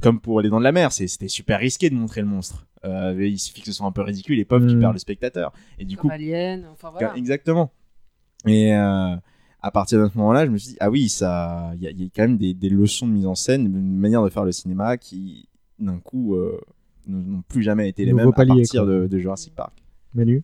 comme 0.00 0.20
pour 0.20 0.40
les 0.40 0.48
dents 0.48 0.58
de 0.58 0.64
la 0.64 0.72
mer, 0.72 0.92
c'était 0.92 1.28
super 1.28 1.58
risqué 1.60 1.90
de 1.90 1.94
montrer 1.94 2.20
le 2.22 2.26
monstre. 2.26 2.66
Euh, 2.84 3.14
il 3.26 3.38
suffit 3.38 3.60
que 3.60 3.66
ce 3.66 3.72
soit 3.72 3.86
un 3.86 3.92
peu 3.92 4.02
ridicule 4.02 4.38
et 4.38 4.44
pop, 4.44 4.64
tu 4.66 4.76
Mm. 4.76 4.80
perds 4.80 4.92
le 4.92 4.98
spectateur. 4.98 5.52
Et 5.78 5.84
du 5.84 5.96
coup, 5.96 6.02
Comme 6.02 6.12
Alien, 6.12 6.66
enfin 6.72 6.90
voilà. 6.90 7.16
exactement. 7.16 7.72
Et 8.46 8.74
euh, 8.74 9.16
à 9.62 9.70
partir 9.72 10.00
de 10.02 10.08
ce 10.08 10.16
moment-là, 10.18 10.46
je 10.46 10.50
me 10.50 10.56
suis 10.58 10.70
dit 10.72 10.76
ah 10.80 10.90
oui, 10.90 11.08
ça, 11.08 11.72
il 11.74 11.82
y, 11.82 11.86
a- 11.86 11.90
il 11.90 12.00
y 12.02 12.06
a 12.06 12.08
quand 12.14 12.22
même 12.22 12.36
des, 12.38 12.54
des 12.54 12.68
leçons 12.68 13.08
de 13.08 13.12
mise 13.12 13.26
en 13.26 13.34
scène, 13.34 13.66
une 13.66 13.98
manière 13.98 14.22
de 14.22 14.28
faire 14.30 14.44
le 14.44 14.52
cinéma 14.52 14.96
qui 14.98 15.48
d'un 15.78 15.98
coup 15.98 16.36
euh, 16.36 16.58
n'ont 17.08 17.42
plus 17.48 17.62
jamais 17.62 17.88
été 17.88 18.04
les 18.04 18.12
Nouveau 18.12 18.24
mêmes 18.24 18.28
à 18.32 18.36
palier, 18.36 18.62
partir 18.62 18.82
quoi. 18.84 18.90
de, 18.92 19.06
de 19.08 19.18
Jurassic 19.18 19.54
Park. 19.54 19.72
Manu 20.14 20.42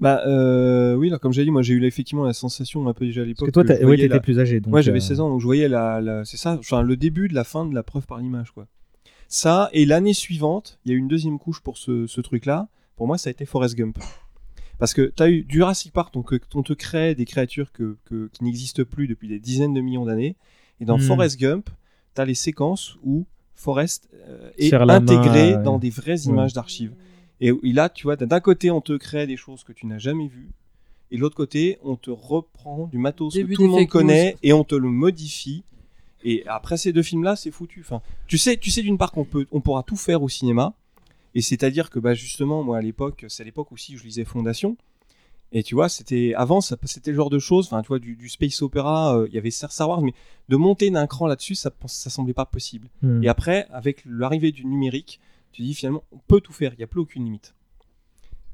Bah 0.00 0.22
euh, 0.26 0.94
oui, 0.94 1.10
là, 1.10 1.18
comme 1.18 1.32
j'ai 1.32 1.44
dit, 1.44 1.50
moi 1.50 1.60
j'ai 1.62 1.74
eu 1.74 1.84
effectivement 1.84 2.24
la 2.24 2.32
sensation 2.32 2.88
un 2.88 2.94
peu 2.94 3.04
déjà 3.04 3.20
à 3.20 3.24
Parce 3.24 3.28
l'époque. 3.28 3.46
que 3.48 3.52
toi, 3.52 3.62
voyais 3.84 4.02
t'étais 4.04 4.14
la- 4.14 4.20
plus 4.20 4.38
âgé. 4.40 4.60
Donc, 4.60 4.72
Ouais, 4.74 4.82
j'avais 4.82 4.98
euh, 4.98 5.00
16 5.00 5.20
ans, 5.20 5.28
donc 5.28 5.40
je 5.40 5.44
voyais 5.44 5.68
la, 5.68 6.00
la- 6.00 6.24
c'est 6.24 6.36
ça, 6.38 6.56
enfin, 6.58 6.80
le 6.82 6.96
début 6.96 7.28
de 7.28 7.34
la 7.34 7.44
fin 7.44 7.66
de 7.66 7.74
la 7.74 7.82
preuve 7.82 8.06
par 8.06 8.18
l'image, 8.18 8.50
quoi. 8.52 8.66
Ça, 9.28 9.68
et 9.72 9.84
l'année 9.84 10.14
suivante, 10.14 10.78
il 10.84 10.90
y 10.90 10.94
a 10.94 10.96
eu 10.96 10.98
une 10.98 11.06
deuxième 11.08 11.38
couche 11.38 11.60
pour 11.60 11.76
ce, 11.78 12.06
ce 12.06 12.20
truc-là. 12.20 12.68
Pour 12.96 13.06
moi, 13.06 13.16
ça 13.18 13.28
a 13.28 13.30
été 13.30 13.44
Forrest 13.46 13.76
Gump. 13.76 13.98
Parce 14.78 14.94
que 14.94 15.12
tu 15.14 15.22
as 15.22 15.28
eu 15.30 15.44
Jurassic 15.48 15.92
Park, 15.92 16.12
donc 16.14 16.32
euh, 16.32 16.40
on 16.54 16.62
te 16.62 16.72
crée 16.72 17.14
des 17.14 17.26
créatures 17.26 17.70
que, 17.70 17.96
que- 18.06 18.28
qui 18.32 18.42
n'existent 18.44 18.82
plus 18.84 19.06
depuis 19.06 19.28
des 19.28 19.38
dizaines 19.38 19.74
de 19.74 19.80
millions 19.82 20.06
d'années. 20.06 20.36
Et 20.80 20.86
dans 20.86 20.96
Hmm. 20.96 21.02
Forrest 21.02 21.38
Gump, 21.38 21.68
tu 22.14 22.20
as 22.22 22.24
les 22.24 22.34
séquences 22.34 22.96
où 23.04 23.26
Forrest 23.54 24.08
euh, 24.26 24.50
est 24.56 24.70
Serre 24.70 24.86
la 24.86 24.98
main, 24.98 25.02
intégré 25.14 25.54
euh, 25.56 25.62
dans 25.62 25.78
des 25.78 25.90
vraies 25.90 26.26
ouais. 26.26 26.32
images 26.32 26.54
d'archives. 26.54 26.92
Et 27.40 27.52
là, 27.72 27.88
tu 27.88 28.04
vois, 28.04 28.16
d'un 28.16 28.40
côté, 28.40 28.70
on 28.70 28.80
te 28.80 28.96
crée 28.96 29.26
des 29.26 29.36
choses 29.36 29.64
que 29.64 29.72
tu 29.72 29.86
n'as 29.86 29.98
jamais 29.98 30.28
vues. 30.28 30.50
Et 31.10 31.16
de 31.16 31.20
l'autre 31.20 31.36
côté, 31.36 31.78
on 31.82 31.96
te 31.96 32.10
reprend 32.10 32.86
du 32.86 32.98
matos 32.98 33.32
Début 33.32 33.52
que 33.52 33.56
tout 33.56 33.62
le 33.64 33.68
monde 33.68 33.88
connaît 33.88 34.36
et 34.42 34.52
on 34.52 34.64
te 34.64 34.74
le 34.74 34.88
modifie. 34.88 35.64
Et 36.22 36.44
après 36.46 36.76
ces 36.76 36.92
deux 36.92 37.02
films-là, 37.02 37.34
c'est 37.34 37.50
foutu. 37.50 37.80
Enfin, 37.80 38.02
tu 38.26 38.38
sais, 38.38 38.56
tu 38.56 38.70
sais 38.70 38.82
d'une 38.82 38.98
part 38.98 39.10
qu'on 39.10 39.24
peut, 39.24 39.46
on 39.52 39.60
pourra 39.60 39.82
tout 39.82 39.96
faire 39.96 40.22
au 40.22 40.28
cinéma. 40.28 40.74
Et 41.34 41.40
c'est-à-dire 41.40 41.90
que, 41.90 41.98
bah, 41.98 42.14
justement, 42.14 42.62
moi, 42.62 42.78
à 42.78 42.82
l'époque, 42.82 43.24
c'est 43.28 43.42
à 43.42 43.46
l'époque 43.46 43.72
aussi 43.72 43.94
où 43.94 43.98
je 43.98 44.04
lisais 44.04 44.24
Fondation. 44.24 44.76
Et 45.52 45.62
tu 45.62 45.74
vois, 45.74 45.88
c'était 45.88 46.32
avant, 46.36 46.60
c'était 46.60 47.10
le 47.10 47.16
genre 47.16 47.30
de 47.30 47.40
choses, 47.40 47.66
enfin, 47.66 47.82
tu 47.82 47.88
vois, 47.88 47.98
du, 47.98 48.14
du 48.14 48.28
space 48.28 48.62
opéra, 48.62 49.16
euh, 49.16 49.26
il 49.28 49.34
y 49.34 49.38
avait 49.38 49.50
Star 49.50 49.88
Wars, 49.88 50.00
mais 50.00 50.14
de 50.48 50.56
monter 50.56 50.90
d'un 50.90 51.08
cran 51.08 51.26
là-dessus, 51.26 51.56
ça, 51.56 51.72
ça 51.86 52.08
semblait 52.08 52.34
pas 52.34 52.44
possible. 52.44 52.88
Mhm. 53.02 53.24
Et 53.24 53.28
après, 53.28 53.66
avec 53.72 54.04
l'arrivée 54.06 54.52
du 54.52 54.64
numérique, 54.64 55.18
tu 55.52 55.62
dis 55.62 55.74
finalement, 55.74 56.02
on 56.12 56.18
peut 56.26 56.40
tout 56.40 56.52
faire, 56.52 56.72
il 56.74 56.78
n'y 56.78 56.84
a 56.84 56.86
plus 56.86 57.00
aucune 57.00 57.24
limite. 57.24 57.54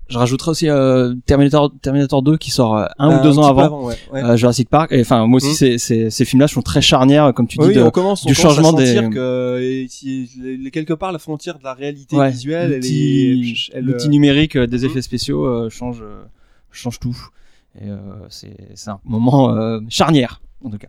Je 0.09 0.19
rajouterai 0.19 0.53
aussi 0.53 0.69
euh, 0.69 1.15
Terminator, 1.27 1.73
Terminator 1.83 2.23
2 2.23 2.37
qui 2.37 2.53
sort 2.53 2.77
euh, 2.77 2.87
un 2.99 3.11
Euh, 3.11 3.19
ou 3.19 3.23
deux 3.25 3.39
un 3.41 3.43
ans 3.43 3.47
avant, 3.49 3.63
avant, 3.65 3.85
ouais, 3.87 3.97
ouais. 4.13 4.23
euh, 4.23 4.37
Jurassic 4.37 4.69
Park. 4.69 4.95
Enfin, 4.97 5.27
moi 5.27 5.39
aussi, 5.39 5.51
Mm. 5.51 5.55
ces, 5.55 5.79
ces, 5.79 6.11
ces 6.11 6.25
films-là 6.25 6.47
sont 6.47 6.63
très 6.63 6.81
charnières, 6.81 7.35
comme 7.35 7.49
tu 7.49 7.59
dis, 7.59 7.67
oui, 7.67 7.75
de- 7.75 7.83
on 7.83 7.91
commence, 7.91 8.25
on 8.25 8.29
du 8.29 8.37
commence 8.37 8.55
changement 8.55 8.69
à 8.69 8.87
sentir 8.87 9.03
des. 9.03 9.11
que 9.11 9.59
et 9.61 9.87
si- 9.89 10.31
quelque 10.73 10.93
part 10.93 11.11
la 11.11 11.19
frontière 11.19 11.59
de 11.59 11.65
la 11.65 11.75
réalité 11.75 12.17
Ouais, 12.17 12.31
visuelle, 12.31 12.71
elle 12.71 12.77
l'outil 12.83 13.67
est, 13.73 13.77
elle, 13.77 13.85
l'outil 13.85 14.07
euh, 14.07 14.11
numérique 14.11 14.55
euh, 14.57 14.69
des 14.69 14.79
Mhm. 14.79 14.85
effets 14.85 15.03
spéciaux 15.03 15.45
euh, 15.45 15.71
change, 15.71 16.01
euh, 16.03 16.23
change 16.71 17.01
tout. 17.01 17.17
Et 17.81 17.89
euh, 17.91 17.99
c'est 18.29 18.57
c'est 18.75 18.91
un 18.91 19.01
moment 19.05 19.57
euh, 19.57 19.81
charnière, 19.89 20.41
en 20.65 20.71
tout 20.71 20.79
cas. 20.79 20.89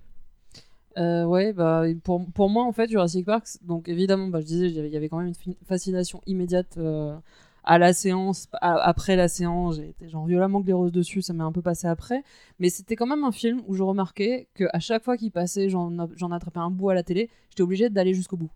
Euh, 0.97 1.25
ouais, 1.25 1.53
bah, 1.53 1.83
pour, 2.03 2.25
pour 2.33 2.49
moi, 2.49 2.63
en 2.65 2.71
fait, 2.71 2.89
Jurassic 2.89 3.25
Park, 3.25 3.45
donc 3.63 3.87
évidemment, 3.87 4.27
bah, 4.27 4.41
je 4.41 4.45
disais, 4.47 4.67
il 4.67 4.75
y 4.89 4.95
avait- 4.97 5.09
quand 5.09 5.17
même 5.19 5.31
une 5.45 5.55
fascination 5.67 6.21
immédiate 6.25 6.77
euh, 6.77 7.15
à 7.63 7.77
la 7.77 7.93
séance, 7.93 8.47
à- 8.53 8.77
après 8.77 9.15
la 9.15 9.27
séance, 9.27 9.75
j'ai 9.75 9.89
été 9.89 10.09
genre 10.09 10.25
violemment 10.25 10.61
glaireuse 10.61 10.91
dessus, 10.91 11.21
ça 11.21 11.33
m'est 11.33 11.43
un 11.43 11.51
peu 11.51 11.61
passé 11.61 11.87
après, 11.87 12.23
mais 12.59 12.69
c'était 12.69 12.95
quand 12.95 13.05
même 13.05 13.23
un 13.23 13.31
film 13.31 13.61
où 13.67 13.75
je 13.75 13.83
remarquais 13.83 14.47
que 14.55 14.63
à 14.73 14.79
chaque 14.79 15.03
fois 15.03 15.17
qu'il 15.17 15.31
passait, 15.31 15.69
j'en 15.69 16.31
attrapais 16.31 16.59
un 16.59 16.71
bout 16.71 16.89
à 16.89 16.93
la 16.95 17.03
télé, 17.03 17.29
j'étais 17.49 17.61
obligée 17.63 17.89
d'aller 17.89 18.13
jusqu'au 18.13 18.37
bout. 18.37 18.49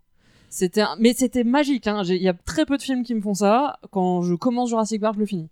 C'était 0.48 0.80
un- 0.82 0.96
mais 0.98 1.12
c'était 1.14 1.44
magique, 1.44 1.86
hein. 1.86 2.02
Il 2.04 2.22
y 2.22 2.28
a 2.28 2.34
très 2.34 2.66
peu 2.66 2.76
de 2.76 2.82
films 2.82 3.04
qui 3.04 3.14
me 3.14 3.20
font 3.20 3.34
ça, 3.34 3.78
quand 3.90 4.22
je 4.22 4.34
commence 4.34 4.68
Jurassic 4.70 5.00
Park, 5.00 5.14
je 5.14 5.20
le 5.20 5.26
finis. 5.26 5.48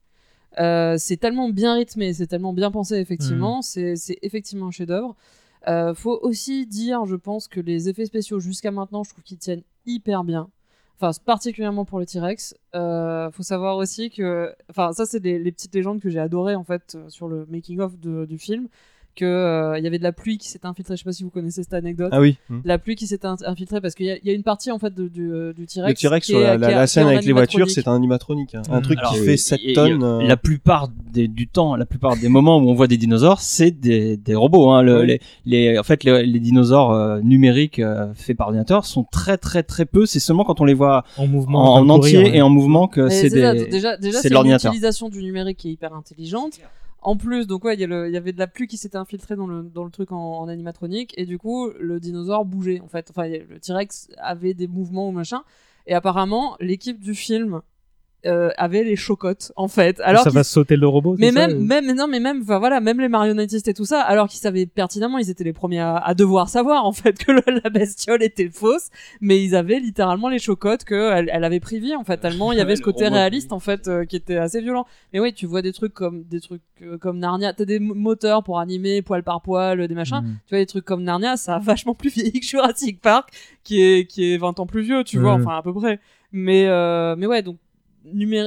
Euh, 0.58 0.96
c'est 0.98 1.16
tellement 1.18 1.48
bien 1.50 1.74
rythmé, 1.74 2.12
c'est 2.12 2.26
tellement 2.26 2.52
bien 2.52 2.70
pensé, 2.72 2.96
effectivement, 2.96 3.62
c'est 3.62 3.94
c'est 3.96 4.18
effectivement 4.22 4.66
un 4.66 4.70
chef-d'œuvre. 4.72 5.14
Euh, 5.68 5.94
faut 5.94 6.18
aussi 6.22 6.66
dire, 6.66 7.04
je 7.06 7.16
pense, 7.16 7.48
que 7.48 7.60
les 7.60 7.88
effets 7.88 8.06
spéciaux 8.06 8.40
jusqu'à 8.40 8.70
maintenant, 8.70 9.04
je 9.04 9.10
trouve 9.10 9.24
qu'ils 9.24 9.38
tiennent 9.38 9.62
hyper 9.86 10.24
bien. 10.24 10.50
Enfin, 11.00 11.18
particulièrement 11.24 11.84
pour 11.84 11.98
le 11.98 12.06
T-Rex. 12.06 12.54
Euh, 12.74 13.30
faut 13.30 13.42
savoir 13.42 13.76
aussi 13.76 14.10
que, 14.10 14.54
enfin, 14.68 14.92
ça 14.92 15.06
c'est 15.06 15.20
les, 15.20 15.52
petites 15.52 15.74
légendes 15.74 16.00
que 16.00 16.10
j'ai 16.10 16.18
adorées 16.18 16.54
en 16.54 16.64
fait 16.64 16.94
euh, 16.94 17.08
sur 17.08 17.26
le 17.26 17.46
making 17.46 17.80
of 17.80 17.98
du 17.98 18.38
film, 18.38 18.68
que 19.16 19.24
euh, 19.24 19.78
il 19.78 19.84
y 19.84 19.86
avait 19.86 19.98
de 19.98 20.02
la 20.02 20.12
pluie 20.12 20.38
qui 20.38 20.48
s'est 20.48 20.64
infiltrée. 20.64 20.94
Je 20.96 21.00
sais 21.00 21.04
pas 21.04 21.12
si 21.12 21.22
vous 21.24 21.30
connaissez 21.30 21.62
cette 21.62 21.74
anecdote. 21.74 22.08
Ah 22.12 22.20
oui. 22.20 22.36
Mm. 22.48 22.58
La 22.64 22.78
pluie 22.78 22.96
qui 22.96 23.06
s'est 23.06 23.24
in- 23.26 23.36
infiltrée 23.44 23.80
parce 23.80 23.94
qu'il 23.94 24.06
y, 24.06 24.10
a- 24.10 24.16
il 24.16 24.26
y 24.26 24.30
a 24.30 24.32
une 24.34 24.42
partie 24.42 24.70
en 24.70 24.78
fait 24.78 24.94
de- 24.94 25.08
du, 25.08 25.30
euh, 25.32 25.52
du 25.52 25.66
T-Rex. 25.66 26.00
Le 26.02 26.08
T-Rex 26.08 26.26
sur 26.26 26.40
la, 26.40 26.86
scène 26.86 27.06
avec 27.08 27.24
les 27.24 27.32
voitures, 27.32 27.58
animatronique. 27.60 27.70
c'est 27.70 27.88
un 27.88 27.94
animatronique, 27.96 28.54
hein. 28.54 28.62
un 28.70 28.78
Mm. 28.78 28.82
truc 28.82 28.98
Alors, 29.00 29.12
qui 29.12 29.18
fait 29.20 29.36
7 29.36 29.60
il- 29.62 29.70
il- 29.70 29.74
tonnes. 29.74 30.02
euh, 30.02 30.22
La 30.22 30.36
plupart 30.36 30.88
des- 31.12 31.28
du 31.28 31.48
temps, 31.48 31.76
la 31.76 31.86
plupart 31.86 32.16
des 32.16 32.28
moments 32.28 32.58
où 32.58 32.68
on 32.70 32.74
voit 32.74 32.86
des 32.86 32.96
dinosaures, 32.96 33.40
c'est 33.40 33.70
des, 33.72 34.16
des 34.16 34.34
robots. 34.34 34.70
Hein. 34.70 34.82
Le- 34.82 35.00
Oui. 35.00 35.06
les, 35.06 35.20
les- 35.72 35.78
en 35.78 35.82
fait, 35.82 36.04
les, 36.04 36.24
les 36.24 36.40
dinosaures 36.40 36.92
euh, 36.92 37.20
numériques 37.20 37.78
euh, 37.80 38.12
faits 38.14 38.36
par 38.36 38.46
ordinateur 38.48 38.84
sont 38.86 39.04
très 39.10 39.36
très 39.38 39.62
très 39.62 39.86
peu. 39.86 40.06
C'est 40.06 40.20
seulement 40.20 40.44
quand 40.44 40.60
on 40.60 40.64
les 40.64 40.74
voit 40.74 41.04
En 41.18 41.88
entier 41.88 42.14
courir, 42.18 42.32
ouais. 42.32 42.38
et 42.38 42.42
en 42.42 42.48
mouvement 42.50 42.88
que 42.88 43.08
c'est 43.08 43.28
ça, 43.30 43.54
des. 43.54 43.66
déjà, 43.66 43.96
déjà 43.96 44.18
c'est 44.18 44.22
c'est 44.22 44.28
de 44.28 44.32
une 44.32 44.34
l'ordinateur. 44.34 44.70
utilisation 44.72 45.08
du 45.08 45.22
numérique 45.22 45.58
qui 45.58 45.68
est 45.68 45.72
hyper 45.72 45.92
intelligente. 45.94 46.60
En 47.02 47.16
plus, 47.16 47.46
donc 47.46 47.64
ouais, 47.64 47.74
il 47.74 47.80
y, 47.80 47.84
avait 48.16 48.32
de 48.32 48.38
la 48.38 48.46
pluie 48.46 48.66
qui 48.66 48.76
s'était 48.76 48.98
infiltrée 48.98 49.34
dans 49.34 49.46
le, 49.46 49.62
dans 49.62 49.84
le 49.84 49.90
truc 49.90 50.12
en, 50.12 50.40
en 50.40 50.48
animatronique, 50.48 51.14
et 51.16 51.24
du 51.24 51.38
coup, 51.38 51.70
le 51.78 51.98
dinosaure 51.98 52.44
bougeait, 52.44 52.80
en 52.80 52.88
fait. 52.88 53.08
Enfin, 53.10 53.26
le 53.26 53.58
T-Rex 53.58 54.08
avait 54.18 54.52
des 54.52 54.66
mouvements 54.66 55.08
ou 55.08 55.12
machin, 55.12 55.42
et 55.86 55.94
apparemment, 55.94 56.56
l'équipe 56.60 57.00
du 57.00 57.14
film 57.14 57.62
euh, 58.26 58.50
avait 58.58 58.84
les 58.84 58.96
chocottes, 58.96 59.52
en 59.56 59.68
fait. 59.68 60.00
Alors 60.00 60.22
ça 60.24 60.30
va 60.30 60.44
sauter 60.44 60.76
le 60.76 60.86
robot. 60.86 61.16
mais 61.18 61.30
ça, 61.32 61.46
même, 61.48 61.58
ou- 61.58 61.64
même, 61.64 61.94
non, 61.94 62.06
mais 62.06 62.20
même, 62.20 62.40
enfin 62.42 62.58
voilà, 62.58 62.80
même 62.80 63.00
les 63.00 63.08
marionnettistes 63.08 63.66
et 63.68 63.74
tout 63.74 63.84
ça, 63.86 64.02
alors 64.02 64.28
qu'ils 64.28 64.40
savaient 64.40 64.66
pertinemment, 64.66 65.18
ils 65.18 65.30
étaient 65.30 65.44
les 65.44 65.52
premiers 65.52 65.80
à, 65.80 65.96
à 65.96 66.14
devoir 66.14 66.48
savoir 66.48 66.84
en 66.84 66.92
fait 66.92 67.12
que 67.24 67.32
le- 67.32 67.60
la 67.64 67.70
bestiole 67.70 68.22
était 68.22 68.50
fausse, 68.50 68.88
mais 69.20 69.42
ils 69.42 69.54
avaient 69.56 69.80
littéralement 69.80 70.28
les 70.28 70.38
chocottes 70.38 70.84
que 70.84 71.12
elle, 71.12 71.30
elle 71.32 71.44
avait 71.44 71.60
pris 71.60 71.80
vie 71.80 71.94
en 71.96 72.04
fait. 72.04 72.18
Tellement 72.18 72.52
il 72.52 72.58
y 72.58 72.60
avait 72.60 72.72
Ouais, 72.72 72.76
ce 72.76 72.82
côté 72.82 73.04
robot, 73.04 73.16
réaliste 73.16 73.52
en 73.52 73.58
fait 73.60 73.88
euh, 73.88 74.04
qui 74.04 74.16
était 74.16 74.36
assez 74.36 74.60
violent. 74.60 74.86
Mais 75.12 75.20
oui, 75.20 75.32
tu 75.32 75.46
vois 75.46 75.62
des 75.62 75.72
trucs 75.72 75.94
comme 75.94 76.24
des 76.24 76.40
trucs 76.40 76.62
euh, 76.82 76.98
comme 76.98 77.18
Narnia, 77.18 77.52
t'as 77.54 77.64
des 77.64 77.78
mo- 77.78 77.94
moteurs 77.94 78.42
pour 78.44 78.58
animer 78.58 79.02
poil 79.02 79.22
par 79.22 79.40
poil, 79.40 79.88
des 79.88 79.94
machins. 79.94 80.20
Mhm. 80.22 80.36
Tu 80.46 80.54
vois 80.54 80.58
des 80.58 80.66
trucs 80.66 80.84
comme 80.84 81.02
Narnia, 81.02 81.36
ça 81.36 81.54
a 81.56 81.58
vachement 81.70 81.94
plus 81.94 82.10
vieilli 82.10 82.40
que 82.40 82.46
Jurassic 82.46 83.00
Park, 83.00 83.30
qui 83.64 83.80
est 83.82 84.06
qui 84.06 84.32
est 84.32 84.36
20 84.38 84.60
ans 84.60 84.66
plus 84.66 84.82
vieux, 84.82 85.04
tu 85.04 85.18
vois, 85.18 85.32
enfin 85.34 85.56
à 85.56 85.62
peu 85.62 85.72
près. 85.72 86.00
Mais 86.32 86.66
euh, 86.68 87.16
mais 87.16 87.26
ouais, 87.26 87.42
donc 87.42 87.56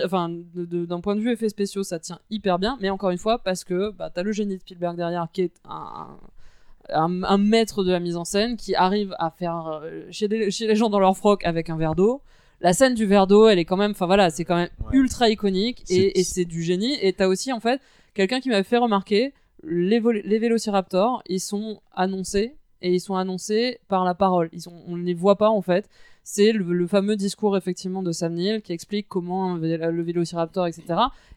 enfin 0.05 0.29
d'un 0.53 0.99
point 1.01 1.15
de 1.15 1.21
vue 1.21 1.31
effets 1.31 1.49
spéciaux 1.49 1.83
ça 1.83 1.99
tient 1.99 2.19
hyper 2.29 2.59
bien 2.59 2.77
mais 2.81 2.89
encore 2.89 3.11
une 3.11 3.17
fois 3.17 3.39
parce 3.39 3.63
que 3.63 3.91
bah, 3.91 4.09
t'as 4.13 4.23
le 4.23 4.31
génie 4.31 4.55
de 4.55 4.59
Spielberg 4.61 4.95
derrière 4.97 5.27
qui 5.31 5.41
est 5.43 5.53
un, 5.69 6.07
un, 6.89 7.23
un 7.23 7.37
maître 7.37 7.83
de 7.83 7.91
la 7.91 7.99
mise 7.99 8.17
en 8.17 8.25
scène 8.25 8.57
qui 8.57 8.75
arrive 8.75 9.15
à 9.19 9.29
faire 9.31 9.81
euh, 9.83 10.05
chez, 10.11 10.27
les, 10.27 10.51
chez 10.51 10.67
les 10.67 10.75
gens 10.75 10.89
dans 10.89 10.99
leur 10.99 11.15
froc 11.15 11.45
avec 11.45 11.69
un 11.69 11.77
verre 11.77 11.95
d'eau. 11.95 12.21
La 12.61 12.73
scène 12.73 12.93
du 12.93 13.05
verre 13.05 13.27
d'eau 13.27 13.47
elle 13.47 13.59
est 13.59 13.65
quand 13.65 13.77
même 13.77 13.91
enfin 13.91 14.05
voilà 14.05 14.29
c'est 14.29 14.45
quand 14.45 14.55
même 14.55 14.69
Ouais. 14.85 14.97
ultra 14.97 15.29
iconique 15.29 15.83
et, 15.89 16.19
et 16.19 16.23
c'est 16.23 16.45
du 16.45 16.61
génie. 16.63 16.97
Et 17.01 17.13
t'as 17.13 17.27
aussi 17.27 17.51
en 17.53 17.59
fait 17.59 17.79
quelqu'un 18.13 18.39
qui 18.39 18.49
m'avait 18.49 18.63
fait 18.63 18.77
remarquer 18.77 19.33
les, 19.63 19.99
les 19.99 20.39
vélociraptors 20.39 21.21
ils 21.27 21.39
sont 21.39 21.81
annoncés 21.95 22.55
et 22.81 22.93
ils 22.93 22.99
sont 22.99 23.15
annoncés 23.15 23.79
par 23.87 24.03
la 24.03 24.13
parole. 24.13 24.49
Ils 24.51 24.61
sont, 24.61 24.73
on 24.87 24.97
ne 24.97 25.03
les 25.03 25.13
voit 25.13 25.37
pas 25.37 25.49
en 25.49 25.61
fait 25.61 25.87
c'est 26.23 26.51
le, 26.51 26.73
le 26.73 26.87
fameux 26.87 27.15
discours 27.15 27.57
effectivement 27.57 28.01
de 28.01 28.11
Sam 28.11 28.33
Neill 28.33 28.61
qui 28.61 28.73
explique 28.73 29.07
comment 29.07 29.55
le 29.55 30.01
vélociraptor, 30.01 30.67
etc. 30.67 30.83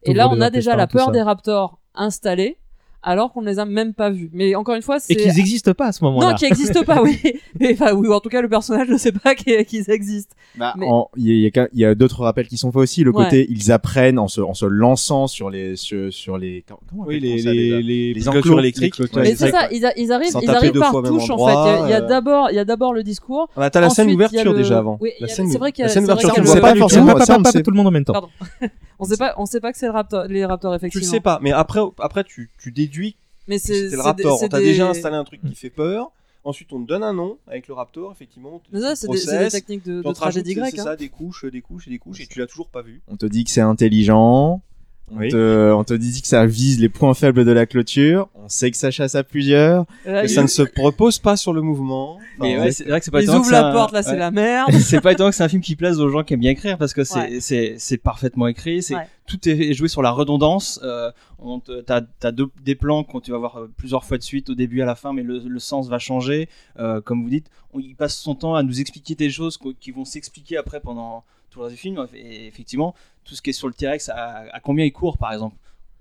Et 0.04 0.14
là, 0.14 0.28
on 0.30 0.40
a 0.40 0.50
déjà 0.50 0.76
la 0.76 0.86
peur 0.86 1.10
des 1.10 1.22
raptors 1.22 1.78
installés, 1.94 2.58
alors 3.02 3.32
qu'on 3.32 3.40
ne 3.42 3.46
les 3.48 3.58
a 3.58 3.64
même 3.64 3.94
pas 3.94 4.10
vus. 4.10 4.30
Mais 4.32 4.54
encore 4.56 4.74
une 4.74 4.82
fois, 4.82 4.98
c'est 4.98 5.12
Et 5.12 5.16
qu'ils 5.16 5.32
n'existent 5.34 5.74
pas 5.74 5.86
à 5.86 5.92
ce 5.92 6.02
moment-là. 6.04 6.30
non, 6.30 6.34
qui 6.34 6.44
n'existent 6.44 6.82
pas, 6.82 7.02
oui. 7.04 7.18
Mais 7.60 7.72
enfin, 7.74 7.92
oui, 7.94 8.08
ou 8.08 8.12
en 8.12 8.20
tout 8.20 8.28
cas, 8.28 8.42
le 8.42 8.48
personnage 8.48 8.88
ne 8.88 8.96
sait 8.98 9.12
pas 9.12 9.34
qu'ils 9.36 9.64
qu'ils 9.64 9.88
existent. 9.90 10.34
Bah, 10.56 10.74
Mais- 10.76 10.86
Il 11.16 11.24
y 11.26 11.30
a, 11.30 11.34
il 11.34 11.40
y 11.42 11.60
a 11.60 11.68
il 11.72 11.84
a 11.84 11.94
d'autres 11.94 12.22
rappels 12.22 12.48
qui 12.48 12.56
sont 12.56 12.72
faits 12.72 12.82
aussi. 12.82 13.04
Le 13.04 13.10
Ouais. 13.14 13.24
côté, 13.24 13.46
ils 13.48 13.70
apprennent 13.70 14.18
en 14.18 14.26
se, 14.28 14.40
en 14.40 14.54
se 14.54 14.66
lançant 14.66 15.26
sur 15.28 15.50
les, 15.50 15.76
sur, 15.76 16.12
sur 16.12 16.36
les. 16.38 16.64
Comment 16.68 16.80
Oui, 17.06 17.20
les, 17.20 17.38
ça, 17.38 17.52
les, 17.52 17.82
les, 17.82 18.14
Les 18.14 18.28
enclos, 18.28 18.58
électriques. 18.58 18.98
les 18.98 19.06
clôtures 19.08 19.22
Mais 19.22 19.28
Ouais, 19.30 19.36
c'est 19.36 19.50
ça, 19.50 19.68
ils, 19.70 19.84
a- 19.86 19.96
ils 19.98 20.10
arrivent, 20.12 20.32
ils 20.42 20.50
arrivent 20.50 20.72
deux 20.72 20.80
par 20.80 20.92
touche 21.02 21.30
en 21.30 21.38
fait. 21.46 21.52
Il 21.52 21.56
y 21.56 21.82
a- 21.84 21.86
il 21.86 21.90
y 21.90 21.94
a 21.94 22.00
d'abord, 22.00 22.48
il 22.50 22.56
y 22.56 22.58
a 22.58 22.64
d'abord 22.64 22.92
le 22.92 23.02
discours. 23.02 23.48
Ah 23.56 23.60
bah, 23.60 23.70
t'as 23.70 23.80
la 23.80 23.90
scène 23.90 24.08
il 24.08 24.14
ouverture 24.16 24.52
le- 24.52 24.58
déjà 24.58 24.78
avant. 24.78 24.98
Oui, 25.00 25.10
il 25.20 25.28
c'est 25.28 25.42
vrai 25.58 25.70
qu'il 25.72 25.82
y 25.82 25.84
a 25.84 25.88
la 25.88 25.92
scène 25.94 26.04
ouverture, 26.04 26.32
le- 26.36 26.42
le 26.42 26.48
vois 26.48 26.60
pas 26.60 26.74
forcément, 26.74 27.12
on 27.14 27.62
tout 27.62 27.70
le 27.70 27.76
monde 27.76 27.86
en 27.86 27.90
même 27.90 28.04
temps. 28.04 28.28
On 28.98 29.04
sait 29.04 29.16
pas, 29.16 29.34
on 29.38 29.46
sait 29.46 29.60
pas 29.60 29.72
que 29.72 29.78
c'est 29.78 29.86
le 29.86 29.92
raptor, 29.92 30.24
les 30.24 30.44
raptors 30.44 30.72
Tu 30.72 30.82
le 30.84 30.86
effectivement. 30.88 31.10
sais 31.12 31.20
pas, 31.20 31.38
mais 31.42 31.52
après, 31.52 31.80
après 31.98 32.24
tu, 32.24 32.50
tu 32.58 32.72
déduis 32.72 33.16
Mais 33.48 33.56
que 33.56 33.62
c'est 33.62 33.74
c'était 33.84 33.96
le 33.96 34.02
raptor. 34.02 34.42
On 34.42 34.48
t'a 34.48 34.58
des- 34.58 34.64
déjà 34.66 34.88
installé 34.88 35.16
un 35.16 35.24
truc 35.24 35.40
qui 35.46 35.54
fait 35.54 35.70
peur. 35.70 36.10
Ensuite, 36.44 36.72
on 36.72 36.80
te 36.80 36.86
donne 36.86 37.02
un 37.02 37.12
nom 37.12 37.38
avec 37.48 37.66
le 37.66 37.74
raptor, 37.74 38.12
effectivement. 38.12 38.62
Mais 38.72 38.80
ça, 38.80 38.94
c'est 38.94 39.08
des, 39.08 39.16
c'est 39.16 39.38
des 39.44 39.50
techniques 39.50 39.84
de, 39.84 39.94
de 39.94 39.98
on 39.98 40.02
te 40.02 40.06
rajoute, 40.06 40.20
tragédie 40.20 40.50
c'est- 40.54 40.60
grecque. 40.60 40.74
C'est 40.76 40.80
hein. 40.80 40.84
ça, 40.84 40.96
des 40.96 41.08
couches, 41.08 41.44
des 41.44 41.60
couches 41.60 41.88
et 41.88 41.90
des 41.90 41.98
couches, 41.98 42.20
et 42.20 42.26
tu 42.28 42.38
l'as 42.38 42.46
toujours 42.46 42.68
pas 42.68 42.82
vu. 42.82 43.02
On 43.08 43.16
te 43.16 43.26
dit 43.26 43.42
que 43.44 43.50
c'est 43.50 43.60
intelligent. 43.62 44.62
On, 45.12 45.18
Oui. 45.18 45.28
te, 45.28 45.72
on 45.72 45.84
te 45.84 45.94
dit 45.94 46.20
que 46.20 46.26
ça 46.26 46.46
vise 46.46 46.80
les 46.80 46.88
points 46.88 47.14
faibles 47.14 47.44
de 47.44 47.52
la 47.52 47.64
clôture. 47.66 48.28
On 48.34 48.48
sait 48.48 48.70
que 48.72 48.76
ça 48.76 48.90
chasse 48.90 49.14
à 49.14 49.22
plusieurs. 49.22 49.84
Là, 50.04 50.26
ça 50.26 50.42
ne 50.42 50.48
se 50.48 50.62
repose 50.80 51.18
pas 51.20 51.36
sur 51.36 51.52
le 51.52 51.60
mouvement. 51.62 52.18
Mais 52.40 52.54
Enfin, 52.56 52.64
ouais, 52.64 52.72
c'est 52.72 52.84
vrai 52.88 52.98
que 52.98 53.04
c'est 53.04 53.10
pas 53.12 53.22
Ils 53.22 53.30
ouvrent 53.30 53.46
que 53.46 53.52
la 53.52 53.70
porte, 53.72 53.92
là, 53.92 54.02
c'est 54.02 54.16
la 54.16 54.30
merde. 54.32 54.72
c'est 54.80 55.00
pas 55.00 55.12
étonnant 55.12 55.30
que 55.30 55.36
c'est 55.36 55.44
un 55.44 55.48
film 55.48 55.62
qui 55.62 55.76
plaise 55.76 56.00
aux 56.00 56.08
gens 56.08 56.24
qui 56.24 56.34
aiment 56.34 56.40
bien 56.40 56.50
écrire 56.50 56.76
parce 56.76 56.92
que 56.92 57.04
c'est 57.04 57.76
Ouais. 57.90 57.96
parfaitement 58.02 58.46
écrit 58.48 58.82
c'est 58.82 58.96
tout 59.26 59.48
est 59.48 59.72
joué 59.74 59.88
sur 59.88 60.02
la 60.02 60.10
redondance 60.12 60.78
euh, 60.84 61.10
on 61.40 61.58
te- 61.60 61.80
t'as 61.80 62.00
deux 62.32 62.46
des 62.64 62.74
plans 62.76 63.02
que 63.02 63.18
tu 63.18 63.32
vas 63.32 63.38
voir 63.38 63.56
euh, 63.58 63.70
plusieurs 63.76 64.04
fois 64.04 64.18
de 64.18 64.22
suite 64.22 64.50
au 64.50 64.54
début 64.54 64.82
à 64.82 64.84
la 64.84 64.94
fin 64.94 65.12
mais 65.12 65.22
le, 65.22 65.38
le 65.40 65.58
sens 65.58 65.88
va 65.88 65.98
changer 65.98 66.48
euh, 66.78 67.00
comme 67.00 67.22
vous 67.24 67.30
dites 67.30 67.46
on, 67.72 67.80
il 67.80 67.96
passe 67.96 68.16
son 68.16 68.34
temps 68.36 68.54
à 68.54 68.62
nous 68.62 68.80
expliquer 68.80 69.14
des 69.16 69.30
choses 69.30 69.58
qui 69.80 69.90
vont 69.90 70.04
s'expliquer 70.04 70.56
après 70.58 70.78
pendant 70.80 71.24
tout 71.56 71.60
le 71.60 71.66
reste 71.66 71.76
du 71.76 71.80
film 71.80 72.06
et 72.14 72.46
effectivement 72.46 72.94
tout 73.24 73.34
ce 73.34 73.42
qui 73.42 73.50
est 73.50 73.54
sur 73.54 73.66
le 73.66 73.74
T-Rex 73.74 74.10
à, 74.10 74.44
à 74.52 74.60
combien 74.60 74.84
il 74.84 74.92
court 74.92 75.16
par 75.18 75.32
exemple? 75.32 75.56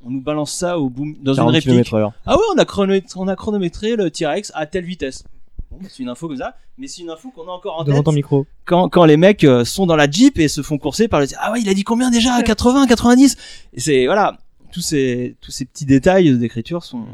On 0.05 0.11
nous 0.11 0.21
balance 0.21 0.51
ça 0.51 0.77
au 0.77 0.89
boom 0.89 1.15
dans 1.21 1.31
une 1.33 1.37
40 1.37 1.53
réplique 1.53 1.83
km/h. 1.85 2.11
ah 2.25 2.35
ouais, 2.37 2.43
on 2.53 2.57
a, 2.59 2.65
chronométré, 2.65 3.19
on 3.19 3.27
a 3.27 3.35
chronométré 3.35 3.95
le 3.95 4.11
T-Rex 4.11 4.51
à 4.53 4.65
telle 4.65 4.83
vitesse. 4.83 5.23
Bon, 5.71 5.77
bah, 5.81 5.87
c'est 5.89 6.03
une 6.03 6.09
info 6.09 6.27
comme 6.27 6.37
ça, 6.37 6.55
mais 6.77 6.87
c'est 6.87 7.01
une 7.01 7.09
info 7.09 7.31
qu'on 7.31 7.47
a 7.47 7.51
encore 7.51 7.79
en 7.79 7.83
Devant 7.85 7.97
tête 7.97 8.05
ton 8.05 8.11
micro. 8.11 8.45
quand, 8.65 8.89
quand 8.89 9.05
les 9.05 9.17
mecs 9.17 9.43
euh, 9.45 9.63
sont 9.65 9.85
dans 9.87 9.95
la 9.95 10.09
Jeep 10.11 10.37
et 10.37 10.47
se 10.47 10.61
font 10.61 10.77
courser 10.77 11.07
par 11.07 11.21
le 11.21 11.27
Ah 11.39 11.53
ouais, 11.53 11.61
il 11.61 11.69
a 11.69 11.73
dit 11.73 11.83
combien 11.83 12.11
déjà? 12.11 12.43
80, 12.43 12.85
90 12.87 13.37
Et 13.73 13.79
c'est 13.79 14.05
voilà, 14.05 14.37
tous 14.71 14.81
ces 14.81 15.37
tous 15.41 15.51
ces 15.51 15.65
petits 15.65 15.85
détails 15.85 16.37
d'écriture 16.37 16.83
sont 16.83 17.05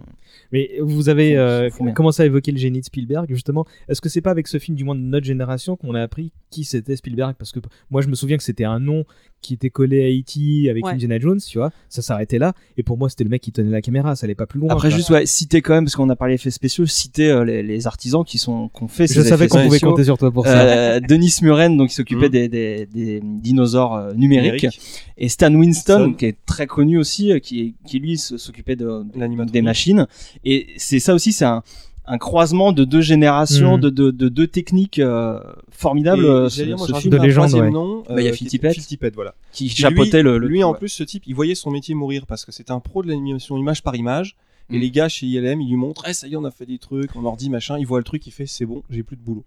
Mais 0.52 0.72
vous 0.82 1.10
avez 1.10 1.38
euh, 1.38 1.70
commencé 1.96 2.24
à 2.24 2.26
évoquer 2.26 2.52
le 2.52 2.58
génie 2.58 2.80
de 2.80 2.86
Spielberg, 2.86 3.28
justement. 3.30 3.66
Est-ce 3.90 4.02
que 4.02 4.10
c'est 4.10 4.22
pas 4.22 4.32
avec 4.32 4.48
ce 4.48 4.58
film, 4.60 4.76
du 4.78 4.84
moins 4.84 4.96
de 4.96 5.02
notre 5.02 5.26
génération, 5.26 5.76
qu'on 5.76 5.96
a 5.96 6.02
appris 6.02 6.32
qui 6.50 6.64
c'était 6.64 6.96
Spielberg? 6.96 7.36
Parce 7.38 7.52
que 7.52 7.60
moi, 7.90 8.02
je 8.02 8.08
me 8.08 8.16
souviens 8.16 8.38
que 8.38 8.44
c'était 8.44 8.66
un 8.66 8.80
nom 8.80 9.06
qui 9.42 9.56
était 9.56 9.72
collé 9.72 10.04
à 10.04 10.08
E.T. 10.10 10.70
avec 10.70 10.86
Ouais. 10.86 10.92
Indiana 10.92 11.18
Jones, 11.18 11.40
tu 11.40 11.58
vois. 11.58 11.72
Ça 11.90 12.04
s'arrêtait 12.04 12.38
là. 12.38 12.54
Et 12.78 12.84
pour 12.84 12.98
moi, 13.00 13.10
c'était 13.10 13.24
le 13.24 13.32
mec 13.32 13.42
qui 13.42 13.52
tenait 13.52 13.72
la 13.72 13.82
caméra, 13.82 14.16
ça 14.16 14.26
allait 14.26 14.36
pas 14.36 14.46
plus 14.46 14.60
loin. 14.60 14.70
Après 14.70 14.90
quoi. 14.90 14.98
juste 14.98 15.10
ouais, 15.10 15.26
citer 15.26 15.64
quand 15.64 15.74
même 15.74 15.86
parce 15.86 15.96
qu'on 15.96 16.10
a 16.12 16.16
parlé 16.16 16.36
effets 16.36 16.52
spéciaux, 16.52 16.86
citer 16.86 17.32
euh, 17.32 17.44
les, 17.44 17.64
les 17.64 17.88
artisans 17.88 18.24
qui 18.24 18.38
sont 18.38 18.70
qu'on 18.70 18.88
fait 18.88 19.08
ces 19.08 19.16
je 19.16 19.22
savais 19.22 19.48
qu'on 19.48 19.64
pouvait 19.64 19.80
compter 19.80 20.04
sur 20.04 20.20
toi 20.20 20.30
pour 20.32 20.46
ça. 20.46 20.62
Euh, 20.62 21.00
Denis 21.00 21.34
Muren 21.42 21.76
donc 21.76 21.90
qui 21.90 21.96
s'occupait 21.96 22.28
Mhm. 22.28 22.32
des, 22.32 22.50
des, 22.50 22.86
des 22.86 23.20
dinosaures 23.24 23.96
euh, 23.96 24.14
numériques 24.14 24.62
Numérique. 24.64 24.80
et 25.18 25.28
Stan 25.28 25.52
Winston 25.54 26.02
Winston. 26.02 26.14
qui 26.14 26.26
est 26.28 26.38
très 26.46 26.68
connu 26.68 27.00
aussi 27.00 27.32
euh, 27.32 27.40
qui 27.40 27.74
qui 27.88 27.98
lui 28.00 28.18
s'occupait 28.20 28.76
de, 28.76 28.86
L'animatronique. 29.16 29.54
des 29.54 29.62
machines 29.64 30.06
et 30.44 30.68
c'est 30.78 31.00
ça 31.00 31.14
aussi 31.14 31.34
c'est 31.34 31.46
un 31.46 31.64
un 32.08 32.18
croisement 32.18 32.72
de 32.74 32.84
deux 32.84 33.00
générations, 33.00 33.76
Mhm. 33.76 33.82
de, 33.82 33.90
de, 33.92 34.12
de 34.12 34.28
deux 34.28 34.48
techniques 34.48 34.98
euh, 35.00 35.40
formidables. 35.70 36.26
Et 36.26 36.28
euh, 36.28 36.50
j'allais 36.50 36.50
ce- 36.50 36.64
dire, 36.64 36.78
moi, 36.78 36.88
ce 36.88 36.94
je 36.94 36.98
film 37.00 37.14
rajoute 37.14 37.22
de 37.22 37.26
légende, 37.28 37.54
ouais. 37.54 37.70
nom, 37.72 38.04
Bah, 38.10 38.16
il 38.20 38.24
y 38.26 38.28
a 38.28 38.32
euh. 38.32 38.34
Phil 38.34 38.48
Tippett, 38.48 39.14
voilà. 39.14 39.36
qui 39.54 39.70
chapeautait 39.70 40.24
le, 40.24 40.38
le 40.40 40.48
Lui, 40.48 40.64
en 40.64 40.74
plus, 40.74 40.90
ce 40.90 41.04
type, 41.04 41.24
il 41.28 41.36
voyait 41.36 41.54
son 41.56 41.70
métier 41.70 41.94
mourir 41.94 42.26
parce 42.26 42.44
que 42.44 42.52
c'était 42.52 42.72
un 42.72 42.80
pro 42.80 43.04
de 43.04 43.08
l'animation 43.08 43.56
image 43.56 43.84
par 43.84 43.96
image. 43.96 44.36
Et 44.72 44.78
Mm. 44.78 44.82
les 44.82 44.92
gars 44.92 45.10
chez 45.10 45.28
ILM, 45.28 45.62
ils 45.62 45.70
lui 45.70 45.76
montrent, 45.76 46.04
Eh, 46.08 46.14
ça 46.14 46.28
y 46.28 46.34
est, 46.34 46.36
on 46.36 46.44
a 46.44 46.52
fait 46.52 46.66
des 46.66 46.80
trucs, 46.80 47.16
on 47.16 47.22
leur 47.22 47.38
dit 47.38 47.50
machin, 47.52 47.78
il 47.78 47.86
voit 47.86 48.00
le 48.00 48.04
truc, 48.04 48.26
il 48.26 48.32
fait, 48.32 48.48
c'est 48.48 48.66
bon, 48.66 48.84
j'ai 48.90 49.04
plus 49.04 49.16
de 49.16 49.22
boulot. 49.22 49.46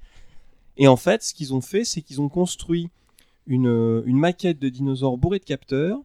Et 0.78 0.86
en 0.86 0.96
fait, 0.96 1.22
ce 1.24 1.34
qu'ils 1.34 1.52
ont 1.54 1.60
fait, 1.60 1.84
c'est 1.84 2.02
qu'ils 2.02 2.20
ont 2.20 2.28
construit 2.28 2.88
une, 3.46 3.66
euh, 3.68 4.02
une 4.06 4.16
maquette 4.18 4.58
de 4.60 4.68
dinosaures 4.68 5.18
bourrée 5.18 5.40
de 5.40 5.44
capteurs. 5.44 5.98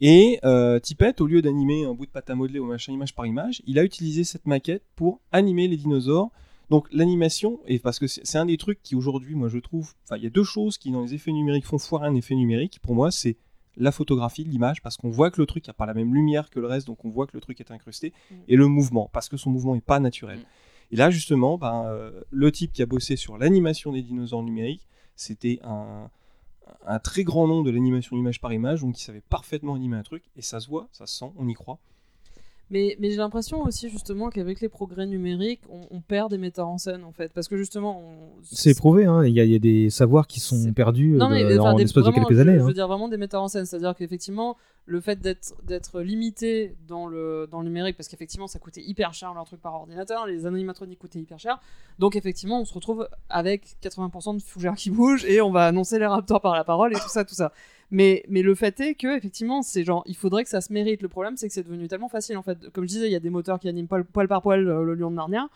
Et 0.00 0.40
euh, 0.44 0.80
Tippett, 0.80 1.20
au 1.20 1.26
lieu 1.26 1.40
d'animer 1.40 1.84
un 1.84 1.94
bout 1.94 2.06
de 2.06 2.10
pâte 2.10 2.28
à 2.30 2.34
modeler 2.34 2.58
ou 2.58 2.66
machin 2.66 2.92
image 2.92 3.14
par 3.14 3.26
image, 3.26 3.62
il 3.66 3.78
a 3.78 3.84
utilisé 3.84 4.24
cette 4.24 4.46
maquette 4.46 4.82
pour 4.96 5.20
animer 5.32 5.68
les 5.68 5.76
dinosaures. 5.76 6.30
Donc 6.70 6.88
l'animation, 6.92 7.60
et 7.66 7.78
parce 7.78 7.98
que 7.98 8.06
c'est 8.06 8.38
un 8.38 8.46
des 8.46 8.56
trucs 8.56 8.82
qui 8.82 8.96
aujourd'hui, 8.96 9.34
moi 9.34 9.48
je 9.48 9.58
trouve, 9.58 9.92
enfin 10.04 10.16
il 10.16 10.24
y 10.24 10.26
a 10.26 10.30
deux 10.30 10.44
choses 10.44 10.78
qui 10.78 10.90
dans 10.90 11.02
les 11.02 11.14
effets 11.14 11.30
numériques 11.30 11.66
font 11.66 11.78
foirer 11.78 12.06
un 12.06 12.14
effet 12.14 12.34
numérique. 12.34 12.80
Pour 12.82 12.94
moi, 12.94 13.10
c'est 13.10 13.36
la 13.76 13.92
photographie 13.92 14.44
de 14.44 14.48
l'image, 14.48 14.82
parce 14.82 14.96
qu'on 14.96 15.10
voit 15.10 15.30
que 15.30 15.40
le 15.40 15.46
truc 15.46 15.66
n'a 15.66 15.74
pas 15.74 15.86
la 15.86 15.94
même 15.94 16.14
lumière 16.14 16.48
que 16.48 16.60
le 16.60 16.66
reste, 16.66 16.86
donc 16.86 17.04
on 17.04 17.10
voit 17.10 17.26
que 17.26 17.32
le 17.34 17.40
truc 17.40 17.60
est 17.60 17.70
incrusté, 17.70 18.12
et 18.48 18.56
le 18.56 18.66
mouvement, 18.66 19.10
parce 19.12 19.28
que 19.28 19.36
son 19.36 19.50
mouvement 19.50 19.74
n'est 19.74 19.80
pas 19.80 20.00
naturel. 20.00 20.40
Et 20.90 20.96
là 20.96 21.10
justement, 21.10 21.58
ben, 21.58 21.84
euh, 21.86 22.22
le 22.30 22.52
type 22.52 22.72
qui 22.72 22.82
a 22.82 22.86
bossé 22.86 23.16
sur 23.16 23.36
l'animation 23.36 23.92
des 23.92 24.02
dinosaures 24.02 24.42
numériques, 24.42 24.86
c'était 25.16 25.58
un, 25.64 26.08
un 26.86 26.98
très 26.98 27.24
grand 27.24 27.46
nom 27.46 27.62
de 27.62 27.70
l'animation 27.70 28.16
image 28.16 28.40
par 28.40 28.52
image, 28.52 28.82
donc 28.82 28.98
il 28.98 29.02
savait 29.02 29.22
parfaitement 29.28 29.74
animer 29.74 29.96
un 29.96 30.02
truc, 30.02 30.24
et 30.36 30.42
ça 30.42 30.60
se 30.60 30.68
voit, 30.68 30.88
ça 30.92 31.06
se 31.06 31.16
sent, 31.18 31.30
on 31.36 31.46
y 31.48 31.54
croit. 31.54 31.78
Mais, 32.70 32.96
mais 32.98 33.10
j'ai 33.10 33.18
l'impression 33.18 33.62
aussi 33.62 33.90
justement 33.90 34.30
qu'avec 34.30 34.62
les 34.62 34.70
progrès 34.70 35.06
numériques, 35.06 35.60
on, 35.68 35.86
on 35.90 36.00
perd 36.00 36.30
des 36.30 36.38
metteurs 36.38 36.66
en 36.68 36.78
scène 36.78 37.04
en 37.04 37.12
fait. 37.12 37.30
Parce 37.34 37.46
que 37.46 37.58
justement, 37.58 38.00
on- 38.00 38.42
C'est 38.42 38.74
prouvé, 38.74 39.04
hein. 39.04 39.22
il 39.24 39.34
y, 39.34 39.40
a- 39.40 39.44
il 39.44 39.50
y 39.50 39.54
a 39.54 39.58
des 39.58 39.90
savoirs 39.90 40.26
qui 40.26 40.40
sont 40.40 40.72
perdus 40.72 41.10
Non, 41.10 41.26
euh, 41.26 41.28
mais, 41.28 41.44
de- 41.44 41.58
enfin, 41.58 41.72
en 41.72 41.76
des- 41.76 41.82
l'espace 41.82 42.04
de 42.04 42.10
quelques 42.10 42.32
je- 42.34 42.40
années. 42.40 42.54
Je 42.54 42.60
hein. 42.60 42.66
veux 42.66 42.72
dire 42.72 42.88
vraiment 42.88 43.08
des 43.08 43.18
metteurs 43.18 43.42
en 43.42 43.48
scène, 43.48 43.66
c'est-à-dire 43.66 43.94
qu'effectivement, 43.94 44.56
le 44.86 45.00
fait 45.00 45.20
d'être 45.20 46.00
limité 46.00 46.76
dans 46.86 47.06
le, 47.06 47.48
dans 47.50 47.60
le 47.60 47.64
numérique, 47.66 47.96
parce 47.96 48.08
qu'effectivement, 48.08 48.46
ça 48.46 48.58
coûtait 48.58 48.82
hyper 48.82 49.14
cher 49.14 49.32
leur 49.32 49.44
truc 49.44 49.60
par 49.60 49.74
ordinateur, 49.74 50.26
les 50.26 50.44
animatroniques 50.46 50.98
coûtaient 50.98 51.20
hyper 51.20 51.38
cher, 51.38 51.58
donc 51.98 52.16
effectivement, 52.16 52.60
on 52.60 52.64
se 52.64 52.74
retrouve 52.74 53.08
avec 53.28 53.76
80% 53.82 54.36
de 54.36 54.42
fougères 54.42 54.74
qui 54.74 54.90
bougent 54.90 55.24
et 55.24 55.40
on 55.40 55.50
va 55.50 55.66
annoncer 55.66 55.98
les 55.98 56.06
raptors 56.06 56.40
par 56.40 56.54
la 56.54 56.64
parole 56.64 56.92
et 56.92 57.00
tout 57.00 57.08
ça, 57.08 57.24
tout 57.24 57.34
ça. 57.34 57.52
Mais, 57.90 58.24
mais 58.28 58.42
le 58.42 58.54
fait 58.54 58.78
est 58.80 58.94
que 58.94 59.16
effectivement, 59.16 59.62
c'est 59.62 59.84
genre, 59.84 60.02
il 60.06 60.16
faudrait 60.16 60.44
que 60.44 60.50
ça 60.50 60.60
se 60.60 60.72
mérite. 60.72 61.02
Le 61.02 61.08
problème, 61.08 61.36
c'est 61.36 61.46
que 61.46 61.54
c'est 61.54 61.62
devenu 61.62 61.86
tellement 61.86 62.08
facile 62.08 62.36
en 62.36 62.42
fait. 62.42 62.70
Comme 62.70 62.84
je 62.84 62.88
disais, 62.88 63.06
il 63.06 63.12
y 63.12 63.16
a 63.16 63.20
des 63.20 63.30
moteurs 63.30 63.60
qui 63.60 63.68
animent 63.68 63.86
poil, 63.86 64.28
par 64.28 64.42
poil 64.42 64.66
euh, 64.66 64.82
le 64.82 64.94
lion 64.94 65.10
de 65.10 65.16
Narnia. 65.16 65.48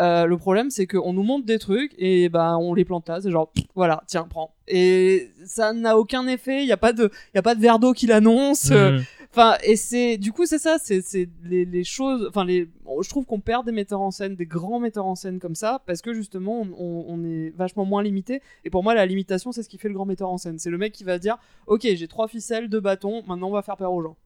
Euh, 0.00 0.24
le 0.26 0.38
problème, 0.38 0.70
c'est 0.70 0.86
qu'on 0.86 1.12
nous 1.12 1.22
montre 1.22 1.44
des 1.44 1.58
trucs 1.58 1.92
et 1.98 2.28
ben 2.30 2.56
on 2.56 2.72
les 2.74 2.84
plante 2.84 3.08
là. 3.08 3.20
C'est 3.20 3.30
genre, 3.30 3.50
pff, 3.52 3.64
voilà, 3.74 4.02
tiens, 4.06 4.26
prends. 4.28 4.54
Et 4.68 5.30
ça 5.44 5.72
n'a 5.72 5.98
aucun 5.98 6.26
effet. 6.26 6.62
Il 6.62 6.66
n'y 6.66 6.72
a 6.72 6.76
pas 6.78 6.92
de, 6.92 7.10
y 7.34 7.38
a 7.38 7.42
pas 7.42 7.54
de 7.54 7.60
verre 7.60 7.78
d'eau 7.78 7.92
qui 7.92 8.06
l'annonce. 8.06 8.70
euh, 8.70 8.92
Mhm. 8.92 9.02
Enfin, 9.34 9.56
et 9.64 9.76
c'est, 9.76 10.18
du 10.18 10.30
coup, 10.30 10.44
c'est 10.44 10.58
ça, 10.58 10.76
c'est, 10.78 11.00
c'est 11.00 11.26
les, 11.44 11.64
les 11.64 11.84
choses. 11.84 12.26
Enfin, 12.28 12.44
les, 12.44 12.68
je 13.02 13.08
trouve 13.08 13.24
qu'on 13.24 13.40
perd 13.40 13.64
des 13.64 13.72
metteurs 13.72 14.02
en 14.02 14.10
scène, 14.10 14.34
des 14.36 14.44
grands 14.44 14.78
metteurs 14.78 15.06
en 15.06 15.14
scène 15.14 15.38
comme 15.38 15.54
ça, 15.54 15.80
parce 15.86 16.02
que 16.02 16.12
justement, 16.12 16.60
on, 16.60 16.68
on- 16.78 17.04
on 17.08 17.24
est 17.24 17.48
vachement 17.56 17.86
moins 17.86 18.02
limité. 18.02 18.42
Et 18.66 18.70
pour 18.70 18.82
moi, 18.82 18.94
la 18.94 19.06
limitation, 19.06 19.50
c'est 19.50 19.62
ce 19.62 19.70
qui 19.70 19.78
fait 19.78 19.88
le 19.88 19.94
grand 19.94 20.04
metteur 20.04 20.28
en 20.28 20.36
scène. 20.36 20.58
C'est 20.58 20.68
le 20.68 20.76
mec 20.76 20.92
qui 20.92 21.04
va 21.04 21.18
dire, 21.18 21.38
ok, 21.66 21.80
j'ai 21.82 22.08
trois 22.08 22.28
ficelles, 22.28 22.68
deux 22.68 22.80
bâtons, 22.80 23.22
maintenant 23.26 23.48
on 23.48 23.52
va 23.52 23.62
faire 23.62 23.78
peur 23.78 23.92
aux 23.94 24.02
gens. 24.02 24.16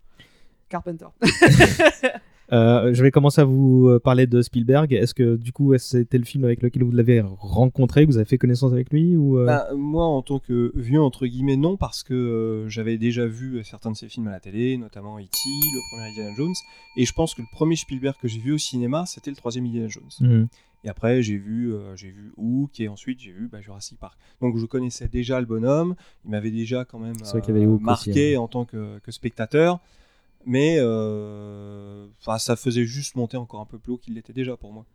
Carpenter. 0.69 1.07
Euh, 2.53 2.95
je 2.95 3.03
vais 3.03 3.11
commencer 3.11 3.41
à 3.41 3.45
vous 3.45 3.89
euh, 3.89 3.99
parler 3.99 4.27
de 4.27 4.41
Spielberg. 4.41 4.93
Est-ce 4.93 5.15
que 5.15 5.37
du 5.37 5.53
coup, 5.53 5.77
c'était 5.79 6.19
le 6.19 6.25
film 6.25 6.45
avec 6.45 6.63
lequel 6.63 6.85
vous 6.85 6.93
l'avez 6.93 7.21
rencontré, 7.21 8.07
que 8.07 8.11
vous 8.11 8.19
avez 8.19 8.27
fait 8.27 8.39
connaissance 8.39 8.73
avec 8.73 8.91
lui 8.93 9.17
ou 9.17 9.39
euh, 9.39 9.47
Bah, 9.47 9.69
moi, 9.75 10.05
en 10.05 10.23
tant 10.23 10.39
que 10.39 10.73
vieux, 10.77 11.03
entre 11.03 11.27
guillemets, 11.27 11.57
non, 11.57 11.77
parce 11.77 12.03
que 12.03 12.15
euh, 12.15 12.69
j'avais 12.69 12.99
déjà 12.99 13.27
vu 13.27 13.63
certains 13.65 13.91
de 13.91 13.97
ses 13.97 14.09
films 14.09 14.29
à 14.29 14.33
la 14.33 14.41
télé, 14.41 14.77
notamment 14.77 15.19
E.T., 15.19 15.29
le 15.45 15.91
premier 15.91 16.11
Indiana 16.11 16.35
Jones, 16.37 16.55
et 16.97 17.05
je 17.05 17.13
pense 17.13 17.35
que 17.35 17.43
le 17.43 17.49
premier 17.53 17.77
Spielberg 17.77 18.17
que 18.21 18.29
j'ai 18.29 18.41
vu 18.41 18.53
au 18.53 18.59
cinéma, 18.59 19.05
c'était 19.07 19.31
le 19.31 19.37
troisième 19.37 19.67
Indiana 19.67 19.89
Jones. 19.89 20.11
Mhm. 20.21 20.49
Et 20.87 20.89
après, 20.89 21.21
j'ai 21.21 21.37
vu, 21.37 21.75
euh, 21.75 21.97
j'ai 21.97 22.11
vu 22.11 22.33
Hook, 22.37 22.79
et 22.79 22.87
ensuite 22.87 23.19
j'ai 23.19 23.33
vu 23.33 23.49
bah, 23.49 23.61
Jurassic 23.61 23.99
Park. 23.99 24.17
Donc 24.41 24.57
je 24.57 24.67
connaissais 24.67 25.09
déjà 25.09 25.41
le 25.41 25.47
bonhomme, 25.47 25.97
il 26.25 26.31
m'avait 26.31 26.53
déjà 26.53 26.85
quand 26.85 27.01
même 27.01 27.17
euh, 27.17 27.79
marqué 27.81 28.13
aussi, 28.13 28.35
hein. 28.37 28.41
en 28.41 28.47
tant 28.47 28.65
que, 28.65 29.01
que 29.01 29.11
spectateur, 29.11 29.81
mais 30.47 30.77
euh, 30.79 32.07
ça 32.39 32.57
faisait 32.57 32.85
juste 32.87 33.15
monter 33.17 33.37
encore 33.37 33.61
un 33.61 33.67
peu 33.67 33.79
plus 33.79 33.93
haut 33.93 33.99
qu'il 33.99 34.15
l'était 34.15 34.33
déjà 34.33 34.57
pour 34.57 34.73
moi. 34.73 34.87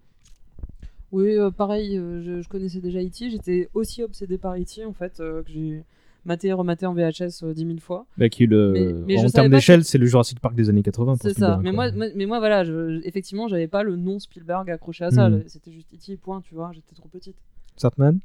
Oui, 1.12 1.36
euh, 1.38 1.52
pareil, 1.52 1.98
euh, 1.98 2.22
je, 2.22 2.42
je 2.42 2.48
connaissais 2.48 2.80
déjà 2.80 3.02
E.T. 3.04 3.30
J'étais 3.30 3.70
aussi 3.74 4.02
obsédé 4.02 4.38
par 4.38 4.56
E.T. 4.56 4.86
en 4.86 4.94
fait, 4.94 5.20
euh, 5.20 5.44
que 5.44 5.52
j'ai 5.52 5.84
maté 6.24 6.48
et 6.50 6.54
rematé 6.54 6.86
en 6.86 6.94
VHS 6.94 7.44
euh, 7.44 7.54
10 7.54 7.66
000 7.66 7.78
fois. 7.80 8.06
bah, 8.18 8.30
qui, 8.30 8.46
le... 8.46 8.72
Mais- 8.72 8.94
mais 8.94 9.18
je 9.18 9.26
en 9.26 9.30
termes 9.30 9.50
d'échelle, 9.50 9.82
que- 9.82 9.88
c'est 9.88 9.98
le 9.98 10.06
Jurassic 10.06 10.40
Park 10.40 10.56
des 10.56 10.70
années 10.70 10.84
80. 10.84 11.18
pour 11.18 11.22
C'est 11.30 11.38
ça. 11.38 11.60
Mais 11.62 11.72
moi, 11.74 11.92
mais 11.92 12.26
moi, 12.26 12.40
voilà, 12.40 12.64
je, 12.64 13.02
effectivement, 13.06 13.48
j'avais 13.50 13.68
pas 13.68 13.84
le 13.84 13.98
nom 13.98 14.20
Spielberg 14.20 14.70
accroché 14.70 15.04
à 15.04 15.12
ça. 15.12 15.30
Mhm. 15.30 15.44
C'était 15.48 15.72
juste 15.74 15.90
E.T. 15.94 16.16
point, 16.16 16.40
tu 16.42 16.54
vois. 16.56 16.72
J'étais 16.74 16.96
trop 16.96 17.10
petite. 17.10 17.36
Sartman? 17.76 18.20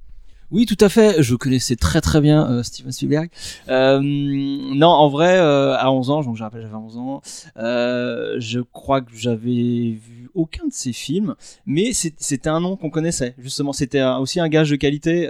Oui, 0.50 0.64
tout 0.64 0.76
à 0.80 0.88
fait. 0.88 1.22
Je 1.22 1.34
connaissais 1.34 1.76
très 1.76 2.00
très 2.00 2.20
bien 2.20 2.48
euh, 2.50 2.62
Steven 2.62 2.92
Spielberg. 2.92 3.30
Euh, 3.68 4.00
non, 4.02 4.88
en 4.88 5.08
vrai, 5.08 5.38
euh, 5.38 5.76
à 5.76 5.90
11 5.90 6.10
ans, 6.10 6.22
donc 6.22 6.36
je 6.36 6.42
rappelle, 6.42 6.62
j'avais 6.62 6.74
11 6.74 6.96
ans, 6.98 7.20
je 7.56 8.60
crois 8.60 9.00
que 9.00 9.10
j'avais 9.16 9.98
vu 9.98 10.30
aucun 10.34 10.66
de 10.66 10.72
ses 10.72 10.92
films, 10.92 11.34
mais 11.64 11.92
c'était 11.92 12.48
un 12.48 12.60
nom 12.60 12.76
qu'on 12.76 12.90
connaissait. 12.90 13.34
Justement, 13.38 13.72
c'était 13.72 14.02
aussi 14.02 14.38
un 14.38 14.48
gage 14.48 14.70
de 14.70 14.76
qualité. 14.76 15.28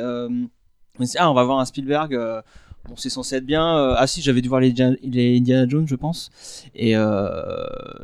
On 0.98 1.04
dit, 1.04 1.12
ah, 1.18 1.30
on 1.30 1.34
va 1.34 1.44
voir 1.44 1.60
un 1.60 1.64
Spielberg. 1.64 2.18
Bon, 2.88 2.94
c'est 2.96 3.10
censé 3.10 3.36
être 3.36 3.46
bien. 3.46 3.94
Ah 3.96 4.06
si, 4.06 4.22
j'avais 4.22 4.42
dû 4.42 4.48
voir 4.48 4.60
les, 4.60 4.70
Indiana- 4.70 5.66
Jones, 5.68 5.88
je 5.88 5.96
pense. 5.96 6.30
Et 6.74 6.94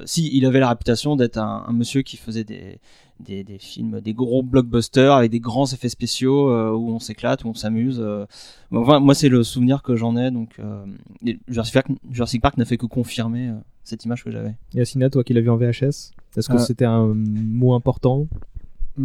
si, 0.07 0.31
il 0.33 0.47
avait 0.47 0.61
la 0.61 0.71
réputation 0.71 1.17
d'être 1.17 1.39
un 1.39 1.73
monsieur 1.73 2.03
qui 2.03 2.17
faisait 2.17 2.45
des, 2.45 2.79
des, 3.23 3.45
des 3.45 3.59
films, 3.59 4.01
des 4.01 4.13
gros 4.15 4.43
blockbusters 4.43 5.13
avec 5.13 5.31
des 5.31 5.41
grands 5.41 5.67
effets 5.73 5.89
spéciaux 5.89 6.51
euh, 6.51 6.71
où 6.73 6.91
on 6.91 6.99
s'éclate, 6.99 7.45
où 7.45 7.49
on 7.49 7.55
s'amuse. 7.55 7.99
euh. 8.01 8.27
Enfin, 8.73 9.01
moi, 9.01 9.15
c'est 9.15 9.29
le 9.29 9.43
souvenir 9.43 9.83
que 9.83 9.97
j'en 9.97 10.17
ai. 10.17 10.31
Donc, 10.31 10.51
euh, 10.59 10.85
et 11.25 11.39
Jurassic 11.49 11.75
Park, 11.75 11.87
Jurassic 12.11 12.43
Park 12.43 12.57
n'a 12.59 12.65
fait 12.65 12.77
que 12.77 12.87
confirmer 12.87 13.49
euh, 13.49 13.55
cette 13.85 14.05
image 14.05 14.25
que 14.25 14.31
j'avais. 14.31 14.55
Yacina, 14.75 15.09
toi 15.11 15.25
qui 15.25 15.33
l'as 15.35 15.41
vu 15.41 15.51
en 15.51 15.57
VHS, 15.57 16.13
est-ce 16.37 16.49
que 16.49 16.55
Euh. 16.55 16.59
c'était 16.59 16.85
un 16.85 17.13
mot 17.15 17.75
important? 17.75 18.27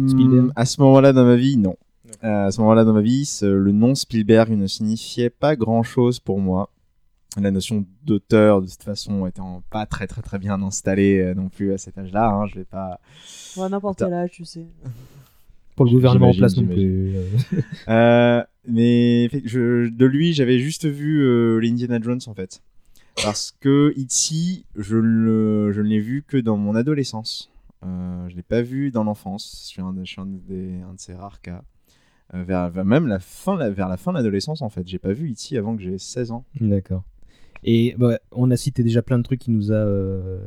Spielberg? 0.06 0.46
Hmm, 0.46 0.52
À 0.56 0.64
ce 0.66 0.80
moment-là 0.82 1.12
dans 1.12 1.24
ma 1.24 1.36
vie, 1.36 1.56
non. 1.56 1.76
Euh, 2.24 2.46
à 2.46 2.50
ce 2.50 2.60
moment-là 2.60 2.84
dans 2.84 2.92
ma 2.92 3.00
vie, 3.00 3.24
ce- 3.24 3.46
le 3.46 3.72
nom 3.72 3.94
Spielberg 3.94 4.50
ne 4.50 4.66
signifiait 4.66 5.30
pas 5.30 5.56
grand-chose 5.56 6.20
pour 6.20 6.40
moi. 6.40 6.70
La 7.40 7.50
notion 7.50 7.84
d'auteur, 8.04 8.62
de 8.62 8.66
toute 8.66 8.82
façon, 8.82 9.26
étant 9.26 9.62
pas 9.70 9.86
très 9.86 10.06
très 10.06 10.22
très 10.22 10.38
bien 10.38 10.60
installée 10.62 11.20
euh, 11.20 11.34
non 11.34 11.48
plus 11.48 11.72
à 11.72 11.78
cet 11.78 11.96
âge-là. 11.98 12.28
Hein, 12.30 12.46
je 12.46 12.56
vais 12.56 12.64
pas. 12.64 13.00
Ouais, 13.56 13.64
à 13.64 13.68
n'importe 13.68 13.98
quel 13.98 14.12
âge, 14.12 14.30
tu 14.32 14.44
sais. 14.44 14.66
Pour 15.76 15.84
le 15.84 15.92
gouvernement 15.92 16.30
en 16.30 16.34
place 16.34 16.56
non 16.56 16.66
plus. 16.66 17.12
Euh, 17.88 18.42
mais 18.66 19.28
je, 19.44 19.88
de 19.88 20.04
lui, 20.06 20.32
j'avais 20.32 20.58
juste 20.58 20.86
vu 20.86 21.22
euh, 21.22 21.58
les 21.58 21.70
Indiana 21.70 21.98
Jones 22.02 22.20
en 22.26 22.34
fait. 22.34 22.60
Parce 23.22 23.52
que 23.60 23.94
E.T., 23.96 24.64
je 24.76 24.96
le, 24.96 25.72
je 25.72 25.80
ne 25.80 25.86
l'ai 25.88 26.00
vu 26.00 26.22
que 26.26 26.36
dans 26.36 26.56
mon 26.56 26.74
adolescence. 26.74 27.50
Euh, 27.84 28.28
je 28.28 28.36
l'ai 28.36 28.42
pas 28.42 28.60
vu 28.62 28.90
dans 28.90 29.04
l'enfance. 29.04 29.62
Je 29.64 29.68
suis 29.68 29.82
un, 29.82 29.94
je 30.04 30.10
suis 30.10 30.20
un 30.20 30.26
des, 30.26 30.80
un 30.82 30.94
de 30.94 30.98
ces 30.98 31.14
rares 31.14 31.40
cas. 31.40 31.62
Euh, 32.34 32.42
vers, 32.42 32.68
vers 32.70 32.84
même 32.84 33.06
la 33.06 33.20
fin, 33.20 33.56
la- 33.56 33.70
vers 33.70 33.88
la 33.88 33.96
fin 33.96 34.12
de 34.12 34.18
l'adolescence 34.18 34.60
en 34.62 34.68
fait. 34.68 34.86
J'ai 34.86 34.98
pas 34.98 35.12
vu 35.12 35.30
E.T. 35.32 35.56
avant 35.56 35.76
que 35.76 35.82
j'ai 35.82 35.96
16 35.98 36.30
ans. 36.32 36.44
D'accord. 36.60 37.02
Et 37.64 37.94
bah, 37.98 38.18
on 38.32 38.50
a 38.50 38.56
cité 38.56 38.82
déjà 38.82 39.02
plein 39.02 39.18
de 39.18 39.22
trucs 39.24 39.40
qui 39.40 39.50
nous 39.50 39.72
a 39.72 39.76
euh, 39.76 40.38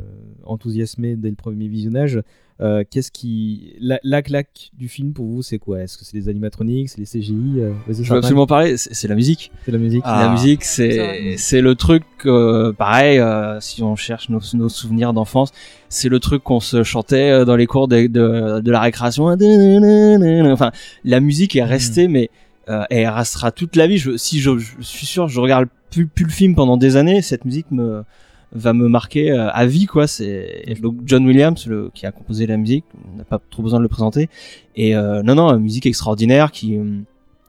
enthousiasmé 0.45 1.15
dès 1.15 1.29
le 1.29 1.35
premier 1.35 1.67
visionnage. 1.67 2.21
Euh, 2.61 2.83
Qu'est-ce 2.87 3.11
qui 3.11 3.73
la, 3.79 3.99
la 4.03 4.21
claque 4.21 4.69
du 4.77 4.87
film 4.87 5.13
pour 5.13 5.25
vous, 5.25 5.41
c'est 5.41 5.57
quoi? 5.57 5.81
Est-ce 5.81 5.97
que 5.97 6.05
c'est 6.05 6.15
les 6.15 6.29
animatroniques, 6.29 6.89
c'est 6.89 6.99
les 6.99 7.07
CGI 7.07 7.55
Euh, 7.57 7.71
Vas-y, 7.87 8.03
Je 8.03 8.11
veux 8.11 8.17
absolument 8.19 8.45
parler, 8.45 8.77
c'est 8.77 9.07
la 9.07 9.15
musique. 9.15 9.51
C'est 9.65 9.71
la 9.71 9.79
musique. 9.79 10.03
la 10.05 10.31
musique, 10.31 10.63
c'est 10.63 11.37
c'est 11.37 11.61
le 11.61 11.73
truc, 11.73 12.03
euh, 12.27 12.71
pareil, 12.71 13.17
euh, 13.17 13.59
si 13.61 13.81
on 13.81 13.95
cherche 13.95 14.29
nos, 14.29 14.41
nos 14.53 14.69
souvenirs 14.69 15.11
d'enfance, 15.13 15.51
c'est 15.89 16.07
le 16.09 16.19
truc 16.19 16.43
qu'on 16.43 16.59
se 16.59 16.83
chantait 16.83 17.31
euh, 17.31 17.45
dans 17.45 17.55
les 17.55 17.65
cours 17.65 17.87
de, 17.87 18.05
de, 18.05 18.59
de 18.59 18.71
la 18.71 18.79
récréation. 18.79 19.25
Enfin, 20.51 20.71
la 21.03 21.19
musique 21.19 21.55
est 21.55 21.63
restée, 21.63 22.07
mais 22.07 22.29
euh, 22.69 22.83
elle 22.91 23.07
restera 23.09 23.51
toute 23.51 23.75
la 23.75 23.87
vie. 23.87 23.97
Je, 23.97 24.17
si 24.17 24.39
je, 24.39 24.57
je 24.59 24.83
suis 24.83 25.07
sûr, 25.07 25.27
je 25.27 25.39
regarde 25.39 25.67
plus, 25.91 26.07
plus 26.07 26.25
le 26.25 26.31
film 26.31 26.55
pendant 26.55 26.77
des 26.77 26.95
années, 26.95 27.21
cette 27.21 27.45
musique 27.45 27.69
me 27.71 28.03
va 28.53 28.73
me 28.73 28.87
marquer 28.89 29.31
euh, 29.31 29.49
à 29.51 29.65
vie 29.65 29.85
quoi 29.85 30.07
c'est 30.07 30.65
donc 30.81 30.95
John 31.05 31.25
Williams 31.25 31.65
le, 31.67 31.89
qui 31.93 32.05
a 32.05 32.11
composé 32.11 32.45
la 32.47 32.57
musique 32.57 32.83
on 33.13 33.17
n'a 33.17 33.23
pas 33.23 33.39
trop 33.49 33.63
besoin 33.63 33.79
de 33.79 33.83
le 33.83 33.87
présenter 33.87 34.27
et 34.75 34.93
euh, 34.93 35.23
non 35.23 35.35
non 35.35 35.57
musique 35.57 35.85
extraordinaire 35.85 36.51
qui 36.51 36.77
euh, 36.77 36.83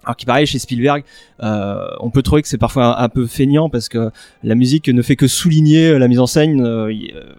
alors 0.05 0.17
qui 0.17 0.27
pareil 0.27 0.47
chez 0.47 0.59
Spielberg, 0.61 1.03
euh, 1.43 1.87
on 2.01 2.11
peut 2.11 2.23
trouver 2.23 2.43
que 2.43 2.49
c'est 2.49 2.59
parfois 2.59 3.01
un, 3.01 3.05
un 3.05 3.09
peu 3.09 3.27
feignant 3.27 3.69
parce 3.69 3.89
que 3.89 4.11
la 4.45 4.55
musique 4.55 4.89
ne 4.89 5.03
fait 5.03 5.17
que 5.17 5.27
souligner 5.29 5.99
la 5.99 6.07
mise 6.09 6.19
en 6.21 6.27
scène. 6.27 6.61
euh, 6.61 6.93
euh, 6.93 7.35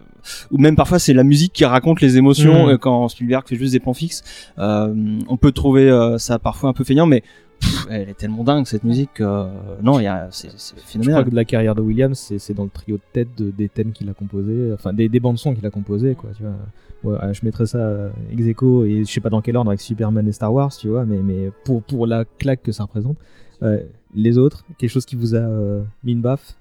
ou 0.52 0.58
même 0.58 0.76
parfois 0.78 1.00
c'est 1.00 1.14
la 1.14 1.24
musique 1.26 1.52
qui 1.52 1.66
raconte 1.66 2.00
les 2.00 2.16
émotions 2.18 2.68
Mm. 2.68 2.70
euh, 2.72 2.78
quand 2.78 3.10
Spielberg 3.10 3.44
fait 3.48 3.58
juste 3.58 3.74
des 3.74 3.80
plans 3.82 3.94
fixes. 3.94 4.24
Euh, 4.60 4.94
on 5.28 5.36
peut 5.38 5.52
trouver 5.52 5.90
euh, 5.90 6.18
ça 6.18 6.40
parfois 6.40 6.70
un 6.70 6.74
peu 6.74 6.84
feignant, 6.86 7.06
mais 7.06 7.24
pff, 7.64 7.88
elle 7.90 8.10
est 8.10 8.14
tellement 8.18 8.44
dingue 8.44 8.66
cette 8.68 8.84
musique. 8.84 9.10
que, 9.16 9.24
euh, 9.24 9.46
non, 9.82 10.00
il 10.00 10.04
y 10.04 10.08
a, 10.08 10.28
c'est, 10.32 10.50
c'est 10.58 10.76
Je 10.76 10.82
crois 10.82 10.86
phénoménal. 10.92 11.26
que 11.26 11.30
de 11.30 11.36
la 11.36 11.46
carrière 11.46 11.76
de 11.76 11.82
Williams, 11.82 12.34
c'est 12.38 12.54
dans 12.54 12.64
le 12.66 12.70
trio 12.70 12.98
de 12.98 13.02
tête 13.14 13.30
de- 13.38 13.52
des 13.52 13.70
thèmes 13.70 13.92
qu'il 13.92 14.10
a 14.10 14.14
composés, 14.14 14.72
enfin 14.74 14.94
des, 14.94 15.10
des 15.10 15.20
bandes 15.20 15.38
son 15.38 15.54
qu'il 15.56 15.66
a 15.66 15.70
composées, 15.70 16.16
quoi. 16.16 16.30
Tu 16.36 16.44
vois. 16.44 16.54
Ouais, 17.04 17.18
euh, 17.22 17.34
je 17.34 17.42
mettrais 17.44 17.66
ça 17.66 17.80
euh, 17.80 18.10
ex 18.32 18.46
aequo 18.46 18.86
et 18.86 19.04
je 19.06 19.12
sais 19.12 19.20
pas 19.20 19.30
dans 19.30 19.42
quel 19.42 19.58
ordre 19.58 19.72
avec 19.72 19.82
Superman 19.82 20.26
et 20.28 20.32
Star 20.32 20.54
Wars, 20.54 20.72
tu 20.76 20.88
vois, 20.88 21.04
mais, 21.06 21.18
mais 21.18 21.52
pour, 21.66 21.82
pour 21.84 22.08
la 22.08 22.24
claque 22.26 22.64
que 22.64 22.72
ça 22.72 22.84
représente. 22.84 23.18
Euh, 23.62 23.82
les 24.16 24.38
autres, 24.38 24.64
quelque 24.78 24.90
chose 24.90 25.06
qui 25.06 25.16
vous 25.16 25.36
a 25.36 25.40
euh, 25.40 25.84
mis 26.04 26.12
une 26.14 26.22
baffe? 26.22 26.56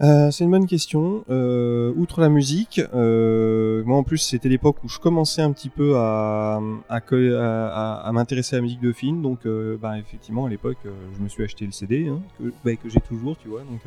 Euh, 0.00 0.30
c'est 0.30 0.44
une 0.44 0.50
bonne 0.50 0.66
question. 0.66 1.24
Euh, 1.30 1.92
outre 1.96 2.20
la 2.20 2.28
musique, 2.28 2.80
euh, 2.94 3.84
moi 3.84 3.96
en 3.96 4.02
plus 4.02 4.18
c'était 4.18 4.48
l'époque 4.48 4.82
où 4.82 4.88
je 4.88 4.98
commençais 4.98 5.42
un 5.42 5.52
petit 5.52 5.68
peu 5.68 5.96
à, 5.96 6.60
m'intéresser 8.12 8.56
à 8.56 8.58
la 8.58 8.62
musique 8.62 8.80
de 8.80 8.92
film, 8.92 9.22
donc 9.22 9.46
bah, 9.80 9.98
effectivement 9.98 10.46
à 10.46 10.48
l'époque 10.48 10.78
je 10.84 11.22
me 11.22 11.28
suis 11.28 11.44
acheté 11.44 11.64
le 11.64 11.72
CD 11.72 12.08
hein, 12.08 12.20
que, 12.38 12.52
bah, 12.64 12.74
que 12.74 12.88
j'ai 12.88 13.00
toujours, 13.00 13.36
tu 13.38 13.48
vois. 13.48 13.60
Donc, 13.60 13.80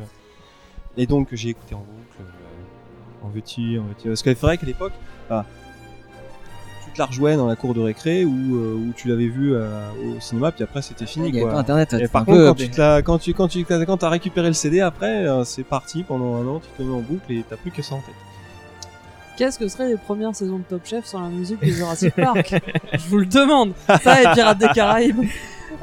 et 0.96 1.06
donc 1.06 1.28
j'ai 1.34 1.50
écouté 1.50 1.76
en 1.76 1.80
boucle, 1.80 2.32
en 3.22 3.28
veux-tu, 3.28 3.78
en 3.78 3.84
veux-tu. 3.84 4.08
Parce 4.08 4.24
c'est 4.24 4.42
vrai 4.42 4.58
qu'à 4.58 4.66
l'époque, 4.66 4.94
bah, 5.30 5.46
te 6.98 7.02
la 7.02 7.06
rejouais 7.08 7.36
dans 7.38 7.48
la 7.48 7.56
cour 7.56 7.74
de 7.74 7.80
récré 7.82 8.26
ou 8.26 8.56
euh, 8.56 8.76
où 8.76 8.92
tu 8.96 9.08
l'avais 9.08 9.28
vu 9.28 9.54
euh, 9.56 9.70
au 10.18 10.20
cinéma, 10.20 10.52
puis 10.52 10.64
après 10.64 10.82
c'était 10.82 11.06
fini. 11.06 11.30
Il 11.30 11.36
y 11.36 11.38
avait 11.38 11.44
quoi. 11.46 11.54
pas 11.54 11.60
Internet, 11.60 11.94
Et 11.94 11.96
c'était 11.98 12.08
par 12.10 12.26
contre, 12.26 12.38
peu- 12.38 12.48
quand 12.48 12.56
tu 12.56 12.70
te 12.70 13.02
quand 13.02 13.18
tu 13.20 13.34
quand 13.34 13.48
tu 13.48 13.64
quand 13.66 13.98
t'as 13.98 14.10
récupéré 14.10 14.48
le 14.48 14.54
CD 14.54 14.82
après, 14.82 15.26
euh, 15.26 15.44
c'est 15.46 15.64
parti 15.64 16.04
pendant 16.04 16.36
un 16.36 16.48
an, 16.48 16.60
tu 16.60 16.68
te 16.78 16.82
le 16.84 16.90
mets 16.90 16.96
en 16.96 17.02
boucle 17.02 17.32
et 17.32 17.44
t'as 17.50 17.56
plus 17.56 17.72
que 17.72 17.82
ça 17.82 17.96
en 17.96 18.00
tête. 18.00 18.16
Qu'est-ce 19.38 19.60
que 19.60 19.68
seraient 19.68 19.88
les 19.90 19.98
premières 19.98 20.36
saisons 20.36 20.58
de 20.58 20.64
Top 20.64 20.82
Chef 20.86 21.06
sans 21.06 21.22
la 21.22 21.30
musique 21.30 21.60
de 21.62 21.68
Jurassic 21.72 22.16
Park 22.16 22.56
Je 22.94 23.08
vous 23.10 23.20
le 23.20 23.26
demande. 23.28 23.74
Ça 24.04 24.22
et 24.24 24.34
Pirates 24.34 24.58
des 24.58 24.68
Caraïbes. 24.70 25.22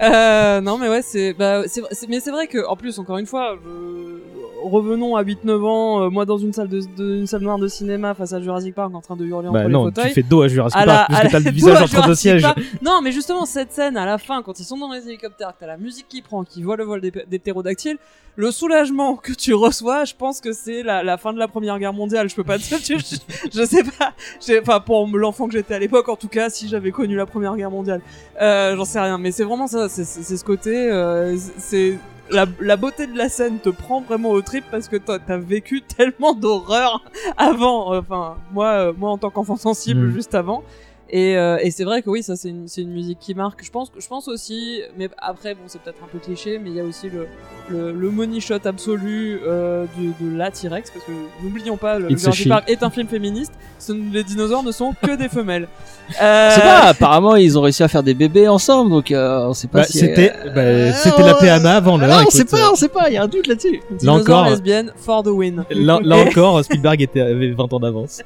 Euh, 0.02 0.60
non 0.60 0.76
mais 0.76 0.88
ouais 0.88 1.02
c'est 1.02 1.34
bah 1.34 1.62
c'est- 1.68 2.08
mais 2.08 2.18
c'est 2.18 2.32
vrai 2.32 2.48
que 2.48 2.66
en 2.66 2.74
plus 2.74 2.98
encore 2.98 3.16
une 3.18 3.26
fois 3.26 3.54
je- 3.62 4.33
revenons 4.68 5.16
à 5.16 5.22
8 5.22 5.44
9 5.44 5.64
ans 5.64 6.02
euh, 6.02 6.08
moi 6.10 6.24
dans 6.24 6.38
une 6.38 6.52
salle 6.52 6.68
de, 6.68 6.80
de- 6.96 7.16
une 7.16 7.26
salle 7.26 7.42
noire 7.42 7.58
de 7.58 7.68
cinéma 7.68 8.14
face 8.14 8.32
à 8.32 8.40
Jurassic 8.40 8.74
Park 8.74 8.94
en 8.94 9.00
train 9.00 9.16
de 9.16 9.24
hurler 9.24 9.48
Bah 9.52 9.60
entre 9.60 9.68
non, 9.68 9.84
les 9.86 9.90
fauteuils 9.90 10.08
tu 10.08 10.14
fais 10.14 10.22
dos 10.22 10.42
à 10.42 10.48
Jurassic 10.48 10.78
À 10.80 10.84
Park, 10.84 11.08
la- 11.10 11.16
parce 11.16 11.26
que 11.28 11.32
t'as 11.32 11.38
le 11.40 11.50
visage 11.54 11.80
deux 11.80 11.86
Jurassic 11.86 12.16
sièges. 12.16 12.42
Park. 12.42 12.58
non 12.82 13.00
mais 13.02 13.12
justement 13.12 13.44
cette 13.46 13.72
scène 13.72 13.96
à 13.96 14.06
la 14.06 14.18
fin 14.18 14.42
quand 14.42 14.58
ils 14.60 14.64
sont 14.64 14.78
dans 14.78 14.92
les 14.92 15.06
hélicoptères 15.06 15.48
que 15.54 15.60
t'as 15.60 15.66
la 15.66 15.76
musique 15.76 16.06
qui 16.08 16.22
prend 16.22 16.44
qui 16.44 16.62
voit 16.62 16.76
le 16.76 16.84
vol 16.84 17.00
des, 17.00 17.12
des 17.28 17.38
ptérodactyles 17.38 17.98
le 18.36 18.50
soulagement 18.50 19.14
que 19.14 19.32
tu 19.32 19.54
reçois 19.54 20.04
je 20.04 20.14
pense 20.14 20.40
que 20.40 20.52
c'est 20.52 20.82
la, 20.82 21.04
la 21.04 21.16
fin 21.18 21.32
de 21.32 21.38
la 21.38 21.46
première 21.46 21.78
guerre 21.78 21.92
mondiale 21.92 22.28
je 22.28 22.34
peux 22.34 22.42
pas 22.44 22.58
te 22.58 22.64
je, 22.64 22.94
je, 22.98 23.16
je 23.60 23.64
sais 23.64 23.84
pas 23.84 24.12
enfin 24.60 24.80
pour 24.80 25.06
l'enfant 25.06 25.46
que 25.46 25.52
j'étais 25.52 25.74
à 25.74 25.78
l'époque 25.78 26.08
en 26.08 26.16
tout 26.16 26.28
cas 26.28 26.50
si 26.50 26.68
j'avais 26.68 26.90
connu 26.90 27.14
la 27.16 27.26
première 27.26 27.54
guerre 27.56 27.70
mondiale 27.70 28.00
euh, 28.40 28.74
j'en 28.76 28.84
sais 28.84 28.98
rien 29.00 29.18
mais 29.18 29.30
c'est 29.30 29.44
vraiment 29.44 29.66
ça 29.68 29.88
c'est 29.88 30.04
ce 30.04 30.44
côté 30.44 30.74
euh, 30.90 31.36
c'est 31.58 31.96
la, 32.30 32.46
la 32.60 32.76
beauté 32.76 33.06
de 33.06 33.16
la 33.16 33.28
scène 33.28 33.58
te 33.58 33.68
prend 33.68 34.00
vraiment 34.00 34.30
au 34.30 34.40
trip 34.42 34.64
parce 34.70 34.88
que 34.88 34.96
t'as 34.96 35.36
vécu 35.36 35.82
tellement 35.96 36.34
d'horreur 36.34 37.02
avant 37.36 37.94
enfin 37.94 38.36
moi 38.52 38.68
euh, 38.68 38.92
moi 38.96 39.10
en 39.10 39.18
tant 39.18 39.30
qu'enfant 39.30 39.56
sensible 39.56 40.06
Mm. 40.08 40.12
juste 40.14 40.34
avant 40.34 40.62
et, 41.10 41.36
euh, 41.36 41.58
et 41.60 41.70
c'est 41.70 41.84
vrai 41.84 42.00
que 42.02 42.08
oui 42.10 42.22
ça 42.22 42.34
c'est 42.34 42.48
une, 42.48 42.66
c'est 42.66 42.80
une 42.80 42.90
musique 42.92 43.18
qui 43.20 43.34
marque 43.34 43.62
je 43.62 43.70
pense 43.70 43.92
je 43.98 44.06
pense 44.06 44.26
aussi 44.26 44.80
mais 44.96 45.08
après 45.18 45.54
bon 45.54 45.60
c'est 45.66 45.80
peut-être 45.80 46.02
un 46.02 46.08
peu 46.10 46.18
cliché 46.18 46.58
mais 46.58 46.70
il 46.70 46.76
y 46.76 46.80
a 46.80 46.84
aussi 46.84 47.10
le 47.10 47.26
le, 47.68 47.92
le 47.92 48.10
money 48.10 48.40
shot 48.40 48.58
absolu 48.64 49.38
euh, 49.46 49.84
du, 49.96 50.12
de 50.20 50.36
la 50.36 50.50
T-Rex 50.50 50.90
parce 50.90 51.04
que 51.04 51.12
n'oublions 51.42 51.76
pas 51.76 51.98
le 51.98 52.10
It's 52.10 52.22
a 52.26 52.30
Jurassic. 52.30 52.48
Park 52.48 52.64
est 52.70 52.82
un 52.82 52.90
film 52.90 53.06
féministe 53.06 53.52
ce- 53.78 53.92
les 53.92 54.24
dinosaures 54.24 54.62
ne 54.62 54.72
sont 54.72 54.94
que 55.02 55.14
des 55.16 55.28
femelles 55.28 55.68
euh... 56.22 56.50
Je 56.50 56.54
sais 56.54 56.60
pas, 56.62 56.80
apparemment 56.88 57.36
ils 57.36 57.58
ont 57.58 57.62
réussi 57.62 57.82
à 57.82 57.88
faire 57.88 58.02
des 58.02 58.14
bébés 58.14 58.48
ensemble, 58.48 58.90
donc 58.90 59.10
euh, 59.12 59.46
on 59.46 59.52
sait 59.54 59.68
pas 59.68 59.80
Bah, 59.80 59.84
si. 59.84 59.98
c'était 59.98 60.32
euh, 60.46 60.90
bah, 60.90 60.92
c'était 60.96 61.22
la 61.22 61.34
PMA 61.34 61.70
avant 61.76 61.96
l'heure. 61.98 62.08
Non, 62.20 62.24
on 62.26 62.30
sait 62.30 62.44
pas, 62.44 62.70
on 62.72 62.76
sait 62.76 62.88
pas, 62.88 63.08
il 63.08 63.14
y 63.14 63.16
a 63.16 63.22
un 63.22 63.28
doute 63.28 63.46
là-dessus. 63.46 63.76
Là 63.76 63.96
dinosaures 63.98 64.20
encore, 64.38 64.50
lesbiennes 64.50 64.92
for 64.96 65.22
the 65.22 65.28
win 65.28 65.64
là, 65.70 66.00
là 66.02 66.16
encore, 66.28 66.64
Spielberg 66.64 67.00
était, 67.02 67.20
avait 67.20 67.50
20 67.52 67.72
ans 67.72 67.80
d'avance. 67.80 68.22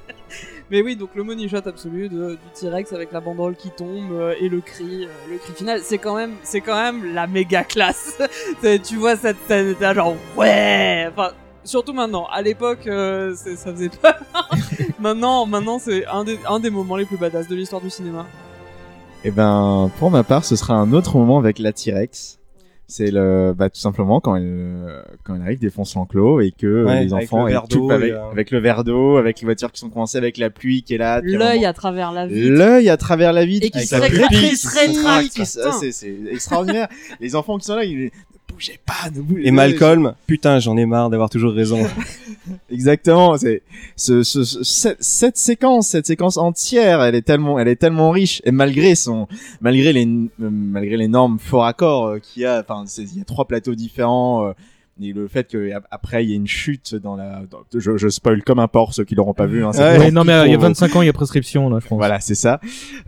Mais 0.71 0.83
oui, 0.83 0.97
donc 0.97 1.15
le 1.15 1.23
money 1.23 1.49
shot 1.49 1.67
absolu 1.67 2.11
de, 2.11 2.33
du 2.33 2.61
T-Rex 2.61 2.93
avec 2.93 3.11
la 3.11 3.21
banderole 3.21 3.57
qui 3.57 3.71
tombe 3.71 4.13
euh, 4.13 4.35
et 4.39 4.51
le 4.51 4.61
cri, 4.61 5.05
euh, 5.05 5.09
le 5.31 5.39
cri 5.39 5.53
final, 5.55 5.81
c'est 5.83 5.97
quand 5.97 6.15
même, 6.15 6.35
c'est 6.43 6.61
quand 6.61 6.77
même 6.77 7.15
la 7.15 7.27
méga 7.27 7.65
classe. 7.65 8.19
Tu 8.85 8.97
vois 8.97 9.17
cette 9.17 9.39
scène, 9.47 9.75
là 9.81 9.95
genre 9.95 10.15
ouais. 10.37 11.09
Enfin, 11.11 11.31
surtout 11.65 11.95
maintenant. 11.95 12.27
À 12.27 12.43
l'époque, 12.43 12.87
euh, 12.87 13.35
ça 13.35 13.73
faisait 13.73 13.89
peur. 13.89 14.21
maintenant, 14.99 15.47
maintenant, 15.47 15.79
c'est 15.79 16.07
un 16.07 16.25
des, 16.25 16.39
un 16.47 16.61
des 16.61 16.71
moments 16.71 16.97
les 16.97 17.07
plus 17.07 17.17
badass 17.17 17.49
de 17.49 17.55
l'histoire 17.55 17.81
du 17.81 17.89
cinéma. 17.89 18.27
Et 19.25 19.31
ben, 19.31 19.91
pour 19.99 20.11
ma 20.11 20.23
part, 20.23 20.45
ce 20.45 20.55
sera 20.55 20.75
un 20.75 20.93
autre 20.93 21.17
moment 21.17 21.39
avec 21.39 21.59
la 21.59 21.73
T-Rex. 21.73 22.38
C'est 22.91 23.11
le, 23.11 23.53
bah, 23.55 23.69
tout 23.69 23.79
simplement 23.79 24.19
quand 24.19 24.35
elle, 24.37 25.05
quand 25.23 25.35
elle 25.35 25.43
arrive, 25.43 25.59
défonce 25.59 25.95
l'enclos 25.95 26.41
et 26.41 26.53
que 26.53 26.67
euh, 26.67 26.85
Ouais, 26.87 27.05
les 27.05 27.13
avec 27.13 27.27
enfants, 27.27 27.45
le 27.45 27.51
et 27.51 27.53
verre 27.53 27.69
tout, 27.69 27.81
d'eau 27.81 27.91
avec, 27.91 28.09
et, 28.09 28.13
euh, 28.15 28.31
avec 28.31 28.51
le 28.51 28.59
verre 28.61 28.83
d'eau, 28.83 29.19
avec 29.19 29.41
les 29.41 29.45
voitures 29.45 29.71
qui 29.71 29.79
sont 29.79 29.91
coincées, 29.91 30.17
avec 30.17 30.39
la 30.39 30.49
pluie 30.49 30.83
qui 30.83 30.95
est 30.95 30.99
là. 30.99 31.21
L'œil 31.23 31.67
à 31.67 31.75
travers 31.75 32.13
la 32.13 32.27
vitre. 32.27 32.51
L'œil 32.51 32.89
à 32.89 32.97
travers 32.97 33.35
la 33.35 33.45
vitre 33.45 33.67
Et 33.67 33.71
qui 33.71 33.87
se 33.87 33.95
rétracte, 33.95 35.39
ah, 35.63 35.73
c'est 35.93 36.15
extraordinaire. 36.33 36.89
les 37.21 37.37
enfants 37.37 37.59
qui 37.59 37.67
sont 37.67 37.77
là, 37.77 37.85
ils 37.85 38.11
bougez 38.59 38.79
pas, 38.85 39.11
ne 39.15 39.21
bougez 39.21 39.47
Et 39.47 39.51
Malcolm, 39.53 40.15
putain, 40.27 40.59
j'en 40.59 40.77
ai 40.77 40.85
marre 40.85 41.11
d'avoir 41.11 41.31
toujours 41.31 41.53
raison. 41.53 41.79
Exactement, 42.71 43.37
c'est 43.37 43.63
ce, 43.97 44.23
ce, 44.23 44.45
ce- 44.45 44.63
cette, 44.63 45.03
cette 45.03 45.37
séquence, 45.39 45.89
cette 45.89 46.07
séquence 46.07 46.37
entière, 46.37 47.03
elle 47.03 47.15
est 47.15 47.23
tellement, 47.23 47.59
elle 47.59 47.69
est 47.69 47.77
tellement 47.77 48.11
riche 48.11 48.41
et 48.45 48.51
malgré 48.51 48.95
son, 48.95 49.29
malgré 49.61 49.93
les, 49.93 50.07
euh, 50.07 50.29
malgré 50.51 50.97
l'énorme 50.97 51.39
fort 51.39 51.67
accord 51.67 52.07
euh, 52.07 52.19
qu'il 52.19 52.43
y 52.43 52.47
a, 52.47 52.61
enfin, 52.61 52.85
il 52.99 53.19
y 53.19 53.21
a 53.21 53.25
trois 53.25 53.45
plateaux 53.47 53.75
différents. 53.75 54.47
euh, 54.49 54.53
et 55.01 55.13
le 55.13 55.29
fait 55.29 55.49
que 55.49 55.73
ap- 55.73 55.87
après 55.91 56.25
il 56.25 56.31
y 56.31 56.33
a 56.33 56.37
une 56.37 56.47
chute 56.47 56.95
dans 56.95 57.17
la, 57.17 57.43
dans- 57.51 57.61
je, 57.75 57.97
je 57.97 58.09
spoil 58.09 58.43
comme 58.43 58.59
un 58.59 58.69
porc 58.69 58.95
ceux 58.95 59.05
qui 59.05 59.15
l'auront 59.15 59.35
pas 59.35 59.47
vu. 59.47 59.65
Hein, 59.65 59.71
Ouais. 59.75 59.99
Ouais, 59.99 60.11
non, 60.11 60.25
mais 60.25 60.33
euh, 60.33 60.47
il 60.47 60.51
y 60.51 60.55
a 60.55 60.57
pour- 60.59 60.65
25 60.69 60.97
ans, 60.97 61.03
il 61.03 61.07
y 61.07 61.09
a 61.09 61.13
prescription, 61.13 61.69
là, 61.71 61.79
je 61.83 61.87
pense. 61.89 61.99
Voilà, 61.99 62.21
c'est 62.21 62.35
ça. 62.35 62.61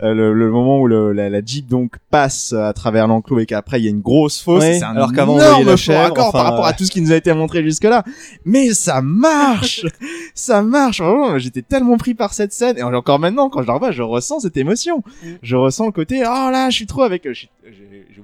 Euh, 0.03 0.13
le, 0.13 0.33
le 0.33 0.49
moment 0.51 0.79
où 0.79 0.87
le, 0.87 1.11
la, 1.13 1.29
la 1.29 1.41
Jeep 1.43 1.67
donc 1.67 1.95
passe 2.09 2.53
à 2.53 2.73
travers 2.73 3.07
l'enclos 3.07 3.39
et 3.39 3.45
qu'après 3.45 3.79
il 3.79 3.83
y 3.85 3.87
a 3.87 3.89
une 3.89 4.01
grosse 4.01 4.41
fosse. 4.41 4.61
Ouais, 4.63 4.75
c'est 4.79 4.83
un 4.85 4.95
alors 4.95 5.11
qu'avant, 5.13 5.35
on 5.35 5.39
énorme 5.39 5.65
la 5.65 5.75
chèvre, 5.75 6.13
enfin, 6.19 6.31
par 6.31 6.43
rapport 6.45 6.65
à 6.65 6.69
euh, 6.71 6.73
tout 6.77 6.85
ce 6.85 6.91
qui 6.91 7.01
nous 7.01 7.11
a 7.11 7.15
été 7.15 7.33
montré 7.33 7.63
jusque-là. 7.63 8.03
Mais 8.45 8.73
ça 8.73 9.01
marche, 9.01 9.85
ça 10.35 10.61
marche. 10.61 11.01
Vraiment, 11.01 11.37
j'étais 11.37 11.61
tellement 11.61 11.97
pris 11.97 12.13
par 12.13 12.33
cette 12.33 12.53
scène 12.53 12.77
et 12.77 12.83
encore 12.83 13.19
maintenant 13.19 13.49
quand 13.49 13.61
je 13.61 13.67
la 13.67 13.73
revois, 13.73 13.91
je 13.91 14.01
ressens 14.01 14.41
cette 14.41 14.57
émotion. 14.57 15.03
Je 15.41 15.55
ressens 15.55 15.85
le 15.87 15.91
côté 15.91 16.21
oh 16.21 16.49
là, 16.51 16.69
je 16.69 16.75
suis 16.75 16.85
trop 16.87 17.03
avec. 17.03 17.25
euh, 17.25 17.33
je 17.33 17.39
suis- 17.39 17.49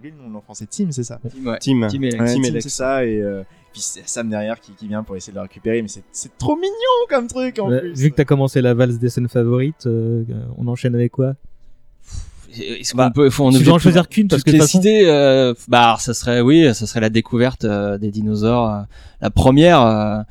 oublié 0.07 0.17
le 0.17 0.23
nom 0.23 0.29
de 0.29 0.33
l'enfant, 0.35 0.53
c'est 0.53 0.69
Tim, 0.69 0.87
c'est 0.91 1.03
ça. 1.03 1.19
Ouais. 1.45 1.57
Tim. 1.59 1.87
Tim 1.89 2.01
et- 2.03 2.19
Ouais, 2.19 2.33
Tim 2.35 2.41
Tim, 2.41 2.59
c'est 2.61 2.69
ça 2.69 3.05
et 3.05 3.21
euh, 3.21 3.43
puis 3.71 3.81
c'est 3.81 4.07
Sam 4.07 4.29
derrière 4.29 4.59
qui, 4.59 4.71
qui 4.73 4.87
vient 4.87 5.03
pour 5.03 5.15
essayer 5.15 5.33
de 5.33 5.37
le 5.37 5.43
récupérer, 5.43 5.81
mais 5.81 5.87
c'est 5.87 6.03
c'est 6.11 6.37
trop 6.37 6.55
mignon 6.55 6.71
comme 7.09 7.27
truc 7.27 7.59
en 7.59 7.69
Bah, 7.69 7.79
plus. 7.79 7.93
vu 7.93 8.11
que 8.11 8.15
t'as 8.15 8.25
commencé 8.25 8.61
la 8.61 8.73
valse 8.73 8.97
des 8.97 9.09
scènes 9.09 9.27
favorites, 9.29 9.85
euh, 9.85 10.23
on 10.57 10.67
enchaîne 10.67 10.95
avec 10.95 11.11
quoi? 11.11 11.33
Est-ce 12.59 12.95
Bah, 12.95 13.07
qu'on 13.07 13.11
peut, 13.13 13.29
faut, 13.29 13.45
en 13.45 13.77
choisir 13.77 14.07
qu'une, 14.09 14.27
parce 14.29 14.41
que 14.43 14.49
les 14.49 14.59
façon- 14.59 14.79
idées, 14.79 15.03
euh, 15.05 15.53
bah, 15.67 15.81
alors, 15.83 16.01
ça 16.01 16.13
serait, 16.15 16.41
oui, 16.41 16.73
ça 16.73 16.87
serait 16.87 17.01
la 17.01 17.09
découverte 17.09 17.65
euh, 17.65 17.97
des 17.99 18.09
dinosaures. 18.09 18.71
euh, 18.71 18.81
la 19.21 19.29
première, 19.29 19.81
euh, 19.81 20.21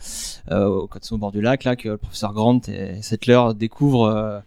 euh, 0.50 0.86
quand 0.90 0.98
ils 1.02 1.06
sont 1.06 1.14
au 1.16 1.18
bord 1.18 1.30
du 1.30 1.40
lac, 1.42 1.62
là, 1.64 1.76
que 1.76 1.90
le 1.90 1.96
professeur 1.98 2.32
Grant 2.32 2.60
et 2.68 3.00
Settler 3.02 3.40
découvrent, 3.56 4.06
euh, 4.08 4.40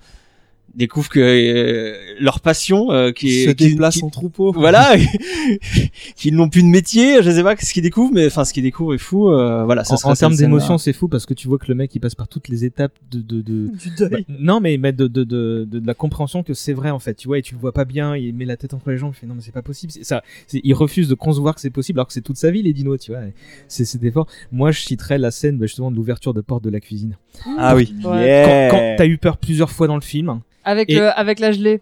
découvrent 0.76 1.10
que 1.10 1.20
euh, 1.20 1.96
leur 2.20 2.40
passion, 2.40 2.92
euh, 2.92 3.12
qui 3.12 3.44
se 3.46 3.50
est, 3.50 3.56
qui- 3.56 3.70
déplace 3.72 3.98
qui- 3.98 4.04
en 4.04 4.10
troupeau. 4.10 4.52
voilà, 4.52 4.96
qu'ils 6.16 6.36
n'ont 6.36 6.50
plus 6.50 6.62
de 6.64 6.68
métier. 6.68 7.22
Je 7.24 7.32
sais 7.32 7.44
pas 7.44 7.56
ce 7.58 7.74
qu'ils 7.74 7.84
découvrent, 7.84 8.14
mais 8.14 8.28
enfin, 8.28 8.46
ce 8.46 8.54
qu'ils 8.54 8.64
découvrent 8.64 8.94
est 8.94 8.98
fou. 9.00 9.30
euh, 9.30 9.64
voilà, 9.66 9.84
ça 9.84 9.96
En, 10.04 10.14
termes 10.14 10.36
d'émotion, 10.36 10.78
c'est 10.78 10.94
fou 10.94 11.08
parce 11.08 11.26
que 11.26 11.34
tu 11.34 11.48
vois 11.48 11.58
que 11.58 11.66
le 11.68 11.76
mec 11.76 11.94
il 11.96 12.00
passe 12.00 12.16
par 12.16 12.28
toutes 12.28 12.48
les 12.50 12.66
étapes 12.66 12.94
de, 13.12 13.20
de, 13.22 13.42
de... 13.42 13.68
Du 13.80 13.90
deuil. 13.98 14.10
Bah, 14.10 14.18
non 14.40 14.60
mais, 14.60 14.78
mais 14.78 14.92
de, 14.94 15.08
de, 15.08 15.24
de, 15.24 15.68
de, 15.70 15.80
de 15.80 15.88
la 15.88 15.94
compréhension 15.94 16.44
que 16.44 16.54
c'est 16.54 16.74
vrai 16.74 16.90
en 16.90 17.00
fait 17.00 17.14
tu 17.16 17.28
vois 17.28 17.38
et 17.38 17.42
tu 17.42 17.54
le 17.56 17.60
vois 17.60 17.72
pas 17.74 17.86
bien 17.86 18.16
il 18.16 18.34
met 18.34 18.46
la 18.46 18.58
tête 18.58 18.74
entre 18.74 18.90
les 18.92 18.98
jambes 18.98 19.14
il 19.16 19.20
fait 19.20 19.28
non 19.28 19.36
mais 19.36 19.42
c'est 19.42 19.52
pas 19.54 19.62
possible 19.62 19.92
c'est 19.92 20.04
ça 20.04 20.24
c'est- 20.48 20.62
il 20.64 20.74
refuse 20.74 21.08
de 21.08 21.14
concevoir 21.16 21.56
que 21.56 21.62
c'est 21.62 21.70
possible 21.70 22.00
alors 22.00 22.08
que 22.08 22.14
c'est 22.14 22.22
toute 22.22 22.38
sa 22.38 22.52
vie 22.52 22.62
les 22.62 22.74
dinos 22.74 23.00
tu 23.00 23.12
vois 23.12 23.22
c'est 23.68 23.86
c'était 23.86 24.12
fort 24.12 24.28
moi 24.52 24.72
je 24.72 24.82
citerais 24.82 25.18
la 25.18 25.32
scène 25.32 25.58
bah, 25.58 25.66
justement 25.66 25.92
de 25.92 25.96
l'ouverture 25.96 26.34
de 26.34 26.42
porte 26.42 26.64
de 26.64 26.70
la 26.70 26.80
cuisine 26.80 27.18
Ah 27.58 27.76
oui. 27.76 27.94
Yeah. 28.04 28.70
quand, 28.70 28.78
quand 28.78 28.96
t'as 28.98 29.06
eu 29.08 29.18
peur 29.18 29.38
plusieurs 29.38 29.72
fois 29.72 29.88
dans 29.88 29.96
le 29.96 30.02
film 30.02 30.40
Avec, 30.64 30.89
Et- 30.89 30.95
le, 30.99 31.07
avec 31.18 31.39
la 31.39 31.51
gelée. 31.51 31.82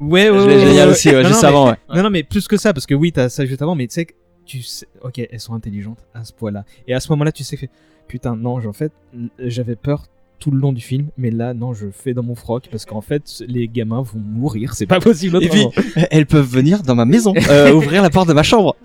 ouais 0.00 0.30
ouais, 0.30 0.38
ouais, 0.44 0.58
génial 0.60 0.86
ouais. 0.88 0.92
aussi, 0.92 1.08
ouais, 1.08 1.22
Non, 1.22 1.28
juste 1.28 1.42
non, 1.42 1.48
avant, 1.48 1.64
mais- 1.66 1.70
ouais. 1.72 1.96
non 1.96 2.02
non 2.04 2.10
mais 2.10 2.22
plus 2.22 2.46
que 2.48 2.56
ça 2.56 2.72
parce 2.72 2.86
que 2.86 2.94
oui 2.94 3.12
t'as 3.12 3.28
ça 3.28 3.44
juste 3.44 3.62
avant 3.62 3.74
mais 3.74 3.86
tu 3.88 3.94
sais 3.94 4.04
que 4.06 4.12
tu 4.46 4.62
sais 4.62 4.86
ok 5.02 5.18
elles 5.30 5.40
sont 5.40 5.54
intelligentes 5.54 5.98
à 6.14 6.24
ce 6.24 6.32
point 6.32 6.50
là 6.52 6.64
et 6.86 6.94
à 6.94 7.00
ce 7.00 7.10
moment 7.10 7.24
là 7.24 7.32
tu 7.32 7.42
sais 7.44 7.56
que 7.56 7.66
putain 8.06 8.36
non 8.36 8.64
en 8.66 8.72
fait 8.72 8.92
j'avais 9.40 9.74
peur 9.76 10.04
tout 10.38 10.52
le 10.52 10.58
long 10.60 10.72
du 10.72 10.80
film 10.80 11.08
mais 11.18 11.32
là 11.32 11.52
non 11.52 11.74
je 11.74 11.88
fais 11.90 12.14
dans 12.14 12.22
mon 12.22 12.36
froc 12.36 12.68
parce 12.70 12.84
qu'en 12.86 13.00
fait 13.00 13.42
les 13.48 13.66
gamins 13.66 14.02
vont 14.02 14.20
mourir 14.20 14.74
c'est 14.74 14.86
pas 14.86 15.00
possible 15.00 15.42
Et 15.42 15.48
puis, 15.48 15.64
autrement. 15.64 15.84
elles 16.12 16.26
peuvent 16.26 16.46
venir 16.48 16.82
dans 16.84 16.94
ma 16.94 17.04
maison, 17.04 17.34
euh, 17.50 17.72
ouvrir 17.72 18.00
la 18.02 18.08
porte 18.10 18.28
de 18.28 18.34
ma 18.34 18.44
chambre. 18.44 18.76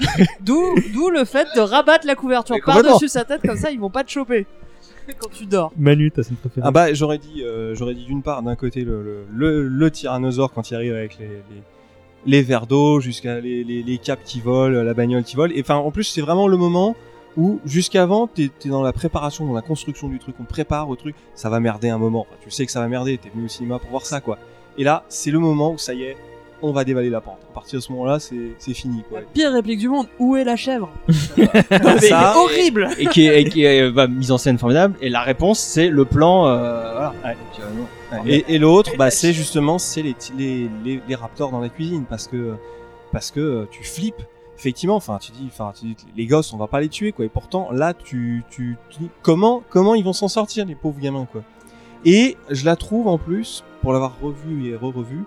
D'où, 0.41 0.74
d'où 0.93 1.11
le 1.11 1.26
fait 1.26 1.47
de 1.55 1.61
rabattre 1.61 2.07
la 2.07 2.15
couverture 2.15 2.57
par-dessus 2.65 3.07
sa 3.07 3.24
tête 3.24 3.41
comme 3.45 3.57
ça, 3.57 3.69
ils 3.69 3.80
vont 3.80 3.91
pas 3.91 4.03
te 4.03 4.09
choper. 4.09 4.47
Quand 5.20 5.30
tu 5.32 5.45
dors. 5.45 5.72
Manu, 5.78 6.12
ta 6.12 6.24
scène 6.24 6.36
préférée 6.38 6.66
Ah 6.68 6.72
bah 6.72 6.93
j'aurais 6.93 7.18
dit, 7.18 7.43
euh, 7.43 7.76
j'aurais 7.76 7.93
dit 7.93 8.06
d'une 8.06 8.22
part 8.22 8.41
d'un 8.43 8.56
côté 8.56 8.84
le, 8.84 9.04
le, 9.04 9.26
le, 9.32 9.68
le 9.68 9.91
tyrannosaure 9.91 10.51
quand 10.54 10.70
il 10.72 10.76
arrive 10.76 10.93
avec 10.93 11.18
les, 11.20 11.28
les, 11.28 11.64
les 12.26 12.41
verres 12.41 12.68
d'eau 12.68 12.99
jusqu'à 12.99 13.39
les, 13.39 13.64
les, 13.64 13.84
les 13.84 13.97
capes 13.97 14.24
qui 14.24 14.39
volent, 14.39 14.84
la 14.84 14.93
bagnole 14.93 15.24
qui 15.24 15.36
vole. 15.36 15.51
Et 15.56 15.62
enfin 15.62 15.76
en 15.76 15.91
plus 15.91 16.04
c'est 16.06 16.22
vraiment 16.22 16.47
le 16.47 16.58
moment 16.58 16.95
où 17.36 17.60
jusqu'avant 17.66 18.28
t'es 18.28 18.51
es 18.66 18.70
dans 18.70 18.84
la 18.84 18.93
préparation, 18.93 19.45
dans 19.45 19.54
la 19.54 19.62
construction 19.62 20.08
du 20.08 20.20
truc, 20.20 20.36
on 20.39 20.43
te 20.43 20.49
prépare 20.49 20.89
au 20.89 20.95
truc, 20.95 21.16
ça 21.36 21.49
va 21.49 21.60
merder 21.60 21.89
un 21.89 21.97
moment. 21.97 22.28
Enfin, 22.30 22.39
tu 22.41 22.51
sais 22.51 22.66
que 22.66 22.72
ça 22.72 22.80
va 22.80 22.88
merder, 22.88 23.18
t'es 23.18 23.30
venu 23.30 23.45
au 23.45 23.49
cinéma 23.49 23.80
pour 23.80 23.89
voir 23.89 24.06
ça 24.06 24.22
quoi. 24.22 24.38
Et 24.78 24.84
là 24.84 25.04
c'est 25.10 25.32
le 25.32 25.39
moment 25.39 25.74
où 25.74 25.78
ça 25.78 25.93
y 25.93 26.04
est, 26.04 26.18
on 26.64 26.72
va 26.72 26.84
dévaler 26.84 27.09
la 27.11 27.22
pente. 27.22 27.38
À 27.51 27.53
partir 27.53 27.78
de 27.80 27.84
ce 27.84 27.91
moment-là 27.91 28.20
c'est 28.20 28.53
c'est 28.57 28.74
fini 28.74 29.03
quoi. 29.09 29.20
Pire 29.34 29.51
réplique 29.51 29.80
du 29.80 29.89
monde, 29.89 30.07
où 30.18 30.36
est 30.36 30.43
la 30.43 30.55
chèvre 30.55 30.89
Ça- 32.01 32.36
horrible 32.38 32.89
et 32.97 33.05
qui 33.07 33.28
est, 33.28 33.41
et 33.41 33.45
qui 33.49 33.64
est, 33.66 33.91
bah, 33.91 34.07
mise 34.07 34.32
en 34.32 34.38
scène 34.38 34.57
formidable. 34.57 34.95
Et 35.01 35.09
la 35.09 35.22
réponse, 35.22 35.59
c'est 35.59 35.89
le 35.89 36.05
plan. 36.05 36.47
euh, 36.47 36.91
voilà. 36.93 37.14
Ouais. 37.24 37.34
Donc, 37.34 37.66
euh. 38.16 38.18
Et, 38.26 38.45
et 38.55 38.57
l'autre, 38.59 38.91
bah, 38.97 39.09
c'est 39.11 39.34
justement 39.34 39.78
c'est 39.78 40.01
les, 40.01 40.16
les, 40.38 40.70
les, 40.84 41.01
les 41.07 41.16
raptors 41.16 41.51
dans 41.51 41.59
la 41.59 41.70
cuisine 41.70 42.05
parce 42.09 42.28
que 42.28 42.53
parce 43.11 43.32
que 43.32 43.39
euh, 43.39 43.68
tu 43.72 43.84
flippes. 43.84 44.22
Effectivement, 44.57 44.95
enfin, 44.95 45.18
tu 45.20 45.32
dis, 45.32 45.45
enfin, 45.47 45.74
tu 45.78 45.86
dis, 45.88 45.95
les 46.16 46.26
gosses, 46.26 46.53
on 46.53 46.57
va 46.57 46.68
pas 46.68 46.80
les 46.80 46.88
tuer, 46.88 47.11
quoi. 47.11 47.26
Et 47.26 47.28
pourtant, 47.28 47.70
là, 47.72 47.93
tu, 47.93 48.43
tu, 48.49 48.78
tu 48.91 48.99
dis, 48.99 49.09
comment, 49.22 49.61
comment 49.70 49.93
ils 49.95 50.03
vont 50.05 50.14
s'en 50.14 50.28
sortir, 50.30 50.66
les 50.66 50.76
pauvres 50.76 50.99
gamins, 51.01 51.28
quoi? 51.30 51.41
Et 52.05 52.38
je 52.49 52.64
la 52.64 52.76
trouve 52.78 53.07
en 53.07 53.18
plus, 53.18 53.64
pour 53.82 53.91
l'avoir 53.91 54.14
revue 54.22 54.70
et 54.70 54.76
re-revue, 54.76 55.26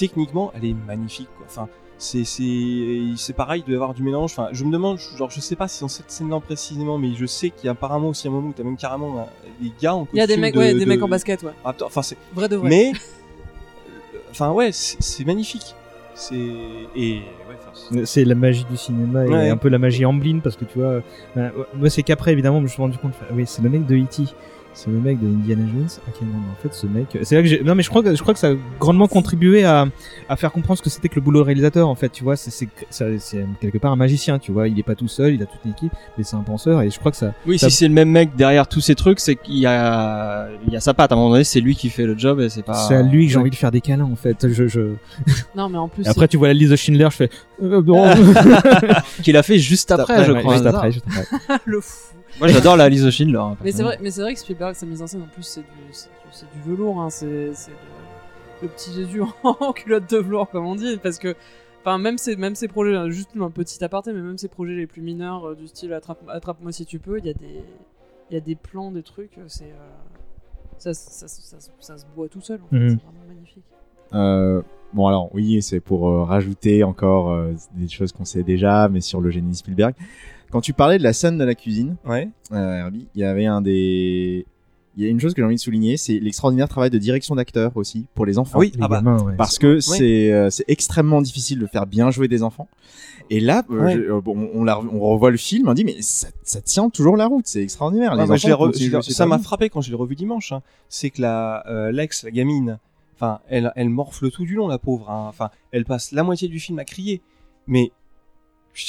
techniquement, 0.00 0.50
elle 0.56 0.64
est 0.64 0.74
magnifique, 0.86 1.28
quoi. 1.36 1.46
Enfin, 1.48 1.68
c'est, 1.98 2.24
c'est, 2.24 3.12
c'est 3.16 3.34
pareil, 3.34 3.60
il 3.62 3.64
doit 3.66 3.72
y 3.74 3.76
avoir 3.76 3.92
du 3.94 4.02
mélange. 4.02 4.32
Enfin, 4.32 4.48
je 4.52 4.64
me 4.64 4.72
demande, 4.72 4.98
genre, 5.18 5.30
je 5.30 5.38
sais 5.40 5.54
pas 5.56 5.68
si 5.68 5.82
dans 5.82 5.88
cette 5.88 6.10
scène-là 6.10 6.40
précisément, 6.40 6.96
mais 6.98 7.10
je 7.14 7.26
sais 7.26 7.50
qu'il 7.50 7.66
y 7.66 7.68
a 7.68 7.72
apparemment 7.72 8.08
aussi 8.08 8.26
un 8.26 8.30
moment 8.30 8.48
où 8.48 8.52
t'as 8.56 8.62
même 8.64 8.76
carrément 8.78 9.18
euh, 9.18 9.22
des 9.60 9.70
gars 9.80 9.94
en 9.94 10.08
Il 10.12 10.18
y 10.18 10.20
a 10.22 10.26
des 10.26 10.34
costume 10.34 10.40
mecs, 10.40 10.54
de- 10.54 10.58
ouais, 10.58 10.72
des 10.74 10.80
de- 10.80 10.88
mecs 10.88 11.02
en 11.02 11.08
basket, 11.08 11.42
ouais. 11.42 11.52
Raptor. 11.62 11.88
Enfin, 11.88 12.02
c'est, 12.02 12.16
Vrai 12.34 12.48
de 12.48 12.56
vrai. 12.56 12.68
mais, 12.70 12.92
euh, 14.14 14.18
enfin 14.30 14.50
ouais, 14.52 14.72
c'est 14.72 14.96
c'est 15.02 15.24
magnifique. 15.26 15.74
C'est 16.14 16.34
et 16.36 17.20
ouais, 17.48 17.56
enfin, 17.60 18.04
c'est- 18.04 18.24
la 18.24 18.34
magie 18.34 18.64
du 18.70 18.76
cinéma 18.76 19.24
et 19.24 19.28
Ouais. 19.28 19.48
un 19.50 19.56
peu 19.56 19.68
la 19.68 19.78
magie 19.78 20.04
Amblin 20.04 20.40
parce 20.42 20.56
que 20.56 20.64
tu 20.64 20.78
vois, 20.78 21.02
euh, 21.36 21.50
moi 21.74 21.88
c'est 21.88 22.02
qu'après 22.02 22.32
évidemment 22.32 22.58
je 22.58 22.62
me 22.64 22.68
suis 22.68 22.80
rendu 22.82 22.98
compte, 22.98 23.12
oui 23.32 23.44
c'est 23.46 23.62
le 23.62 23.70
mec 23.70 23.86
de 23.86 23.96
E.T. 23.96 24.24
C'est 24.72 24.88
le 24.90 24.98
mec 25.00 25.20
de 25.20 25.26
Indiana 25.26 25.64
Jones. 25.66 25.88
À 26.08 26.10
quel 26.16 26.28
moment 26.28 26.44
en 26.52 26.62
fait 26.62 26.72
ce 26.72 26.86
mec 26.86 27.18
C'est 27.24 27.34
là 27.34 27.42
que 27.42 27.48
j'ai. 27.48 27.62
Non 27.62 27.74
mais 27.74 27.82
je 27.82 27.90
crois 27.90 28.02
que 28.02 28.14
je 28.14 28.22
crois 28.22 28.32
que 28.34 28.40
ça 28.40 28.50
a 28.50 28.54
grandement 28.78 29.08
contribué 29.08 29.64
à, 29.64 29.86
à 30.28 30.36
faire 30.36 30.52
comprendre 30.52 30.78
ce 30.78 30.82
que 30.82 30.90
c'était 30.90 31.08
que 31.08 31.16
le 31.16 31.20
boulot 31.22 31.40
de 31.40 31.44
réalisateur 31.46 31.88
en 31.88 31.94
fait. 31.96 32.08
Tu 32.10 32.22
vois, 32.24 32.36
c'est 32.36 32.50
c'est 32.50 32.68
ça- 32.88 33.06
c'est 33.18 33.44
quelque 33.60 33.78
part 33.78 33.90
un 33.92 33.96
magicien. 33.96 34.38
Tu 34.38 34.52
vois, 34.52 34.68
il 34.68 34.78
est 34.78 34.82
pas 34.84 34.94
tout 34.94 35.08
seul, 35.08 35.34
il 35.34 35.42
a 35.42 35.46
toute 35.46 35.60
une 35.64 35.72
équipe, 35.72 35.92
mais 36.16 36.24
c'est 36.24 36.36
un 36.36 36.42
penseur 36.42 36.80
et 36.82 36.90
je 36.90 36.98
crois 36.98 37.10
que 37.10 37.16
ça. 37.16 37.34
Oui, 37.46 37.58
ça- 37.58 37.68
si 37.68 37.76
c'est 37.76 37.88
le 37.88 37.94
même 37.94 38.10
mec 38.10 38.36
derrière 38.36 38.68
tous 38.68 38.80
ces 38.80 38.94
trucs, 38.94 39.18
c'est 39.20 39.34
qu'il 39.36 39.56
y 39.58 39.66
a, 39.66 40.48
il 40.66 40.72
y 40.72 40.76
a 40.76 40.80
sa 40.80 40.94
patte. 40.94 41.10
À 41.12 41.14
un 41.14 41.18
moment 41.18 41.30
donné, 41.32 41.44
c'est 41.44 41.60
lui 41.60 41.74
qui 41.74 41.90
fait 41.90 42.06
le 42.06 42.16
job 42.16 42.40
et 42.40 42.48
c'est 42.48 42.62
pas. 42.62 42.74
C'est 42.74 42.94
à 42.94 43.02
lui 43.02 43.26
que 43.26 43.32
j'ai 43.32 43.38
envie 43.38 43.50
de 43.50 43.56
faire 43.56 43.72
des 43.72 43.80
câlins 43.80 44.04
en 44.10 44.16
fait. 44.16 44.48
Je, 44.48 44.68
je... 44.68 44.80
Non, 45.56 45.68
mais 45.68 45.78
en 45.78 45.88
plus. 45.88 46.06
Et 46.06 46.08
après 46.08 46.28
tu 46.28 46.36
vois 46.36 46.46
la 46.48 46.54
liste 46.54 46.70
de 46.70 46.76
Schindler, 46.76 47.08
je 47.10 47.16
fais. 47.16 47.30
euh, 47.62 47.82
bon. 47.82 48.08
Qu'il 49.22 49.36
a 49.36 49.42
fait 49.42 49.58
juste 49.58 49.90
après, 49.90 50.24
je 50.24 50.32
ouais, 50.32 50.40
crois. 50.40 50.54
Juste 50.54 50.66
après, 50.66 50.92
juste 50.92 51.04
après. 51.08 51.58
le 51.64 51.80
fou. 51.80 52.09
Moi, 52.38 52.48
j'adore 52.48 52.76
la 52.76 52.88
Lise 52.88 53.08
Schindler. 53.10 53.36
hein, 53.36 53.56
Mais 53.62 53.72
c'est 53.72 53.78
personnellement. 53.78 53.88
vrai, 53.88 53.98
mais 54.02 54.10
c'est 54.10 54.22
vrai 54.22 54.34
que 54.34 54.40
Spielberg, 54.40 54.74
sa 54.74 54.86
mise 54.86 55.02
en 55.02 55.06
scène, 55.06 55.22
en 55.22 55.26
plus, 55.26 55.42
c'est 55.42 55.60
du, 55.60 55.66
c'est 55.92 56.08
du, 56.08 56.14
c'est 56.32 56.46
du 56.52 56.60
velours, 56.70 57.00
hein. 57.00 57.10
C'est, 57.10 57.52
c'est 57.54 57.70
le, 57.70 57.76
le 58.62 58.68
petit 58.68 58.92
Jésus 58.92 59.22
en 59.42 59.72
culotte 59.72 60.10
de 60.10 60.18
velours, 60.18 60.48
comme 60.50 60.66
on 60.66 60.74
dit, 60.74 60.98
parce 61.02 61.18
que, 61.18 61.34
enfin, 61.80 61.98
même 61.98 62.18
ces, 62.18 62.36
même 62.36 62.54
ces 62.54 62.68
projets, 62.68 62.94
hein, 62.96 63.10
juste 63.10 63.30
un 63.38 63.50
petit 63.50 63.82
aparté, 63.84 64.12
mais 64.12 64.20
même 64.20 64.38
ces 64.38 64.48
projets 64.48 64.74
les 64.74 64.86
plus 64.86 65.02
mineurs, 65.02 65.48
euh, 65.50 65.54
du 65.54 65.66
style 65.66 65.92
attrape, 65.92 66.22
attrape-moi 66.28 66.72
si 66.72 66.86
tu 66.86 66.98
peux, 66.98 67.18
il 67.18 67.26
y 67.26 67.30
a 67.30 67.34
des, 67.34 67.64
il 68.30 68.34
y 68.34 68.36
a 68.36 68.40
des 68.40 68.54
plans, 68.54 68.90
des 68.92 69.02
trucs, 69.02 69.36
euh, 69.38 69.44
c'est, 69.48 69.64
euh, 69.64 69.88
ça, 70.78 70.94
ça, 70.94 71.28
ça, 71.28 71.56
ça, 71.58 71.70
ça 71.80 71.98
se 71.98 72.04
boit 72.14 72.28
tout 72.28 72.40
seul, 72.40 72.60
en 72.64 72.68
fait. 72.68 72.76
Mhm. 72.76 72.88
C'est 72.90 73.04
vraiment 73.04 73.26
magnifique. 73.28 73.64
Euh, 74.12 74.62
bon 74.92 75.06
alors 75.06 75.32
oui, 75.34 75.62
c'est 75.62 75.78
pour 75.78 76.08
euh, 76.08 76.24
rajouter 76.24 76.82
encore 76.82 77.30
euh, 77.30 77.52
des 77.76 77.86
choses 77.86 78.10
qu'on 78.12 78.24
sait 78.24 78.42
déjà, 78.42 78.88
mais 78.88 79.00
sur 79.00 79.20
le 79.20 79.30
génie 79.30 79.54
Spielberg. 79.54 79.94
Quand 80.50 80.60
tu 80.60 80.72
parlais 80.72 80.98
de 80.98 81.02
la 81.02 81.12
scène 81.12 81.38
de 81.38 81.44
la 81.44 81.54
cuisine, 81.54 81.96
ouais. 82.06 82.28
euh, 82.52 82.78
Herbie, 82.78 83.06
il 83.14 83.20
y 83.20 83.24
avait 83.24 83.46
un 83.46 83.60
des, 83.62 84.46
il 84.96 85.04
y 85.04 85.06
a 85.06 85.10
une 85.10 85.20
chose 85.20 85.32
que 85.32 85.40
j'ai 85.40 85.46
envie 85.46 85.54
de 85.54 85.60
souligner, 85.60 85.96
c'est 85.96 86.18
l'extraordinaire 86.18 86.68
travail 86.68 86.90
de 86.90 86.98
direction 86.98 87.36
d'acteur 87.36 87.76
aussi 87.76 88.06
pour 88.14 88.26
les 88.26 88.36
enfants. 88.38 88.58
Oui, 88.58 88.72
Les 88.74 88.80
ah 88.82 88.88
bah, 88.88 88.96
gamins, 88.96 89.22
ouais. 89.22 89.34
parce 89.36 89.58
que 89.58 89.76
Oui. 89.76 89.82
c'est 89.82 90.32
euh, 90.32 90.50
c'est 90.50 90.64
extrêmement 90.68 91.22
difficile 91.22 91.58
de 91.60 91.66
faire 91.66 91.86
bien 91.86 92.10
jouer 92.10 92.26
des 92.26 92.42
enfants. 92.42 92.68
Et 93.32 93.38
là, 93.38 93.62
euh, 93.70 93.80
Ouais. 93.84 93.94
je- 93.94 94.00
euh, 94.00 94.20
bon, 94.20 94.50
on, 94.52 94.64
la, 94.64 94.80
on 94.80 94.98
revoit 94.98 95.30
le 95.30 95.36
film, 95.36 95.68
on 95.68 95.74
dit 95.74 95.84
mais 95.84 95.96
ça, 96.02 96.26
ça 96.42 96.60
tient 96.60 96.90
toujours 96.90 97.16
la 97.16 97.26
route, 97.26 97.46
c'est 97.46 97.62
extraordinaire. 97.62 98.10
Ouais, 98.12 98.16
les 98.24 98.30
enfants 98.32 98.66
re- 98.66 99.04
je 99.06 99.12
ça 99.12 99.26
m'a 99.26 99.38
frappé 99.38 99.70
quand 99.70 99.80
je 99.82 99.90
l'ai 99.90 99.96
revu 99.96 100.16
dimanche. 100.16 100.50
hein. 100.50 100.62
C'est 100.88 101.10
que 101.10 101.22
la 101.22 101.64
euh, 101.68 101.92
Lex, 101.92 102.24
la 102.24 102.32
gamine, 102.32 102.78
enfin, 103.14 103.38
elle, 103.48 103.72
elle 103.76 103.88
morfle 103.88 104.32
tout 104.32 104.44
du 104.44 104.56
long, 104.56 104.66
la 104.66 104.78
pauvre. 104.78 105.08
hein. 105.10 105.26
Enfin, 105.28 105.50
elle 105.70 105.84
passe 105.84 106.10
la 106.10 106.24
moitié 106.24 106.48
du 106.48 106.58
film 106.58 106.80
à 106.80 106.84
crier. 106.84 107.20
Mais, 107.68 107.92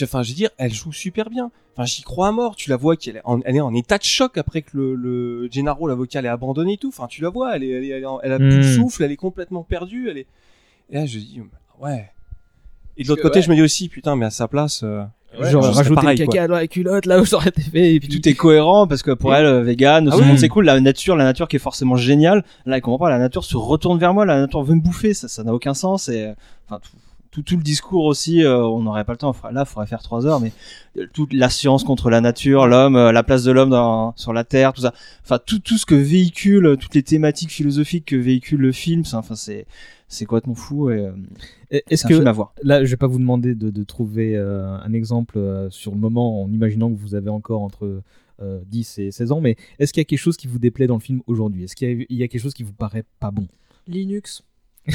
enfin, 0.04 0.24
je 0.24 0.30
veux 0.30 0.36
dire, 0.36 0.50
elle 0.58 0.74
joue 0.74 0.92
super 0.94 1.30
bien. 1.30 1.52
Enfin, 1.76 1.86
j'y 1.86 2.02
crois 2.04 2.28
à 2.28 2.32
mort. 2.32 2.56
Tu 2.56 2.70
la 2.70 2.76
vois 2.76 2.96
qu'elle 2.98 3.18
est 3.18 3.22
en, 3.24 3.40
elle 3.46 3.56
est 3.56 3.62
en 3.62 3.74
état 3.74 3.98
de 3.98 4.04
choc 4.04 4.38
après 4.38 4.62
que 4.62 4.72
le, 4.74 4.96
le 4.96 5.48
Gennaro, 5.52 5.88
l'avocat, 5.88 6.22
l'ait 6.22 6.28
abandonné 6.28 6.74
et 6.74 6.78
tout. 6.78 6.90
Enfin, 6.90 7.08
tu 7.08 7.22
la 7.22 7.30
vois, 7.30 7.56
elle, 7.56 7.64
est, 7.64 7.70
elle, 7.70 7.84
est- 7.86 7.90
elle, 7.90 8.04
est 8.04 8.08
elle 8.24 8.32
a 8.34 8.38
plus 8.38 8.50
de 8.58 8.60
Mm. 8.60 8.76
souffle, 8.76 9.04
elle 9.04 9.12
est 9.12 9.16
complètement 9.18 9.64
perdue. 9.64 10.10
Elle 10.10 10.18
est... 10.20 10.28
Et 10.90 10.96
là, 10.96 11.06
je 11.06 11.18
dis, 11.20 11.42
ouais. 11.80 12.10
Et 12.98 13.04
de 13.04 13.08
l'autre 13.08 13.22
côté, 13.22 13.40
ouais. 13.40 13.42
je 13.44 13.50
me 13.50 13.56
dis 13.56 13.62
aussi, 13.62 13.88
putain, 13.88 14.16
mais 14.16 14.26
à 14.26 14.30
sa 14.32 14.48
place. 14.50 14.82
euh, 14.84 15.04
J'aurais 15.34 15.46
je 15.46 15.52
serais 15.60 15.68
rajouté 15.78 15.96
pareil, 15.96 16.18
le 16.18 16.26
quoi. 16.26 16.34
caca 16.34 16.48
dans 16.50 16.56
la 16.56 16.68
culotte 16.68 17.06
là 17.06 17.22
où 17.22 17.26
ça 17.26 17.38
aurait 17.38 17.48
été 17.48 17.62
fait 17.62 17.94
et 17.96 18.00
puis 18.02 18.10
tout 18.10 18.28
est 18.28 18.34
cohérent 18.34 18.86
parce 18.86 19.02
que 19.02 19.12
pour 19.12 19.34
elle, 19.34 19.46
euh, 19.46 19.64
vegan, 19.64 20.10
Ah 20.12 20.18
oui. 20.18 20.26
monde 20.26 20.38
c'est 20.38 20.50
cool. 20.50 20.66
La 20.66 20.78
nature, 20.82 21.16
la 21.16 21.24
nature 21.24 21.48
qui 21.48 21.56
est 21.56 21.60
forcément 21.60 21.96
géniale. 21.96 22.44
Là, 22.66 22.76
elle 22.76 22.82
comprend 22.82 23.06
pas. 23.06 23.10
La 23.10 23.18
nature 23.18 23.46
se 23.46 23.56
retourne 23.56 23.98
vers 23.98 24.14
moi. 24.14 24.26
La 24.26 24.42
nature 24.42 24.62
veut 24.62 24.76
me 24.76 24.82
bouffer. 24.82 25.14
Ça, 25.14 25.30
ça 25.30 25.46
n'a 25.46 25.54
aucun 25.54 25.74
sens. 25.74 26.10
Et 26.10 26.26
euh, 26.26 26.34
enfin, 26.68 26.82
tout, 26.84 26.92
tout, 27.32 27.42
tout 27.44 27.56
le 27.58 27.64
discours 27.64 28.06
aussi, 28.06 28.44
euh, 28.44 28.62
on 28.64 28.84
n'aurait 28.84 29.06
pas 29.06 29.14
le 29.14 29.18
temps. 29.18 29.34
Là, 29.52 29.64
il 29.66 29.70
faudrait 29.70 29.88
faire 29.88 30.02
trois 30.04 30.26
heures. 30.26 30.40
Mais 30.40 30.52
euh, 30.98 31.08
toute 31.14 31.34
la 31.34 31.50
science 31.50 31.84
contre 31.84 32.10
la 32.10 32.20
nature, 32.22 32.68
l'homme, 32.68 32.96
euh, 32.96 33.12
la 33.12 33.24
place 33.24 33.44
de 33.44 33.52
l'homme 33.52 33.70
dans- 33.70 34.14
sur 34.18 34.34
la 34.34 34.44
terre, 34.44 34.74
tout 34.74 34.82
ça. 34.82 34.94
Enfin, 35.24 35.40
tout, 35.46 35.60
tout 35.60 35.78
ce 35.78 35.86
que 35.86 35.96
véhicule, 35.96 36.76
toutes 36.80 36.94
les 36.96 37.04
thématiques 37.04 37.52
philosophiques 37.52 38.06
que 38.06 38.16
véhicule 38.18 38.60
le 38.60 38.72
film. 38.72 39.06
c'est- 39.06 39.16
Enfin, 39.16 39.36
c'est, 39.36 39.66
c'est 40.10 40.26
complètement 40.26 40.56
fou. 40.56 40.90
Et, 40.90 41.10
Et- 41.72 41.84
Est-ce 41.90 42.06
que 42.06 42.16
film 42.16 42.28
à 42.28 42.32
voir. 42.34 42.54
là, 42.64 42.84
je 42.84 42.90
vais 42.92 42.98
pas 42.98 43.08
vous 43.08 43.18
demander 43.20 43.56
de, 43.56 43.70
de 43.70 43.84
trouver 43.86 44.36
euh, 44.36 44.78
un 44.84 44.92
exemple 44.94 45.38
euh, 45.38 45.70
sur 45.70 45.92
le 45.94 45.98
moment 45.98 46.44
en 46.44 46.52
imaginant 46.52 46.90
que 46.94 47.00
vous 47.00 47.16
avez 47.16 47.30
encore 47.30 47.62
entre 47.62 48.02
euh, 48.42 48.60
10 48.68 49.00
et 49.00 49.12
16 49.12 49.32
ans, 49.32 49.40
mais 49.40 49.56
est-ce 49.80 49.94
qu'il 49.94 50.02
y 50.02 50.06
a 50.06 50.06
quelque 50.06 50.20
chose 50.20 50.36
qui 50.36 50.48
vous 50.48 50.60
déplaît 50.60 50.88
dans 50.88 50.96
le 50.96 51.00
film 51.02 51.22
aujourd'hui? 51.28 51.64
Est-ce 51.64 51.76
qu'il 51.78 51.88
y, 51.88 52.02
a- 52.02 52.06
il 52.10 52.18
y 52.18 52.24
a 52.24 52.28
quelque 52.28 52.42
chose 52.42 52.54
qui 52.54 52.64
vous 52.64 52.74
paraît 52.74 53.06
pas 53.22 53.32
bon? 53.32 53.48
Linux. 53.88 54.44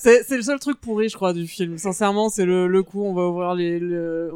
c'est 0.00 0.36
le 0.36 0.42
seul 0.42 0.58
truc 0.58 0.80
pourri, 0.80 1.08
je 1.08 1.16
crois, 1.16 1.32
du 1.32 1.46
film. 1.46 1.78
Sincèrement, 1.78 2.28
c'est 2.30 2.46
le, 2.46 2.66
le 2.66 2.82
coup, 2.82 3.02
on 3.04 3.12
va 3.14 3.26
ouvrir 3.28 3.54
les, 3.54 3.78
le- 3.78 4.30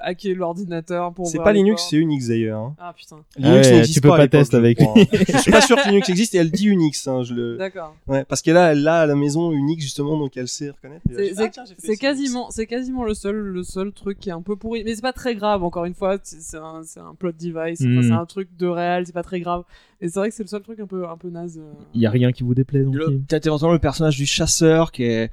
hacker 0.00 0.34
l'ordinateur 0.34 1.12
pour. 1.12 1.26
C'est 1.26 1.38
pas 1.38 1.52
Linux, 1.52 1.86
c'est 1.90 1.96
Unix 1.96 2.28
d'ailleurs. 2.28 2.60
hein. 2.60 2.74
Ah 2.78 2.94
putain. 2.96 3.16
Linux 3.36 3.68
ouais, 3.68 3.74
n'existe 3.74 3.94
tu 3.94 4.00
peux 4.00 4.08
pas, 4.08 4.14
à 4.14 4.16
pas 4.18 4.22
l'époque, 4.24 4.40
tester 4.40 4.56
avec 4.56 4.78
je 4.80 5.38
suis 5.38 5.50
pas 5.52 5.60
sûr 5.60 5.76
que 5.76 5.88
Linux 5.88 6.08
existe 6.08 6.34
et 6.34 6.38
elle 6.38 6.50
dit 6.50 6.66
Unix. 6.68 7.06
Hein, 7.08 7.22
je 7.22 7.34
le... 7.34 7.56
D'accord. 7.56 7.94
ouais, 8.08 8.24
parce 8.24 8.42
qu'elle 8.42 8.56
a, 8.56 8.72
elle 8.72 8.86
a 8.86 9.00
à 9.00 9.06
la 9.06 9.14
maison 9.14 9.52
Unix 9.52 9.82
justement, 9.82 10.18
donc 10.18 10.36
elle 10.36 10.48
sait 10.48 10.70
reconnaître. 10.70 11.02
C'est 11.14 11.32
ah, 11.38 11.64
c'est 11.78 11.96
quasiment, 11.96 12.50
c'est 12.50 12.66
quasiment 12.66 13.04
le 13.04 13.14
seul, 13.14 13.36
le 13.36 13.62
seul 13.62 13.92
truc 13.92 14.18
qui 14.18 14.28
est 14.30 14.32
un 14.32 14.42
peu 14.42 14.56
pourri. 14.56 14.82
Mais 14.84 14.94
c'est 14.94 15.02
pas 15.02 15.12
très 15.12 15.34
grave. 15.34 15.62
Encore 15.64 15.84
une 15.84 15.94
fois, 15.94 16.16
c'est 16.22 16.40
c'est 16.40 16.56
un, 16.56 16.82
c'est 16.84 17.00
un 17.00 17.14
plot 17.18 17.32
device. 17.32 17.80
Enfin, 17.82 18.02
c'est 18.02 18.12
un 18.12 18.26
truc 18.26 18.48
de 18.58 18.66
réel. 18.66 19.06
C'est 19.06 19.12
pas 19.12 19.22
très 19.22 19.40
grave. 19.40 19.64
Et 20.00 20.08
c'est 20.08 20.18
vrai 20.18 20.30
que 20.30 20.34
c'est 20.34 20.42
le 20.42 20.48
seul 20.48 20.62
truc 20.62 20.80
un 20.80 20.86
peu, 20.86 21.06
un 21.06 21.16
peu 21.16 21.28
naze. 21.28 21.58
euh. 21.58 21.72
Il 21.94 22.00
y 22.00 22.06
a 22.06 22.10
rien 22.10 22.32
qui 22.32 22.42
vous 22.42 22.54
déplaît 22.54 22.82
Peut-être 22.82 23.46
éventuellement 23.46 23.74
le 23.74 23.78
personnage 23.78 24.16
du 24.16 24.26
chasseur 24.26 24.92
qui 24.92 25.04
est 25.04 25.30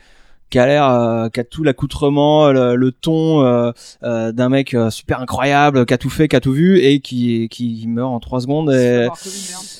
qui 0.50 0.60
a 0.60 0.66
l'air 0.66 0.88
euh, 0.89 1.30
qui 1.30 1.39
a 1.39 1.43
tout 1.43 1.64
l'accoutrement 1.64 2.52
le, 2.52 2.76
le 2.76 2.91
ton 2.91 3.41
euh, 3.43 3.72
euh, 4.04 4.32
d'un 4.32 4.50
mec 4.50 4.74
euh, 4.74 4.89
super 4.89 5.20
incroyable 5.20 5.86
qui 5.86 5.93
a 5.93 5.98
tout 5.98 6.10
fait 6.10 6.28
qui 6.28 6.36
a 6.36 6.39
tout 6.39 6.54
vu 6.54 6.80
et 6.80 7.00
qui 7.00 7.50
qui 7.50 7.86
meurt 7.88 8.12
en 8.12 8.20
trois 8.20 8.39
secondes 8.41 8.72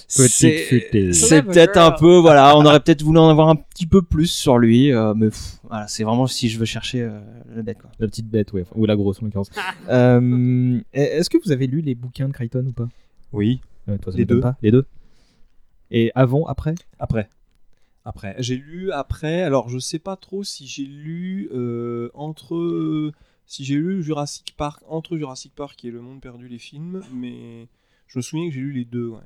C'est 0.07 0.89
Clever 0.89 1.41
peut-être 1.43 1.78
un 1.78 1.91
peu 1.91 2.18
voilà 2.18 2.57
on 2.57 2.65
aurait 2.65 2.80
peut-être 2.80 3.01
voulu 3.01 3.20
en 3.20 3.30
avoir 3.30 3.49
un 3.49 3.55
petit 3.55 3.86
peu 3.88 4.01
plus 4.01 4.28
sur 4.28 4.57
lui 4.57 4.91
euh, 4.91 5.13
mais 5.15 5.28
pff, 5.30 5.59
voilà 5.70 5.88
c'est 5.88 6.03
vraiment 6.03 6.28
si 6.28 6.49
je 6.49 6.59
veux 6.59 6.65
chercher 6.65 7.01
euh, 7.01 7.20
la 7.55 7.61
bête 7.61 7.78
quoi 7.80 7.89
La 7.99 8.07
petite 8.07 8.28
bête, 8.30 8.51
ouais, 8.53 8.65
ou 8.76 8.86
la 8.86 8.95
grosse 8.95 9.22
en 9.22 9.26
l'occurrence. 9.26 9.49
Euh, 9.89 10.80
Est-ce 10.93 11.30
que 11.30 11.38
vous 11.43 11.51
avez 11.51 11.65
lu 11.68 11.82
les 11.82 11.95
bouquins 11.95 12.28
de 12.28 12.34
Crichton 12.34 12.65
ou 12.68 12.72
pas? 12.74 12.88
Oui, 13.32 13.61
toi, 14.01 14.11
Les 14.15 14.26
deux. 14.26 14.41
Pas. 14.41 14.55
Les 14.61 14.72
deux? 14.72 14.86
Et 15.91 16.11
avant, 16.13 16.45
après? 16.45 16.76
Après. 16.99 17.30
Après. 18.08 18.36
J'ai 18.39 18.55
lu 18.55 18.93
après, 18.93 19.41
alors 19.41 19.68
je 19.68 19.80
sais 19.80 19.99
pas 19.99 20.16
trop 20.16 20.41
si 20.41 20.66
j'ai 20.66 20.86
lu 20.86 21.49
euh, 21.53 22.10
entre. 22.14 23.12
Si 23.45 23.66
j'ai 23.66 23.76
lu 23.76 24.01
Jurassic 24.01 24.53
Park, 24.55 24.82
entre 24.88 25.18
Jurassic 25.18 25.53
Park 25.53 25.84
et 25.84 25.91
Le 25.91 25.99
Monde 25.99 26.22
Perdu, 26.22 26.47
les 26.47 26.58
films, 26.58 27.01
mais 27.14 27.68
je 28.08 28.20
me 28.20 28.22
souviens 28.22 28.47
que 28.47 28.53
j'ai 28.53 28.62
lu 28.62 28.72
les 28.72 28.86
deux, 28.86 29.10
ouais. 29.10 29.20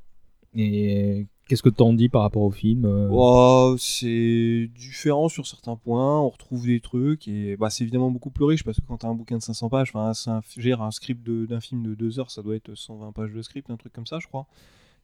Et 0.55 1.27
qu'est-ce 1.47 1.61
que 1.61 1.69
t'en 1.69 1.93
dis 1.93 2.09
par 2.09 2.23
rapport 2.23 2.41
au 2.41 2.49
film 2.49 2.87
Oh, 3.11 3.75
c'est 3.77 4.67
différent 4.75 5.29
sur 5.29 5.45
certains 5.45 5.75
points, 5.75 6.19
on 6.19 6.29
retrouve 6.29 6.65
des 6.65 6.79
trucs, 6.79 7.27
et 7.27 7.57
bah, 7.57 7.69
c'est 7.69 7.83
évidemment 7.83 8.09
beaucoup 8.09 8.31
plus 8.31 8.45
riche 8.45 8.63
parce 8.63 8.79
que 8.79 8.85
quand 8.87 8.97
t'as 8.97 9.09
un 9.09 9.15
bouquin 9.15 9.37
de 9.37 9.43
500 9.43 9.69
pages, 9.69 9.91
un, 9.93 10.11
dire, 10.57 10.81
un 10.81 10.91
script 10.91 11.23
d'un 11.23 11.61
film 11.61 11.83
de 11.83 11.93
2 11.93 12.19
heures, 12.19 12.31
ça 12.31 12.41
doit 12.41 12.55
être 12.55 12.73
120 12.73 13.11
pages 13.11 13.31
de 13.31 13.41
script, 13.43 13.69
un 13.69 13.77
truc 13.77 13.93
comme 13.93 14.07
ça, 14.07 14.17
je 14.19 14.25
crois. 14.25 14.47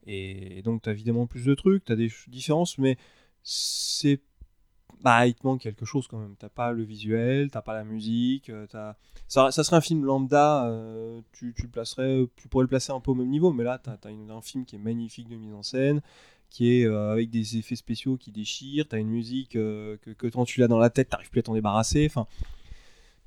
Et 0.07 0.63
donc 0.63 0.81
t'as 0.81 0.91
évidemment 0.91 1.27
plus 1.27 1.45
de 1.45 1.53
trucs, 1.53 1.85
t'as 1.85 1.95
des 1.95 2.11
différences, 2.27 2.79
mais 2.79 2.97
c'est. 3.49 4.19
Bah, 5.01 5.27
il 5.27 5.35
te 5.35 5.45
manque 5.45 5.61
quelque 5.61 5.85
chose 5.85 6.07
quand 6.07 6.17
même. 6.17 6.35
T'as 6.37 6.49
pas 6.49 6.71
le 6.71 6.83
visuel, 6.83 7.49
t'as 7.51 7.61
pas 7.61 7.73
la 7.73 7.83
musique, 7.83 8.49
euh, 8.49 8.65
t'as. 8.69 8.95
Ça, 9.27 9.51
ça 9.51 9.63
serait 9.63 9.77
un 9.77 9.81
film 9.81 10.03
lambda, 10.03 10.65
euh, 10.67 11.21
tu, 11.33 11.53
tu 11.55 11.63
le 11.63 11.69
placerais, 11.69 12.25
tu 12.35 12.47
pourrais 12.47 12.63
le 12.63 12.67
placer 12.67 12.91
un 12.91 12.99
peu 12.99 13.11
au 13.11 13.15
même 13.15 13.29
niveau, 13.29 13.53
mais 13.53 13.63
là, 13.63 13.77
t'as 13.81 13.95
as 14.03 14.09
une- 14.11 14.31
un 14.31 14.41
film 14.41 14.65
qui 14.65 14.75
est 14.75 14.79
magnifique 14.79 15.29
de 15.29 15.35
mise 15.35 15.53
en 15.53 15.61
scène, 15.63 16.01
qui 16.49 16.73
est 16.73 16.85
euh, 16.85 17.11
avec 17.11 17.29
des 17.29 17.57
effets 17.57 17.75
spéciaux 17.75 18.17
qui 18.17 18.31
déchirent, 18.31 18.87
t'as 18.87 18.97
une 18.99 19.09
musique 19.09 19.55
euh, 19.55 19.97
que, 20.01 20.11
que 20.11 20.27
quand 20.27 20.45
tu 20.45 20.59
l'as 20.61 20.67
dans 20.67 20.79
la 20.79 20.89
tête, 20.89 21.09
t'arrives 21.09 21.29
plus 21.29 21.39
à 21.39 21.43
t'en 21.43 21.53
débarrasser. 21.53 22.05
Enfin, 22.09 22.25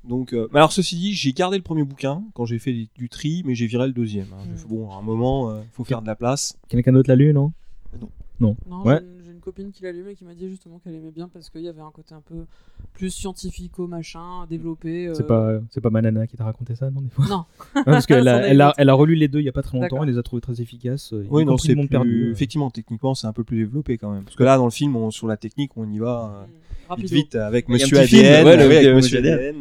donc, 0.02 0.32
euh, 0.32 0.48
mais 0.52 0.58
alors 0.58 0.72
ceci 0.72 0.96
dit, 0.96 1.12
j'ai 1.14 1.32
gardé 1.32 1.56
le 1.58 1.62
premier 1.62 1.84
bouquin 1.84 2.24
quand 2.34 2.46
j'ai 2.46 2.58
fait 2.58 2.88
du 2.96 3.08
tri, 3.10 3.42
mais 3.44 3.54
j'ai 3.54 3.66
viré 3.66 3.86
le 3.86 3.92
deuxième. 3.92 4.32
hein. 4.32 4.42
Fait, 4.56 4.66
bon, 4.66 4.90
à 4.90 4.96
un 4.96 5.02
moment, 5.02 5.50
euh, 5.50 5.60
faut 5.72 5.84
faire 5.84 6.00
de 6.02 6.06
la 6.06 6.16
place. 6.16 6.58
Quelqu'un 6.68 6.92
d'autre 6.92 7.08
l'a 7.10 7.16
lu, 7.16 7.32
non? 7.34 7.52
Non. 8.00 8.08
Non. 8.40 8.56
Non, 8.66 8.84
ouais. 8.84 9.00
Une- 9.40 9.44
copine 9.44 9.70
qui 9.72 9.82
l'a 9.82 9.92
lu 9.92 10.04
et 10.10 10.14
qui 10.14 10.24
m'a 10.24 10.34
dit 10.34 10.48
justement 10.48 10.78
qu'elle 10.78 10.94
aimait 10.94 11.10
bien 11.10 11.28
parce 11.28 11.48
qu'il 11.50 11.62
y 11.62 11.68
avait 11.68 11.80
un 11.80 11.90
côté 11.90 12.14
un 12.14 12.20
peu 12.20 12.44
plus 12.92 13.10
scientifico 13.10 13.86
machin 13.86 14.46
développé. 14.48 15.08
euh, 15.08 15.14
C'est 15.14 15.26
pas, 15.26 15.52
c'est 15.70 15.80
pas 15.80 15.90
Manana 15.90 16.26
qui 16.26 16.36
t'a 16.36 16.44
raconté 16.44 16.74
ça, 16.74 16.90
non 16.90 17.00
des 17.00 17.08
fois? 17.10 17.24
Non. 17.28 17.44
Parce 17.84 18.06
qu'elle 18.06 18.28
a, 18.28 18.46
elle 18.46 18.60
a, 18.60 18.68
une 18.68 18.72
elle 18.78 18.88
a 18.90 18.94
relu 18.94 19.14
les 19.14 19.28
deux 19.28 19.40
il 19.40 19.44
y 19.46 19.48
a 19.48 19.52
pas 19.52 19.62
très 19.62 19.78
longtemps, 19.78 20.02
elle 20.02 20.10
les 20.10 20.18
a 20.18 20.22
trouvés 20.22 20.42
très 20.42 20.60
efficaces. 20.60 21.12
euh, 21.12 21.24
Oui, 21.30 21.44
non, 21.44 21.56
c'est 21.56 21.74
plus... 21.74 21.88
perdu. 21.88 22.28
euh. 22.28 22.32
Effectivement, 22.32 22.70
techniquement, 22.70 23.14
c'est 23.14 23.26
un 23.26 23.32
peu 23.32 23.44
plus 23.44 23.56
développé 23.58 23.96
quand 23.98 24.12
même. 24.12 24.24
Parce 24.24 24.36
que 24.36 24.44
là, 24.44 24.56
dans 24.56 24.64
le 24.66 24.70
film, 24.70 24.94
on- 24.96 25.10
sur 25.10 25.26
la 25.26 25.36
technique, 25.36 25.72
on 25.76 25.90
y 25.90 25.98
va 25.98 26.46
euh, 26.90 26.94
vite, 26.98 27.34
avec 27.34 27.68
Monsieur 27.68 27.98
ADN. 27.98 28.44
ouais, 28.46 28.52
avec 28.58 28.94
Monsieur 28.94 29.18
ADN. 29.18 29.56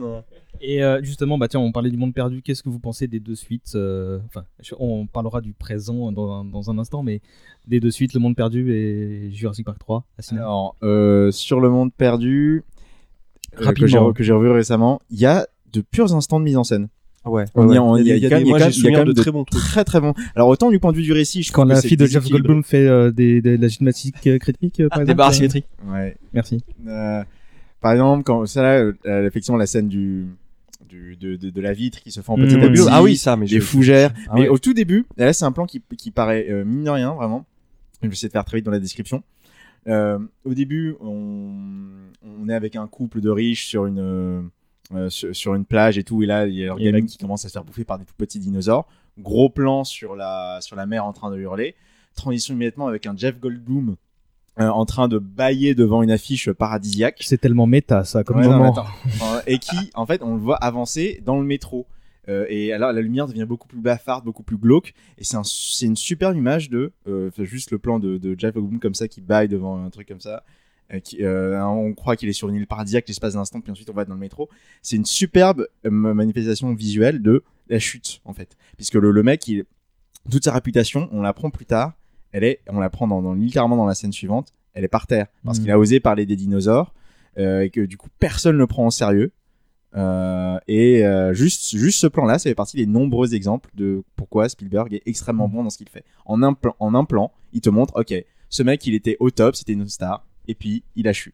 Et 0.61 0.83
euh, 0.83 1.01
justement, 1.03 1.37
bah 1.37 1.47
tiens, 1.47 1.59
on 1.59 1.71
parlait 1.71 1.89
du 1.89 1.97
monde 1.97 2.13
perdu. 2.13 2.41
Qu'est-ce 2.41 2.63
que 2.63 2.69
vous 2.69 2.79
pensez 2.79 3.07
des 3.07 3.19
deux 3.19 3.35
suites 3.35 3.71
euh, 3.75 4.19
Enfin, 4.27 4.43
on 4.79 5.07
parlera 5.07 5.41
du 5.41 5.53
présent 5.53 6.11
dans 6.11 6.31
un, 6.41 6.45
dans 6.45 6.69
un 6.69 6.77
instant, 6.77 7.01
mais 7.03 7.21
des 7.67 7.79
deux 7.79 7.91
suites, 7.91 8.13
le 8.13 8.19
monde 8.19 8.35
perdu 8.35 8.71
et 8.73 9.31
Jurassic 9.31 9.65
Park 9.65 9.79
3 9.79 10.03
à 10.17 10.21
cinéma. 10.21 10.45
Alors, 10.45 10.75
euh, 10.83 11.31
sur 11.31 11.59
le 11.61 11.69
monde 11.69 11.93
perdu, 11.93 12.63
que 13.55 13.63
Rapidement. 13.63 13.87
j'ai 13.87 13.97
re- 13.97 14.13
que 14.13 14.23
j'ai 14.23 14.33
revu 14.33 14.49
récemment, 14.51 15.01
il 15.09 15.19
y 15.19 15.25
a 15.25 15.47
de 15.71 15.81
purs 15.81 16.13
instants 16.13 16.39
de 16.39 16.45
mise 16.45 16.57
en 16.57 16.63
scène. 16.63 16.89
Ouais, 17.25 17.45
On 17.53 17.67
y, 17.67 17.71
ouais. 17.71 17.77
on 17.79 17.97
Il 17.97 18.07
y 18.07 18.11
a 18.11 18.15
y 18.15 18.21
des- 18.21 18.29
quand 18.29 18.35
même- 18.37 18.47
moi, 18.47 18.59
il 18.59 18.61
y 18.61 18.87
a 18.87 18.91
quand 18.91 18.97
même 18.99 19.07
de 19.07 19.13
de 19.13 19.21
très 19.21 19.31
bons 19.31 19.43
trucs. 19.43 19.61
Très 19.61 19.83
très 19.83 19.99
bon. 20.01 20.13
Alors 20.35 20.47
autant 20.47 20.69
du 20.71 20.79
point 20.79 20.91
de 20.91 20.97
vue 20.97 21.03
du 21.03 21.11
récit, 21.13 21.43
je 21.43 21.51
Quand 21.51 21.65
la 21.65 21.81
fille 21.81 21.97
de 21.97 22.05
Jeff. 22.05 22.27
Goldblum 22.29 22.63
fait 22.63 22.87
euh, 22.87 23.11
des, 23.11 23.41
des- 23.41 23.57
de 23.57 23.61
la 23.61 23.67
gymnastique 23.67 24.25
euh, 24.27 24.37
rythmique, 24.41 24.79
euh, 24.79 24.87
par 24.89 24.99
Ah, 24.99 24.99
des 24.99 25.03
exemple. 25.11 25.17
barres 25.17 25.33
symétriques. 25.33 25.67
Ouais. 25.87 26.15
Merci. 26.33 26.63
Euh, 26.87 27.23
par 27.81 27.91
exemple, 27.91 28.23
quand 28.23 28.45
ça 28.45 28.63
là, 28.63 28.91
euh, 29.05 29.27
effectivement, 29.27 29.57
la 29.57 29.65
scène 29.67 29.89
du, 29.89 30.27
du 30.89 31.15
de, 31.15 31.35
de, 31.35 31.49
de 31.49 31.61
la 31.61 31.71
vitre 31.73 32.01
qui 32.01 32.11
se 32.11 32.19
fait 32.21 32.29
en 32.31 32.35
petit 32.35 32.55
Mmh. 32.57 32.87
Ah 32.89 33.01
oui, 33.03 33.15
ça, 33.15 33.37
mais 33.37 33.47
je- 33.47 33.59
fougères. 33.59 34.11
Ah 34.27 34.33
mais 34.35 34.41
ouais. 34.41 34.47
au 34.49 34.57
tout 34.57 34.73
début, 34.73 35.05
et 35.17 35.23
là 35.25 35.31
c'est 35.33 35.45
un 35.45 35.51
plan 35.51 35.65
qui, 35.65 35.81
qui 35.97 36.11
paraît 36.11 36.47
euh, 36.49 36.65
mine 36.65 36.83
de 36.83 36.89
rien 36.89 37.13
vraiment. 37.13 37.45
Je 38.01 38.07
vais 38.07 38.13
essayer 38.13 38.27
de 38.29 38.33
faire 38.33 38.45
très 38.45 38.57
vite 38.57 38.65
dans 38.65 38.71
la 38.71 38.79
description. 38.79 39.23
Euh, 39.87 40.19
au 40.43 40.53
début, 40.53 40.95
on, 40.99 41.51
on 42.23 42.49
est 42.49 42.53
avec 42.53 42.75
un 42.75 42.87
couple 42.87 43.21
de 43.21 43.29
riches 43.29 43.65
sur 43.65 43.85
une 43.85 43.99
euh, 43.99 44.41
euh, 44.93 45.09
sur, 45.09 45.35
sur 45.35 45.55
une 45.55 45.65
plage 45.65 45.97
et 45.97 46.03
tout, 46.03 46.21
et 46.23 46.25
là 46.25 46.47
il 46.47 46.55
y 46.55 46.63
a 46.63 46.67
leur 46.67 46.77
gamine 46.79 47.05
qui 47.05 47.17
commence 47.17 47.45
à 47.45 47.47
se 47.47 47.53
faire 47.53 47.63
bouffer 47.63 47.83
par 47.85 47.97
des 47.99 48.05
tout 48.05 48.13
petits 48.17 48.39
dinosaures. 48.39 48.87
Gros 49.17 49.49
plan 49.49 49.83
sur 49.83 50.15
la 50.15 50.59
sur 50.61 50.75
la 50.75 50.85
mer 50.85 51.05
en 51.05 51.13
train 51.13 51.29
de 51.31 51.37
hurler. 51.37 51.75
Transition 52.15 52.53
immédiatement 52.55 52.87
avec 52.87 53.05
un 53.05 53.15
Jeff 53.15 53.39
Goldblum 53.39 53.95
en 54.59 54.85
train 54.85 55.07
de 55.07 55.17
bailler 55.17 55.75
devant 55.75 56.03
une 56.03 56.11
affiche 56.11 56.51
paradisiaque. 56.51 57.17
C'est 57.21 57.39
tellement 57.39 57.67
méta 57.67 58.03
ça 58.03 58.23
comme 58.23 58.37
Ouais, 58.37 58.47
moment. 58.47 58.75
Euh, 58.77 59.41
et 59.47 59.57
qui, 59.59 59.77
en 59.93 60.05
fait, 60.05 60.21
on 60.23 60.35
le 60.35 60.39
voit 60.41 60.57
avancer 60.57 61.21
dans 61.25 61.39
le 61.39 61.45
métro. 61.45 61.87
Euh, 62.27 62.45
et 62.49 62.73
alors, 62.73 62.91
la 62.91 63.01
lumière 63.01 63.27
devient 63.27 63.45
beaucoup 63.47 63.67
plus 63.67 63.79
blafarde, 63.79 64.23
beaucoup 64.23 64.43
plus 64.43 64.57
glauque. 64.57 64.93
Et 65.17 65.23
c'est 65.23 65.37
un, 65.37 65.43
c'est 65.43 65.85
une 65.85 65.95
superbe 65.95 66.35
image 66.35 66.69
de 66.69 66.91
euh, 67.07 67.31
juste 67.39 67.71
le 67.71 67.79
plan 67.79 67.99
de, 67.99 68.17
de 68.17 68.35
Jeff 68.37 68.53
Goldblum 68.53 68.79
comme 68.79 68.93
ça 68.93 69.07
qui 69.07 69.21
baille 69.21 69.47
devant 69.47 69.83
un 69.83 69.89
truc 69.89 70.07
comme 70.07 70.19
ça. 70.19 70.43
Euh, 70.93 70.99
qui, 70.99 71.23
euh, 71.23 71.63
on 71.65 71.93
croit 71.93 72.15
qu'il 72.15 72.29
est 72.29 72.33
sur 72.33 72.49
une 72.49 72.55
île 72.55 72.65
paradisiaque 72.65 73.07
l'espace 73.07 73.33
d'un 73.33 73.41
instant, 73.41 73.61
puis 73.61 73.71
ensuite 73.71 73.89
on 73.91 73.93
va 73.93 74.05
dans 74.05 74.15
le 74.15 74.19
métro. 74.19 74.49
C'est 74.81 74.95
une 74.95 75.05
superbe 75.05 75.67
euh, 75.85 75.91
manifestation 75.91 76.73
visuelle 76.73 77.21
de 77.21 77.43
la 77.67 77.79
chute, 77.79 78.21
en 78.25 78.33
fait. 78.33 78.57
Puisque 78.75 78.95
le, 78.95 79.11
le 79.11 79.23
mec, 79.23 79.47
il, 79.47 79.65
toute 80.31 80.43
sa 80.43 80.51
réputation, 80.51 81.07
on 81.11 81.21
l'apprend 81.21 81.51
plus 81.51 81.65
tard. 81.65 81.93
Elle 82.31 82.43
est, 82.43 82.59
on 82.67 82.79
l'apprend 82.79 83.07
dans, 83.07 83.21
dans, 83.21 83.33
littéralement 83.33 83.75
dans 83.77 83.85
la 83.85 83.95
scène 83.95 84.11
suivante. 84.11 84.53
Elle 84.73 84.83
est 84.83 84.87
par 84.89 85.07
terre 85.07 85.27
parce 85.43 85.57
Mhm. 85.57 85.63
qu'il 85.63 85.71
a 85.71 85.79
osé 85.79 85.99
parler 85.99 86.25
des 86.25 86.35
dinosaures 86.35 86.93
euh, 87.37 87.61
et 87.61 87.69
que 87.69 87.81
du 87.81 87.97
coup 87.97 88.09
personne 88.19 88.53
ne 88.55 88.59
le 88.59 88.67
prend 88.67 88.85
en 88.85 88.89
sérieux. 88.91 89.31
Euh, 89.95 90.59
et 90.67 91.03
euh, 91.05 91.33
juste, 91.33 91.75
juste 91.75 91.99
ce 91.99 92.07
plan-là, 92.07 92.37
ça 92.37 92.49
fait 92.49 92.55
partie 92.55 92.77
des 92.77 92.85
nombreux 92.85 93.33
exemples 93.33 93.71
de 93.73 94.03
pourquoi 94.15 94.47
Spielberg 94.47 94.93
est 94.93 95.01
extrêmement 95.07 95.47
bon 95.49 95.63
dans 95.63 95.69
ce 95.71 95.77
qu'il 95.79 95.89
fait. 95.89 96.03
En 96.25 96.43
un, 96.43 96.53
plan, 96.53 96.75
en 96.79 96.93
un 96.93 97.05
plan, 97.05 97.31
il 97.53 97.61
te 97.61 97.69
montre, 97.71 97.99
ok, 97.99 98.13
ce 98.49 98.63
mec, 98.63 98.85
il 98.85 98.93
était 98.93 99.17
au 99.19 99.31
top, 99.31 99.55
c'était 99.55 99.73
une 99.73 99.87
star, 99.87 100.25
et 100.47 100.53
puis 100.53 100.83
il 100.95 101.07
a 101.07 101.13
chu. 101.13 101.33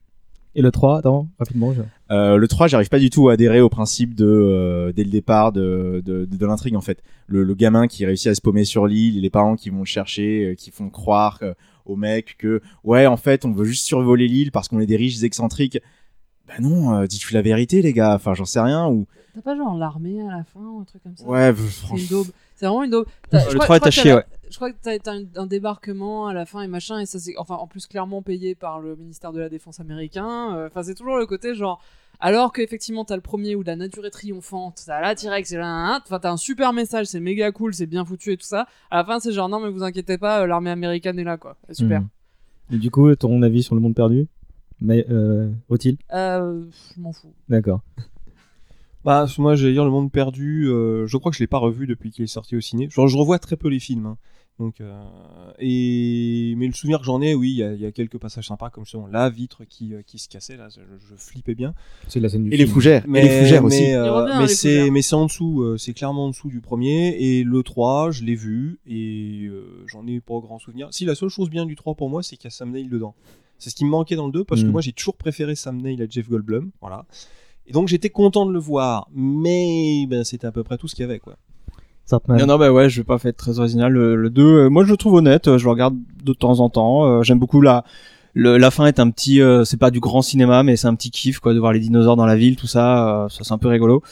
Et 0.58 0.62
le 0.62 0.72
3, 0.72 0.99
attends, 0.99 1.28
rapidement. 1.38 1.74
je- 1.74 1.82
Euh, 2.12 2.38
le 2.38 2.47
3, 2.47 2.68
j'arrive 2.68 2.88
pas 2.89 2.99
du 2.99 3.10
tout 3.10 3.30
à 3.30 3.34
adhérer 3.34 3.60
au 3.62 3.68
principe 3.70 4.16
de, 4.16 4.26
euh, 4.26 4.93
dès 4.93 5.03
le 5.03 5.10
départ 5.10 5.51
de, 5.51 6.01
de, 6.06 6.26
de, 6.26 6.38
de 6.38 6.45
l'intrigue 6.45 6.76
en 6.76 6.82
fait. 6.82 7.03
Le, 7.28 7.43
le 7.43 7.53
gamin 7.56 7.88
qui 7.88 8.06
réussit 8.06 8.28
à 8.28 8.36
se 8.36 8.41
paumer 8.41 8.64
sur 8.64 8.88
l'île, 8.88 9.20
les 9.22 9.30
parents 9.30 9.56
qui 9.56 9.70
vont 9.70 9.80
le 9.80 9.86
chercher, 9.86 10.51
euh, 10.51 10.56
qui 10.56 10.72
font 10.72 10.89
croire 10.89 11.39
euh, 11.41 11.53
au 11.86 11.95
mec 11.95 12.36
que 12.38 12.62
ouais 12.84 13.06
en 13.06 13.18
fait 13.18 13.43
on 13.45 13.51
veut 13.51 13.66
juste 13.66 13.86
survoler 13.86 14.28
l'île 14.28 14.51
parce 14.51 14.68
qu'on 14.70 14.80
est 14.80 14.86
des 14.86 14.95
riches 14.97 15.22
excentriques. 15.24 15.80
Bah 16.47 16.53
non, 16.62 16.95
euh, 16.95 17.06
dis-tu 17.08 17.34
la 17.34 17.41
vérité 17.41 17.82
les 17.82 17.91
gars, 17.91 18.14
enfin 18.16 18.34
j'en 18.34 18.45
sais 18.45 18.62
rien 18.62 18.88
ou 18.88 19.08
T'as 19.34 19.41
pas 19.41 19.56
genre 19.58 19.76
l'armée 19.78 20.22
à 20.22 20.32
la 20.38 20.43
fin 20.45 20.62
ou 20.62 20.80
un 20.80 20.84
truc 20.86 21.03
comme 21.03 21.18
ça? 21.18 21.26
Ouais 21.26 21.53
franchement. 21.53 21.97
C'est 22.56 22.66
vraiment 22.66 22.84
une 22.84 22.91
daube. 22.91 23.06
Le 23.32 23.39
crois- 23.39 23.49
3 23.49 23.76
je 23.76 23.80
crois 23.80 23.89
est 23.89 24.06
la- 24.10 24.16
ouais. 24.18 24.26
Je 24.49 24.56
crois 24.56 24.72
que 24.72 24.78
t'as 24.82 25.12
un, 25.14 25.24
un 25.36 25.45
débarquement 25.45 26.28
à 26.28 26.34
la 26.34 26.45
fin 26.45 26.62
et 26.62 26.68
machin, 26.68 26.99
et 26.99 27.06
ça 27.06 27.20
c'est 27.20 27.36
enfin 27.38 27.56
en 27.56 27.68
plus 27.68 27.88
clairement 27.88 28.22
payé 28.22 28.56
par 28.56 28.80
le 28.80 28.95
ministère 28.95 29.34
de 29.34 29.39
la 29.39 29.49
Défense 29.49 29.80
américain. 29.80 30.56
Euh, 30.56 30.68
Enfin, 30.68 30.84
c'est 30.84 30.93
toujours 30.95 31.18
le 31.18 31.26
côté 31.26 31.53
genre. 31.56 31.82
Alors 32.22 32.53
qu'effectivement, 32.53 33.03
t'as 33.03 33.16
le 33.18 33.22
premier 33.22 33.56
où 33.56 33.64
la 33.64 33.76
nature 33.76 34.06
est 34.06 34.10
triomphante, 34.12 34.84
t'as 34.86 35.01
la 35.01 35.16
T-Rex 35.16 35.51
et 35.51 35.58
là, 35.58 35.99
enfin, 36.01 36.18
t'as 36.20 36.32
un 36.32 36.38
super 36.38 36.72
message, 36.72 37.08
c'est 37.08 37.20
méga 37.20 37.51
cool, 37.51 37.74
c'est 37.74 37.88
bien 37.88 38.06
foutu 38.06 38.32
et 38.32 38.38
tout 38.38 38.45
ça. 38.45 38.68
À 38.89 38.97
la 38.97 39.03
fin, 39.03 39.20
c'est 39.20 39.34
genre, 39.34 39.49
non, 39.49 39.60
mais 39.60 39.70
vous 39.70 39.84
inquiétez 39.84 40.18
pas, 40.18 40.43
euh, 40.43 40.47
l'armée 40.47 40.70
américaine 40.70 41.20
est 41.20 41.26
là, 41.26 41.36
quoi. 41.36 41.58
C'est 41.68 41.74
Super. 41.74 41.99
Mhm. 42.01 42.08
Et 42.72 42.78
du 42.78 42.89
coup, 42.89 43.14
ton 43.16 43.41
avis 43.41 43.64
sur 43.64 43.76
le 43.76 43.82
monde 43.82 43.95
perdu? 43.95 44.28
Mais 44.80 45.06
euh, 45.10 45.49
Euh, 46.14 46.64
je 46.95 47.01
m'en 47.01 47.12
fous. 47.12 47.34
D'accord. 47.49 47.82
Bah, 49.06 49.28
moi, 49.38 49.56
j'allais 49.56 49.74
dire 49.74 49.86
Le 49.86 49.91
Monde 49.91 50.12
Perdu, 50.12 50.68
euh, 50.68 51.06
je 51.08 51.16
crois 51.18 51.32
que 51.32 51.38
je 51.38 51.43
l'ai 51.43 51.47
pas 51.47 51.60
revu 51.60 51.86
depuis 51.88 52.10
qu'il 52.12 52.24
est 52.24 52.28
sorti 52.28 52.56
au 52.56 52.62
ciné. 52.62 52.89
Genre, 52.89 53.08
je 53.08 53.16
revois 53.18 53.39
très 53.39 53.56
peu 53.56 53.70
les 53.70 53.80
films. 53.80 54.08
hein. 54.08 54.18
Donc, 54.58 54.80
euh, 54.82 55.03
et... 55.60 56.53
Mais 56.58 56.66
le 56.68 56.74
souvenir 56.74 56.99
que 56.99 57.06
j'en 57.06 57.22
ai, 57.22 57.36
oui, 57.36 57.51
il 57.51 57.56
y, 57.58 57.64
a- 57.64 57.74
il 57.74 57.80
y 57.82 57.86
a 57.86 57.91
quelques 57.91 58.18
passages 58.18 58.47
sympas, 58.47 58.70
comme 58.70 58.86
justement 58.86 59.06
la 59.08 59.30
vitre 59.30 59.64
qui, 59.66 59.93
euh, 59.93 60.01
qui 60.01 60.18
se 60.18 60.30
cassait, 60.30 60.56
là, 60.58 60.70
je, 60.70 60.80
je 61.10 61.16
flippais 61.18 61.56
bien. 61.56 61.74
C'est 62.08 62.20
la 62.22 62.30
scène 62.30 62.45
du 62.45 62.49
Et 62.53 62.58
les 62.58 62.64
film. 62.64 62.74
fougères, 62.74 63.03
Mais, 63.08 63.20
et 63.20 63.24
les 63.24 63.39
fougères 63.41 63.66
aussi. 63.66 63.82
mais, 63.82 63.93
euh, 63.95 64.12
revient, 64.14 64.34
mais 64.38 64.47
les 64.47 64.56
c'est 64.56 64.89
mais 64.91 65.01
c'est 65.01 65.16
en 65.16 65.26
dessous, 65.26 65.62
euh, 65.62 65.78
c'est 65.78 65.93
clairement 65.93 66.26
en 66.26 66.30
dessous 66.30 66.47
du 66.47 66.62
premier. 66.62 67.18
Et 67.20 67.43
le 67.43 67.64
3, 67.64 68.12
je 68.12 68.24
l'ai 68.24 68.36
vu, 68.36 68.80
et 68.88 69.45
euh, 69.47 69.84
j'en 69.88 70.08
ai 70.08 70.22
pas 70.22 70.39
grand 70.39 70.58
souvenir. 70.58 70.88
Si, 70.91 71.03
la 71.06 71.16
seule 71.16 71.30
chose 71.30 71.49
bien 71.49 71.66
du 71.66 71.76
3 71.76 71.93
pour 71.95 72.10
moi, 72.10 72.24
c'est 72.24 72.38
qu'il 72.38 72.45
y 72.45 72.47
a 72.47 72.51
Sam 72.51 72.72
Neill 72.72 72.89
dedans. 72.89 73.14
C'est 73.60 73.70
ce 73.70 73.76
qui 73.76 73.84
me 73.86 73.89
manquait 73.89 74.16
dans 74.16 74.26
le 74.28 74.32
2, 74.32 74.45
parce 74.45 74.64
que 74.64 74.68
Mm. 74.70 74.72
moi, 74.72 74.82
j'ai 74.82 74.93
toujours 74.93 75.16
préféré 75.18 75.56
Sam 75.56 75.82
Neill 75.82 76.01
à 76.01 76.08
Jeff 76.10 76.30
Goldblum. 76.30 76.72
Voilà. 76.82 77.06
Et 77.68 77.72
donc, 77.74 77.88
j'étais 77.88 78.09
content 78.09 78.45
de 78.45 78.51
le 78.53 78.59
voir, 78.59 79.07
mais 79.13 80.05
ben, 80.07 80.24
c'était 80.24 80.47
à 80.47 80.51
peu 80.51 80.63
près 80.63 80.78
tout 80.78 80.88
ce 80.88 80.95
qu'il 80.95 81.03
y 81.03 81.09
avait, 81.09 81.20
quoi. 81.20 81.36
Sartman. 82.05 82.38
Non, 82.38 82.45
non, 82.45 82.57
bah 82.59 82.72
ouais, 82.72 82.88
je 82.88 83.01
vais 83.01 83.03
pas 83.05 83.18
faire 83.18 83.34
très 83.34 83.57
original. 83.57 83.91
Le, 83.91 84.16
le 84.16 84.30
2, 84.30 84.43
euh, 84.43 84.70
moi 84.70 84.84
je 84.86 84.91
le 84.91 84.97
trouve 84.97 85.16
honnête, 85.16 85.47
euh, 85.47 85.57
je 85.57 85.63
le 85.63 85.72
regarde 85.72 85.95
de 86.24 86.34
temps 86.34 86.59
en 86.59 86.70
temps. 86.70 87.03
euh, 87.05 87.24
J'aime 87.24 87.39
beaucoup 87.39 87.61
la, 87.61 87.84
le, 88.34 88.59
la 88.59 88.70
fin 88.70 88.86
est 88.86 88.99
un 88.99 89.09
petit, 89.09 89.41
euh, 89.41 89.63
c'est 89.63 89.78
pas 89.78 89.89
du 89.89 89.99
grand 89.99 90.22
cinéma, 90.22 90.61
mais 90.61 90.76
c'est 90.76 90.86
un 90.86 90.93
petit 90.93 91.09
kiff 91.09 91.39
quoi 91.39 91.55
de 91.55 91.59
voir 91.59 91.74
les 91.74 91.80
dinosaures 91.80 92.16
dans 92.16 92.28
la 92.28 92.36
ville, 92.36 92.57
tout 92.57 92.68
ça, 92.68 93.24
euh, 93.24 93.30
ça 93.30 93.43
c'est 93.43 93.53
un 93.53 93.57
peu 93.57 93.70
rigolo. 93.70 94.03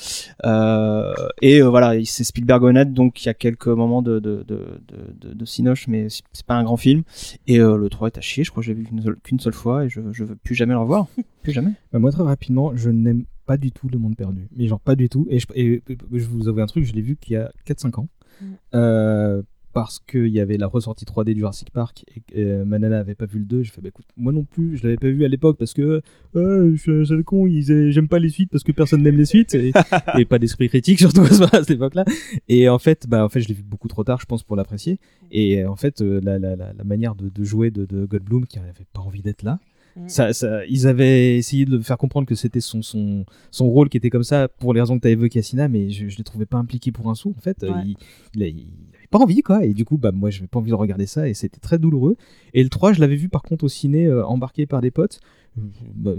Euh, 0.44 1.14
et 1.44 1.62
euh, 1.62 1.70
voilà, 1.70 1.94
c'est 2.04 2.24
Spielberg 2.24 2.64
honnête, 2.64 2.94
donc 2.94 3.24
il 3.24 3.28
y 3.28 3.30
a 3.30 3.36
quelques 3.36 3.68
moments 3.68 4.02
de 4.02 4.20
de 4.20 4.44
de 4.48 4.80
de, 4.88 5.28
de, 5.30 5.34
de 5.36 5.46
cinoche, 5.46 5.88
mais 5.88 6.08
c'est 6.10 6.46
pas 6.48 6.56
un 6.56 6.64
grand 6.64 6.78
film. 6.78 7.04
Et 7.46 7.60
euh, 7.60 7.78
le 7.78 7.90
3 7.90 8.08
est 8.08 8.18
à 8.18 8.22
chier, 8.22 8.44
je 8.44 8.50
crois 8.50 8.62
que 8.62 8.66
j'ai 8.66 8.74
vu 8.74 8.86
qu'une 8.86 9.04
seule, 9.04 9.18
qu'une 9.24 9.40
seule 9.40 9.54
fois 9.54 9.86
et 9.86 9.90
je 9.90 10.02
je 10.12 10.24
veux 10.24 10.36
plus 10.36 10.56
jamais 10.56 10.74
le 10.74 10.80
revoir, 10.80 11.06
plus 11.44 11.52
jamais. 11.52 11.74
Bah, 11.92 12.00
moi, 12.00 12.12
très 12.12 12.24
rapidement, 12.24 12.72
je 12.76 12.90
n'aime 12.90 13.26
pas 13.46 13.58
du 13.58 13.72
tout 13.72 13.90
le 13.90 14.00
monde 14.00 14.16
perdu. 14.16 14.48
Mais 14.56 14.68
genre, 14.68 14.80
pas 14.80 14.96
du 14.96 15.10
tout. 15.10 15.28
Et 15.30 15.40
je, 15.40 15.46
et, 15.56 15.84
je 16.12 16.26
vous 16.26 16.48
avoue 16.48 16.62
un 16.62 16.66
truc, 16.66 16.86
je 16.86 16.94
l'ai 16.94 17.02
vu 17.02 17.16
qu'il 17.16 17.34
y 17.34 17.38
a 17.38 17.52
4-5 17.68 18.00
ans. 18.00 18.10
Mm. 18.42 18.46
Euh, 18.76 19.42
par 19.74 19.86
parce 19.86 20.00
qu'il 20.00 20.28
y 20.28 20.40
avait 20.40 20.58
la 20.58 20.68
ressortie 20.68 21.04
3D 21.04 21.34
du 21.34 21.40
Jurassic 21.40 21.72
Park 21.72 22.06
et 22.16 22.20
que 22.22 22.38
euh, 22.38 22.64
ma 22.64 22.78
nana 22.78 23.00
avait 23.00 23.16
pas 23.16 23.26
vu 23.26 23.40
le 23.40 23.46
2. 23.46 23.64
Je 23.64 23.72
fais 23.72 23.82
bah 23.82 23.88
écoute, 23.88 24.06
moi 24.16 24.32
non 24.32 24.44
plus, 24.44 24.78
je 24.78 24.84
l'avais 24.84 24.98
pas 24.98 25.08
vu 25.10 25.26
à 25.26 25.28
l'époque 25.28 25.58
parce 25.58 25.74
que 25.74 26.02
euh, 26.36 26.72
je 26.76 26.80
suis 26.80 26.92
un 26.92 27.04
sale 27.06 27.24
con, 27.24 27.48
j'aime 27.50 28.08
pas 28.08 28.20
les 28.20 28.30
suites 28.30 28.52
parce 28.52 28.64
que 28.64 28.72
personne 28.72 29.02
n'aime 29.02 29.18
les 29.18 29.26
suites 29.26 29.56
et, 29.56 29.72
et 30.20 30.26
pas 30.26 30.38
d'esprit 30.38 30.70
critique 30.70 31.00
surtout 31.00 31.22
à 31.22 31.30
ce- 31.32 31.44
à 31.56 31.60
cette 31.62 31.72
époque-là. 31.72 32.06
Et 32.50 32.70
en 32.70 32.78
fait, 32.78 33.08
bah 33.10 33.26
en 33.26 33.30
fait, 33.30 33.42
je 33.42 33.48
l'ai 33.48 33.56
vu 33.56 33.64
beaucoup 33.64 33.88
trop 33.88 34.04
tard, 34.04 34.20
je 34.22 34.28
pense, 34.28 34.44
pour 34.44 34.56
l'apprécier. 34.56 35.00
Et 35.32 35.66
en 35.66 35.76
fait, 35.76 36.02
euh, 36.02 36.22
la, 36.24 36.38
la, 36.38 36.56
la, 36.56 36.72
la 36.74 36.84
manière 36.84 37.16
de, 37.16 37.30
de 37.30 37.44
jouer 37.44 37.72
de, 37.72 37.86
de 37.86 38.06
Goldblum 38.06 38.46
qui 38.46 38.60
avait 38.60 38.72
pas 38.94 39.02
envie 39.02 39.24
d'être 39.24 39.42
là. 39.42 39.60
Mm. 39.96 40.10
Ça, 40.10 40.34
ça, 40.34 40.66
ils 40.66 40.88
avaient 40.88 41.38
essayé 41.38 41.66
de 41.66 41.72
le 41.72 41.82
faire 41.82 41.98
comprendre 41.98 42.28
que 42.28 42.36
c'était 42.36 42.62
son, 42.62 42.82
son, 42.82 43.26
son 43.52 43.70
rôle 43.70 43.90
qui 43.90 43.98
était 43.98 44.10
comme 44.10 44.24
ça 44.24 44.48
pour 44.48 44.74
les 44.74 44.80
raisons 44.82 44.96
que 44.98 45.02
tu 45.02 45.08
as 45.08 45.12
évoquées, 45.12 45.42
Sina, 45.42 45.68
mais 45.68 45.90
je, 45.90 46.08
je 46.10 46.18
le 46.18 46.24
trouvais 46.24 46.46
pas 46.46 46.58
impliqué 46.58 46.92
pour 46.92 47.10
un 47.10 47.16
sou. 47.16 47.34
En 47.38 47.42
fait, 47.42 47.64
Ouais. 47.64 47.70
il, 47.86 47.96
il, 48.36 48.44
a- 48.44 48.48
il 48.48 48.68
avait 48.98 49.08
pas 49.10 49.20
envie, 49.20 49.42
quoi. 49.42 49.64
Et 49.66 49.74
du 49.74 49.86
coup, 49.86 49.98
bah, 49.98 50.12
moi, 50.12 50.30
je 50.32 50.38
n'avais 50.40 50.48
pas 50.48 50.60
envie 50.60 50.72
de 50.72 50.76
regarder 50.76 51.06
ça 51.06 51.28
et 51.30 51.34
c'était 51.34 51.60
très 51.60 51.78
douloureux. 51.78 52.16
Et 52.54 52.64
le 52.64 52.70
3, 52.70 52.94
je 52.94 53.00
l'avais 53.02 53.16
vu 53.16 53.30
par 53.30 53.44
contre 53.44 53.66
au 53.66 53.70
ciné, 53.70 54.06
euh, 54.08 54.26
embarqué 54.26 54.66
par 54.66 54.82
des 54.82 54.92
potes. 54.92 55.20
Bah, 55.56 56.14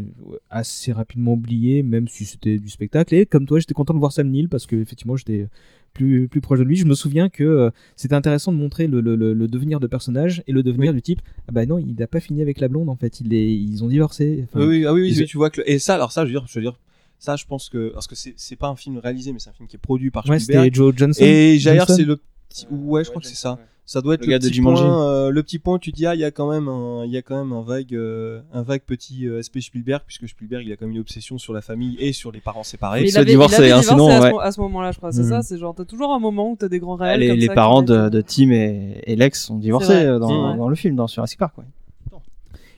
assez 0.50 0.92
rapidement 0.92 1.32
oublié, 1.32 1.82
même 1.82 2.06
si 2.08 2.24
c'était 2.24 2.58
du 2.58 2.68
spectacle. 2.68 3.14
Et 3.14 3.26
comme 3.26 3.46
toi, 3.46 3.58
j'étais 3.58 3.74
content 3.74 3.92
de 3.94 3.98
voir 3.98 4.12
Sam 4.12 4.28
Neill 4.30 4.48
parce 4.48 4.66
que 4.66 4.76
effectivement, 4.76 5.16
j'étais 5.16 5.48
plus, 5.92 6.28
plus 6.28 6.40
proche 6.40 6.58
de 6.60 6.64
lui. 6.64 6.76
Je 6.76 6.84
me 6.86 6.94
souviens 6.94 7.28
que 7.28 7.42
euh, 7.42 7.70
c'était 7.96 8.14
intéressant 8.14 8.52
de 8.52 8.58
montrer 8.58 8.86
le, 8.86 9.00
le, 9.00 9.16
le, 9.16 9.32
le 9.34 9.48
devenir 9.48 9.80
de 9.80 9.86
personnage 9.88 10.42
et 10.46 10.52
le 10.52 10.62
devenir 10.62 10.92
du 10.94 11.02
type. 11.02 11.20
Ah 11.48 11.52
bah 11.52 11.66
non, 11.66 11.78
il 11.78 11.94
n'a 11.96 12.06
pas 12.06 12.20
fini 12.20 12.42
avec 12.42 12.60
la 12.60 12.68
blonde 12.68 12.88
en 12.88 12.96
fait. 12.96 13.20
Il 13.20 13.34
est, 13.34 13.52
ils 13.56 13.82
ont 13.82 13.88
divorcé. 13.88 14.44
Enfin, 14.44 14.60
oui, 14.60 14.78
oui, 14.78 14.86
ah 14.86 14.92
oui, 14.92 15.02
oui, 15.02 15.10
ils- 15.12 15.18
oui, 15.20 15.26
tu 15.26 15.36
vois 15.36 15.50
que 15.50 15.60
le- 15.62 15.70
et 15.70 15.78
ça 15.80 15.94
alors 15.94 16.12
ça 16.12 16.22
je 16.24 16.32
veux 16.32 16.38
dire 16.38 16.46
je 16.48 16.54
veux 16.58 16.62
dire 16.64 16.78
ça 17.18 17.36
je 17.36 17.44
pense 17.46 17.68
que 17.68 17.90
parce 17.92 18.06
que 18.06 18.14
c'est 18.14 18.34
c'est 18.36 18.56
pas 18.56 18.68
un 18.68 18.76
film 18.76 18.98
réalisé 18.98 19.32
mais 19.32 19.38
c'est 19.38 19.50
un 19.50 19.54
film 19.54 19.68
qui 19.68 19.76
est 19.76 19.78
produit 19.78 20.10
par 20.10 20.28
Ouais, 20.28 20.38
Spielberg 20.38 20.74
Joe 20.74 20.94
Johnson. 20.96 21.22
et 21.24 21.58
d'ailleurs 21.64 21.86
Johnson 21.86 21.96
c'est 22.02 22.04
le 22.06 22.20
petit 22.48 22.66
ouais 22.70 23.02
je 23.04 23.10
crois 23.10 23.20
que 23.22 23.26
c'est 23.28 23.34
ça 23.34 23.58
ça 23.86 24.00
doit 24.00 24.14
être 24.14 24.22
Le 24.22 24.26
le, 24.26 24.32
gars 24.32 24.38
petit 24.38 24.60
point 24.60 24.82
euh, 24.82 25.30
le 25.30 25.42
petit 25.42 25.58
point 25.58 25.74
où 25.74 25.78
tu 25.78 25.92
dis 25.92 26.06
ah 26.06 26.14
il 26.14 26.20
y 26.20 26.24
a 26.24 26.30
quand 26.30 26.50
même 26.50 26.68
un 26.68 27.04
il 27.04 27.10
y 27.10 27.16
a 27.18 27.22
quand 27.22 27.36
même 27.36 27.52
un 27.52 27.62
vague 27.62 27.94
euh, 27.94 28.40
un 28.52 28.62
vague 28.62 28.80
petit 28.82 29.26
euh, 29.26 29.40
aspect 29.40 29.60
Spielberg 29.60 30.02
puisque 30.06 30.26
Spielberg 30.26 30.64
il 30.66 30.72
a 30.72 30.76
quand 30.76 30.86
même 30.86 30.94
une 30.94 31.00
obsession 31.00 31.36
sur 31.36 31.52
la 31.52 31.60
famille 31.60 31.96
et 31.98 32.12
sur 32.12 32.32
les 32.32 32.40
parents 32.40 32.62
séparés 32.62 33.02
Mais 33.02 33.08
il 33.08 33.12
se 33.12 33.18
avait, 33.18 33.26
divorcer, 33.26 33.56
il 33.56 33.64
avait 33.64 33.72
hein, 33.72 33.80
divorcé 33.80 33.94
sinon, 33.94 34.08
à, 34.08 34.18
ce, 34.18 34.22
ouais. 34.22 34.30
mo- 34.32 34.40
à 34.40 34.52
ce 34.52 34.60
moment-là, 34.62 34.92
je 34.92 34.96
crois. 34.98 35.12
C'est 35.12 35.24
ça, 35.24 35.42
c'est 35.42 35.58
genre, 35.58 35.74
t'as 35.74 35.84
toujours 35.84 36.12
un 36.12 36.18
moment 36.18 36.50
où 36.52 36.56
t'as 36.56 36.68
des 36.68 36.78
grands 36.78 36.96
réels. 36.96 37.20
les, 37.20 37.28
comme 37.28 37.36
les 37.38 37.46
ça 37.46 37.54
parents 37.54 37.82
de, 37.82 38.20
Tim 38.22 38.50
et, 38.50 39.02
et 39.04 39.16
Lex 39.16 39.44
sont 39.44 39.58
divorcés 39.58 39.92
euh, 39.92 40.18
dans, 40.18 40.68
le 40.68 40.76
film, 40.76 40.96
dans 40.96 41.06
Jurassic 41.06 41.38
Park. 41.38 41.56
Ouais. 41.58 41.64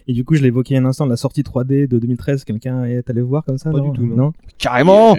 Et 0.08 0.12
du 0.12 0.24
coup, 0.24 0.34
je 0.34 0.42
l'ai 0.42 0.48
évoqué 0.48 0.76
un 0.76 0.84
instant, 0.84 1.06
la 1.06 1.16
sortie 1.16 1.42
3D 1.42 1.88
de 1.88 1.98
2013. 1.98 2.44
Quelqu'un 2.44 2.84
est 2.84 3.10
allé 3.10 3.22
voir 3.22 3.44
comme 3.44 3.58
ça 3.58 3.70
Pas 3.70 3.78
non 3.78 3.90
du 3.90 3.98
tout, 3.98 4.06
non. 4.06 4.32
Carrément 4.58 5.16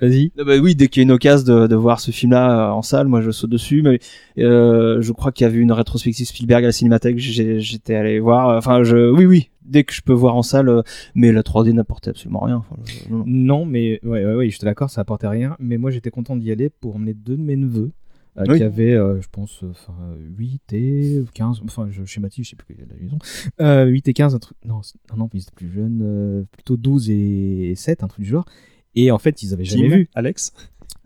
Vas-y. 0.00 0.32
Ah 0.38 0.44
bah 0.44 0.56
oui, 0.58 0.74
dès 0.76 0.88
qu'il 0.88 1.00
y 1.00 1.02
a 1.02 1.04
une 1.04 1.12
occasion 1.12 1.44
de, 1.62 1.66
de 1.66 1.74
voir 1.74 1.98
ce 2.00 2.10
film-là 2.10 2.68
euh, 2.68 2.72
en 2.72 2.82
salle, 2.82 3.08
moi 3.08 3.20
je 3.20 3.30
saute 3.30 3.50
dessus. 3.50 3.82
Mais 3.82 3.98
euh, 4.38 5.00
je 5.02 5.12
crois 5.12 5.32
qu'il 5.32 5.44
y 5.44 5.48
avait 5.50 5.58
une 5.58 5.72
rétrospective 5.72 6.26
Spielberg 6.26 6.62
à 6.64 6.68
la 6.68 6.72
Cinémathèque. 6.72 7.18
J'étais 7.18 7.94
allé 7.94 8.20
voir. 8.20 8.48
euh, 8.50 8.58
Enfin, 8.58 8.82
je, 8.84 9.10
oui, 9.10 9.26
oui. 9.26 9.50
Dès 9.64 9.84
que 9.84 9.92
je 9.92 10.00
peux 10.00 10.14
voir 10.14 10.34
en 10.34 10.42
salle, 10.42 10.82
mais 11.14 11.30
la 11.30 11.42
3D 11.42 11.72
n'apportait 11.72 12.10
absolument 12.10 12.40
rien. 12.40 12.56
Enfin, 12.56 12.76
je- 12.86 13.12
non, 13.26 13.66
mais 13.66 14.00
ouais, 14.02 14.24
ouais, 14.24 14.34
ouais, 14.34 14.48
j'étais 14.50 14.64
d'accord, 14.64 14.88
ça 14.88 15.02
apportait 15.02 15.26
rien. 15.28 15.56
Mais 15.58 15.76
moi, 15.76 15.90
j'étais 15.90 16.10
content 16.10 16.36
d'y 16.36 16.50
aller 16.50 16.70
pour 16.70 16.96
emmener 16.96 17.12
deux 17.12 17.36
de 17.36 17.42
mes 17.42 17.56
neveux. 17.56 17.90
euh, 18.38 18.44
Oui. 18.48 18.58
qui 18.58 18.62
avaient, 18.62 18.94
euh, 18.94 19.20
je 19.20 19.26
pense, 19.32 19.64
euh, 19.64 19.70
enfin, 19.72 19.94
8 20.38 20.72
et 20.72 21.24
15, 21.34 21.60
enfin, 21.64 21.88
je 21.90 22.04
schématise, 22.04 22.44
je 22.44 22.50
sais 22.50 22.56
plus 22.56 22.66
quelle 22.76 22.84
est 22.84 22.88
la 22.88 23.02
maison. 23.02 23.18
Euh, 23.60 23.84
8 23.86 24.06
et 24.08 24.12
15, 24.14 24.34
un 24.36 24.38
truc, 24.38 24.56
non, 24.64 24.80
non, 25.10 25.16
non, 25.24 25.30
ils 25.34 25.40
étaient 25.40 25.50
plus 25.56 25.68
jeunes, 25.70 26.00
euh, 26.04 26.44
plutôt 26.52 26.76
12 26.76 27.10
et 27.10 27.72
7, 27.74 28.04
un 28.04 28.06
truc 28.08 28.24
du 28.24 28.30
genre. 28.30 28.44
Et 29.00 29.10
en 29.10 29.18
fait, 29.18 29.42
ils 29.42 29.52
avaient 29.54 29.64
jamais 29.64 29.88
Tim, 29.88 29.96
vu. 29.96 30.08
Alex 30.14 30.52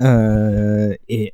Euh, 0.00 0.94
et 1.08 1.32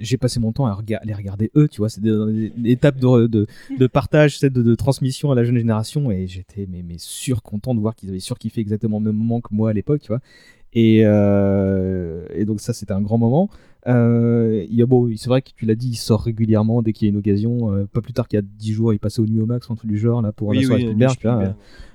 j'ai 0.00 0.16
passé 0.16 0.40
mon 0.40 0.52
temps 0.52 0.66
à 0.66 0.72
rega- 0.74 1.00
les 1.04 1.14
regarder 1.14 1.50
eux, 1.56 1.68
tu 1.68 1.78
vois, 1.78 1.88
c'est 1.88 2.00
des, 2.00 2.50
des- 2.56 2.70
étapes 2.70 2.98
de, 2.98 3.26
de, 3.26 3.46
de 3.78 3.86
partage, 3.86 4.40
de, 4.40 4.48
de 4.48 4.74
transmission 4.74 5.30
à 5.30 5.34
la 5.34 5.44
jeune 5.44 5.58
génération, 5.58 6.10
et 6.10 6.26
j'étais 6.26 6.66
mais, 6.68 6.82
mais 6.82 6.96
sûr 6.98 7.42
content 7.42 7.74
de 7.74 7.80
voir 7.80 7.94
qu'ils 7.94 8.08
avaient 8.08 8.18
surkiffé 8.20 8.60
exactement 8.60 8.98
le 8.98 9.04
même 9.04 9.16
moment 9.16 9.40
que 9.40 9.54
moi 9.54 9.70
à 9.70 9.72
l'époque, 9.72 10.00
tu 10.00 10.08
vois. 10.08 10.20
Et, 10.74 11.02
euh, 11.04 12.26
et 12.34 12.44
donc 12.44 12.60
ça, 12.60 12.72
c'était 12.72 12.92
un 12.92 13.00
grand 13.00 13.18
moment. 13.18 13.48
Euh, 13.86 14.64
il 14.68 14.74
y 14.74 14.82
a 14.82 14.86
bon, 14.86 15.10
c'est 15.16 15.28
vrai 15.28 15.42
que 15.42 15.50
tu 15.54 15.66
l'as 15.66 15.74
dit, 15.74 15.88
il 15.90 15.96
sort 15.96 16.22
régulièrement 16.22 16.80
dès 16.82 16.92
qu'il 16.92 17.06
y 17.06 17.08
a 17.08 17.12
une 17.12 17.18
occasion. 17.18 17.72
Euh, 17.72 17.84
pas 17.86 18.00
plus 18.00 18.12
tard 18.14 18.28
qu'il 18.28 18.38
y 18.38 18.42
a 18.42 18.46
10 18.58 18.72
jours, 18.72 18.92
il 18.92 18.98
passait 18.98 19.20
au 19.20 19.24
au 19.26 19.46
Max, 19.46 19.70
un 19.70 19.74
truc 19.74 19.90
du 19.90 19.98
genre 19.98 20.22
là 20.22 20.32
pour 20.32 20.48
Oui, 20.48 20.60
la 20.60 20.62
soirée 20.66 20.82
oui, 20.88 21.08
Spielberg. 21.10 21.54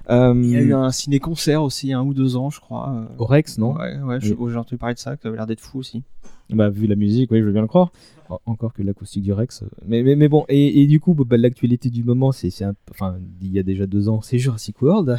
Euh, 0.09 0.33
Il 0.43 0.49
y 0.49 0.55
a 0.55 0.61
eu 0.61 0.73
un 0.73 0.91
ciné-concert 0.91 1.61
aussi, 1.63 1.93
un 1.93 2.03
ou 2.03 2.13
deux 2.13 2.35
ans, 2.35 2.49
je 2.49 2.59
crois. 2.59 3.07
au 3.17 3.25
Rex, 3.25 3.57
non 3.57 3.73
Ouais, 3.75 3.99
ouais, 4.01 4.17
Oui. 4.37 4.49
j'ai 4.51 4.57
entendu 4.57 4.77
parler 4.77 4.95
de 4.95 4.99
ça, 4.99 5.15
que 5.15 5.21
ça 5.23 5.27
avait 5.29 5.37
l'air 5.37 5.45
d'être 5.47 5.59
fou 5.59 5.79
aussi. 5.79 6.03
Bah, 6.51 6.69
vu 6.69 6.87
la 6.87 6.95
musique, 6.95 7.29
oui, 7.31 7.39
je 7.39 7.43
veux 7.45 7.51
bien 7.51 7.61
le 7.61 7.67
croire. 7.67 7.91
En- 8.29 8.39
Encore 8.45 8.73
que 8.73 8.81
l'acoustique 8.83 9.23
du 9.23 9.33
Rex. 9.33 9.63
Mais, 9.87 10.01
mais, 10.03 10.15
mais 10.15 10.27
bon, 10.27 10.45
et, 10.49 10.81
et 10.81 10.87
du 10.87 10.99
coup, 10.99 11.13
bah, 11.13 11.37
l'actualité 11.37 11.89
du 11.91 12.03
moment, 12.03 12.31
c'est, 12.31 12.49
enfin, 12.89 13.17
il 13.41 13.51
y 13.51 13.59
a 13.59 13.63
déjà 13.63 13.85
deux 13.87 14.09
ans, 14.09 14.21
c'est 14.21 14.37
Jurassic 14.39 14.81
World. 14.81 15.17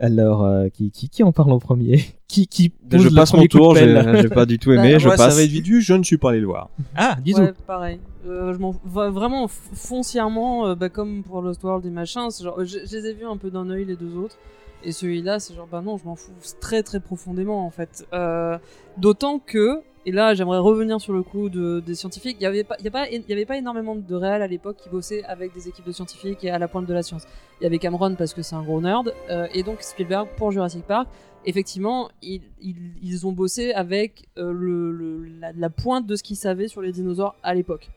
Alors, 0.00 0.44
euh, 0.44 0.68
qui, 0.68 0.90
qui, 0.90 1.08
qui 1.08 1.22
en 1.22 1.32
parle 1.32 1.52
en 1.52 1.58
premier 1.58 2.04
Qui, 2.28 2.46
qui 2.46 2.68
pose 2.68 3.02
je 3.02 3.08
passe 3.08 3.32
mon 3.32 3.46
tour, 3.46 3.74
j'ai 3.74 4.28
pas 4.28 4.46
du 4.46 4.58
tout 4.58 4.68
Bah, 4.74 4.76
aimé, 4.76 4.98
je 4.98 5.06
Moi, 5.06 5.16
passe. 5.16 5.30
ça 5.30 5.36
va 5.36 5.42
être 5.42 5.50
vite 5.50 5.66
vu 5.66 5.80
je 5.80 5.94
ne 5.94 6.02
suis 6.02 6.18
pas 6.18 6.30
allé 6.30 6.40
le 6.40 6.46
voir 6.46 6.68
Ah, 6.94 7.16
dis 7.24 7.34
Ouais, 7.34 7.52
pareil. 7.66 8.00
Euh, 8.26 8.52
je 8.52 9.08
vraiment 9.10 9.48
foncièrement, 9.48 10.66
euh, 10.68 10.74
bah, 10.74 10.88
comme 10.88 11.22
pour 11.22 11.40
Lost 11.40 11.62
World 11.64 11.86
et 11.86 11.90
machin, 11.90 12.30
c'est 12.30 12.44
genre, 12.44 12.62
je, 12.64 12.78
je 12.84 12.96
les 12.96 13.06
ai 13.06 13.14
vus 13.14 13.24
un 13.24 13.36
peu 13.38 13.50
d'un 13.50 13.70
œil 13.70 13.86
les 13.86 13.96
deux 13.96 14.14
autres. 14.16 14.36
Et 14.84 14.92
celui-là, 14.92 15.40
c'est 15.40 15.54
genre, 15.54 15.66
bah 15.70 15.82
non, 15.84 15.96
je 15.96 16.04
m'en 16.04 16.14
fous 16.14 16.30
très 16.60 16.82
très 16.82 17.00
profondément 17.00 17.64
en 17.66 17.70
fait. 17.70 18.06
Euh, 18.12 18.58
D'autant 18.96 19.38
que, 19.38 19.80
et 20.08 20.10
là 20.10 20.32
j'aimerais 20.32 20.58
revenir 20.58 21.02
sur 21.02 21.12
le 21.12 21.22
coup 21.22 21.50
de, 21.50 21.80
des 21.80 21.94
scientifiques, 21.94 22.38
il 22.40 22.40
n'y 22.40 22.46
avait, 22.46 22.64
pas- 22.64 22.78
avait 22.82 23.44
pas 23.44 23.58
énormément 23.58 23.94
de 23.94 24.14
réels 24.14 24.40
à 24.40 24.46
l'époque 24.46 24.78
qui 24.78 24.88
bossaient 24.88 25.22
avec 25.24 25.52
des 25.52 25.68
équipes 25.68 25.84
de 25.84 25.92
scientifiques 25.92 26.42
et 26.44 26.50
à 26.50 26.58
la 26.58 26.66
pointe 26.66 26.86
de 26.86 26.94
la 26.94 27.02
science. 27.02 27.24
Il 27.60 27.64
y 27.64 27.66
avait 27.66 27.78
Cameron 27.78 28.14
parce 28.14 28.32
que 28.32 28.40
c'est 28.40 28.54
un 28.54 28.62
gros 28.62 28.80
nerd, 28.80 29.12
euh, 29.28 29.46
et 29.52 29.62
donc 29.62 29.82
Spielberg 29.82 30.28
pour 30.38 30.50
Jurassic 30.50 30.84
Park. 30.84 31.08
Effectivement, 31.44 32.08
ils, 32.22 33.26
ont 33.26 33.32
bossé 33.32 33.72
avec 33.72 34.28
euh, 34.38 35.26
la, 35.40 35.52
la 35.52 35.70
pointe 35.70 36.06
de 36.06 36.16
ce 36.16 36.22
qu'ils 36.22 36.36
savaient 36.36 36.68
sur 36.68 36.80
les 36.80 36.92
dinosaures 36.92 37.36
à 37.42 37.54
l'époque. 37.54 37.90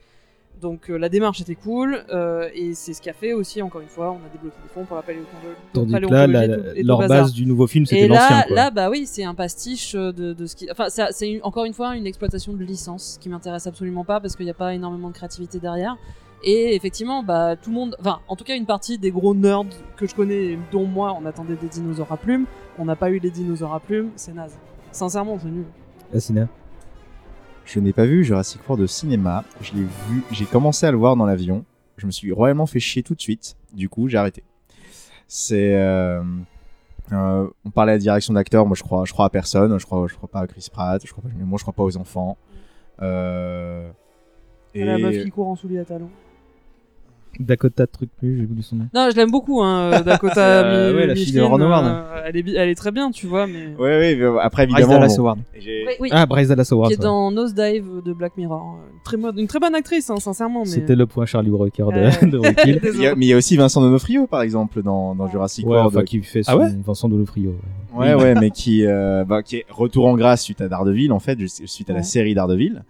Donc 0.62 0.88
euh, 0.88 0.96
la 0.96 1.08
démarche 1.08 1.40
était 1.40 1.56
cool, 1.56 2.04
euh, 2.14 2.48
et 2.54 2.72
c'est 2.74 2.92
ce 2.94 3.02
qu'a 3.02 3.12
fait 3.12 3.32
aussi, 3.32 3.60
encore 3.60 3.80
une 3.80 3.88
fois, 3.88 4.12
on 4.12 4.24
a 4.24 4.30
débloqué 4.32 4.56
des 4.62 4.68
fonds 4.72 4.84
pour 4.84 4.94
la 4.96 5.02
paléontologie. 5.02 5.56
Tandis 5.72 5.92
que 6.06 6.06
là, 6.14 6.26
la- 6.46 6.46
leur 6.84 6.98
base 7.08 7.32
du 7.32 7.44
nouveau 7.46 7.66
film, 7.66 7.84
c'était 7.84 8.02
l'ancien. 8.08 8.36
là, 8.54 8.70
bah 8.70 8.88
oui, 8.88 9.04
c'est 9.06 9.24
un 9.24 9.34
pastiche 9.34 9.94
euh, 9.96 10.12
de, 10.12 10.32
de 10.32 10.46
ce 10.46 10.54
qui. 10.54 10.70
Enfin, 10.70 10.86
c'est 10.88 11.40
encore 11.42 11.64
une 11.64 11.74
fois 11.74 11.96
une 11.96 12.06
exploitation 12.06 12.52
de 12.52 12.62
licence 12.64 13.18
qui 13.20 13.28
m'intéresse 13.28 13.66
absolument 13.66 14.04
pas 14.04 14.20
parce 14.20 14.36
qu'il 14.36 14.44
n'y 14.46 14.50
a 14.50 14.54
pas 14.54 14.72
énormément 14.72 15.08
de 15.08 15.14
créativité 15.14 15.58
derrière. 15.58 15.96
Et 16.44 16.74
effectivement, 16.76 17.22
bah 17.24 17.56
tout 17.56 17.70
le 17.70 17.74
monde, 17.76 17.96
enfin, 18.00 18.20
en 18.28 18.36
tout 18.36 18.44
cas, 18.44 18.54
une 18.56 18.66
partie 18.66 18.98
des 18.98 19.10
gros 19.10 19.34
nerds 19.34 19.64
que 19.96 20.06
je 20.06 20.14
connais, 20.14 20.58
dont 20.70 20.86
moi, 20.86 21.16
on 21.20 21.26
attendait 21.26 21.56
des 21.56 21.68
dinosaures 21.68 22.10
à 22.12 22.16
plumes. 22.16 22.46
On 22.78 22.84
n'a 22.84 22.94
pas 22.96 23.10
eu 23.10 23.18
les 23.18 23.30
dinosaures 23.30 23.74
à 23.74 23.80
plumes, 23.80 24.10
c'est 24.16 24.32
naze. 24.34 24.54
Sincèrement, 24.92 25.38
c'est 25.42 25.50
nul. 25.50 25.64
Asina. 26.14 26.46
Je 27.64 27.80
n'ai 27.80 27.92
pas 27.92 28.04
vu 28.04 28.24
Jurassic 28.24 28.60
World 28.68 28.84
au 28.84 28.86
cinéma. 28.86 29.44
Je 29.60 29.72
l'ai 29.72 29.82
vu, 29.82 30.22
j'ai 30.30 30.44
commencé 30.44 30.86
à 30.86 30.90
le 30.90 30.96
voir 30.96 31.16
dans 31.16 31.26
l'avion. 31.26 31.64
Je 31.96 32.06
me 32.06 32.10
suis 32.10 32.32
royalement 32.32 32.66
fait 32.66 32.80
chier 32.80 33.02
tout 33.02 33.14
de 33.14 33.20
suite. 33.20 33.56
Du 33.72 33.88
coup, 33.88 34.08
j'ai 34.08 34.18
arrêté. 34.18 34.42
C'est, 35.28 35.74
euh, 35.76 36.22
euh, 37.12 37.48
on 37.64 37.70
parlait 37.70 37.92
à 37.92 37.94
la 37.94 37.98
direction 37.98 38.34
d'acteur. 38.34 38.66
Moi, 38.66 38.76
je 38.76 38.82
crois, 38.82 39.04
je 39.04 39.12
crois 39.12 39.26
à 39.26 39.30
personne. 39.30 39.78
Je 39.78 39.86
crois, 39.86 40.06
je 40.08 40.14
crois 40.14 40.28
pas 40.28 40.40
à 40.40 40.46
Chris 40.46 40.68
Pratt. 40.70 41.02
Je 41.04 41.12
crois 41.12 41.22
pas, 41.22 41.30
moi, 41.44 41.58
je 41.58 41.64
crois 41.64 41.74
pas 41.74 41.82
aux 41.82 41.96
enfants. 41.96 42.36
Euh, 43.00 43.90
et 44.74 44.84
La 44.84 44.98
meuf 44.98 45.22
qui 45.22 45.30
court 45.30 45.48
en 45.48 45.56
souliers 45.56 45.78
à 45.78 45.84
talons. 45.84 46.10
Dakota 47.40 47.86
truc 47.86 48.10
plus, 48.18 48.36
j'ai 48.38 48.44
oublié 48.44 48.62
son 48.62 48.76
nom. 48.76 48.86
Non, 48.94 49.08
je 49.10 49.16
l'aime 49.16 49.30
beaucoup, 49.30 49.62
hein, 49.62 49.90
euh, 49.92 50.02
Dakota. 50.04 50.64
Euh, 50.64 50.90
Mi- 50.92 50.96
ouais, 50.98 51.06
la 51.06 51.14
fille 51.14 51.32
de 51.32 51.40
Ron 51.40 51.60
Howard. 51.60 51.86
euh, 51.86 52.22
elle, 52.26 52.36
est, 52.36 52.50
elle 52.54 52.68
est 52.68 52.74
très 52.74 52.90
bien, 52.92 53.10
tu 53.10 53.26
vois, 53.26 53.46
mais. 53.46 53.68
Ouais, 53.78 53.98
ouais. 53.98 54.16
mais 54.16 54.40
Après, 54.40 54.66
Bryce 54.66 54.80
évidemment. 54.80 55.00
Dallas 55.00 55.14
bon, 55.16 55.22
Howard. 55.22 55.38
j'ai- 55.58 55.84
Oui, 55.86 55.92
oui. 56.00 56.08
Ah, 56.12 56.26
Bryce 56.26 56.48
Dallas 56.48 56.68
Howard. 56.72 56.88
qui 56.90 56.94
est 56.94 56.98
ouais. 56.98 57.04
dans 57.04 57.30
Nosedive 57.30 58.02
de 58.04 58.12
Black 58.12 58.36
Mirror. 58.36 58.76
Une 58.92 59.00
très, 59.02 59.16
mo- 59.16 59.32
une 59.36 59.46
très 59.46 59.58
bonne 59.60 59.74
actrice, 59.74 60.10
hein, 60.10 60.16
sincèrement. 60.18 60.60
Mais... 60.60 60.66
C'était 60.70 60.94
le 60.96 61.06
point 61.06 61.24
Charlie 61.26 61.50
Walker 61.50 61.84
de, 61.84 61.98
Euh, 62.26 62.26
de 62.30 62.36
Rocky 62.46 62.48
Hill. 62.48 62.54
Il 62.66 62.74
y 62.74 62.76
a- 62.76 62.80
Désolé. 62.80 63.12
mais 63.16 63.26
il 63.26 63.28
y 63.28 63.32
a 63.32 63.36
aussi 63.36 63.56
Vincent 63.56 63.80
Donofrio, 63.80 64.26
par 64.26 64.42
exemple, 64.42 64.82
dans, 64.82 65.14
dans 65.14 65.28
Jurassic 65.28 65.66
Ouais, 65.66 65.72
World. 65.76 65.96
enfin, 65.96 66.04
qui 66.04 66.22
fait 66.22 66.42
son 66.42 66.52
Ah 66.52 66.56
ouais 66.58 66.68
Vincent 66.84 67.08
Donofrio. 67.08 67.50
ouais. 67.94 68.14
Ouais, 68.14 68.14
ouais, 68.14 68.34
mais 68.34 68.50
qui, 68.50 68.86
euh, 68.86 69.24
bah, 69.24 69.42
qui 69.42 69.56
est 69.56 69.66
retour 69.70 70.06
en 70.06 70.16
grâce 70.16 70.42
suite 70.42 70.60
à 70.60 70.68
Daredevil, 70.68 71.12
en 71.12 71.18
fait, 71.18 71.38
suite 71.46 71.90
à 71.90 71.92
la 71.94 71.98
Ouais. 71.98 72.04
série 72.04 72.34
Daredevil. 72.34 72.82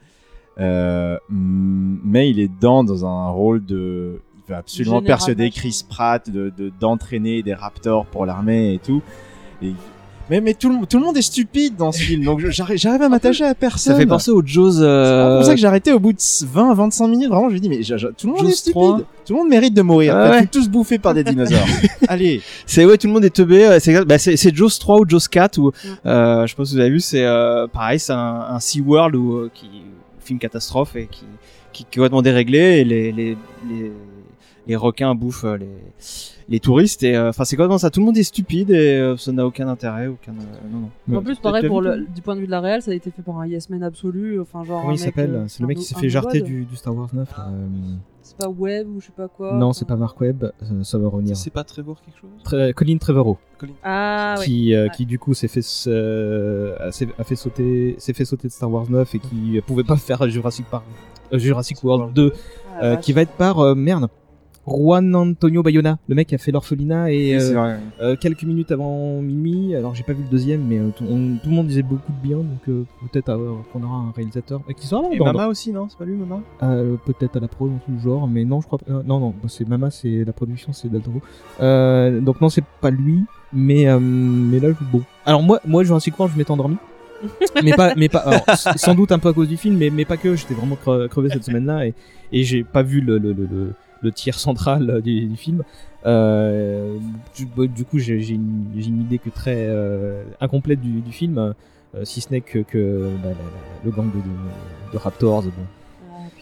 Euh, 0.61 1.17
mais 1.31 2.29
il 2.31 2.39
est 2.39 2.51
dans, 2.61 2.85
dans 2.85 3.07
un 3.07 3.31
rôle 3.31 3.65
de. 3.65 4.21
Veut 4.53 4.59
absolument 4.59 4.99
Général 5.01 5.07
persuader. 5.19 5.51
Chris 5.51 5.83
Pratt 5.89 6.29
de, 6.31 6.53
de- 6.57 6.73
d'entraîner 6.81 7.43
des 7.43 7.55
raptors 7.55 8.07
pour 8.07 8.27
l'armée 8.27 8.75
et 8.75 8.79
tout. 8.79 9.03
Et- 9.63 9.73
mais 10.31 10.41
mais 10.41 10.55
tout, 10.55 10.71
le, 10.71 10.87
tout 10.87 10.99
le 10.99 11.05
monde 11.05 11.17
est 11.17 11.21
stupide 11.23 11.77
dans 11.77 11.91
ce 11.93 11.99
film, 12.03 12.25
donc 12.25 12.39
j'arrive, 12.49 12.79
j'arrive 12.79 13.03
à 13.03 13.09
m'attacher 13.09 13.45
à 13.45 13.55
personne. 13.57 13.93
Ça 13.93 13.99
fait 13.99 14.07
penser 14.07 14.31
aux 14.31 14.41
Jaws. 14.45 14.73
C'est 14.75 14.79
euh, 14.83 15.37
pour 15.39 15.45
ça 15.45 15.53
que 15.55 15.61
j'ai 15.61 15.67
arrêté 15.67 15.93
au 15.93 15.99
bout 15.99 16.13
de 16.13 16.19
20-25 16.19 17.11
minutes. 17.11 17.29
Vraiment, 17.29 17.51
je 17.51 17.55
me 17.55 17.59
dis, 17.59 17.69
mais 17.69 17.83
je- 17.83 17.97
tout 18.07 18.27
le 18.29 18.33
monde 18.33 18.41
Jaws 18.43 18.49
est 18.49 18.53
stupide. 18.53 18.73
3. 18.73 18.99
Tout 19.27 19.33
le 19.33 19.39
monde 19.41 19.49
mérite 19.49 19.75
de 19.75 19.83
mourir. 19.83 20.15
Faites 20.15 20.41
ouais. 20.41 20.47
tous 20.47 20.69
bouffer 20.71 20.99
par 20.99 21.13
des 21.13 21.25
dinosaures. 21.25 21.59
Allez. 22.09 22.41
C'est 22.67 22.85
ouais, 22.87 22.97
tout 22.97 23.09
le 23.09 23.13
monde 23.13 23.25
est 23.25 23.35
teubé. 23.35 23.79
C'est 23.81 24.05
bah, 24.07 24.17
c'est 24.19 24.37
c'est 24.37 24.55
Jaws 24.55 24.71
3 24.81 25.01
ou 25.01 25.09
Jaws 25.09 25.19
4 25.31 25.59
ou 25.59 25.73
euh, 26.07 26.47
je 26.47 26.51
sais 26.51 26.57
pas 26.57 26.65
si 26.65 26.75
vous 26.75 26.81
avez 26.81 26.91
vu, 26.91 27.01
c'est 27.01 27.25
euh, 27.25 27.67
pareil, 27.67 27.99
c'est 27.99 28.13
un, 28.13 28.47
un 28.51 28.61
Sea 28.61 28.81
World 28.81 29.17
où 29.17 29.35
euh, 29.35 29.51
qui 29.53 29.67
film 30.21 30.39
catastrophe 30.39 30.95
et 30.97 31.09
qui, 31.11 31.25
qui, 31.73 31.83
qui 31.85 31.99
est 31.99 32.01
complètement 32.01 32.23
déréglé 32.23 32.59
et 32.59 32.85
les, 32.85 33.11
les, 33.13 33.37
les, 33.69 33.93
les 34.67 34.77
requins 34.77 35.15
bouffent 35.15 35.45
euh, 35.45 35.57
les, 35.57 35.69
les 36.49 36.61
touristes 36.61 37.03
et 37.03 37.17
euh, 37.17 37.31
enfin 37.31 37.45
c'est 37.45 37.57
complètement 37.57 37.79
ça. 37.79 37.91
Tout 37.91 38.01
le 38.01 38.07
monde 38.07 38.17
est 38.17 38.23
stupide 38.23 38.71
et 38.71 38.97
euh, 38.97 39.17
ça 39.17 39.33
n'a 39.33 39.45
aucun 39.47 39.67
intérêt, 39.69 40.07
aucun 40.07 40.33
euh, 40.33 40.69
non 40.73 40.89
non. 41.09 41.19
En 41.19 41.23
plus, 41.23 41.39
pareil, 41.39 41.67
pour 41.67 41.81
le, 41.81 42.07
du 42.07 42.23
point 42.23 42.35
de 42.37 42.41
vue 42.41 42.47
de 42.47 42.51
la 42.53 42.61
réelle, 42.61 42.81
ça 42.83 42.91
a 42.93 42.95
été 42.95 43.11
fait 43.11 43.23
par 43.23 43.39
un 43.41 43.47
yes 43.47 43.69
man 43.71 43.83
absolu. 43.83 44.41
Enfin, 44.41 44.63
genre. 44.65 44.81
Comment 44.81 44.93
un 44.93 44.97
il 44.97 44.99
s'appelle 44.99 45.35
euh, 45.35 45.45
C'est 45.49 45.61
le 45.63 45.67
mec 45.67 45.79
qui 45.79 45.85
s'est 45.85 45.97
fait 45.99 46.09
jarter 46.09 46.41
du, 46.43 46.65
du 46.65 46.77
Star 46.77 46.95
Wars 46.95 47.09
9. 47.13 47.29
là. 47.37 47.49
Euh, 47.51 47.67
C'est 48.23 48.37
pas 48.37 48.49
Web 48.49 48.89
ou 48.89 49.01
je 49.01 49.07
sais 49.07 49.13
pas 49.17 49.27
quoi. 49.29 49.55
non, 49.55 49.67
enfin. 49.67 49.79
c'est 49.81 49.89
pas 49.89 49.97
Mark 49.97 50.21
Webb, 50.21 50.45
euh, 50.63 50.85
ça 50.85 50.97
va 50.99 51.09
revenir. 51.09 51.37
C'est 51.37 51.51
pas 51.51 51.65
Trevor 51.65 52.01
quelque 52.01 52.19
chose? 52.21 52.31
Tre- 52.45 52.73
Colin 52.73 52.99
Trevorrow. 52.99 53.39
Ah 53.83 54.37
qui, 54.45 54.75
euh, 54.75 54.85
Ouais. 54.85 54.91
qui 54.97 55.07
du 55.07 55.19
coup 55.19 55.35
s'est 55.35 55.49
fait, 55.49 55.65
euh, 55.89 56.77
a, 56.81 56.91
fait 57.25 57.37
sauter, 57.37 57.95
s'est 57.99 58.13
fait 58.13 58.25
sauter 58.25 58.49
de 58.49 58.53
Star 58.53 58.71
Wars 58.71 58.89
9 58.91 59.15
et 59.15 59.19
qui 59.19 59.61
pouvait 59.67 59.85
pas 59.85 59.97
faire 59.97 60.29
Jurassic 60.29 60.67
Park, 60.67 60.85
euh, 61.33 61.39
Jurassic 61.39 61.83
World 61.85 62.13
2, 62.13 62.33
Ah, 62.81 62.85
euh, 62.85 62.97
qui 62.97 63.13
va 63.13 63.23
être 63.23 63.33
par 63.33 63.59
euh, 63.61 63.75
merde. 63.75 64.09
Juan 64.67 65.15
Antonio 65.17 65.63
Bayona, 65.63 65.99
le 66.09 66.15
mec 66.15 66.29
qui 66.29 66.35
a 66.37 66.39
fait 66.39 66.53
l'orphelinat 66.53 67.11
et 67.11 67.37
Oui, 67.37 67.43
euh, 67.43 67.53
vrai. 67.55 67.81
euh, 68.01 68.17
quelques 68.17 68.45
minutes 68.45 68.71
avant 68.71 69.21
minuit. 69.21 69.75
Alors 69.75 69.95
j'ai 69.95 70.05
pas 70.05 70.13
vu 70.13 70.23
le 70.23 70.29
deuxième, 70.29 70.63
mais 70.67 70.79
euh, 70.79 70.91
tout, 70.97 71.03
on- 71.05 71.37
tout 71.43 71.49
le 71.49 71.55
monde 71.55 71.67
disait 71.67 71.83
beaucoup 71.83 72.13
de 72.13 72.23
bien, 72.29 72.37
donc 72.37 72.69
euh, 72.69 72.85
peut-être 73.11 73.31
euh, 73.31 73.55
qu'on 73.73 73.83
aura 73.83 73.97
un 73.97 74.13
réalisateur 74.15 74.61
et 74.69 74.75
qui 74.75 74.87
sera 74.87 75.03
là. 75.03 75.09
Et 75.13 75.19
dans- 75.19 75.25
Mama 75.25 75.49
aussi 75.49 75.73
non, 75.73 75.89
c'est 75.89 75.99
pas 75.99 76.05
lui 76.05 76.15
Mama? 76.15 76.41
Euh, 76.63 76.95
peut-être 77.05 77.37
à 77.37 77.41
la 77.41 77.49
pro 77.49 77.67
dans 77.69 77.79
tout 77.79 77.91
le 77.93 77.99
genre, 77.99 78.29
mais 78.29 78.45
non, 78.45 78.61
je 78.61 78.67
crois 78.67 78.79
pas. 78.79 78.91
euh, 78.93 79.03
non, 79.05 79.19
non, 79.19 79.31
bah, 79.31 79.49
c'est 79.49 79.67
Mama, 79.69 79.91
c'est 79.91 80.25
la 80.25 80.33
production, 80.33 80.73
c'est 80.73 80.89
Del 80.89 81.01
Toro. 81.03 81.21
Euh, 81.61 82.21
donc 82.21 82.41
non, 82.41 82.49
c'est 82.49 82.65
pas 82.81 82.91
lui, 82.91 83.25
mais 83.53 83.89
euh, 83.89 83.99
mais 84.01 84.61
là, 84.61 84.69
je- 84.71 84.85
bon. 84.93 85.03
Alors 85.27 85.43
moi, 85.43 85.61
moi, 85.67 85.83
Jurassic 85.83 86.17
World, 86.19 86.35
je 86.35 86.39
m'étais 86.39 86.51
endormi. 86.53 86.77
mais 87.65 87.73
pas, 87.75 87.95
mais 87.97 88.09
pas. 88.09 88.19
alors, 88.19 88.45
sans 88.77 88.95
doute 88.95 89.13
un 89.13 89.19
peu 89.21 89.29
à 89.29 89.33
cause 89.33 89.49
du 89.49 89.57
film, 89.57 89.77
mais 89.77 89.91
mais 89.91 90.05
pas 90.05 90.17
que. 90.17 90.35
J'étais 90.37 90.55
vraiment 90.55 90.77
cre- 90.85 91.09
crevé 91.09 91.31
cette 91.31 91.45
semaine-là 91.45 91.87
et 91.87 91.95
et 92.33 92.43
j'ai 92.45 92.65
pas 92.65 92.83
vu 92.83 93.01
le 93.01 93.19
le 93.19 93.33
le, 93.33 93.47
le, 93.47 93.73
le 94.03 94.13
tiers 94.13 94.39
central 94.39 94.91
euh, 94.91 95.01
du, 95.01 95.27
du 95.27 95.37
film. 95.37 95.63
Euh, 96.05 96.97
du, 97.37 97.47
bah, 97.47 97.67
du 97.67 97.85
coup, 97.85 97.99
j'ai 97.99 98.17
une, 98.31 98.67
idée 98.77 99.19
que 99.19 99.31
très 99.31 99.55
euh, 99.57 100.23
incomplète 100.41 100.81
du, 100.81 101.01
du 101.01 101.13
film, 101.13 101.39
euh, 101.39 101.53
si 102.05 102.21
ce 102.21 102.31
n'est 102.31 102.41
que, 102.41 102.59
que 102.61 103.09
bah, 103.23 103.29
la- 103.29 103.31
la- 103.31 103.85
le 103.85 103.91
gang 103.91 104.07
de, 104.11 104.19
de, 104.19 104.93
de 104.93 104.99
Raptors. 104.99 105.43
Bon. 105.45 105.51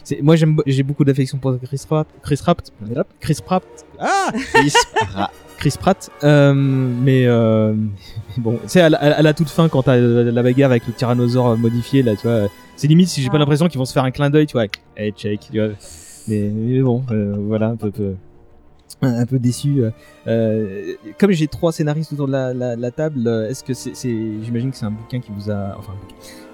C'est- 0.05 0.23
Moi, 0.23 0.37
j'ai 0.37 0.83
beaucoup 0.83 1.05
d'affection 1.05 1.39
pour 1.39 1.59
Chris 1.63 1.83
Pratt. 1.87 2.07
Chris 2.23 2.41
Pratt. 2.43 2.73
Chris 3.21 3.39
Pratt. 3.45 3.63
Ah 3.99 4.31
Chris 4.55 4.73
Pratt. 4.95 5.31
Chris 5.59 5.75
Pratt. 5.79 6.11
Euh, 6.25 6.55
mais, 6.55 7.27
euh, 7.27 7.75
mais 7.75 7.89
bon, 8.43 8.59
tu 8.63 8.69
sais, 8.69 8.81
à, 8.81 8.89
la- 8.89 8.99
à 8.99 9.21
la 9.23 9.35
toute 9.35 9.51
fin, 9.51 9.69
quand 9.69 9.83
t'as 9.83 9.97
la 9.99 10.31
la 10.31 10.43
bagarre 10.43 10.71
avec 10.71 10.87
le 10.87 10.95
tyrannosaure 10.95 11.59
modifié, 11.59 12.03
là, 12.03 12.17
tu 12.17 12.27
vois, 12.27 12.49
c'est 12.77 12.87
limite 12.89 13.09
si 13.09 13.21
j'ai 13.21 13.29
pas 13.29 13.37
l'impression 13.37 13.69
qu'ils 13.69 13.79
vont 13.79 13.85
se 13.85 13.93
faire 13.93 14.05
un 14.05 14.11
clin 14.11 14.31
d'œil, 14.31 14.47
tu 14.47 14.53
vois. 14.55 14.65
Hey, 14.97 15.13
check, 15.13 15.41
tu 15.53 15.59
vois. 15.59 15.75
Mais, 16.29 16.51
mais 16.55 16.81
bon, 16.83 17.03
euh, 17.11 17.35
voilà, 17.39 17.69
un 17.69 17.77
peu, 17.77 17.91
peu- 17.91 18.15
un, 19.03 19.27
peu 19.27 19.39
déçu. 19.39 19.83
euh. 19.83 19.91
Euh, 20.27 20.95
comme 21.19 21.31
j'ai 21.33 21.49
trois 21.49 21.73
scénaristes 21.73 22.13
autour 22.13 22.27
de 22.27 22.33
la, 22.33 22.53
la, 22.55 22.77
la 22.77 22.91
table, 22.91 23.27
est-ce 23.49 23.65
que 23.65 23.75
c'est, 23.75 23.95
c'est, 23.95 24.43
j'imagine 24.43 24.71
que 24.71 24.77
c'est 24.77 24.87
un 24.87 24.91
bouquin 24.91 25.21
qui 25.21 25.33
vous 25.33 25.51
a, 25.51 25.75
enfin, 25.79 25.95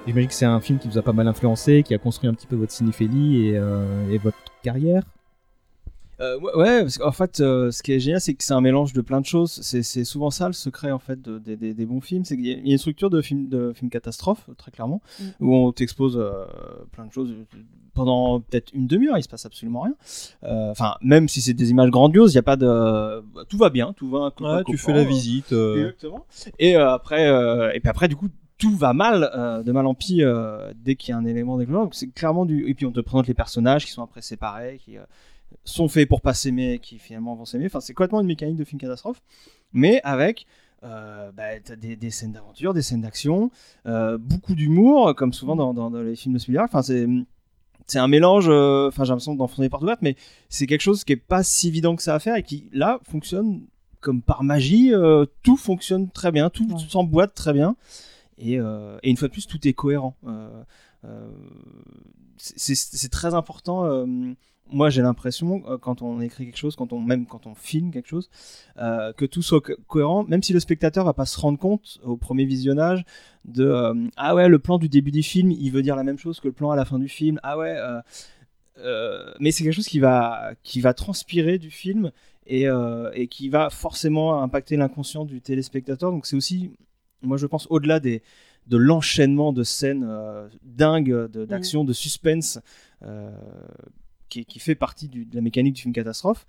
j'imagine 0.06 0.28
que 0.28 0.34
c'est 0.34 0.44
un 0.46 0.60
film 0.60 0.78
qui 0.78 0.88
vous 0.88 0.98
a 0.98 1.02
pas 1.02 1.12
mal 1.12 1.26
influencé, 1.28 1.82
qui 1.82 1.94
a 1.94 1.98
construit 1.98 2.28
un 2.28 2.34
petit 2.34 2.46
peu 2.46 2.56
votre 2.56 2.72
cinéphilie 2.72 3.48
et, 3.48 3.56
euh, 3.58 4.10
et 4.10 4.18
votre 4.18 4.38
carrière? 4.62 5.02
Euh, 6.18 6.38
ouais, 6.40 6.80
parce 6.80 6.96
qu'en 6.96 7.12
fait, 7.12 7.40
euh, 7.40 7.70
ce 7.70 7.82
qui 7.82 7.92
est 7.92 8.00
génial, 8.00 8.22
c'est 8.22 8.32
que 8.32 8.42
c'est 8.42 8.54
un 8.54 8.62
mélange 8.62 8.94
de 8.94 9.02
plein 9.02 9.20
de 9.20 9.26
choses. 9.26 9.58
C'est, 9.62 9.82
c'est 9.82 10.04
souvent 10.04 10.30
ça 10.30 10.46
le 10.46 10.54
secret 10.54 10.90
en 10.90 10.98
fait 10.98 11.20
de- 11.20 11.38
des- 11.38 11.84
bons 11.84 12.00
films, 12.00 12.24
c'est 12.24 12.36
qu'il 12.36 12.46
y 12.46 12.54
a 12.54 12.56
une 12.72 12.78
structure 12.78 13.10
de 13.10 13.20
film 13.20 13.48
de 13.48 13.74
film 13.74 13.90
catastrophe 13.90 14.48
très 14.56 14.70
clairement, 14.70 15.02
Mm. 15.20 15.24
où 15.40 15.54
on 15.54 15.72
t'expose 15.72 16.16
euh, 16.16 16.46
plein 16.92 17.04
de 17.04 17.12
choses 17.12 17.34
pendant 17.96 18.38
peut-être 18.40 18.72
une 18.74 18.86
demi-heure, 18.86 19.18
il 19.18 19.22
se 19.24 19.28
passe 19.28 19.44
absolument 19.46 19.80
rien. 19.80 19.94
Euh, 20.44 20.70
Enfin, 20.70 20.94
même 21.02 21.28
si 21.28 21.40
c'est 21.40 21.54
des 21.54 21.70
images 21.70 21.90
grandioses, 21.90 22.32
il 22.32 22.36
y 22.36 22.38
a 22.38 22.42
pas 22.44 22.56
de, 22.56 23.22
tout 23.48 23.58
va 23.58 23.70
bien, 23.70 23.92
tout 23.94 24.08
va. 24.08 24.30
Ouais, 24.40 24.62
tu 24.70 24.78
fais 24.78 24.92
la 24.92 25.02
visite. 25.08 25.52
euh, 25.52 25.76
Exactement. 25.78 26.24
Et 26.60 26.76
euh, 26.76 26.90
après, 26.92 27.26
euh, 27.28 27.72
et 27.74 27.80
puis 27.80 27.88
après, 27.88 28.06
du 28.06 28.14
coup, 28.14 28.28
tout 28.58 28.76
va 28.76 28.92
mal, 28.92 29.28
euh, 29.34 29.62
de 29.62 29.72
mal 29.72 29.86
en 29.86 29.94
pis, 29.94 30.22
euh, 30.22 30.72
dès 30.76 30.94
qu'il 30.94 31.10
y 31.10 31.12
a 31.12 31.18
un 31.18 31.24
élément 31.24 31.58
déclencheur. 31.58 31.88
C'est 31.92 32.06
clairement 32.12 32.46
du. 32.46 32.68
Et 32.68 32.74
puis 32.74 32.86
on 32.86 32.92
te 32.92 33.00
présente 33.00 33.26
les 33.26 33.34
personnages 33.34 33.84
qui 33.84 33.90
sont 33.92 34.02
après 34.02 34.22
séparés, 34.22 34.80
qui 34.84 34.96
euh, 34.96 35.02
sont 35.64 35.88
faits 35.88 36.08
pour 36.08 36.20
pas 36.20 36.32
s'aimer, 36.34 36.78
qui 36.78 36.98
finalement 36.98 37.34
vont 37.34 37.44
s'aimer. 37.44 37.66
Enfin, 37.66 37.80
c'est 37.80 37.92
complètement 37.94 38.20
une 38.20 38.26
mécanique 38.28 38.56
de 38.56 38.64
film 38.64 38.80
catastrophe, 38.80 39.20
mais 39.72 40.00
avec. 40.04 40.46
Euh, 40.84 41.32
bah, 41.32 41.58
des, 41.80 41.96
des 41.96 42.10
scènes 42.10 42.32
d'aventure, 42.32 42.74
des 42.74 42.82
scènes 42.82 43.00
d'action, 43.00 43.50
euh, 43.86 44.18
beaucoup 44.18 44.54
d'humour, 44.54 45.14
comme 45.16 45.32
souvent 45.32 45.56
dans, 45.56 45.72
dans- 45.72 45.90
dans 45.90 46.02
les 46.02 46.14
films 46.14 46.34
de 46.34 46.38
Spielberg. 46.38 46.66
Enfin, 46.68 46.82
c'est 46.82 47.06
c'est 47.86 47.98
un 47.98 48.08
mélange. 48.08 48.46
euh, 48.48 48.88
Enfin, 48.88 49.04
j'ai 49.04 49.10
l'impression 49.10 49.34
d'enfoncer 49.34 49.68
porte 49.68 49.82
ouverte, 49.82 50.00
mais 50.02 50.16
c'est 50.48 50.66
quelque 50.66 50.80
chose 50.82 51.04
qui 51.04 51.12
est 51.12 51.16
pas 51.16 51.42
si 51.42 51.68
évident 51.68 51.96
que 51.96 52.02
ça 52.02 52.14
à 52.14 52.18
faire 52.18 52.36
et 52.36 52.42
qui 52.42 52.68
là 52.72 53.00
fonctionne 53.08 53.62
comme 54.00 54.22
par 54.22 54.42
magie. 54.44 54.92
euh, 54.94 55.24
tout 55.42 55.56
fonctionne 55.56 56.10
très 56.10 56.30
bien, 56.32 56.50
tout 56.50 56.66
Ouais. 56.70 56.78
s'emboîte 56.88 57.34
très 57.34 57.52
bien. 57.52 57.76
Et, 58.38 58.58
euh, 58.58 58.98
et 59.02 59.10
une 59.10 59.16
fois 59.16 59.28
de 59.28 59.32
plus, 59.32 59.46
tout 59.46 59.66
est 59.66 59.72
cohérent. 59.72 60.16
Euh, 60.26 60.62
c'est 62.36 63.10
très 63.10 63.34
important. 63.34 63.84
Moi, 64.70 64.90
j'ai 64.90 65.02
l'impression, 65.02 65.62
euh, 65.68 65.78
quand 65.78 66.02
on 66.02 66.20
écrit 66.20 66.44
quelque 66.46 66.58
chose, 66.58 66.76
quand 66.76 66.92
on, 66.92 67.00
même 67.00 67.26
quand 67.26 67.46
on 67.46 67.54
filme 67.54 67.90
quelque 67.90 68.08
chose, 68.08 68.28
euh, 68.78 69.12
que 69.12 69.24
tout 69.24 69.42
soit 69.42 69.60
co- 69.60 69.76
cohérent, 69.86 70.24
même 70.24 70.42
si 70.42 70.52
le 70.52 70.60
spectateur 70.60 71.04
va 71.04 71.12
pas 71.12 71.26
se 71.26 71.38
rendre 71.40 71.58
compte 71.58 71.98
au 72.02 72.16
premier 72.16 72.44
visionnage 72.44 73.04
de 73.44 73.64
euh, 73.64 73.94
ah 74.16 74.34
ouais, 74.34 74.48
le 74.48 74.58
plan 74.58 74.78
du 74.78 74.88
début 74.88 75.12
du 75.12 75.22
film, 75.22 75.50
il 75.52 75.70
veut 75.70 75.82
dire 75.82 75.94
la 75.96 76.02
même 76.04 76.18
chose 76.18 76.40
que 76.40 76.48
le 76.48 76.52
plan 76.52 76.70
à 76.70 76.76
la 76.76 76.84
fin 76.84 76.98
du 76.98 77.08
film. 77.08 77.38
Ah 77.42 77.56
ouais. 77.58 77.76
euh, 78.78 79.32
mais 79.40 79.52
c'est 79.52 79.64
quelque 79.64 79.72
chose 79.74 79.86
qui 79.88 80.00
va, 80.00 80.52
qui 80.62 80.80
va 80.80 80.92
transpirer 80.94 81.58
du 81.58 81.70
film 81.70 82.10
et, 82.46 82.66
et 83.14 83.26
qui 83.28 83.48
va 83.48 83.70
forcément 83.70 84.42
impacter 84.42 84.76
l'inconscient 84.76 85.24
du 85.24 85.40
téléspectateur. 85.40 86.10
Donc 86.10 86.26
c'est 86.26 86.36
aussi, 86.36 86.72
moi 87.22 87.36
je 87.38 87.46
pense, 87.46 87.66
au-delà 87.70 88.00
des, 88.00 88.22
de 88.66 88.76
l'enchaînement 88.76 89.52
de 89.52 89.62
scènes 89.62 90.06
dingues, 90.62 91.28
de- 91.30 91.44
d'action, 91.46 91.84
de 91.84 91.92
suspense, 91.92 92.58
qui, 94.28 94.44
qui 94.44 94.58
fait 94.58 94.74
partie 94.74 95.08
du- 95.08 95.24
de 95.24 95.34
la 95.34 95.40
mécanique 95.42 95.74
du 95.74 95.82
film 95.82 95.94
catastrophe, 95.94 96.46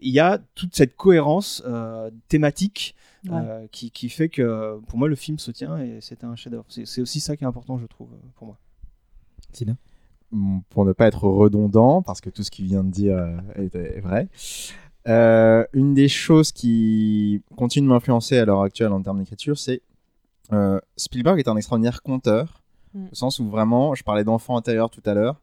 il 0.00 0.12
y 0.12 0.20
a 0.20 0.38
toute 0.54 0.74
cette 0.74 0.96
cohérence 0.96 1.62
euh, 1.66 2.10
thématique 2.28 2.94
euh, 3.30 3.66
qui, 3.70 3.90
qui 3.90 4.08
fait 4.08 4.28
que 4.28 4.78
pour 4.88 4.98
moi 4.98 5.06
le 5.08 5.14
film 5.14 5.38
se 5.38 5.50
tient 5.50 5.78
et 5.78 6.00
c'était 6.00 6.24
un 6.24 6.34
chef-d'œuvre. 6.34 6.64
C'est 6.68 6.86
c'est 6.86 7.00
aussi 7.02 7.20
ça 7.20 7.36
qui 7.36 7.44
est 7.44 7.46
important, 7.46 7.78
je 7.78 7.86
trouve, 7.86 8.08
pour 8.36 8.46
moi. 8.46 8.58
Sina 9.52 9.74
Mm, 10.34 10.60
pour 10.70 10.86
ne 10.86 10.92
pas 10.92 11.06
être 11.08 11.24
redondant, 11.24 12.00
parce 12.00 12.22
que 12.22 12.30
tout 12.30 12.42
ce 12.42 12.50
qu'il 12.50 12.64
vient 12.64 12.82
de 12.82 12.90
dire 12.90 13.14
euh, 13.18 13.36
est, 13.56 13.74
est 13.74 14.00
vrai. 14.00 14.28
Euh, 15.08 15.64
une 15.74 15.92
des 15.92 16.08
choses 16.08 16.52
qui 16.52 17.42
continue 17.54 17.86
de 17.86 17.92
m'influencer 17.92 18.38
à 18.38 18.44
l'heure 18.46 18.62
actuelle 18.62 18.92
en 18.92 19.02
termes 19.02 19.18
d'écriture, 19.18 19.58
c'est 19.58 19.82
euh, 20.52 20.80
Spielberg 20.96 21.38
est 21.38 21.48
un 21.48 21.56
extraordinaire 21.58 22.02
conteur, 22.02 22.58
Mm. 22.94 23.06
au 23.10 23.14
sens 23.14 23.38
où 23.38 23.48
vraiment, 23.48 23.94
je 23.94 24.02
parlais 24.04 24.22
d'enfants 24.24 24.56
intérieurs 24.56 24.90
tout 24.90 25.00
à 25.06 25.14
l'heure. 25.14 25.40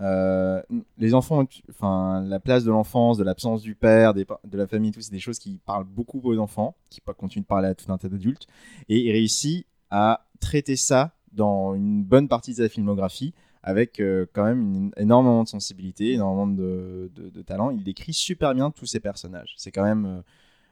Euh, 0.00 0.62
les 0.98 1.14
enfants, 1.14 1.44
enfin 1.70 2.22
la 2.22 2.40
place 2.40 2.64
de 2.64 2.70
l'enfance, 2.70 3.18
de 3.18 3.24
l'absence 3.24 3.62
du 3.62 3.74
père, 3.74 4.14
des 4.14 4.26
de 4.44 4.58
la 4.58 4.66
famille, 4.66 4.90
tout 4.90 5.00
c'est 5.00 5.10
des 5.12 5.18
choses 5.18 5.38
qui 5.38 5.58
parlent 5.64 5.84
beaucoup 5.84 6.20
aux 6.22 6.38
enfants, 6.38 6.76
qui 6.90 7.00
continuent 7.00 7.42
de 7.42 7.46
parler 7.46 7.68
à 7.68 7.74
tout 7.74 7.90
un 7.90 7.98
tas 7.98 8.08
d'adultes, 8.08 8.46
et 8.88 8.98
il 9.00 9.10
réussit 9.10 9.66
à 9.90 10.26
traiter 10.40 10.76
ça 10.76 11.12
dans 11.32 11.74
une 11.74 12.02
bonne 12.02 12.28
partie 12.28 12.52
de 12.52 12.56
sa 12.56 12.68
filmographie 12.68 13.32
avec 13.62 13.98
euh, 13.98 14.26
quand 14.32 14.44
même 14.44 14.74
une, 14.74 14.90
énormément 14.96 15.42
de 15.42 15.48
sensibilité, 15.48 16.12
énormément 16.12 16.46
de, 16.46 17.10
de- 17.14 17.30
de 17.30 17.42
talent. 17.42 17.70
Il 17.70 17.82
décrit 17.82 18.12
super 18.12 18.54
bien 18.54 18.70
tous 18.70 18.86
ses 18.86 19.00
personnages. 19.00 19.54
C'est 19.56 19.72
quand 19.72 19.82
même, 19.82 20.06
euh, 20.06 20.22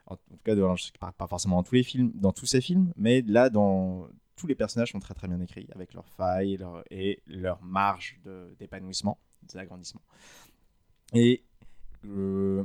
en 0.07 0.17
tout 0.17 0.23
cas, 0.45 0.55
pas, 1.01 1.13
pas 1.13 1.27
forcément 1.27 1.57
dans 1.57 1.63
tous 1.65 1.75
les 1.75 1.83
films, 1.83 2.13
dans 2.15 2.33
tous 2.33 2.47
ses 2.47 2.61
films, 2.61 2.93
mais 2.97 3.23
là, 3.23 3.51
dans 3.51 4.07
tous 4.37 4.47
les 4.47 4.55
personnages 4.55 4.93
sont 4.93 5.01
très 5.01 5.15
très 5.15 5.29
bien 5.29 5.41
écrits, 5.41 5.69
avec 5.75 5.95
leurs 5.95 6.09
failles 6.09 6.59
et 6.91 7.23
leur 7.27 7.63
marge 7.63 8.21
d'épanouissement, 8.59 9.19
d'agrandissement. 9.53 10.03
Et 11.13 11.45
euh, 12.05 12.65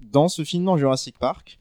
dans 0.00 0.28
ce 0.28 0.44
film, 0.44 0.64
dans 0.64 0.76
Jurassic 0.76 1.18
Park, 1.18 1.58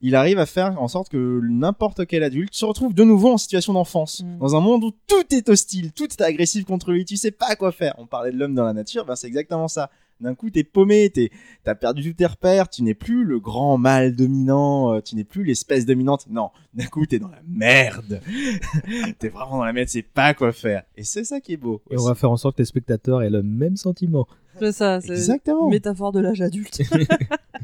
il 0.00 0.14
arrive 0.14 0.38
à 0.38 0.46
faire 0.46 0.80
en 0.80 0.88
sorte 0.88 1.08
que 1.08 1.40
n'importe 1.42 2.06
quel 2.06 2.22
adulte 2.22 2.54
se 2.54 2.64
retrouve 2.64 2.94
de 2.94 3.04
nouveau 3.04 3.32
en 3.32 3.38
situation 3.38 3.72
d'enfance. 3.72 4.22
Mm. 4.22 4.38
Dans 4.38 4.56
un 4.56 4.60
monde 4.60 4.84
où 4.84 4.92
tout 5.06 5.34
est 5.34 5.48
hostile, 5.48 5.92
tout 5.92 6.06
est 6.06 6.20
agressif 6.20 6.64
contre 6.64 6.92
lui, 6.92 7.04
tu 7.04 7.16
sais 7.16 7.30
pas 7.30 7.56
quoi 7.56 7.72
faire. 7.72 7.94
On 7.98 8.06
parlait 8.06 8.32
de 8.32 8.38
l'homme 8.38 8.54
dans 8.54 8.64
la 8.64 8.72
nature, 8.72 9.04
ben 9.04 9.16
c'est 9.16 9.26
exactement 9.26 9.68
ça. 9.68 9.90
D'un 10.20 10.34
coup, 10.34 10.50
t'es 10.50 10.64
paumé, 10.64 11.10
t'es, 11.10 11.30
t'as 11.62 11.76
perdu 11.76 12.10
tous 12.10 12.16
tes 12.16 12.26
repères, 12.26 12.68
tu 12.68 12.82
n'es 12.82 12.94
plus 12.94 13.22
le 13.22 13.38
grand 13.38 13.78
mâle 13.78 14.16
dominant, 14.16 14.94
euh, 14.94 15.00
tu 15.00 15.14
n'es 15.14 15.22
plus 15.22 15.44
l'espèce 15.44 15.86
dominante. 15.86 16.26
Non, 16.28 16.50
d'un 16.74 16.86
coup, 16.86 17.06
t'es 17.06 17.20
dans 17.20 17.28
la 17.28 17.40
merde. 17.46 18.20
t'es 19.20 19.28
vraiment 19.28 19.58
dans 19.58 19.64
la 19.64 19.72
merde, 19.72 19.86
tu 19.86 19.92
sais 19.92 20.02
pas 20.02 20.34
quoi 20.34 20.52
faire. 20.52 20.82
Et 20.96 21.04
c'est 21.04 21.22
ça 21.22 21.40
qui 21.40 21.52
est 21.52 21.56
beau. 21.56 21.82
Et 21.90 21.96
on 21.96 22.04
va 22.04 22.16
faire 22.16 22.32
en 22.32 22.36
sorte 22.36 22.56
que 22.56 22.62
les 22.62 22.66
spectateurs 22.66 23.22
aient 23.22 23.30
le 23.30 23.44
même 23.44 23.76
sentiment. 23.76 24.26
C'est 24.58 24.72
ça, 24.72 25.00
c'est 25.00 25.12
Exactement. 25.12 25.64
une 25.64 25.70
métaphore 25.70 26.12
de 26.12 26.20
l'âge 26.20 26.40
adulte. 26.40 26.80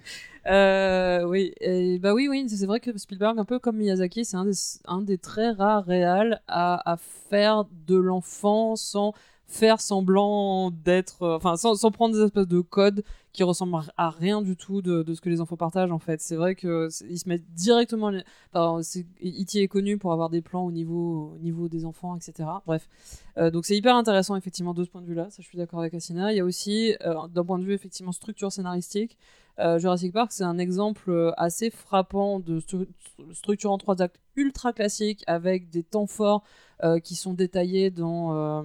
Euh, 0.46 1.24
oui, 1.24 1.54
et 1.62 1.98
bah 1.98 2.12
oui, 2.12 2.28
oui, 2.28 2.46
c'est 2.50 2.66
vrai 2.66 2.78
que 2.78 2.94
Spielberg, 2.98 3.38
un 3.38 3.46
peu 3.46 3.58
comme 3.58 3.78
Miyazaki, 3.78 4.26
c'est 4.26 4.36
un 4.36 4.44
des, 4.44 4.52
un 4.86 5.00
des 5.00 5.16
très 5.16 5.52
rares 5.52 5.86
réals 5.86 6.42
à, 6.48 6.92
à 6.92 6.98
faire 6.98 7.64
de 7.86 7.96
l'enfant 7.96 8.76
sans 8.76 9.14
faire 9.46 9.80
semblant 9.80 10.70
d'être, 10.70 11.22
euh, 11.22 11.36
enfin, 11.36 11.56
sans, 11.56 11.76
sans 11.76 11.90
prendre 11.90 12.14
des 12.14 12.22
espèces 12.22 12.46
de 12.46 12.60
codes 12.60 13.04
qui 13.34 13.42
ressemblent 13.42 13.82
à 13.96 14.10
rien 14.10 14.40
du 14.40 14.56
tout 14.56 14.80
de, 14.80 15.02
de 15.02 15.12
ce 15.12 15.20
que 15.20 15.28
les 15.28 15.40
enfants 15.40 15.56
partagent 15.56 15.90
en 15.90 15.98
fait. 15.98 16.20
C'est 16.20 16.36
vrai 16.36 16.54
que 16.54 16.88
ils 17.10 17.18
se 17.18 17.28
mettent 17.28 17.44
directement. 17.52 18.12
Enfin, 18.54 18.80
E.T. 19.22 19.62
est 19.62 19.68
connu 19.68 19.98
pour 19.98 20.12
avoir 20.12 20.30
des 20.30 20.40
plans 20.40 20.64
au 20.64 20.70
niveau, 20.70 21.32
au 21.34 21.38
niveau 21.42 21.68
des 21.68 21.84
enfants, 21.84 22.16
etc. 22.16 22.48
Bref, 22.64 22.88
Euh, 23.36 23.50
donc 23.50 23.66
c'est 23.66 23.76
hyper 23.76 23.96
intéressant 23.96 24.36
effectivement 24.36 24.74
de 24.74 24.84
ce 24.84 24.88
point 24.90 25.02
de 25.02 25.06
vue-là. 25.06 25.28
Ça, 25.30 25.42
je 25.42 25.48
suis 25.48 25.58
d'accord 25.58 25.80
avec 25.80 25.92
Assina. 25.92 26.32
Il 26.32 26.36
y 26.36 26.40
a 26.40 26.44
aussi, 26.44 26.94
euh, 27.04 27.26
d'un 27.34 27.44
point 27.44 27.58
de 27.58 27.64
vue 27.64 27.72
effectivement 27.74 28.12
structure 28.12 28.52
scénaristique, 28.52 29.18
euh, 29.60 29.78
Jurassic 29.78 30.12
Park, 30.12 30.32
c'est 30.32 30.44
un 30.44 30.58
exemple 30.58 31.10
euh, 31.10 31.30
assez 31.36 31.70
frappant 31.70 32.40
de 32.40 32.60
stru- 32.60 32.88
structure 33.32 33.70
en 33.70 33.78
trois 33.78 34.02
actes 34.02 34.18
ultra 34.36 34.72
classique 34.72 35.22
avec 35.28 35.70
des 35.70 35.82
temps 35.84 36.06
forts 36.06 36.42
euh, 36.82 36.98
qui 36.98 37.14
sont 37.14 37.34
détaillés 37.34 37.90
dans, 37.90 38.64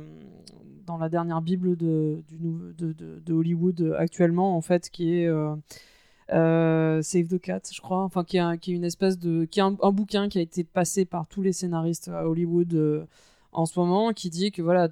dans 0.87 0.97
la 0.97 1.09
dernière 1.09 1.41
Bible 1.41 1.77
de, 1.77 2.23
du 2.27 3.31
Hollywood 3.31 3.95
actuellement, 3.99 4.55
en 4.57 4.61
fait, 4.61 4.89
qui 4.89 5.13
est 5.13 5.29
Save 6.29 7.27
the 7.27 7.39
Cat, 7.39 7.61
je 7.71 7.81
crois, 7.81 8.03
enfin, 8.03 8.23
qui 8.23 8.37
est, 8.37 8.39
un- 8.41 8.57
qui 8.57 8.71
est 8.71 8.75
une 8.75 8.83
espèce 8.83 9.17
de. 9.19 9.45
qui 9.45 9.59
est 9.59 9.63
un, 9.63 9.71
bouquin 9.91 10.29
qui 10.29 10.39
a 10.39 10.41
été 10.41 10.63
passé 10.63 11.05
par 11.05 11.27
tous 11.27 11.41
les 11.41 11.53
scénaristes 11.53 12.07
à 12.07 12.27
Hollywood. 12.27 13.07
en 13.51 13.65
ce 13.65 13.79
moment, 13.79 14.11
qui 14.13 14.29
dit 14.29 14.51
que 14.51 14.61
voilà, 14.61 14.87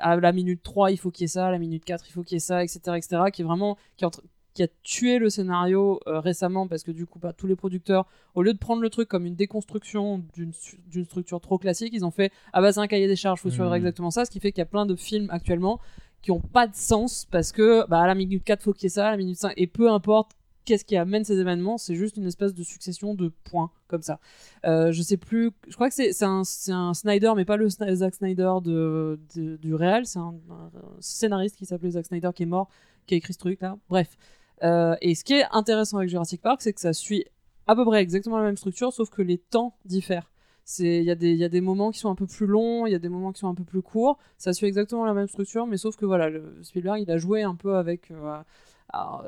à, 0.00 0.16
la 0.16 0.32
minute 0.32 0.62
3, 0.62 0.90
il 0.90 0.98
faut 0.98 1.10
qu'il 1.10 1.24
y 1.24 1.26
ait 1.26 1.28
ça, 1.28 1.46
à 1.46 1.50
la 1.50 1.58
minute 1.58 1.84
4, 1.84 2.04
il 2.08 2.12
faut 2.12 2.22
qu'il 2.22 2.36
y 2.36 2.38
ait 2.38 2.40
ça, 2.40 2.62
etc., 2.62 2.80
etc., 2.96 3.22
qui 3.32 3.42
est 3.42 3.44
vraiment, 3.44 3.76
qui 3.96 4.04
est 4.04 4.06
en 4.06 4.10
train- 4.10 4.22
qui 4.54 4.62
a 4.62 4.68
tué 4.84 5.18
le 5.18 5.28
scénario 5.30 6.00
euh, 6.06 6.20
récemment 6.20 6.66
parce 6.68 6.82
que 6.84 6.92
du 6.92 7.06
coup 7.06 7.18
bah, 7.18 7.32
tous 7.32 7.46
les 7.48 7.56
producteurs 7.56 8.06
au 8.34 8.42
lieu 8.42 8.52
de 8.54 8.58
prendre 8.58 8.80
le 8.82 8.88
truc 8.88 9.08
comme 9.08 9.26
une 9.26 9.34
déconstruction 9.34 10.22
d'une 10.36 11.04
structure 11.04 11.40
trop 11.40 11.58
classique 11.58 11.90
ils 11.92 12.04
ont 12.04 12.10
fait 12.12 12.30
ah 12.52 12.60
bah 12.62 12.72
c'est 12.72 12.80
un 12.80 12.86
cahier 12.86 13.08
des 13.08 13.16
charges 13.16 13.40
faut 13.40 13.50
suivre 13.50 13.68
Mhm. 13.70 13.74
exactement 13.74 14.10
ça 14.12 14.24
ce 14.24 14.30
qui 14.30 14.38
fait 14.40 14.52
qu'il 14.52 14.60
y 14.60 14.62
a 14.62 14.66
plein 14.66 14.86
de 14.86 14.94
films 14.94 15.28
actuellement 15.30 15.80
qui 16.22 16.30
ont 16.30 16.40
pas 16.40 16.66
de 16.68 16.74
sens 16.76 17.26
parce 17.30 17.50
que 17.52 17.84
bah, 17.88 18.00
à 18.00 18.06
la 18.06 18.14
minute 18.14 18.44
4 18.44 18.62
faut 18.62 18.72
qu'il 18.72 18.84
y 18.84 18.86
ait 18.86 18.90
ça 18.90 19.08
à 19.08 19.10
la 19.10 19.16
minute 19.16 19.36
5 19.38 19.52
et 19.56 19.66
peu 19.66 19.90
importe 19.90 20.32
qu'est-ce 20.64 20.84
qui 20.84 20.96
amène 20.96 21.24
ces 21.24 21.38
événements 21.40 21.76
c'est 21.76 21.96
juste 21.96 22.16
une 22.16 22.26
espèce 22.26 22.54
de 22.54 22.62
succession 22.62 23.14
de 23.14 23.32
points 23.44 23.70
comme 23.88 24.02
ça. 24.02 24.18
Euh, 24.64 24.92
je 24.92 25.02
sais 25.02 25.16
plus 25.16 25.50
je 25.68 25.74
crois 25.74 25.88
que 25.90 25.94
c'est 25.94 26.22
un, 26.22 26.42
un 26.68 26.94
Snyder 26.94 27.32
mais 27.36 27.44
pas 27.44 27.56
le 27.56 27.68
Sna- 27.68 27.92
Zack 27.92 28.14
Snyder 28.14 28.52
de, 28.62 29.18
de- 29.34 29.56
du 29.56 29.74
réel 29.74 30.06
c'est 30.06 30.20
un, 30.20 30.34
un 30.50 30.70
scénariste 31.00 31.56
qui 31.56 31.66
s'appelait 31.66 31.90
Zack 31.90 32.06
Snyder 32.06 32.30
qui 32.34 32.44
est 32.44 32.46
mort 32.46 32.68
qui 33.06 33.12
a 33.14 33.16
écrit 33.18 33.34
ce 33.34 33.38
truc 33.38 33.60
là 33.60 33.76
bref 33.90 34.16
euh, 34.64 34.96
et 35.00 35.14
ce 35.14 35.24
qui 35.24 35.34
est 35.34 35.44
intéressant 35.52 35.98
avec 35.98 36.08
Jurassic 36.10 36.40
Park, 36.42 36.62
c'est 36.62 36.72
que 36.72 36.80
ça 36.80 36.92
suit 36.92 37.24
à 37.66 37.74
peu 37.76 37.84
près 37.84 38.00
exactement 38.02 38.38
la 38.38 38.44
même 38.44 38.56
structure, 38.56 38.92
sauf 38.92 39.10
que 39.10 39.22
les 39.22 39.38
temps 39.38 39.76
diffèrent. 39.84 40.30
Il 40.78 41.02
y, 41.02 41.10
a 41.10 41.14
des- 41.14 41.32
il 41.32 41.36
y 41.38 41.44
a 41.44 41.50
des 41.50 41.60
moments 41.60 41.90
qui 41.90 41.98
sont 41.98 42.08
un 42.10 42.14
peu 42.14 42.26
plus 42.26 42.46
longs, 42.46 42.86
il 42.86 42.92
y 42.92 42.94
a 42.94 42.98
des 42.98 43.10
moments 43.10 43.32
qui 43.32 43.40
sont 43.40 43.48
un 43.48 43.54
peu 43.54 43.64
plus 43.64 43.82
courts. 43.82 44.18
Ça 44.38 44.54
suit 44.54 44.66
exactement 44.66 45.04
la 45.04 45.12
même 45.12 45.28
structure, 45.28 45.66
mais 45.66 45.76
sauf 45.76 45.94
que 45.96 46.06
voilà, 46.06 46.30
Spielberg, 46.62 47.02
il 47.02 47.10
a 47.10 47.18
joué 47.18 47.42
un 47.42 47.54
peu 47.54 47.76
avec, 47.76 48.10
euh, 48.10 48.38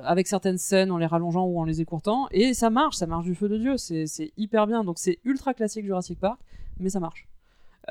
avec 0.03 0.27
certaines 0.29 0.59
scènes 0.59 0.91
en 0.91 0.99
les 0.99 1.07
rallongeant 1.07 1.45
ou 1.45 1.59
en 1.61 1.65
les 1.65 1.81
écourtant, 1.83 2.29
et 2.31 2.55
ça 2.55 2.71
marche, 2.71 2.97
ça 2.97 3.07
marche 3.07 3.25
du 3.27 3.35
feu 3.35 3.49
de 3.49 3.59
Dieu, 3.59 3.77
c'est 3.77 4.07
c'est 4.07 4.33
hyper 4.39 4.67
bien. 4.67 4.85
Donc 4.85 4.99
c'est 4.99 5.19
ultra 5.25 5.53
classique 5.55 5.85
Jurassic 5.85 6.19
Park, 6.19 6.41
mais 6.79 6.89
ça 6.89 7.01
marche. 7.01 7.29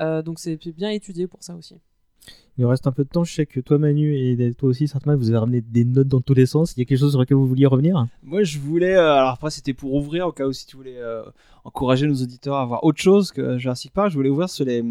Euh, 0.00 0.22
donc 0.22 0.38
c'est 0.40 0.56
bien 0.72 0.90
étudié 0.90 1.26
pour 1.28 1.42
ça 1.42 1.54
aussi. 1.54 1.76
Il 2.58 2.62
nous 2.62 2.68
reste 2.68 2.86
un 2.86 2.92
peu 2.92 3.04
de 3.04 3.08
temps. 3.10 3.22
Je 3.24 3.34
sais 3.34 3.44
que 3.46 3.60
toi, 3.60 3.76
Manu, 3.78 4.16
et 4.16 4.54
toi 4.54 4.70
aussi, 4.70 4.88
certainement, 4.88 5.18
vous 5.18 5.28
avez 5.28 5.38
ramené 5.38 5.60
des 5.60 5.84
notes 5.84 6.08
dans 6.08 6.22
tous 6.22 6.32
les 6.34 6.46
sens. 6.46 6.72
Il 6.74 6.80
y 6.80 6.82
a 6.82 6.84
quelque 6.86 6.98
chose 6.98 7.10
sur 7.10 7.20
lequel 7.20 7.36
vous 7.36 7.46
vouliez 7.46 7.66
revenir? 7.66 8.06
Moi, 8.22 8.44
je 8.44 8.58
voulais. 8.58 8.96
euh, 8.96 9.12
alors 9.14 9.30
après, 9.30 9.50
c'était 9.50 9.74
pour 9.74 9.92
ouvrir 9.94 10.26
au 10.26 10.32
cas 10.32 10.46
où 10.46 10.52
si 10.52 10.66
tu 10.66 10.76
voulais 10.76 10.96
euh, 10.96 11.22
encourager 11.64 12.06
nos 12.06 12.14
auditeurs 12.14 12.56
à 12.56 12.64
voir 12.64 12.82
autre 12.84 13.00
chose 13.00 13.30
que 13.30 13.58
Jurassic 13.58 13.92
Park. 13.92 14.10
Je 14.10 14.16
voulais 14.16 14.30
ouvrir 14.30 14.48
sur 14.48 14.64
les, 14.64 14.82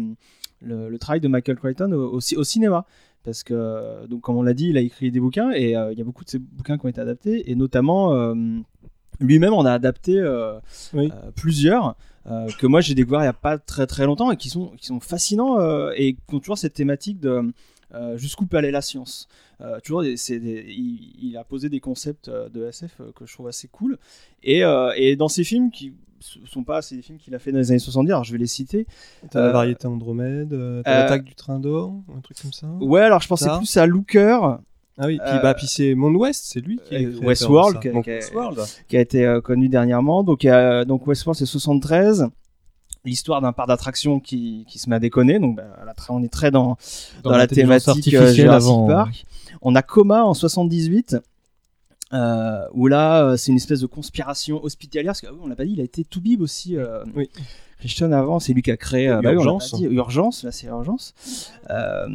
le, 0.62 0.88
le 0.88 0.98
travail 0.98 1.20
de 1.20 1.26
Michael 1.28 1.56
Crichton 1.56 1.90
au, 1.92 2.12
au, 2.14 2.20
ci- 2.20 2.36
au 2.36 2.44
cinéma. 2.44 2.86
Parce 3.24 3.42
que, 3.42 4.06
donc, 4.06 4.20
comme 4.20 4.36
on 4.36 4.42
l'a 4.42 4.54
dit, 4.54 4.68
il 4.68 4.76
a 4.76 4.80
écrit 4.80 5.10
des 5.10 5.18
bouquins 5.18 5.50
et 5.50 5.76
euh, 5.76 5.90
il 5.92 5.98
y 5.98 6.00
a 6.00 6.04
beaucoup 6.04 6.22
de 6.22 6.30
ces 6.30 6.38
bouquins 6.38 6.78
qui 6.78 6.86
ont 6.86 6.88
été 6.88 7.00
adaptés. 7.00 7.50
Et 7.50 7.56
notamment, 7.56 8.14
euh, 8.14 8.32
lui-même 9.18 9.52
en 9.54 9.64
a 9.64 9.72
adapté 9.72 10.20
euh, 10.20 10.60
Oui. 10.94 11.10
euh, 11.12 11.30
plusieurs. 11.34 11.96
Euh, 12.28 12.48
que 12.58 12.66
moi 12.66 12.80
j'ai 12.80 12.94
découvert 12.94 13.20
il 13.20 13.24
y 13.26 13.28
a 13.28 13.32
pas 13.32 13.58
très 13.58 13.86
très 13.86 14.04
longtemps 14.06 14.30
et 14.32 14.36
qui 14.36 14.48
sont, 14.50 14.68
qui 14.76 14.86
sont 14.86 15.00
fascinants 15.00 15.60
euh, 15.60 15.92
et 15.96 16.14
qui 16.14 16.34
ont 16.34 16.40
toujours 16.40 16.58
cette 16.58 16.74
thématique 16.74 17.20
de 17.20 17.52
euh, 17.94 18.16
jusqu'où 18.18 18.46
peut 18.46 18.56
aller 18.56 18.72
la 18.72 18.82
science. 18.82 19.28
Euh, 19.60 19.78
toujours, 19.80 20.02
des- 20.02 20.16
c'est 20.16 20.38
des- 20.40 20.64
il, 20.68 21.14
il 21.22 21.36
a 21.36 21.44
posé 21.44 21.68
des 21.68 21.78
concepts 21.80 22.28
de 22.28 22.66
SF 22.66 23.00
que 23.14 23.24
je 23.26 23.32
trouve 23.32 23.46
assez 23.48 23.68
cool. 23.68 23.96
Et, 24.42 24.62
et 24.96 25.16
dans 25.16 25.28
ces 25.28 25.44
films 25.44 25.70
qui 25.70 25.92
s- 26.20 26.38
sont 26.50 26.64
pas 26.64 26.82
c'est 26.82 26.96
des 26.96 27.02
films 27.02 27.18
qu'il 27.18 27.34
a 27.34 27.38
fait 27.38 27.52
dans 27.52 27.58
les 27.58 27.70
années 27.70 27.78
70, 27.78 28.10
alors 28.10 28.24
je 28.24 28.32
vais 28.32 28.38
les 28.38 28.46
citer. 28.48 28.86
T'as 29.30 29.40
la 29.40 29.52
variété 29.52 29.86
Andromède, 29.86 30.50
t'as 30.84 31.02
l'attaque 31.02 31.24
du 31.24 31.34
train 31.36 31.60
d'or, 31.60 31.94
un 32.16 32.20
truc 32.20 32.36
comme 32.42 32.52
ça. 32.52 32.66
Ouais, 32.80 33.02
alors 33.02 33.20
je 33.20 33.28
pensais 33.28 33.44
Ça. 33.46 33.56
plus 33.58 33.76
à 33.76 33.86
Looker. 33.86 34.58
Ah 34.98 35.06
oui, 35.06 35.18
puis, 35.22 35.28
Euh, 35.34 35.40
bah, 35.42 35.52
puis 35.54 35.66
c'est 35.66 35.94
Monde 35.94 36.16
Ouest, 36.16 36.44
c'est 36.46 36.60
lui 36.60 36.80
qui 36.88 36.94
est 36.94 37.04
euh, 37.04 37.18
Westworld, 37.22 37.80
qui 37.80 37.90
qui 37.90 38.10
a- 38.10 38.14
Westworld. 38.14 38.60
qui 38.88 38.96
a 38.96 39.00
été 39.00 39.26
euh, 39.26 39.40
connu 39.42 39.68
dernièrement. 39.68 40.22
Donc, 40.22 40.44
euh, 40.44 40.84
donc 40.86 41.06
Westworld, 41.06 41.38
c'est 41.38 41.44
73. 41.46 42.28
L'histoire 43.04 43.40
d'un 43.40 43.52
parc 43.52 43.68
d'attractions 43.68 44.18
qui, 44.20 44.64
qui 44.68 44.78
se 44.78 44.88
met 44.90 44.96
à 44.96 44.98
déconner. 44.98 45.38
Donc, 45.38 45.56
bah, 45.56 45.64
on 46.08 46.22
est 46.24 46.32
très 46.32 46.50
dans, 46.50 46.76
dans, 47.22 47.30
la 47.30 47.46
thématique 47.46 48.08
Jurassic 48.10 48.46
avant. 48.46 48.86
Park. 48.86 49.24
On 49.62 49.74
a 49.76 49.82
Coma 49.82 50.24
en 50.24 50.34
78. 50.34 51.16
euh, 52.12 52.64
où 52.72 52.86
là, 52.86 53.22
euh, 53.24 53.36
c'est 53.36 53.50
une 53.50 53.56
espèce 53.56 53.80
de 53.80 53.86
conspiration 53.86 54.62
hospitalière. 54.64 55.10
Parce 55.10 55.20
que, 55.20 55.26
ah 55.28 55.32
oui, 55.40 55.48
l'a 55.48 55.56
pas 55.56 55.64
dit, 55.64 55.72
il 55.72 55.80
a 55.80 55.84
été 55.84 56.04
Toubib 56.04 56.40
aussi. 56.40 56.76
Euh, 56.76 57.04
Oui. 57.14 57.28
Crichton 57.78 58.10
avant, 58.12 58.40
c'est 58.40 58.52
lui 58.52 58.62
qui 58.62 58.70
a 58.70 58.76
créé 58.76 59.08
euh, 59.08 59.20
bah 59.20 59.32
Urgence. 59.32 59.74
dit, 59.74 59.84
Urgence, 59.84 60.44
là 60.44 60.50
c'est 60.52 60.66
Urgence. 60.66 61.14
Euh, 61.70 62.06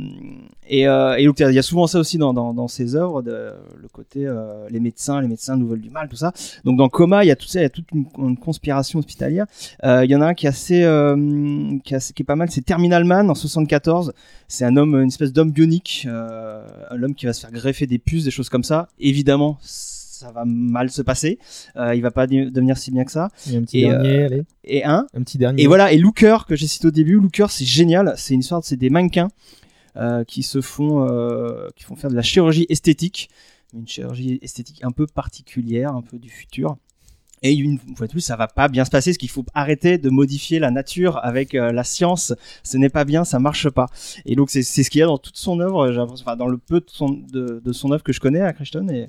et, 0.68 0.88
euh, 0.88 1.16
et 1.18 1.26
donc 1.26 1.40
il 1.40 1.52
y 1.54 1.60
a 1.60 1.62
souvent 1.62 1.86
ça 1.88 2.00
aussi 2.00 2.18
dans, 2.18 2.34
dans, 2.34 2.54
dans 2.54 2.68
ses 2.68 2.96
œuvres, 2.96 3.22
de, 3.22 3.52
le 3.80 3.88
côté 3.88 4.26
euh, 4.26 4.68
les 4.70 4.80
médecins, 4.80 5.22
les 5.22 5.28
médecins 5.28 5.56
nous 5.58 5.68
veulent 5.68 5.82
du 5.82 5.90
mal, 5.90 6.08
tout 6.10 6.16
ça. 6.16 6.34
Donc 6.66 6.78
dans 6.78 6.90
Coma, 6.90 7.24
il 7.24 7.28
y 7.28 7.32
a 7.32 7.36
tout 7.36 7.48
ça, 7.48 7.60
il 7.60 7.64
y 7.64 7.66
a 7.66 7.70
toute 7.70 7.92
une, 7.94 8.06
une 8.18 8.38
conspiration 8.38 9.00
hospitalière. 9.00 9.46
Il 9.84 10.10
y 10.10 10.16
en 10.16 10.22
a 10.22 10.28
un 10.28 10.34
qui 10.34 10.46
est 10.46 10.50
assez, 10.50 10.80
qui, 11.84 11.94
est 11.94 11.98
assez- 11.98 12.14
qui 12.14 12.24
est 12.24 12.26
pas 12.26 12.36
mal, 12.36 12.50
c'est 12.50 12.62
Terminal 12.66 13.04
Man 13.04 13.30
en 13.30 13.36
74. 13.36 14.14
C'est 14.48 14.66
un 14.66 14.76
homme, 14.78 14.96
une 14.96 15.08
espèce 15.08 15.32
d'homme 15.32 15.52
bionique, 15.52 16.06
euh, 16.10 16.66
un 16.90 17.02
homme 17.04 17.16
qui 17.16 17.26
va 17.26 17.34
se 17.34 17.42
faire 17.42 17.52
greffer 17.52 17.88
des 17.88 18.00
puces, 18.00 18.26
des 18.26 18.32
choses 18.32 18.50
comme 18.50 18.64
ça. 18.64 18.90
Évidemment, 19.00 19.58
ça 20.22 20.32
va 20.32 20.44
mal 20.46 20.90
se 20.90 21.02
passer. 21.02 21.40
Euh, 21.76 21.94
il 21.96 22.02
va 22.02 22.12
pas 22.12 22.28
de- 22.28 22.50
devenir 22.50 22.78
si 22.78 22.92
bien 22.92 23.04
que 23.06 23.12
ça. 23.12 23.30
Et 23.52 23.56
un 23.58 23.62
petit 23.64 23.80
Et, 23.80 23.88
dernier, 23.88 24.10
euh, 24.20 24.26
allez. 24.28 24.44
Et 24.64 24.84
un. 24.86 25.06
Un 25.14 25.24
petit 25.24 25.38
dernier. 25.38 25.64
Et 25.64 25.68
voilà, 25.68 25.92
et 25.92 25.98
Looker, 25.98 26.46
que 26.48 26.56
j'ai 26.56 26.68
cité 26.68 26.88
au 26.88 26.92
début, 26.92 27.20
Looker, 27.20 27.48
c'est 27.50 27.66
génial. 27.66 28.14
C'est 28.18 28.34
une 28.34 28.40
histoire, 28.42 28.64
c'est 28.64 28.78
des 28.78 28.90
mannequins 28.90 29.30
euh, 29.98 30.24
qui 30.24 30.44
se 30.44 30.62
font, 30.62 31.08
euh, 31.10 31.68
qui 31.76 31.84
font 31.84 31.96
faire 31.96 32.10
de 32.10 32.16
la 32.16 32.22
chirurgie 32.22 32.66
esthétique, 32.70 33.30
une 33.74 33.88
chirurgie 33.88 34.40
esthétique 34.42 34.82
un 34.84 34.92
peu 34.92 35.08
particulière, 35.08 35.94
un 35.96 36.02
peu 36.02 36.18
du 36.18 36.30
futur. 36.30 36.78
Et 37.44 37.56
une 37.56 37.80
fois 37.98 38.06
de 38.06 38.12
plus, 38.12 38.22
ça 38.22 38.36
va 38.36 38.48
pas 38.48 38.68
bien 38.68 38.86
se 38.86 38.92
passer, 38.92 39.10
parce 39.10 39.18
qu'il 39.18 39.30
faut 39.32 39.44
arrêter 39.56 39.98
de 39.98 40.12
modifier 40.12 40.60
la 40.60 40.70
nature 40.70 41.20
avec 41.24 41.56
euh, 41.56 41.72
la 41.72 41.84
science. 41.84 42.34
Ce 42.64 42.78
n'est 42.78 42.90
pas 42.90 43.04
bien, 43.04 43.24
ça 43.26 43.40
marche 43.40 43.68
pas. 43.68 43.88
Et 44.28 44.36
donc 44.36 44.52
c'est 44.52 44.62
ce 44.62 44.88
qu'il 44.92 45.00
y 45.00 45.02
a 45.02 45.08
dans 45.08 45.18
toute 45.18 45.38
son 45.38 45.60
œuvre, 45.60 45.90
enfin 46.12 46.36
dans 46.36 46.48
le 46.48 46.58
peu 46.60 46.82
de 46.82 46.86
son, 46.88 47.10
de, 47.10 47.60
de 47.66 47.74
son 47.74 47.92
œuvre 47.94 48.04
que 48.04 48.14
je 48.14 48.20
connais 48.20 48.42
à 48.42 48.54
Crichton. 48.54 48.88
Et 48.90 49.08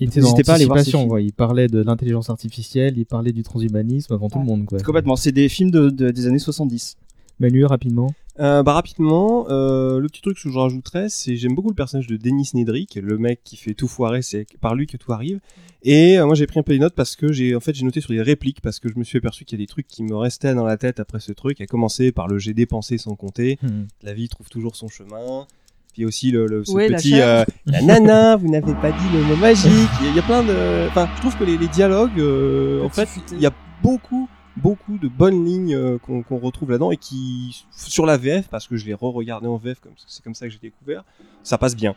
Il 0.00 0.08
était 0.08 0.20
dans 0.20 0.26
n'hésitez 0.26 0.42
pas 0.44 0.52
à 0.52 0.54
aller 0.56 0.64
voir. 0.66 1.20
Il 1.20 1.32
parlait 1.32 1.68
de 1.68 1.82
l'intelligence 1.82 2.30
artificielle, 2.30 2.94
il 2.96 3.06
parlait 3.06 3.32
du 3.32 3.42
transhumanisme 3.42 4.12
avant 4.14 4.28
tout 4.28 4.38
le 4.38 4.44
monde, 4.44 4.64
quoi. 4.66 4.78
Complètement, 4.80 5.16
c'est 5.16 5.32
des 5.32 5.48
films 5.48 5.70
de, 5.70 5.90
de- 5.90 6.10
des 6.10 6.26
années 6.26 6.38
70. 6.38 6.96
Manu, 7.40 7.64
rapidement. 7.64 8.12
Euh, 8.40 8.62
bah 8.62 8.72
rapidement, 8.72 9.46
euh, 9.50 9.98
le 9.98 10.08
petit 10.08 10.22
truc 10.22 10.38
que 10.40 10.48
je 10.50 10.56
rajouterais, 10.58 11.08
c'est 11.10 11.36
j'aime 11.36 11.54
beaucoup 11.54 11.68
le 11.68 11.74
personnage 11.74 12.06
de 12.06 12.16
Denis 12.16 12.48
Nedrick, 12.54 12.94
le 12.94 13.18
mec 13.18 13.40
qui 13.44 13.56
fait 13.56 13.74
tout 13.74 13.88
foirer, 13.88 14.22
c'est 14.22 14.46
par 14.60 14.74
lui 14.74 14.86
que 14.86 14.96
tout 14.96 15.12
arrive. 15.12 15.38
Et 15.82 16.18
euh, 16.18 16.24
moi 16.24 16.34
j'ai 16.34 16.46
pris 16.46 16.58
un 16.58 16.62
peu 16.62 16.72
les 16.72 16.78
notes 16.78 16.94
parce 16.94 17.14
que 17.14 17.30
j'ai 17.30 17.54
en 17.54 17.60
fait 17.60 17.74
j'ai 17.74 17.84
noté 17.84 18.00
sur 18.00 18.12
les 18.14 18.22
répliques 18.22 18.62
parce 18.62 18.78
que 18.78 18.88
je 18.88 18.94
me 18.98 19.04
suis 19.04 19.18
aperçu 19.18 19.44
qu'il 19.44 19.58
y 19.58 19.62
a 19.62 19.64
des 19.64 19.68
trucs 19.68 19.86
qui 19.86 20.02
me 20.02 20.14
restaient 20.16 20.54
dans 20.54 20.64
la 20.64 20.78
tête 20.78 20.98
après 20.98 21.20
ce 21.20 21.32
truc, 21.32 21.60
à 21.60 21.66
commencer 21.66 22.10
par 22.10 22.26
le 22.26 22.38
j'ai 22.38 22.54
dépensé 22.54 22.96
sans 22.96 23.16
compter, 23.16 23.58
Hmm. 23.62 23.82
la 24.02 24.14
vie 24.14 24.28
trouve 24.30 24.48
toujours 24.48 24.76
son 24.76 24.88
chemin. 24.88 25.46
Puis 25.92 26.04
aussi 26.06 26.30
le, 26.30 26.46
le- 26.46 26.64
ce 26.64 26.72
Ouais, 26.72 26.88
la 26.88 26.96
petit 26.98 27.20
euh, 27.20 27.44
la 27.66 27.82
nana, 27.82 28.36
vous 28.36 28.48
n'avez 28.48 28.72
pas 28.74 28.90
dit 28.92 29.04
le 29.12 29.22
mot 29.24 29.36
magique. 29.36 29.70
Il 30.02 30.16
y 30.16 30.18
a 30.18 30.22
plein 30.22 30.42
de, 30.42 30.88
enfin, 30.88 31.08
je 31.16 31.20
trouve 31.20 31.36
que 31.36 31.44
les, 31.44 31.58
les 31.58 31.68
dialogues, 31.68 32.18
euh, 32.18 32.82
en 32.82 32.88
fait, 32.88 33.08
il 33.32 33.40
y 33.40 33.46
a 33.46 33.52
beaucoup, 33.82 34.28
beaucoup 34.56 34.96
de 34.96 35.08
bonnes 35.08 35.44
lignes 35.44 35.74
euh, 35.74 35.98
qu'on 35.98 36.38
retrouve 36.38 36.70
là-dedans 36.70 36.92
et 36.92 36.96
qui, 36.96 37.64
sur 37.70 38.06
la 38.06 38.16
VF, 38.16 38.48
parce 38.48 38.66
que 38.66 38.76
je 38.76 38.86
l'ai 38.86 38.94
re-regardé 38.94 39.46
en 39.48 39.56
VF, 39.58 39.80
comme 39.80 39.92
c'est 40.06 40.22
comme 40.24 40.34
ça 40.34 40.46
que 40.46 40.52
j'ai 40.52 40.58
découvert, 40.62 41.04
ça 41.42 41.58
passe 41.58 41.76
bien. 41.76 41.94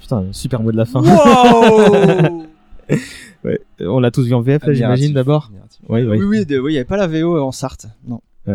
Putain, 0.00 0.24
super 0.32 0.62
mot 0.62 0.72
de 0.72 0.76
la 0.78 0.84
fin. 0.86 1.00
Wow 1.02 2.46
Ouais. 3.44 3.60
On 3.80 3.98
l'a 4.00 4.10
tous 4.10 4.24
vu 4.26 4.32
en 4.34 4.40
VF, 4.40 4.62
là, 4.64 4.72
j'imagine, 4.74 5.12
d'abord. 5.12 5.50
Oui, 5.88 6.02
oui. 6.04 6.18
Oui, 6.18 6.24
oui, 6.24 6.46
de- 6.46 6.58
oui, 6.58 6.70
il 6.72 6.74
n'y 6.74 6.78
avait 6.78 6.84
pas 6.86 6.96
la 6.96 7.06
VO 7.06 7.38
en 7.38 7.52
Sarthe. 7.52 7.86
Non. 8.06 8.20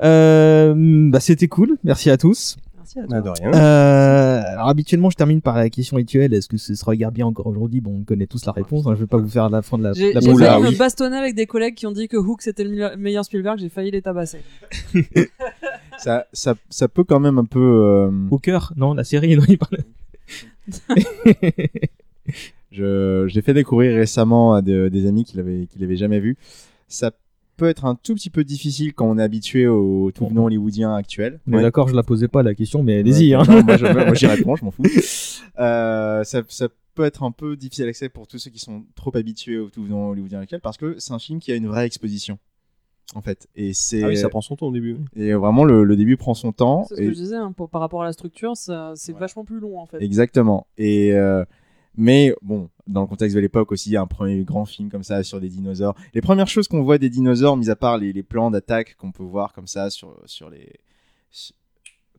Euh, 0.00 0.74
bah, 1.10 1.18
c'était 1.20 1.48
cool. 1.48 1.76
Merci 1.82 2.10
à 2.10 2.16
tous. 2.16 2.56
Merci 2.96 3.00
à 3.00 3.02
Bah, 3.06 3.20
toi. 3.22 3.34
de 3.34 3.40
rien. 3.40 3.52
Euh, 3.54 4.42
alors 4.52 4.68
habituellement, 4.68 5.10
je 5.10 5.16
termine 5.16 5.40
par 5.42 5.56
la 5.56 5.68
question 5.70 5.96
rituelle. 5.96 6.32
Est-ce 6.32 6.48
que 6.48 6.56
ce 6.56 6.74
se 6.74 6.84
regarde 6.84 7.14
bien 7.14 7.26
encore 7.26 7.46
aujourd'hui? 7.46 7.80
Bon, 7.80 7.98
on 8.00 8.04
connaît 8.04 8.26
tous 8.26 8.44
la 8.46 8.52
réponse. 8.52 8.86
hein, 8.86 8.94
Je 8.94 9.00
vais 9.00 9.06
pas 9.06 9.18
vous 9.18 9.28
faire 9.28 9.50
la 9.50 9.62
fin 9.62 9.76
de 9.78 9.82
la. 9.84 9.92
J'ai 9.92 10.12
failli 10.12 10.28
oui. 10.28 10.72
me 10.72 10.78
bastonner 10.78 11.16
avec 11.16 11.34
des 11.34 11.46
collègues 11.46 11.74
qui 11.74 11.86
ont 11.86 11.92
dit 11.92 12.08
que 12.08 12.16
Hook 12.16 12.40
c'était 12.42 12.64
le 12.64 12.70
meilleur- 12.70 12.96
meilleur 12.96 13.24
Spielberg, 13.24 13.58
j'ai 13.58 13.68
failli 13.68 13.90
les 13.90 14.00
tabasser. 14.02 14.38
ça, 15.98 16.26
ça, 16.32 16.54
ça 16.70 16.88
peut 16.88 17.04
quand 17.04 17.20
même 17.20 17.38
un 17.38 17.44
peu. 17.44 17.58
euh, 17.60 18.10
Hooker, 18.30 18.72
non, 18.76 18.94
la 18.94 19.04
série, 19.04 19.36
non, 19.36 19.42
il 19.48 19.58
parle. 19.58 19.78
je 22.72 23.26
je 23.28 23.34
l'ai 23.34 23.42
fait 23.42 23.54
découvrir 23.54 23.96
récemment 23.96 24.54
à 24.54 24.62
de- 24.62 24.88
des 24.88 25.06
amis 25.06 25.24
qui 25.24 25.36
l'avaient 25.36 25.66
qui 25.70 25.78
l'avaient 25.78 25.96
jamais 25.96 26.20
vu. 26.20 26.36
Ça 26.88 27.10
peut 27.58 27.68
être 27.68 27.84
un 27.84 27.94
tout 27.94 28.14
petit 28.14 28.30
peu 28.30 28.44
difficile 28.44 28.94
quand 28.94 29.06
on 29.06 29.18
est 29.18 29.22
habitué 29.22 29.66
au 29.66 30.10
tout 30.12 30.26
venant 30.26 30.44
hollywoodien 30.44 30.94
actuel. 30.94 31.40
On 31.46 31.58
est 31.58 31.62
d'accord, 31.62 31.88
je 31.88 31.94
la 31.94 32.02
posais 32.02 32.28
pas 32.28 32.42
la 32.42 32.54
question, 32.54 32.82
mais 32.82 33.00
allez-y. 33.00 33.36
Ouais, 33.36 33.42
hein. 33.46 33.62
moi, 33.64 34.14
j'y 34.14 34.26
réponds, 34.26 34.56
je 34.56 34.64
m'en 34.64 34.70
fous. 34.70 34.82
Euh, 35.58 36.24
ça, 36.24 36.42
ça 36.48 36.68
peut 36.94 37.04
être 37.04 37.22
un 37.22 37.30
peu 37.30 37.56
difficile 37.56 37.84
d'accès 37.86 38.08
pour 38.08 38.26
tous 38.26 38.38
ceux 38.38 38.50
qui 38.50 38.58
sont 38.58 38.84
trop 38.94 39.14
habitués 39.16 39.58
au 39.58 39.70
tout 39.70 39.84
venant 39.84 40.08
hollywoodien 40.08 40.40
actuel 40.40 40.60
parce 40.60 40.76
que 40.76 40.96
c'est 40.98 41.12
un 41.12 41.18
film 41.18 41.38
qui 41.40 41.52
a 41.52 41.56
une 41.56 41.66
vraie 41.66 41.86
exposition. 41.86 42.38
En 43.14 43.22
fait, 43.22 43.48
et 43.56 43.72
c'est 43.72 44.02
Ah 44.04 44.08
oui, 44.08 44.16
ça 44.18 44.28
prend 44.28 44.42
son 44.42 44.54
temps 44.54 44.66
au 44.66 44.72
début. 44.72 44.98
et 45.16 45.32
vraiment 45.32 45.64
le, 45.64 45.82
le 45.82 45.96
début 45.96 46.18
prend 46.18 46.34
son 46.34 46.52
temps. 46.52 46.84
C'est 46.90 46.96
ce 46.96 47.00
et- 47.00 47.04
que 47.06 47.10
je 47.12 47.16
disais, 47.16 47.36
hein, 47.36 47.52
pour- 47.56 47.70
par 47.70 47.80
rapport 47.80 48.02
à 48.02 48.04
la 48.04 48.12
structure, 48.12 48.52
c'est 48.54 49.12
vachement 49.16 49.44
plus 49.46 49.60
long 49.60 49.80
en 49.80 49.86
fait. 49.86 50.02
Exactement. 50.02 50.66
Et 50.76 51.14
euh, 51.14 51.42
mais 51.98 52.34
bon, 52.40 52.70
dans 52.86 53.02
le 53.02 53.06
contexte 53.06 53.34
de 53.36 53.40
l'époque 53.40 53.70
aussi, 53.72 53.94
un 53.98 54.06
premier 54.06 54.42
grand 54.44 54.64
film 54.64 54.88
comme 54.88 55.02
ça 55.02 55.22
sur 55.22 55.40
des 55.40 55.48
dinosaures. 55.50 55.94
Les 56.14 56.22
premières 56.22 56.48
choses 56.48 56.66
qu'on 56.68 56.82
voit 56.82 56.96
des 56.96 57.10
dinosaures, 57.10 57.56
mis 57.58 57.68
à 57.68 57.76
part 57.76 57.98
les, 57.98 58.14
les 58.14 58.22
plans 58.22 58.50
d'attaque 58.50 58.94
qu'on 58.96 59.12
peut 59.12 59.22
voir 59.24 59.52
comme 59.52 59.66
ça 59.66 59.90
sur 59.90 60.16
sur 60.24 60.48
les 60.48 60.72
sur- 61.30 61.54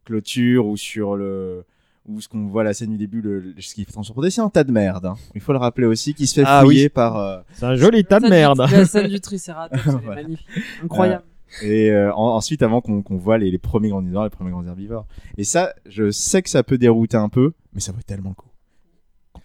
clôtures 0.05 0.67
ou 0.67 0.77
sur 0.77 1.15
le 1.15 1.65
ou 2.07 2.21
ce 2.21 2.27
qu'on 2.27 2.47
voit 2.47 2.61
à 2.61 2.65
la 2.65 2.73
scène 2.73 2.89
du 2.91 2.97
début, 2.97 3.21
le, 3.21 3.53
ce 3.59 3.75
qui 3.75 3.85
fait 3.85 3.91
transporter, 3.91 4.31
c'est 4.31 4.41
un 4.41 4.49
tas 4.49 4.63
de 4.63 4.71
merde. 4.71 5.05
hein. 5.05 5.15
Il 5.35 5.41
faut 5.41 5.51
le 5.51 5.59
rappeler 5.59 5.85
aussi, 5.85 6.15
qui 6.15 6.25
se 6.27 6.35
fait 6.39 6.43
Ah 6.45 6.61
oui. 6.61 6.67
fouiller 6.75 6.89
par. 6.89 7.17
euh, 7.17 7.39
C'est 7.53 7.65
un 7.65 7.75
joli 7.75 8.03
tas 8.03 8.19
de 8.19 8.27
merde. 8.27 8.65
du- 8.65 8.73
La 8.73 8.85
scène 8.85 9.07
du 9.09 9.19
Triceratops, 9.19 9.85
est 9.85 9.89
Voilà. 10.03 10.23
magnifique. 10.23 10.45
Incroyable. 10.83 11.23
Et 11.61 11.91
euh, 11.91 12.11
en- 12.15 12.35
ensuite, 12.35 12.63
avant 12.63 12.81
qu'on 12.81 13.01
qu'on 13.03 13.17
voit 13.17 13.37
les, 13.37 13.51
les 13.51 13.57
premiers 13.59 13.89
grands 13.89 14.01
dinosaures, 14.01 14.23
les 14.23 14.29
premiers 14.31 14.49
grands 14.51 14.65
herbivores. 14.65 15.05
Et 15.37 15.43
ça, 15.43 15.73
je 15.87 16.09
sais 16.09 16.41
que 16.41 16.49
ça 16.49 16.63
peut 16.63 16.77
dérouter 16.79 17.17
un 17.17 17.29
peu, 17.29 17.53
mais 17.73 17.79
ça 17.79 17.91
vaut 17.91 18.01
tellement 18.05 18.29
le 18.29 18.35
coup. 18.35 18.48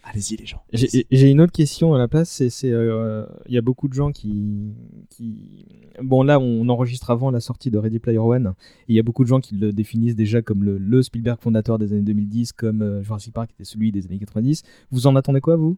Allez-y, 0.06 0.36
les 0.36 0.44
gens. 0.44 0.62
J'ai 0.72 1.06
j'ai 1.10 1.30
une 1.30 1.40
autre 1.40 1.52
question 1.52 1.94
à 1.94 1.98
la 1.98 2.08
place. 2.08 2.28
C'est, 2.48 2.70
euh, 2.70 3.24
il 3.46 3.54
y 3.54 3.58
a 3.58 3.62
beaucoup 3.62 3.88
de 3.88 3.94
gens 3.94 4.12
qui, 4.12 4.74
qui, 5.08 5.66
bon 6.02 6.22
là, 6.22 6.38
on 6.38 6.68
enregistre 6.68 7.10
avant 7.10 7.30
la 7.30 7.40
sortie 7.40 7.70
de 7.70 7.78
Ready 7.78 7.98
Player 8.00 8.18
One. 8.18 8.52
Il 8.88 8.94
y 8.94 8.98
a 8.98 9.02
beaucoup 9.02 9.24
de 9.24 9.28
gens 9.28 9.40
qui 9.40 9.54
le 9.54 9.72
définissent 9.72 10.14
déjà 10.14 10.42
comme 10.42 10.62
le, 10.62 10.76
le 10.76 11.02
Spielberg 11.02 11.40
fondateur 11.40 11.78
des 11.78 11.92
années 11.92 12.02
2010, 12.02 12.52
comme 12.52 12.82
euh, 12.82 13.02
Jurassic 13.02 13.32
Park 13.32 13.50
était 13.52 13.64
celui 13.64 13.92
des 13.92 14.04
années 14.06 14.18
90. 14.18 14.62
Vous 14.90 15.06
en 15.06 15.16
attendez 15.16 15.40
quoi, 15.40 15.56
vous? 15.56 15.74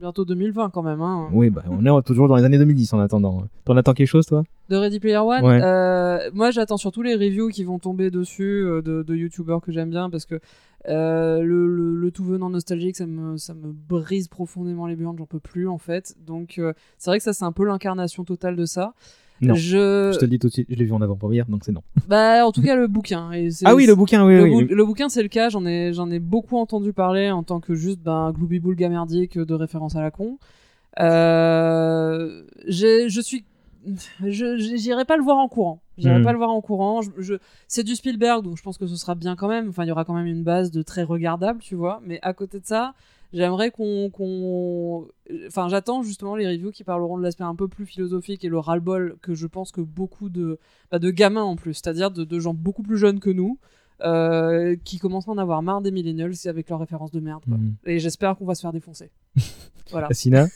Bientôt 0.00 0.24
2020 0.24 0.70
quand 0.70 0.82
même. 0.82 1.02
Hein. 1.02 1.28
Oui, 1.32 1.50
bah, 1.50 1.62
on 1.68 1.84
est 1.84 2.02
toujours 2.02 2.26
dans 2.26 2.36
les 2.36 2.44
années 2.44 2.56
2010 2.58 2.94
en 2.94 3.00
attendant. 3.00 3.44
T'en 3.66 3.76
attends 3.76 3.92
quelque 3.92 4.06
chose, 4.08 4.24
toi? 4.26 4.42
De 4.70 4.76
Ready 4.76 4.98
Player 4.98 5.18
One, 5.18 5.44
Ouais. 5.44 5.60
euh, 5.62 6.30
moi 6.32 6.50
j'attends 6.52 6.76
surtout 6.78 7.02
les 7.02 7.14
reviews 7.14 7.48
qui 7.48 7.64
vont 7.64 7.78
tomber 7.78 8.10
dessus 8.10 8.64
euh, 8.64 8.80
de, 8.82 9.02
de 9.02 9.14
youtubeurs 9.14 9.60
que 9.60 9.72
j'aime 9.72 9.90
bien 9.90 10.08
parce 10.08 10.24
que 10.24 10.40
euh, 10.88 11.42
le, 11.42 11.66
le- 11.66 11.96
le 11.96 12.10
tout 12.10 12.24
venant 12.24 12.48
nostalgique 12.48 12.96
ça 12.96 13.04
me, 13.06 13.36
ça 13.36 13.52
me 13.52 13.72
brise 13.72 14.28
profondément 14.28 14.86
les 14.86 14.96
burnes, 14.96 15.18
j'en 15.18 15.26
peux 15.26 15.40
plus 15.40 15.68
en 15.68 15.76
fait. 15.78 16.14
Donc 16.26 16.58
c'est 16.98 17.10
vrai 17.10 17.18
que 17.18 17.24
ça 17.24 17.32
c'est 17.34 17.44
un 17.44 17.52
peu 17.52 17.64
l'incarnation 17.66 18.24
totale 18.24 18.56
de 18.56 18.64
ça. 18.64 18.94
Non. 19.42 19.54
Je... 19.54 20.10
Je 20.12 20.18
te 20.18 20.24
le 20.24 20.30
dis 20.30 20.38
tout 20.38 20.48
de 20.48 20.52
suite, 20.52 20.66
je 20.68 20.74
l'ai 20.76 20.84
vu 20.84 20.92
en 20.92 21.00
avant-première, 21.00 21.46
donc 21.46 21.64
c'est 21.64 21.72
non. 21.72 21.82
Bah, 22.08 22.46
en 22.46 22.52
tout 22.52 22.62
cas, 22.62 22.74
le 22.76 22.86
bouquin. 22.88 23.32
Et 23.32 23.48
Ah 23.64 23.74
oui, 23.74 23.86
le 23.86 23.94
bouquin, 23.94 24.26
oui, 24.26 24.34
le, 24.36 24.42
oui, 24.44 24.50
bou- 24.50 24.56
oui. 24.58 24.66
le 24.70 24.84
bouquin, 24.84 25.08
c'est 25.08 25.22
le 25.22 25.28
cas. 25.28 25.48
J'en 25.48 25.64
ai, 25.66 25.92
j'en 25.92 26.10
ai 26.10 26.18
beaucoup 26.18 26.58
entendu 26.58 26.92
parler 26.92 27.30
en 27.30 27.42
tant 27.42 27.60
que 27.60 27.74
juste 27.74 28.00
ben, 28.00 28.32
gloubi-boule 28.32 28.74
gamerdique 28.76 29.38
de 29.38 29.54
référence 29.54 29.96
à 29.96 30.02
la 30.02 30.10
con. 30.10 30.38
Euh, 31.00 32.42
je 32.68 33.20
suis. 33.22 33.44
J'irai 34.26 35.04
pas 35.06 35.16
le 35.16 35.22
voir 35.22 35.38
en 35.38 35.48
courant. 35.48 35.80
J'irai 35.96 36.18
Mhm. 36.18 36.24
pas 36.24 36.32
le 36.32 36.38
voir 36.38 36.50
en 36.50 36.60
courant. 36.60 37.00
Je, 37.02 37.10
je- 37.18 37.34
c'est 37.66 37.82
du 37.84 37.94
Spielberg, 37.96 38.44
donc 38.44 38.56
je 38.56 38.62
pense 38.62 38.76
que 38.78 38.86
ce 38.86 38.96
sera 38.96 39.14
bien 39.14 39.36
quand 39.36 39.48
même. 39.48 39.68
Enfin, 39.70 39.84
il 39.84 39.88
y 39.88 39.92
aura 39.92 40.04
quand 40.04 40.14
même 40.14 40.26
une 40.26 40.42
base 40.42 40.70
de 40.70 40.82
très 40.82 41.02
regardable, 41.02 41.60
tu 41.60 41.74
vois. 41.74 42.00
Mais 42.04 42.18
à 42.22 42.32
côté 42.34 42.60
de 42.60 42.66
ça, 42.66 42.94
j'aimerais 43.32 43.70
qu'on, 43.70 44.10
qu'on- 44.10 45.06
enfin, 45.46 45.68
j'attends 45.68 46.02
justement 46.02 46.36
les 46.36 46.46
reviews 46.46 46.70
qui 46.70 46.84
parleront 46.84 47.18
de 47.18 47.22
l'aspect 47.22 47.44
un 47.44 47.54
peu 47.54 47.68
plus 47.68 47.86
philosophique 47.86 48.44
et 48.44 48.48
le 48.48 48.58
ras-le-bol 48.58 49.16
que 49.22 49.34
je 49.34 49.46
pense 49.46 49.72
que 49.72 49.80
beaucoup 49.80 50.28
de, 50.30 50.58
bah, 50.90 50.98
de 50.98 51.10
gamins 51.10 51.42
en 51.42 51.56
plus, 51.56 51.74
c'est-à-dire 51.74 52.10
de, 52.10 52.24
de 52.24 52.38
gens 52.40 52.54
beaucoup 52.54 52.82
plus 52.82 52.98
jeunes 52.98 53.20
que 53.20 53.30
nous. 53.30 53.58
euh, 54.02 54.76
qui 54.82 54.98
commencent 54.98 55.28
à 55.28 55.32
en 55.32 55.36
avoir 55.36 55.60
marre 55.62 55.82
des 55.82 55.90
millennials 55.90 56.32
avec 56.46 56.70
leurs 56.70 56.78
références 56.80 57.10
de 57.10 57.20
merde. 57.20 57.42
quoi. 57.46 57.58
Mhm. 57.58 57.74
Et 57.84 57.98
j'espère 57.98 58.34
qu'on 58.34 58.46
va 58.46 58.54
se 58.54 58.62
faire 58.62 58.72
défoncer. 58.72 59.10
voilà. 59.90 60.06
Assina 60.08 60.46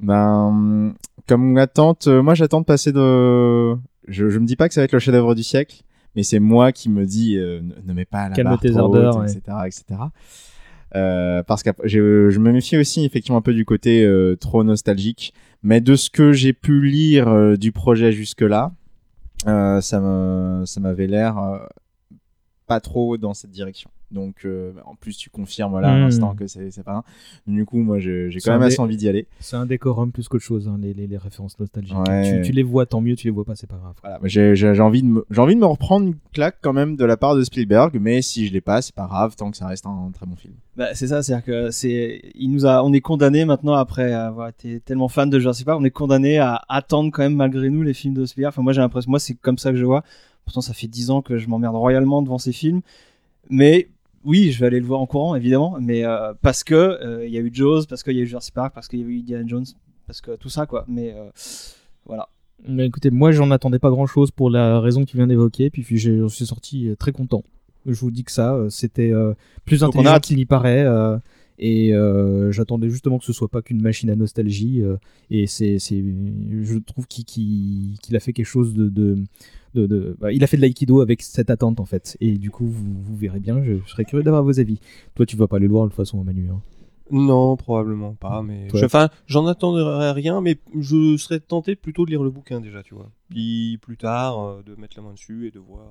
Ben, 0.00 0.94
comme 1.28 1.56
attente, 1.58 2.06
euh, 2.06 2.22
moi 2.22 2.34
j'attends 2.34 2.60
de 2.60 2.64
passer 2.66 2.90
de. 2.92 3.74
Je, 4.08 4.28
je 4.30 4.38
me 4.38 4.46
dis 4.46 4.56
pas 4.56 4.66
que 4.68 4.74
ça 4.74 4.80
va 4.80 4.86
être 4.86 4.92
le 4.92 4.98
chef-d'œuvre 4.98 5.34
du 5.34 5.42
siècle, 5.42 5.82
mais 6.16 6.22
c'est 6.22 6.38
moi 6.40 6.72
qui 6.72 6.88
me 6.88 7.04
dis 7.06 7.36
euh, 7.36 7.60
ne, 7.60 7.74
ne 7.86 7.92
mets 7.92 8.06
pas 8.06 8.28
la 8.30 8.34
Calme 8.34 8.48
barre 8.48 8.60
tes 8.60 8.70
trop 8.70 8.80
ardeurs, 8.80 9.16
haute, 9.16 9.22
ouais. 9.26 9.32
etc., 9.32 9.56
etc. 9.66 10.00
Euh, 10.96 11.42
parce 11.44 11.62
que 11.62 11.70
je, 11.84 12.38
me 12.38 12.52
méfie 12.52 12.76
aussi 12.76 13.04
effectivement 13.04 13.38
un 13.38 13.42
peu 13.42 13.54
du 13.54 13.64
côté 13.64 14.04
euh, 14.04 14.36
trop 14.36 14.64
nostalgique, 14.64 15.32
mais 15.62 15.80
de 15.80 15.94
ce 15.94 16.10
que 16.10 16.32
j'ai 16.32 16.52
pu 16.52 16.84
lire 16.84 17.28
euh, 17.28 17.56
du 17.56 17.70
projet 17.70 18.10
jusque-là, 18.10 18.72
euh, 19.46 19.80
ça 19.80 20.00
me, 20.00 20.64
ça 20.66 20.80
m'avait 20.80 21.06
l'air 21.06 21.36
pas 22.66 22.80
trop 22.80 23.16
dans 23.18 23.34
cette 23.34 23.50
direction. 23.50 23.90
Donc, 24.10 24.44
euh, 24.44 24.72
en 24.86 24.94
plus, 24.96 25.16
tu 25.16 25.30
confirmes 25.30 25.78
là 25.80 25.92
à 25.92 25.96
Mm. 25.96 26.00
l'instant 26.00 26.34
que 26.34 26.46
c'est 26.46 26.70
c'est 26.70 26.82
pas 26.82 26.96
un. 26.96 27.04
Du 27.46 27.64
coup, 27.64 27.78
moi, 27.78 27.98
j'ai 27.98 28.28
quand 28.44 28.52
même 28.52 28.62
assez 28.62 28.80
envie 28.80 28.96
d'y 28.96 29.08
aller. 29.08 29.26
C'est 29.38 29.56
un 29.56 29.66
décorum 29.66 30.10
plus 30.12 30.26
qu'autre 30.28 30.44
chose, 30.44 30.66
hein, 30.68 30.78
les, 30.80 30.94
les, 30.94 31.06
les 31.06 31.16
références 31.16 31.58
nostalgiques. 31.58 31.96
Ouais. 32.08 32.40
Tu, 32.42 32.46
tu 32.48 32.52
les 32.52 32.62
vois, 32.62 32.86
tant 32.86 33.00
mieux, 33.00 33.14
tu 33.16 33.26
les 33.26 33.30
vois 33.30 33.44
pas, 33.44 33.54
c'est 33.54 33.68
pas 33.68 33.76
grave. 33.76 33.94
Voilà, 34.02 34.18
j'ai 34.24 34.80
envie 34.80 35.02
de 35.02 35.06
me, 35.08 35.24
j'ai 35.30 35.40
envie 35.40 35.54
de 35.54 35.60
me 35.60 35.66
reprendre 35.66 36.06
une 36.06 36.16
claque 36.32 36.56
quand 36.60 36.72
même 36.72 36.96
de 36.96 37.04
la 37.04 37.16
part 37.16 37.36
de 37.36 37.42
Spielberg, 37.44 37.96
mais 38.00 38.20
si 38.22 38.46
je 38.46 38.52
l'ai 38.52 38.60
pas, 38.60 38.82
c'est 38.82 38.94
pas 38.94 39.06
grave 39.06 39.36
tant 39.36 39.50
que 39.50 39.56
ça 39.56 39.66
reste 39.66 39.86
un, 39.86 40.10
très 40.12 40.26
bon 40.26 40.36
film. 40.36 40.54
Bah, 40.76 40.94
c'est 40.94 41.06
ça, 41.08 41.22
c'est-à-dire 41.22 41.44
que 41.44 41.70
c'est, 41.70 42.22
il 42.34 42.50
nous 42.50 42.66
a, 42.66 42.82
on 42.82 42.92
est 42.92 43.00
condamné 43.00 43.44
maintenant 43.44 43.74
après 43.74 44.12
avoir 44.12 44.48
été 44.48 44.80
tellement 44.80 45.08
fan 45.08 45.30
de 45.30 45.38
Jurassic 45.38 45.66
Park, 45.66 45.78
on 45.80 45.84
est 45.84 45.90
condamné 45.90 46.38
à 46.38 46.62
attendre 46.68 47.10
quand 47.12 47.22
même 47.22 47.36
malgré 47.36 47.70
nous 47.70 47.82
les 47.82 47.94
films 47.94 48.14
de 48.14 48.24
Spielberg. 48.24 48.52
Enfin, 48.52 48.62
moi 48.62 48.72
j'ai 48.72 48.80
l'impression, 48.80 49.10
moi 49.10 49.20
c'est 49.20 49.34
comme 49.34 49.58
ça 49.58 49.70
que 49.70 49.76
je 49.76 49.84
vois. 49.84 50.02
Pourtant, 50.44 50.62
ça 50.62 50.72
fait 50.72 50.88
10 50.88 51.10
ans 51.10 51.22
que 51.22 51.36
je 51.38 51.48
m'emmerde 51.48 51.76
royalement 51.76 52.22
devant 52.22 52.38
ces 52.38 52.52
films, 52.52 52.80
mais 53.50 53.88
oui, 54.24 54.52
je 54.52 54.60
vais 54.60 54.66
aller 54.66 54.80
le 54.80 54.86
voir 54.86 55.00
en 55.00 55.06
courant 55.06 55.34
évidemment, 55.34 55.76
mais 55.80 56.04
euh, 56.04 56.34
parce 56.42 56.62
que 56.62 56.74
euh, 56.74 57.26
il 57.26 57.32
y 57.32 57.38
a 57.38 57.40
eu 57.40 57.50
Jaws, 57.52 57.86
parce 57.88 58.02
qu'il 58.02 58.16
y 58.16 58.20
a 58.20 58.22
eu 58.22 58.26
Jurassic 58.26 58.54
Park, 58.54 58.74
parce 58.74 58.88
qu'il 58.88 59.00
y 59.00 59.02
a 59.02 59.06
eu 59.06 59.18
Indiana 59.20 59.44
Jones, 59.46 59.66
parce 60.06 60.20
que 60.20 60.36
tout 60.36 60.48
ça 60.50 60.66
quoi. 60.66 60.84
Mais 60.88 61.14
euh, 61.14 61.30
voilà. 62.04 62.28
Mais 62.68 62.86
écoutez, 62.86 63.10
moi 63.10 63.32
j'en 63.32 63.50
attendais 63.50 63.78
pas 63.78 63.90
grand 63.90 64.06
chose 64.06 64.30
pour 64.30 64.50
la 64.50 64.80
raison 64.80 65.04
que 65.04 65.10
tu 65.10 65.16
viens 65.16 65.26
d'évoquer, 65.26 65.70
puis, 65.70 65.82
puis 65.82 65.98
j'en 65.98 66.28
suis 66.28 66.46
sorti 66.46 66.94
très 66.98 67.12
content. 67.12 67.42
Je 67.86 67.98
vous 67.98 68.10
dis 68.10 68.24
que 68.24 68.32
ça, 68.32 68.58
c'était 68.68 69.10
plus 69.64 69.80
Donc, 69.80 69.96
intelligent 69.96 70.20
qu'il 70.20 70.36
n'y 70.36 70.44
paraît, 70.44 70.86
et 71.60 71.94
euh, 71.94 72.50
j'attendais 72.50 72.88
justement 72.88 73.18
que 73.18 73.24
ce 73.24 73.34
soit 73.34 73.48
pas 73.48 73.60
qu'une 73.60 73.82
machine 73.82 74.08
à 74.08 74.16
nostalgie, 74.16 74.82
euh, 74.82 74.96
et 75.30 75.46
c'est, 75.46 75.78
c'est, 75.78 76.02
je 76.62 76.78
trouve 76.78 77.06
qu'il, 77.06 77.94
a 78.12 78.18
fait 78.18 78.32
quelque 78.32 78.46
chose 78.46 78.72
de, 78.72 78.88
de, 78.88 79.18
de, 79.74 79.86
de- 79.86 80.16
bah, 80.18 80.32
il 80.32 80.42
a 80.42 80.46
fait 80.46 80.56
de 80.56 80.62
l'aïkido 80.62 81.02
avec 81.02 81.20
cette 81.20 81.50
attente 81.50 81.78
en 81.78 81.84
fait, 81.84 82.16
et 82.20 82.38
du 82.38 82.50
coup 82.50 82.66
vous, 82.66 83.02
vous 83.02 83.16
verrez 83.16 83.40
bien, 83.40 83.62
je, 83.62 83.74
je 83.84 83.90
serais 83.90 84.06
curieux 84.06 84.24
d'avoir 84.24 84.42
vos 84.42 84.58
avis. 84.58 84.80
Toi 85.14 85.26
tu 85.26 85.36
vas 85.36 85.46
pas 85.46 85.56
aller 85.56 85.66
le 85.66 85.72
voir 85.72 85.84
de 85.84 85.90
toute 85.90 85.96
façon 85.96 86.24
Manu. 86.24 86.48
Hein. 86.50 86.62
Non, 87.10 87.56
probablement 87.56 88.14
pas, 88.14 88.42
mais? 88.42 88.68
enfin, 88.84 89.10
j'en 89.26 89.46
attendrai 89.46 90.12
rien, 90.12 90.40
mais 90.40 90.58
je 90.78 91.16
serais 91.16 91.40
tenté 91.40 91.74
plutôt 91.74 92.04
de 92.04 92.10
lire 92.10 92.22
le 92.22 92.30
bouquin 92.30 92.60
déjà, 92.60 92.82
tu 92.82 92.94
vois. 92.94 93.10
Puis 93.28 93.78
plus 93.82 93.96
tard, 93.96 94.40
euh, 94.40 94.62
de 94.62 94.76
mettre 94.76 94.96
la 94.96 95.02
main 95.02 95.12
dessus 95.12 95.46
et 95.46 95.50
de 95.50 95.58
voir 95.58 95.90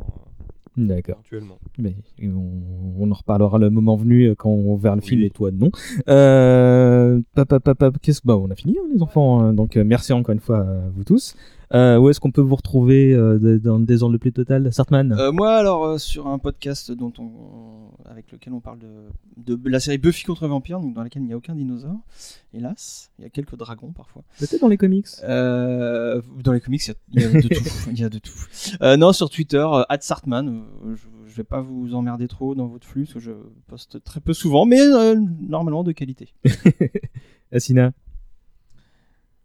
D'accord. 0.88 1.22
Mais 1.78 1.94
on, 2.24 2.96
on 3.00 3.12
en 3.12 3.14
reparlera 3.14 3.58
le 3.60 3.70
moment 3.70 3.98
venu 3.98 4.30
euh, 4.30 4.36
quand 4.36 4.50
on 4.50 4.76
verra 4.78 4.96
le 4.96 5.02
film 5.02 5.22
et 5.24 5.30
toi 5.30 5.52
non. 5.52 5.72
Euh, 6.08 7.20
qu'est-ce 8.02 8.22
bah 8.24 8.38
on 8.38 8.50
a 8.50 8.56
fini 8.56 8.78
hein, 8.80 8.88
les 8.94 9.02
enfants. 9.02 9.42
hein. 9.42 9.54
donc 9.54 9.76
euh, 9.76 9.84
merci 9.84 10.14
encore 10.14 10.34
une 10.34 10.40
fois 10.40 10.60
à 10.60 10.90
vous 10.96 11.04
tous. 11.04 11.36
Euh, 11.72 11.98
où 12.00 12.10
est-ce 12.10 12.20
qu'on 12.20 12.32
peut 12.32 12.42
vous 12.42 12.56
retrouver 12.56 13.14
euh, 13.14 13.38
de- 13.38 13.58
dans 13.60 13.78
le 13.78 13.86
désordre 13.86 14.14
le 14.14 14.18
plus 14.20 14.32
total, 14.34 14.74
Sartman? 14.74 15.12
Euh, 15.12 15.32
moi, 15.32 15.56
alors, 15.56 16.00
sur 16.00 16.26
un 16.28 16.40
podcast 16.40 16.92
dont 16.92 17.14
on, 17.20 17.30
avec 18.10 18.32
lequel 18.32 18.54
on 18.54 18.60
parle 18.60 18.80
de, 18.80 19.56
de 19.56 19.70
la 19.70 19.80
série 19.80 20.00
Buffy 20.00 20.24
contre 20.26 20.48
Vampire, 20.48 20.80
donc 20.80 20.96
dans 20.96 21.04
laquelle 21.04 21.22
il 21.22 21.28
n'y 21.28 21.34
a 21.34 21.38
aucun 21.38 21.54
dinosaure, 21.54 22.00
hélas. 22.54 23.12
Il 23.20 23.24
y 23.24 23.26
a 23.28 23.30
quelques 23.30 23.56
dragons 23.56 23.92
parfois. 23.92 24.24
Peut-être 24.40 24.62
dans 24.62 24.68
les 24.68 24.78
comics? 24.78 25.06
Dans 25.24 26.52
les 26.54 26.60
comics, 26.62 26.88
il 27.14 27.22
y 27.22 27.26
a, 27.26 27.30
de 27.32 27.42
tout. 27.48 27.64
Il 27.92 28.00
y 28.00 28.04
a 28.04 28.10
de 28.10 28.18
tout. 28.20 28.34
Non, 28.98 29.14
sur 29.14 29.30
Twitter, 29.30 29.66
@sartman. 30.00 30.64
je, 30.96 31.04
je 31.28 31.36
vais 31.36 31.44
pas 31.44 31.62
vous 31.62 31.94
emmerder 31.94 32.28
trop 32.28 32.56
dans 32.56 32.66
votre 32.66 32.88
flux, 32.88 33.04
parce 33.04 33.14
que 33.14 33.20
je 33.20 33.32
poste 33.68 34.04
très 34.04 34.20
peu 34.22 34.34
souvent, 34.34 34.66
mais 34.66 34.80
normalement 35.48 35.84
de 35.84 35.92
qualité. 35.92 36.34
Asina. 37.52 37.92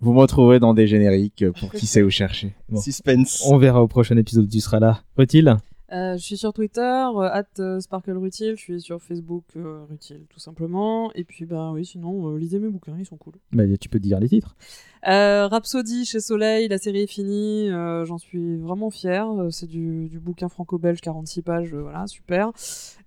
Vous 0.01 0.13
me 0.13 0.19
retrouverez 0.19 0.59
dans 0.59 0.75
des 0.75 0.87
génériques 0.87 1.45
pour 1.59 1.73
qui 1.73 1.87
sait 1.87 2.03
où 2.03 2.11
chercher. 2.11 2.55
Bon. 2.69 2.81
Suspense. 2.81 3.43
On 3.47 3.57
verra 3.57 3.83
au 3.83 3.89
prochain 3.89 4.17
épisode, 4.17 4.49
tu 4.49 4.61
seras 4.61 4.81
là. 4.81 5.03
Faut-il? 5.17 5.57
Euh, 5.93 6.17
je 6.17 6.23
suis 6.23 6.39
sur 6.39 6.53
Twitter, 6.55 6.81
euh, 6.81 7.29
at 7.31 7.45
euh, 7.59 7.79
SparkleRutil, 7.79 8.57
je 8.57 8.61
suis 8.61 8.81
sur 8.81 9.03
Facebook 9.03 9.45
euh, 9.57 9.85
Rutil, 9.89 10.25
tout 10.31 10.41
simplement. 10.41 11.13
Et 11.13 11.25
puis, 11.25 11.45
bah 11.45 11.73
oui, 11.73 11.85
sinon, 11.85 12.31
euh, 12.31 12.39
lisez 12.39 12.59
mes 12.59 12.71
bouquins, 12.71 12.97
ils 12.99 13.05
sont 13.05 13.19
cool. 13.19 13.35
Bah, 13.53 13.65
tu 13.79 13.89
peux 13.91 14.01
dire 14.01 14.19
les 14.19 14.29
titres. 14.29 14.57
Rhapsody 15.03 16.07
chez 16.07 16.21
Soleil, 16.21 16.69
la 16.69 16.79
série 16.79 17.03
est 17.03 17.07
finie, 17.07 17.69
j'en 17.69 18.17
suis 18.17 18.57
vraiment 18.57 18.89
fier. 18.91 19.29
Euh, 19.29 19.51
C'est 19.51 19.67
du, 19.67 20.09
du 20.09 20.19
bouquin 20.19 20.49
franco-belge, 20.49 21.03
46 21.03 21.43
pages, 21.43 21.75
voilà, 21.75 22.07
super. 22.07 22.53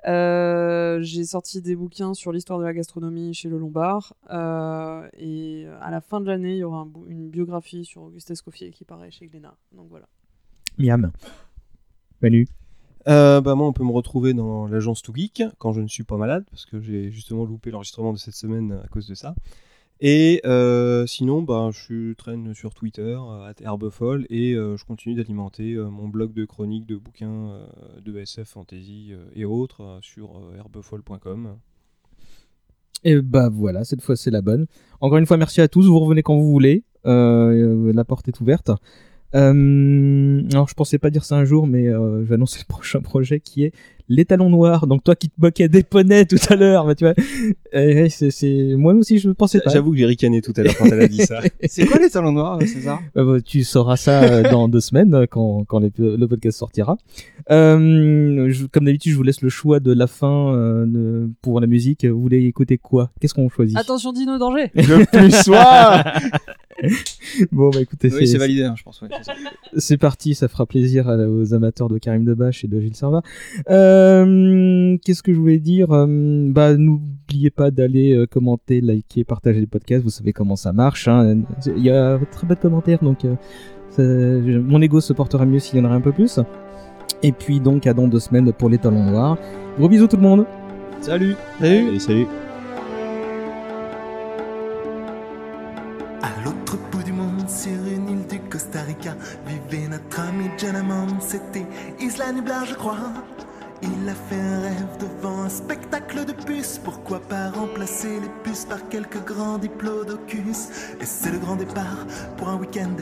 J'ai 0.05 1.23
sorti 1.23 1.61
des 1.63 1.75
bouquins 1.75 2.13
sur 2.13 2.31
l'histoire 2.31 2.59
de 2.59 2.63
la 2.63 2.73
gastronomie 2.73 3.33
chez 3.33 3.49
Le 3.49 3.57
Lombard. 3.57 4.13
Et 4.29 5.65
à 5.81 5.89
la 5.89 6.01
fin 6.01 6.21
de 6.21 6.27
l'année, 6.27 6.53
il 6.53 6.59
y 6.59 6.63
aura 6.63 6.81
un 6.81 6.91
une 7.07 7.29
biographie 7.29 7.85
sur 7.85 8.03
Auguste 8.03 8.29
Escoffier 8.29 8.69
qui 8.69 8.85
paraît 8.85 9.09
chez 9.09 9.25
Glénat. 9.25 9.55
Donc 9.71 9.87
voilà. 9.89 10.05
Miam. 10.77 11.11
Manu. 12.21 12.47
Euh, 13.07 13.39
bah 13.41 13.55
moi, 13.55 13.67
on 13.67 13.73
peut 13.73 13.83
me 13.83 13.91
retrouver 13.91 14.33
dans 14.33 14.67
l'agence 14.67 15.01
Too 15.01 15.13
Geek 15.15 15.43
quand 15.57 15.71
je 15.71 15.81
ne 15.81 15.87
suis 15.87 16.03
pas 16.03 16.17
malade, 16.17 16.45
parce 16.49 16.65
que 16.65 16.81
j'ai 16.81 17.09
justement 17.11 17.45
loupé 17.45 17.71
l'enregistrement 17.71 18.11
de 18.11 18.17
cette 18.17 18.35
semaine 18.35 18.79
à 18.83 18.87
cause 18.87 19.07
de 19.07 19.15
ça. 19.15 19.33
Et 19.99 20.41
euh, 20.45 21.07
sinon, 21.07 21.41
bah, 21.41 21.69
je 21.71 22.13
traîne 22.13 22.53
sur 22.53 22.73
Twitter, 22.73 23.17
à 23.17 23.53
Herbefoll, 23.59 24.27
et 24.29 24.53
euh, 24.53 24.77
je 24.77 24.85
continue 24.85 25.15
d'alimenter 25.15 25.73
euh, 25.73 25.89
mon 25.89 26.07
blog 26.07 26.33
de 26.33 26.45
chroniques 26.45 26.85
de 26.85 26.97
bouquins 26.97 27.49
euh, 27.49 27.65
de 28.05 28.17
SF, 28.19 28.47
fantasy 28.47 29.09
euh, 29.11 29.25
et 29.33 29.45
autres 29.45 29.81
euh, 29.81 29.99
sur 30.01 30.37
euh, 30.37 30.57
herbefoll.com. 30.57 31.55
Et 33.03 33.21
bah 33.21 33.49
voilà, 33.49 33.85
cette 33.85 34.01
fois 34.01 34.15
c'est 34.15 34.31
la 34.31 34.41
bonne. 34.41 34.67
Encore 35.01 35.17
une 35.17 35.25
fois, 35.25 35.37
merci 35.37 35.61
à 35.61 35.67
tous. 35.67 35.87
Vous 35.87 35.99
revenez 35.99 36.23
quand 36.23 36.35
vous 36.35 36.49
voulez. 36.49 36.83
Euh, 37.05 37.91
la 37.93 38.03
porte 38.03 38.27
est 38.27 38.39
ouverte. 38.41 38.71
Euh, 39.35 40.41
alors 40.51 40.67
je 40.67 40.73
pensais 40.73 40.97
pas 40.97 41.09
dire 41.09 41.25
ça 41.25 41.35
un 41.35 41.45
jour, 41.45 41.67
mais 41.67 41.87
euh, 41.87 42.19
je 42.23 42.29
vais 42.29 42.35
annoncer 42.35 42.59
le 42.59 42.65
prochain 42.65 43.01
projet 43.01 43.39
qui 43.39 43.63
est 43.63 43.73
les 44.09 44.25
talons 44.25 44.49
noirs. 44.49 44.87
Donc 44.87 45.03
toi 45.03 45.15
qui 45.15 45.29
te 45.29 45.35
moquais 45.39 45.67
des 45.69 45.83
poneys 45.83 46.25
tout 46.25 46.37
à 46.49 46.55
l'heure, 46.55 46.85
bah 46.85 46.95
tu 46.95 47.03
vois, 47.05 47.13
euh, 47.75 48.07
c'est, 48.09 48.31
c'est 48.31 48.75
moi 48.77 48.93
aussi 48.93 49.19
je 49.19 49.29
pensais 49.29 49.59
pas. 49.59 49.69
J'avoue 49.71 49.91
que 49.91 49.97
j'ai 49.97 50.05
ricané 50.05 50.41
tout 50.41 50.53
à 50.57 50.63
l'heure 50.63 50.75
quand 50.77 50.85
elle 50.85 51.01
a 51.01 51.07
dit 51.07 51.17
ça. 51.25 51.41
C'est 51.67 51.85
quoi 51.85 51.99
les 51.99 52.09
talons 52.09 52.31
noirs, 52.31 52.59
César? 52.61 53.01
Euh, 53.17 53.25
bah, 53.35 53.41
tu 53.41 53.63
sauras 53.63 53.97
ça 53.97 54.23
euh, 54.23 54.43
dans 54.49 54.67
deux 54.67 54.79
semaines 54.79 55.13
euh, 55.13 55.25
quand, 55.29 55.65
quand 55.67 55.79
les- 55.79 55.91
le 55.97 56.25
podcast 56.27 56.57
sortira. 56.57 56.97
Euh, 57.51 58.49
je- 58.49 58.65
comme 58.65 58.85
d'habitude, 58.85 59.11
je 59.11 59.17
vous 59.17 59.23
laisse 59.23 59.41
le 59.41 59.49
choix 59.49 59.79
de 59.79 59.91
la 59.93 60.07
fin 60.07 60.53
euh, 60.53 60.85
de- 60.85 61.29
pour 61.41 61.59
la 61.59 61.67
musique. 61.67 62.05
Vous 62.05 62.21
voulez 62.21 62.45
écouter 62.45 62.77
quoi? 62.77 63.11
Qu'est-ce 63.19 63.33
qu'on 63.33 63.49
choisit? 63.49 63.77
Attention, 63.77 64.13
Dino, 64.13 64.37
danger 64.37 64.71
Le 64.75 65.05
plus 65.05 65.31
soir 65.43 66.03
Bon 67.51 67.71
bah 67.71 67.81
écoutez, 67.81 68.09
Oui, 68.13 68.27
c'est 68.27 68.37
validé, 68.37 68.63
hein, 68.63 68.75
je 68.77 68.83
pense. 68.83 69.01
ouais, 69.01 69.07
c'est 69.77 69.97
parti, 69.97 70.35
ça 70.35 70.47
fera 70.47 70.65
plaisir 70.67 71.09
à- 71.09 71.17
aux 71.27 71.53
amateurs 71.55 71.89
de 71.89 71.97
Karim 71.97 72.23
Debache 72.23 72.63
et 72.63 72.67
de 72.67 72.79
Gilles 72.79 72.95
Serva. 72.95 73.21
Euh, 73.71 73.96
Qu'est-ce 75.03 75.21
que 75.23 75.33
je 75.33 75.39
voulais 75.39 75.59
dire? 75.59 75.91
Euh, 75.91 76.05
Bah 76.51 76.75
n'oubliez 76.75 77.49
pas 77.49 77.71
d'aller 77.71 78.13
euh, 78.15 78.25
commenter, 78.25 78.81
liker, 78.81 79.23
partager 79.23 79.59
les 79.59 79.67
podcasts. 79.67 80.03
Vous 80.03 80.09
savez 80.09 80.33
comment 80.33 80.55
ça 80.55 80.73
marche. 80.73 81.07
hein. 81.07 81.43
Il 81.65 81.83
y 81.83 81.89
a 81.89 82.19
très 82.31 82.47
peu 82.47 82.55
de 82.55 82.59
commentaires, 82.59 82.99
donc 83.01 83.25
euh, 83.25 83.35
ça- 83.89 84.03
mon 84.61 84.81
ego 84.81 84.99
se 85.01 85.13
portera 85.13 85.45
mieux 85.45 85.59
s'il 85.59 85.77
y 85.79 85.81
en 85.81 85.85
aurait 85.85 85.95
un 85.95 86.01
peu 86.01 86.11
plus. 86.11 86.39
Et 87.23 87.31
puis 87.31 87.59
donc 87.59 87.87
à 87.87 87.93
dans 87.93 88.07
deux 88.07 88.19
semaines 88.19 88.51
pour 88.53 88.69
les 88.69 88.77
talons 88.77 89.03
noirs. 89.03 89.37
Gros 89.77 89.89
bisous 89.89 90.07
tout 90.07 90.17
le 90.17 90.21
monde. 90.23 90.45
Salut. 91.01 91.35
Salut. 91.59 91.99
salut. 91.99 92.27
À 96.21 96.29
l'autre 96.43 96.77
bout 96.91 97.03
du 97.03 97.11
monde, 97.13 97.47
sur 97.47 97.71
une 97.71 98.09
île 98.09 98.27
du 98.29 98.39
Costa 98.49 98.81
Rica, 98.81 99.15
vivait 99.47 99.87
notre 99.87 100.19
ami 100.19 100.45
Janamon, 100.57 101.07
c'était 101.19 101.65
Isla 102.01 102.31
Nublar, 102.33 102.65
je 102.65 102.73
crois. 102.75 102.97
Il 103.83 104.09
a 104.09 104.15
fait 104.15 104.39
un 104.39 104.61
rêve 104.61 104.97
devant 104.99 105.43
un 105.43 105.49
spectacle 105.49 106.25
de 106.25 106.31
puces. 106.31 106.79
Pourquoi 106.83 107.19
pas 107.19 107.51
remplacer 107.51 108.19
les 108.19 108.29
puces 108.43 108.65
par 108.65 108.89
quelques 108.89 109.23
grands 109.23 109.59
diplodocus 109.59 110.69
Et 110.99 111.05
c'est 111.05 111.29
le 111.29 111.37
grand 111.37 111.55
départ 111.55 112.07
pour 112.37 112.49
un 112.49 112.55
week-end 112.55 112.95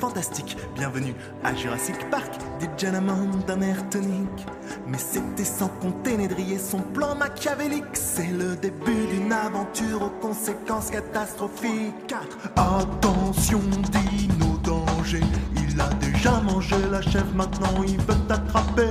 fantastique. 0.00 0.56
Bienvenue 0.74 1.14
à 1.44 1.54
Jurassic 1.54 2.08
Park, 2.10 2.32
dit 2.60 2.68
Janamon 2.78 3.28
d'un 3.46 3.60
air 3.60 3.88
tonique. 3.90 4.46
Mais 4.86 4.98
c'était 4.98 5.44
sans 5.44 5.68
compter 5.68 6.16
Nédrier 6.16 6.58
son 6.58 6.80
plan 6.80 7.14
machiavélique. 7.14 7.84
C'est 7.94 8.30
le 8.30 8.56
début 8.56 9.06
d'une 9.12 9.32
aventure 9.32 10.02
aux 10.02 10.26
conséquences 10.26 10.90
catastrophiques. 10.90 12.14
Attention, 12.56 13.60
dino 13.90 14.56
danger. 14.64 15.20
Il 15.56 15.78
a 15.78 15.88
déjà 16.00 16.40
mangé 16.40 16.76
la 16.90 17.02
chèvre, 17.02 17.34
maintenant 17.34 17.82
il 17.86 17.98
veut 17.98 18.26
t'attraper. 18.28 18.88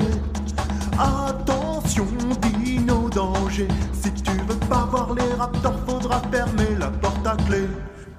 Attention, 1.01 2.05
dino 2.41 3.09
danger. 3.09 3.67
Si 3.91 4.11
tu 4.11 4.31
veux 4.47 4.59
pas 4.69 4.85
voir 4.91 5.15
les 5.15 5.33
raptors, 5.33 5.79
faudra 5.87 6.21
fermer 6.31 6.75
la 6.79 6.91
porte 6.91 7.25
à 7.25 7.35
clé. 7.47 7.67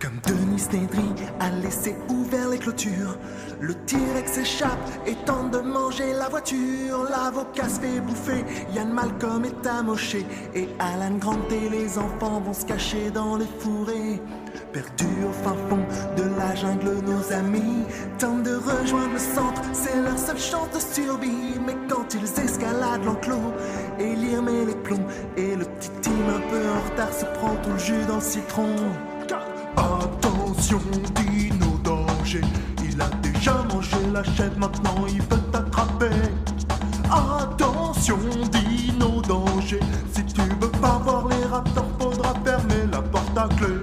Comme 0.00 0.18
Denis 0.26 0.66
Nedry 0.72 1.10
a 1.38 1.50
laissé 1.62 1.94
ouvert 2.09 2.48
les 2.48 2.59
clôtures, 2.59 3.16
le 3.60 3.74
T-Rex 3.86 4.32
s'échappe 4.32 4.90
et 5.06 5.14
tente 5.24 5.52
de 5.52 5.59
manger 5.59 6.12
la 6.12 6.28
voiture. 6.28 7.04
L'avocat 7.09 7.68
se 7.68 7.78
fait 7.78 8.00
bouffer, 8.00 8.44
Yann 8.74 8.92
Malcolm 8.92 9.44
est 9.44 9.64
amoché 9.64 10.26
et 10.56 10.68
Alan 10.80 11.18
Grant 11.18 11.48
et 11.52 11.68
les 11.68 11.98
enfants 11.98 12.40
vont 12.40 12.52
se 12.52 12.64
cacher 12.64 13.12
dans 13.12 13.36
les 13.36 13.46
fourrés. 13.60 14.20
Perdus 14.73 15.24
au 15.28 15.32
fin 15.32 15.55
fond 15.69 15.85
de 16.16 16.23
la 16.39 16.55
jungle, 16.55 17.05
nos 17.05 17.31
amis 17.31 17.85
tentent 18.19 18.43
de 18.43 18.55
rejoindre 18.57 19.12
le 19.12 19.19
centre, 19.19 19.61
c'est 19.74 20.01
leur 20.01 20.19
seule 20.19 20.39
chance 20.39 20.70
de 20.73 20.81
survie. 20.81 21.61
Mais 21.66 21.77
quand 21.90 22.15
ils 22.15 22.43
escaladent 22.43 23.05
l'enclos, 23.05 23.53
Elir 23.99 24.43
met 24.43 24.65
les 24.65 24.74
plombs 24.74 25.07
et 25.36 25.57
le 25.57 25.66
petit 25.66 25.90
team 26.01 26.15
un 26.27 26.40
peu 26.51 26.57
en 26.57 26.90
retard 26.90 27.12
se 27.12 27.27
prend 27.39 27.55
tout 27.62 27.70
le 27.70 27.78
jus 27.78 28.07
dans 28.09 28.16
le 28.16 28.23
citron. 28.23 28.74
Attention, 29.77 30.81
dino 31.16 31.78
danger, 31.85 32.40
il 32.82 33.01
a 33.03 33.11
déjà 33.23 33.62
mangé 33.70 33.99
la 34.11 34.24
chèvre, 34.24 34.59
maintenant 34.59 35.05
il 35.07 35.20
veut 35.20 35.43
t'attraper. 35.53 36.16
Attention, 37.11 38.19
dino 38.51 39.20
danger, 39.20 39.81
si 40.15 40.24
tu 40.24 40.40
veux 40.40 40.70
pas 40.81 40.99
voir 41.05 41.28
les 41.28 41.44
raptors, 41.44 41.89
faudra 42.01 42.32
fermer 42.43 42.86
la 42.90 43.03
porte 43.03 43.36
à 43.36 43.49
clé. 43.57 43.77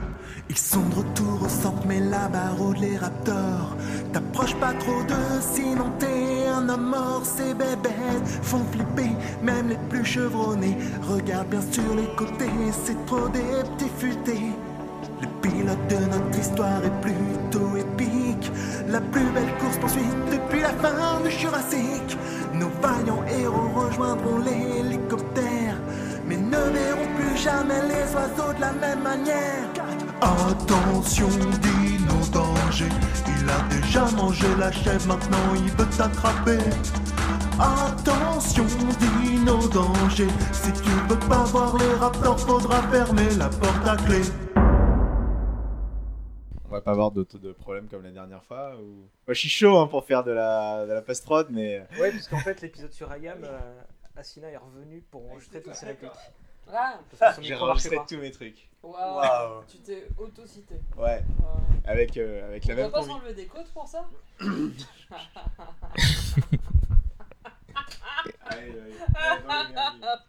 Ils 0.52 0.58
sont 0.58 0.82
de 0.82 0.96
retour 0.96 1.44
au 1.44 1.48
centre, 1.48 1.84
mais 1.88 2.00
là-bas 2.00 2.50
rôdent 2.58 2.80
les 2.80 2.98
raptors. 2.98 3.76
T'approches 4.12 4.56
pas 4.56 4.74
trop 4.74 5.04
d'eux, 5.04 5.40
sinon 5.42 5.92
t'es 6.00 6.48
un 6.48 6.68
homme 6.70 6.90
mort. 6.90 7.22
Ces 7.24 7.54
bébés 7.54 8.18
font 8.42 8.64
flipper, 8.72 9.12
même 9.44 9.70
les 9.70 9.78
plus 9.90 10.04
chevronnés. 10.04 10.76
Regarde 11.08 11.50
bien 11.50 11.62
sur 11.72 11.94
les 11.96 12.10
côtés, 12.16 12.50
c'est 12.84 13.06
trop 13.06 13.28
des 13.30 13.62
petits 13.78 13.92
futés. 14.00 14.52
Le 15.22 15.28
pilote 15.42 15.88
de 15.88 16.06
notre 16.14 16.40
histoire 16.40 16.84
est 16.84 17.02
plutôt 17.02 17.78
épique. 17.78 18.52
La 18.88 19.02
plus 19.02 19.30
belle 19.30 19.56
course 19.60 19.78
poursuite 19.78 20.26
depuis 20.32 20.62
la 20.62 20.70
fin 20.70 21.22
du 21.24 21.30
Jurassique. 21.30 22.18
Nos 22.56 22.72
vaillants 22.82 23.24
héros 23.40 23.70
rejoindront 23.76 24.40
l'hélicoptère, 24.40 25.76
mais 26.28 26.38
ne 26.38 26.58
verront 26.74 27.16
plus 27.18 27.38
jamais 27.38 27.82
les 27.88 28.16
oiseaux 28.16 28.54
de 28.56 28.62
la 28.62 28.74
même 28.74 29.04
manière. 29.04 30.09
Attention, 30.22 31.30
dino 31.62 32.20
danger. 32.34 32.90
Il 33.28 33.50
a 33.50 33.62
déjà 33.70 34.12
mangé 34.12 34.48
la 34.58 34.72
chèvre, 34.72 35.08
maintenant 35.08 35.56
il 35.56 35.72
veut 35.72 35.90
t'attraper. 35.98 36.60
Attention, 37.58 38.66
dino 39.00 39.68
danger. 39.70 40.28
Si 40.52 40.74
tu 40.74 40.90
veux 41.08 41.20
pas 41.30 41.44
voir 41.46 41.78
les 41.78 41.94
raptors, 41.94 42.40
faudra 42.40 42.82
fermer 42.90 43.30
la 43.38 43.48
porte 43.48 43.88
à 43.88 43.96
clé. 43.96 44.22
On 46.66 46.72
va 46.74 46.82
pas 46.82 46.92
avoir 46.92 47.12
de, 47.12 47.26
de 47.42 47.52
problème 47.54 47.88
comme 47.88 48.04
la 48.04 48.12
dernière 48.12 48.44
fois 48.44 48.76
ou... 48.76 49.08
Moi, 49.26 49.34
je 49.34 49.40
suis 49.40 49.50
chaud 49.50 49.78
hein, 49.78 49.88
pour 49.88 50.06
faire 50.06 50.24
de 50.24 50.32
la, 50.32 50.86
de 50.86 50.92
la 50.92 51.02
post-prod, 51.02 51.48
mais... 51.50 51.80
Ouais, 52.00 52.12
parce 52.12 52.28
qu'en 52.28 52.38
fait, 52.38 52.62
l'épisode 52.62 52.92
sur 52.92 53.12
Ayam, 53.12 53.40
euh, 53.44 53.82
Asina 54.16 54.50
est 54.50 54.58
revenu 54.58 55.02
pour 55.10 55.26
enregistrer 55.32 55.62
toutes 55.62 55.74
ses 55.76 55.88
répliques. 55.88 56.12
Ah. 56.74 57.00
Parce 57.18 57.36
que 57.36 57.42
son 57.42 57.48
J'ai 57.48 57.56
enregistré 57.56 57.98
tous 58.08 58.18
mes 58.18 58.32
trucs. 58.32 58.70
Waouh. 58.84 59.16
Waouh. 59.16 59.64
Tu 59.68 59.78
t'es 59.80 60.08
auto-cité. 60.18 60.76
Ouais. 60.98 61.24
Avec, 61.86 62.16
euh, 62.18 62.48
avec 62.48 62.66
la 62.66 62.74
On 62.74 62.78
même 62.78 62.92
va 62.92 63.00
pas 63.00 63.06
s'enlever 63.06 63.34
des 63.34 63.46
côtes 63.46 63.72
pour 63.74 63.88
ça? 63.88 64.06
Allez, 68.52 68.72
allez. 68.72 68.94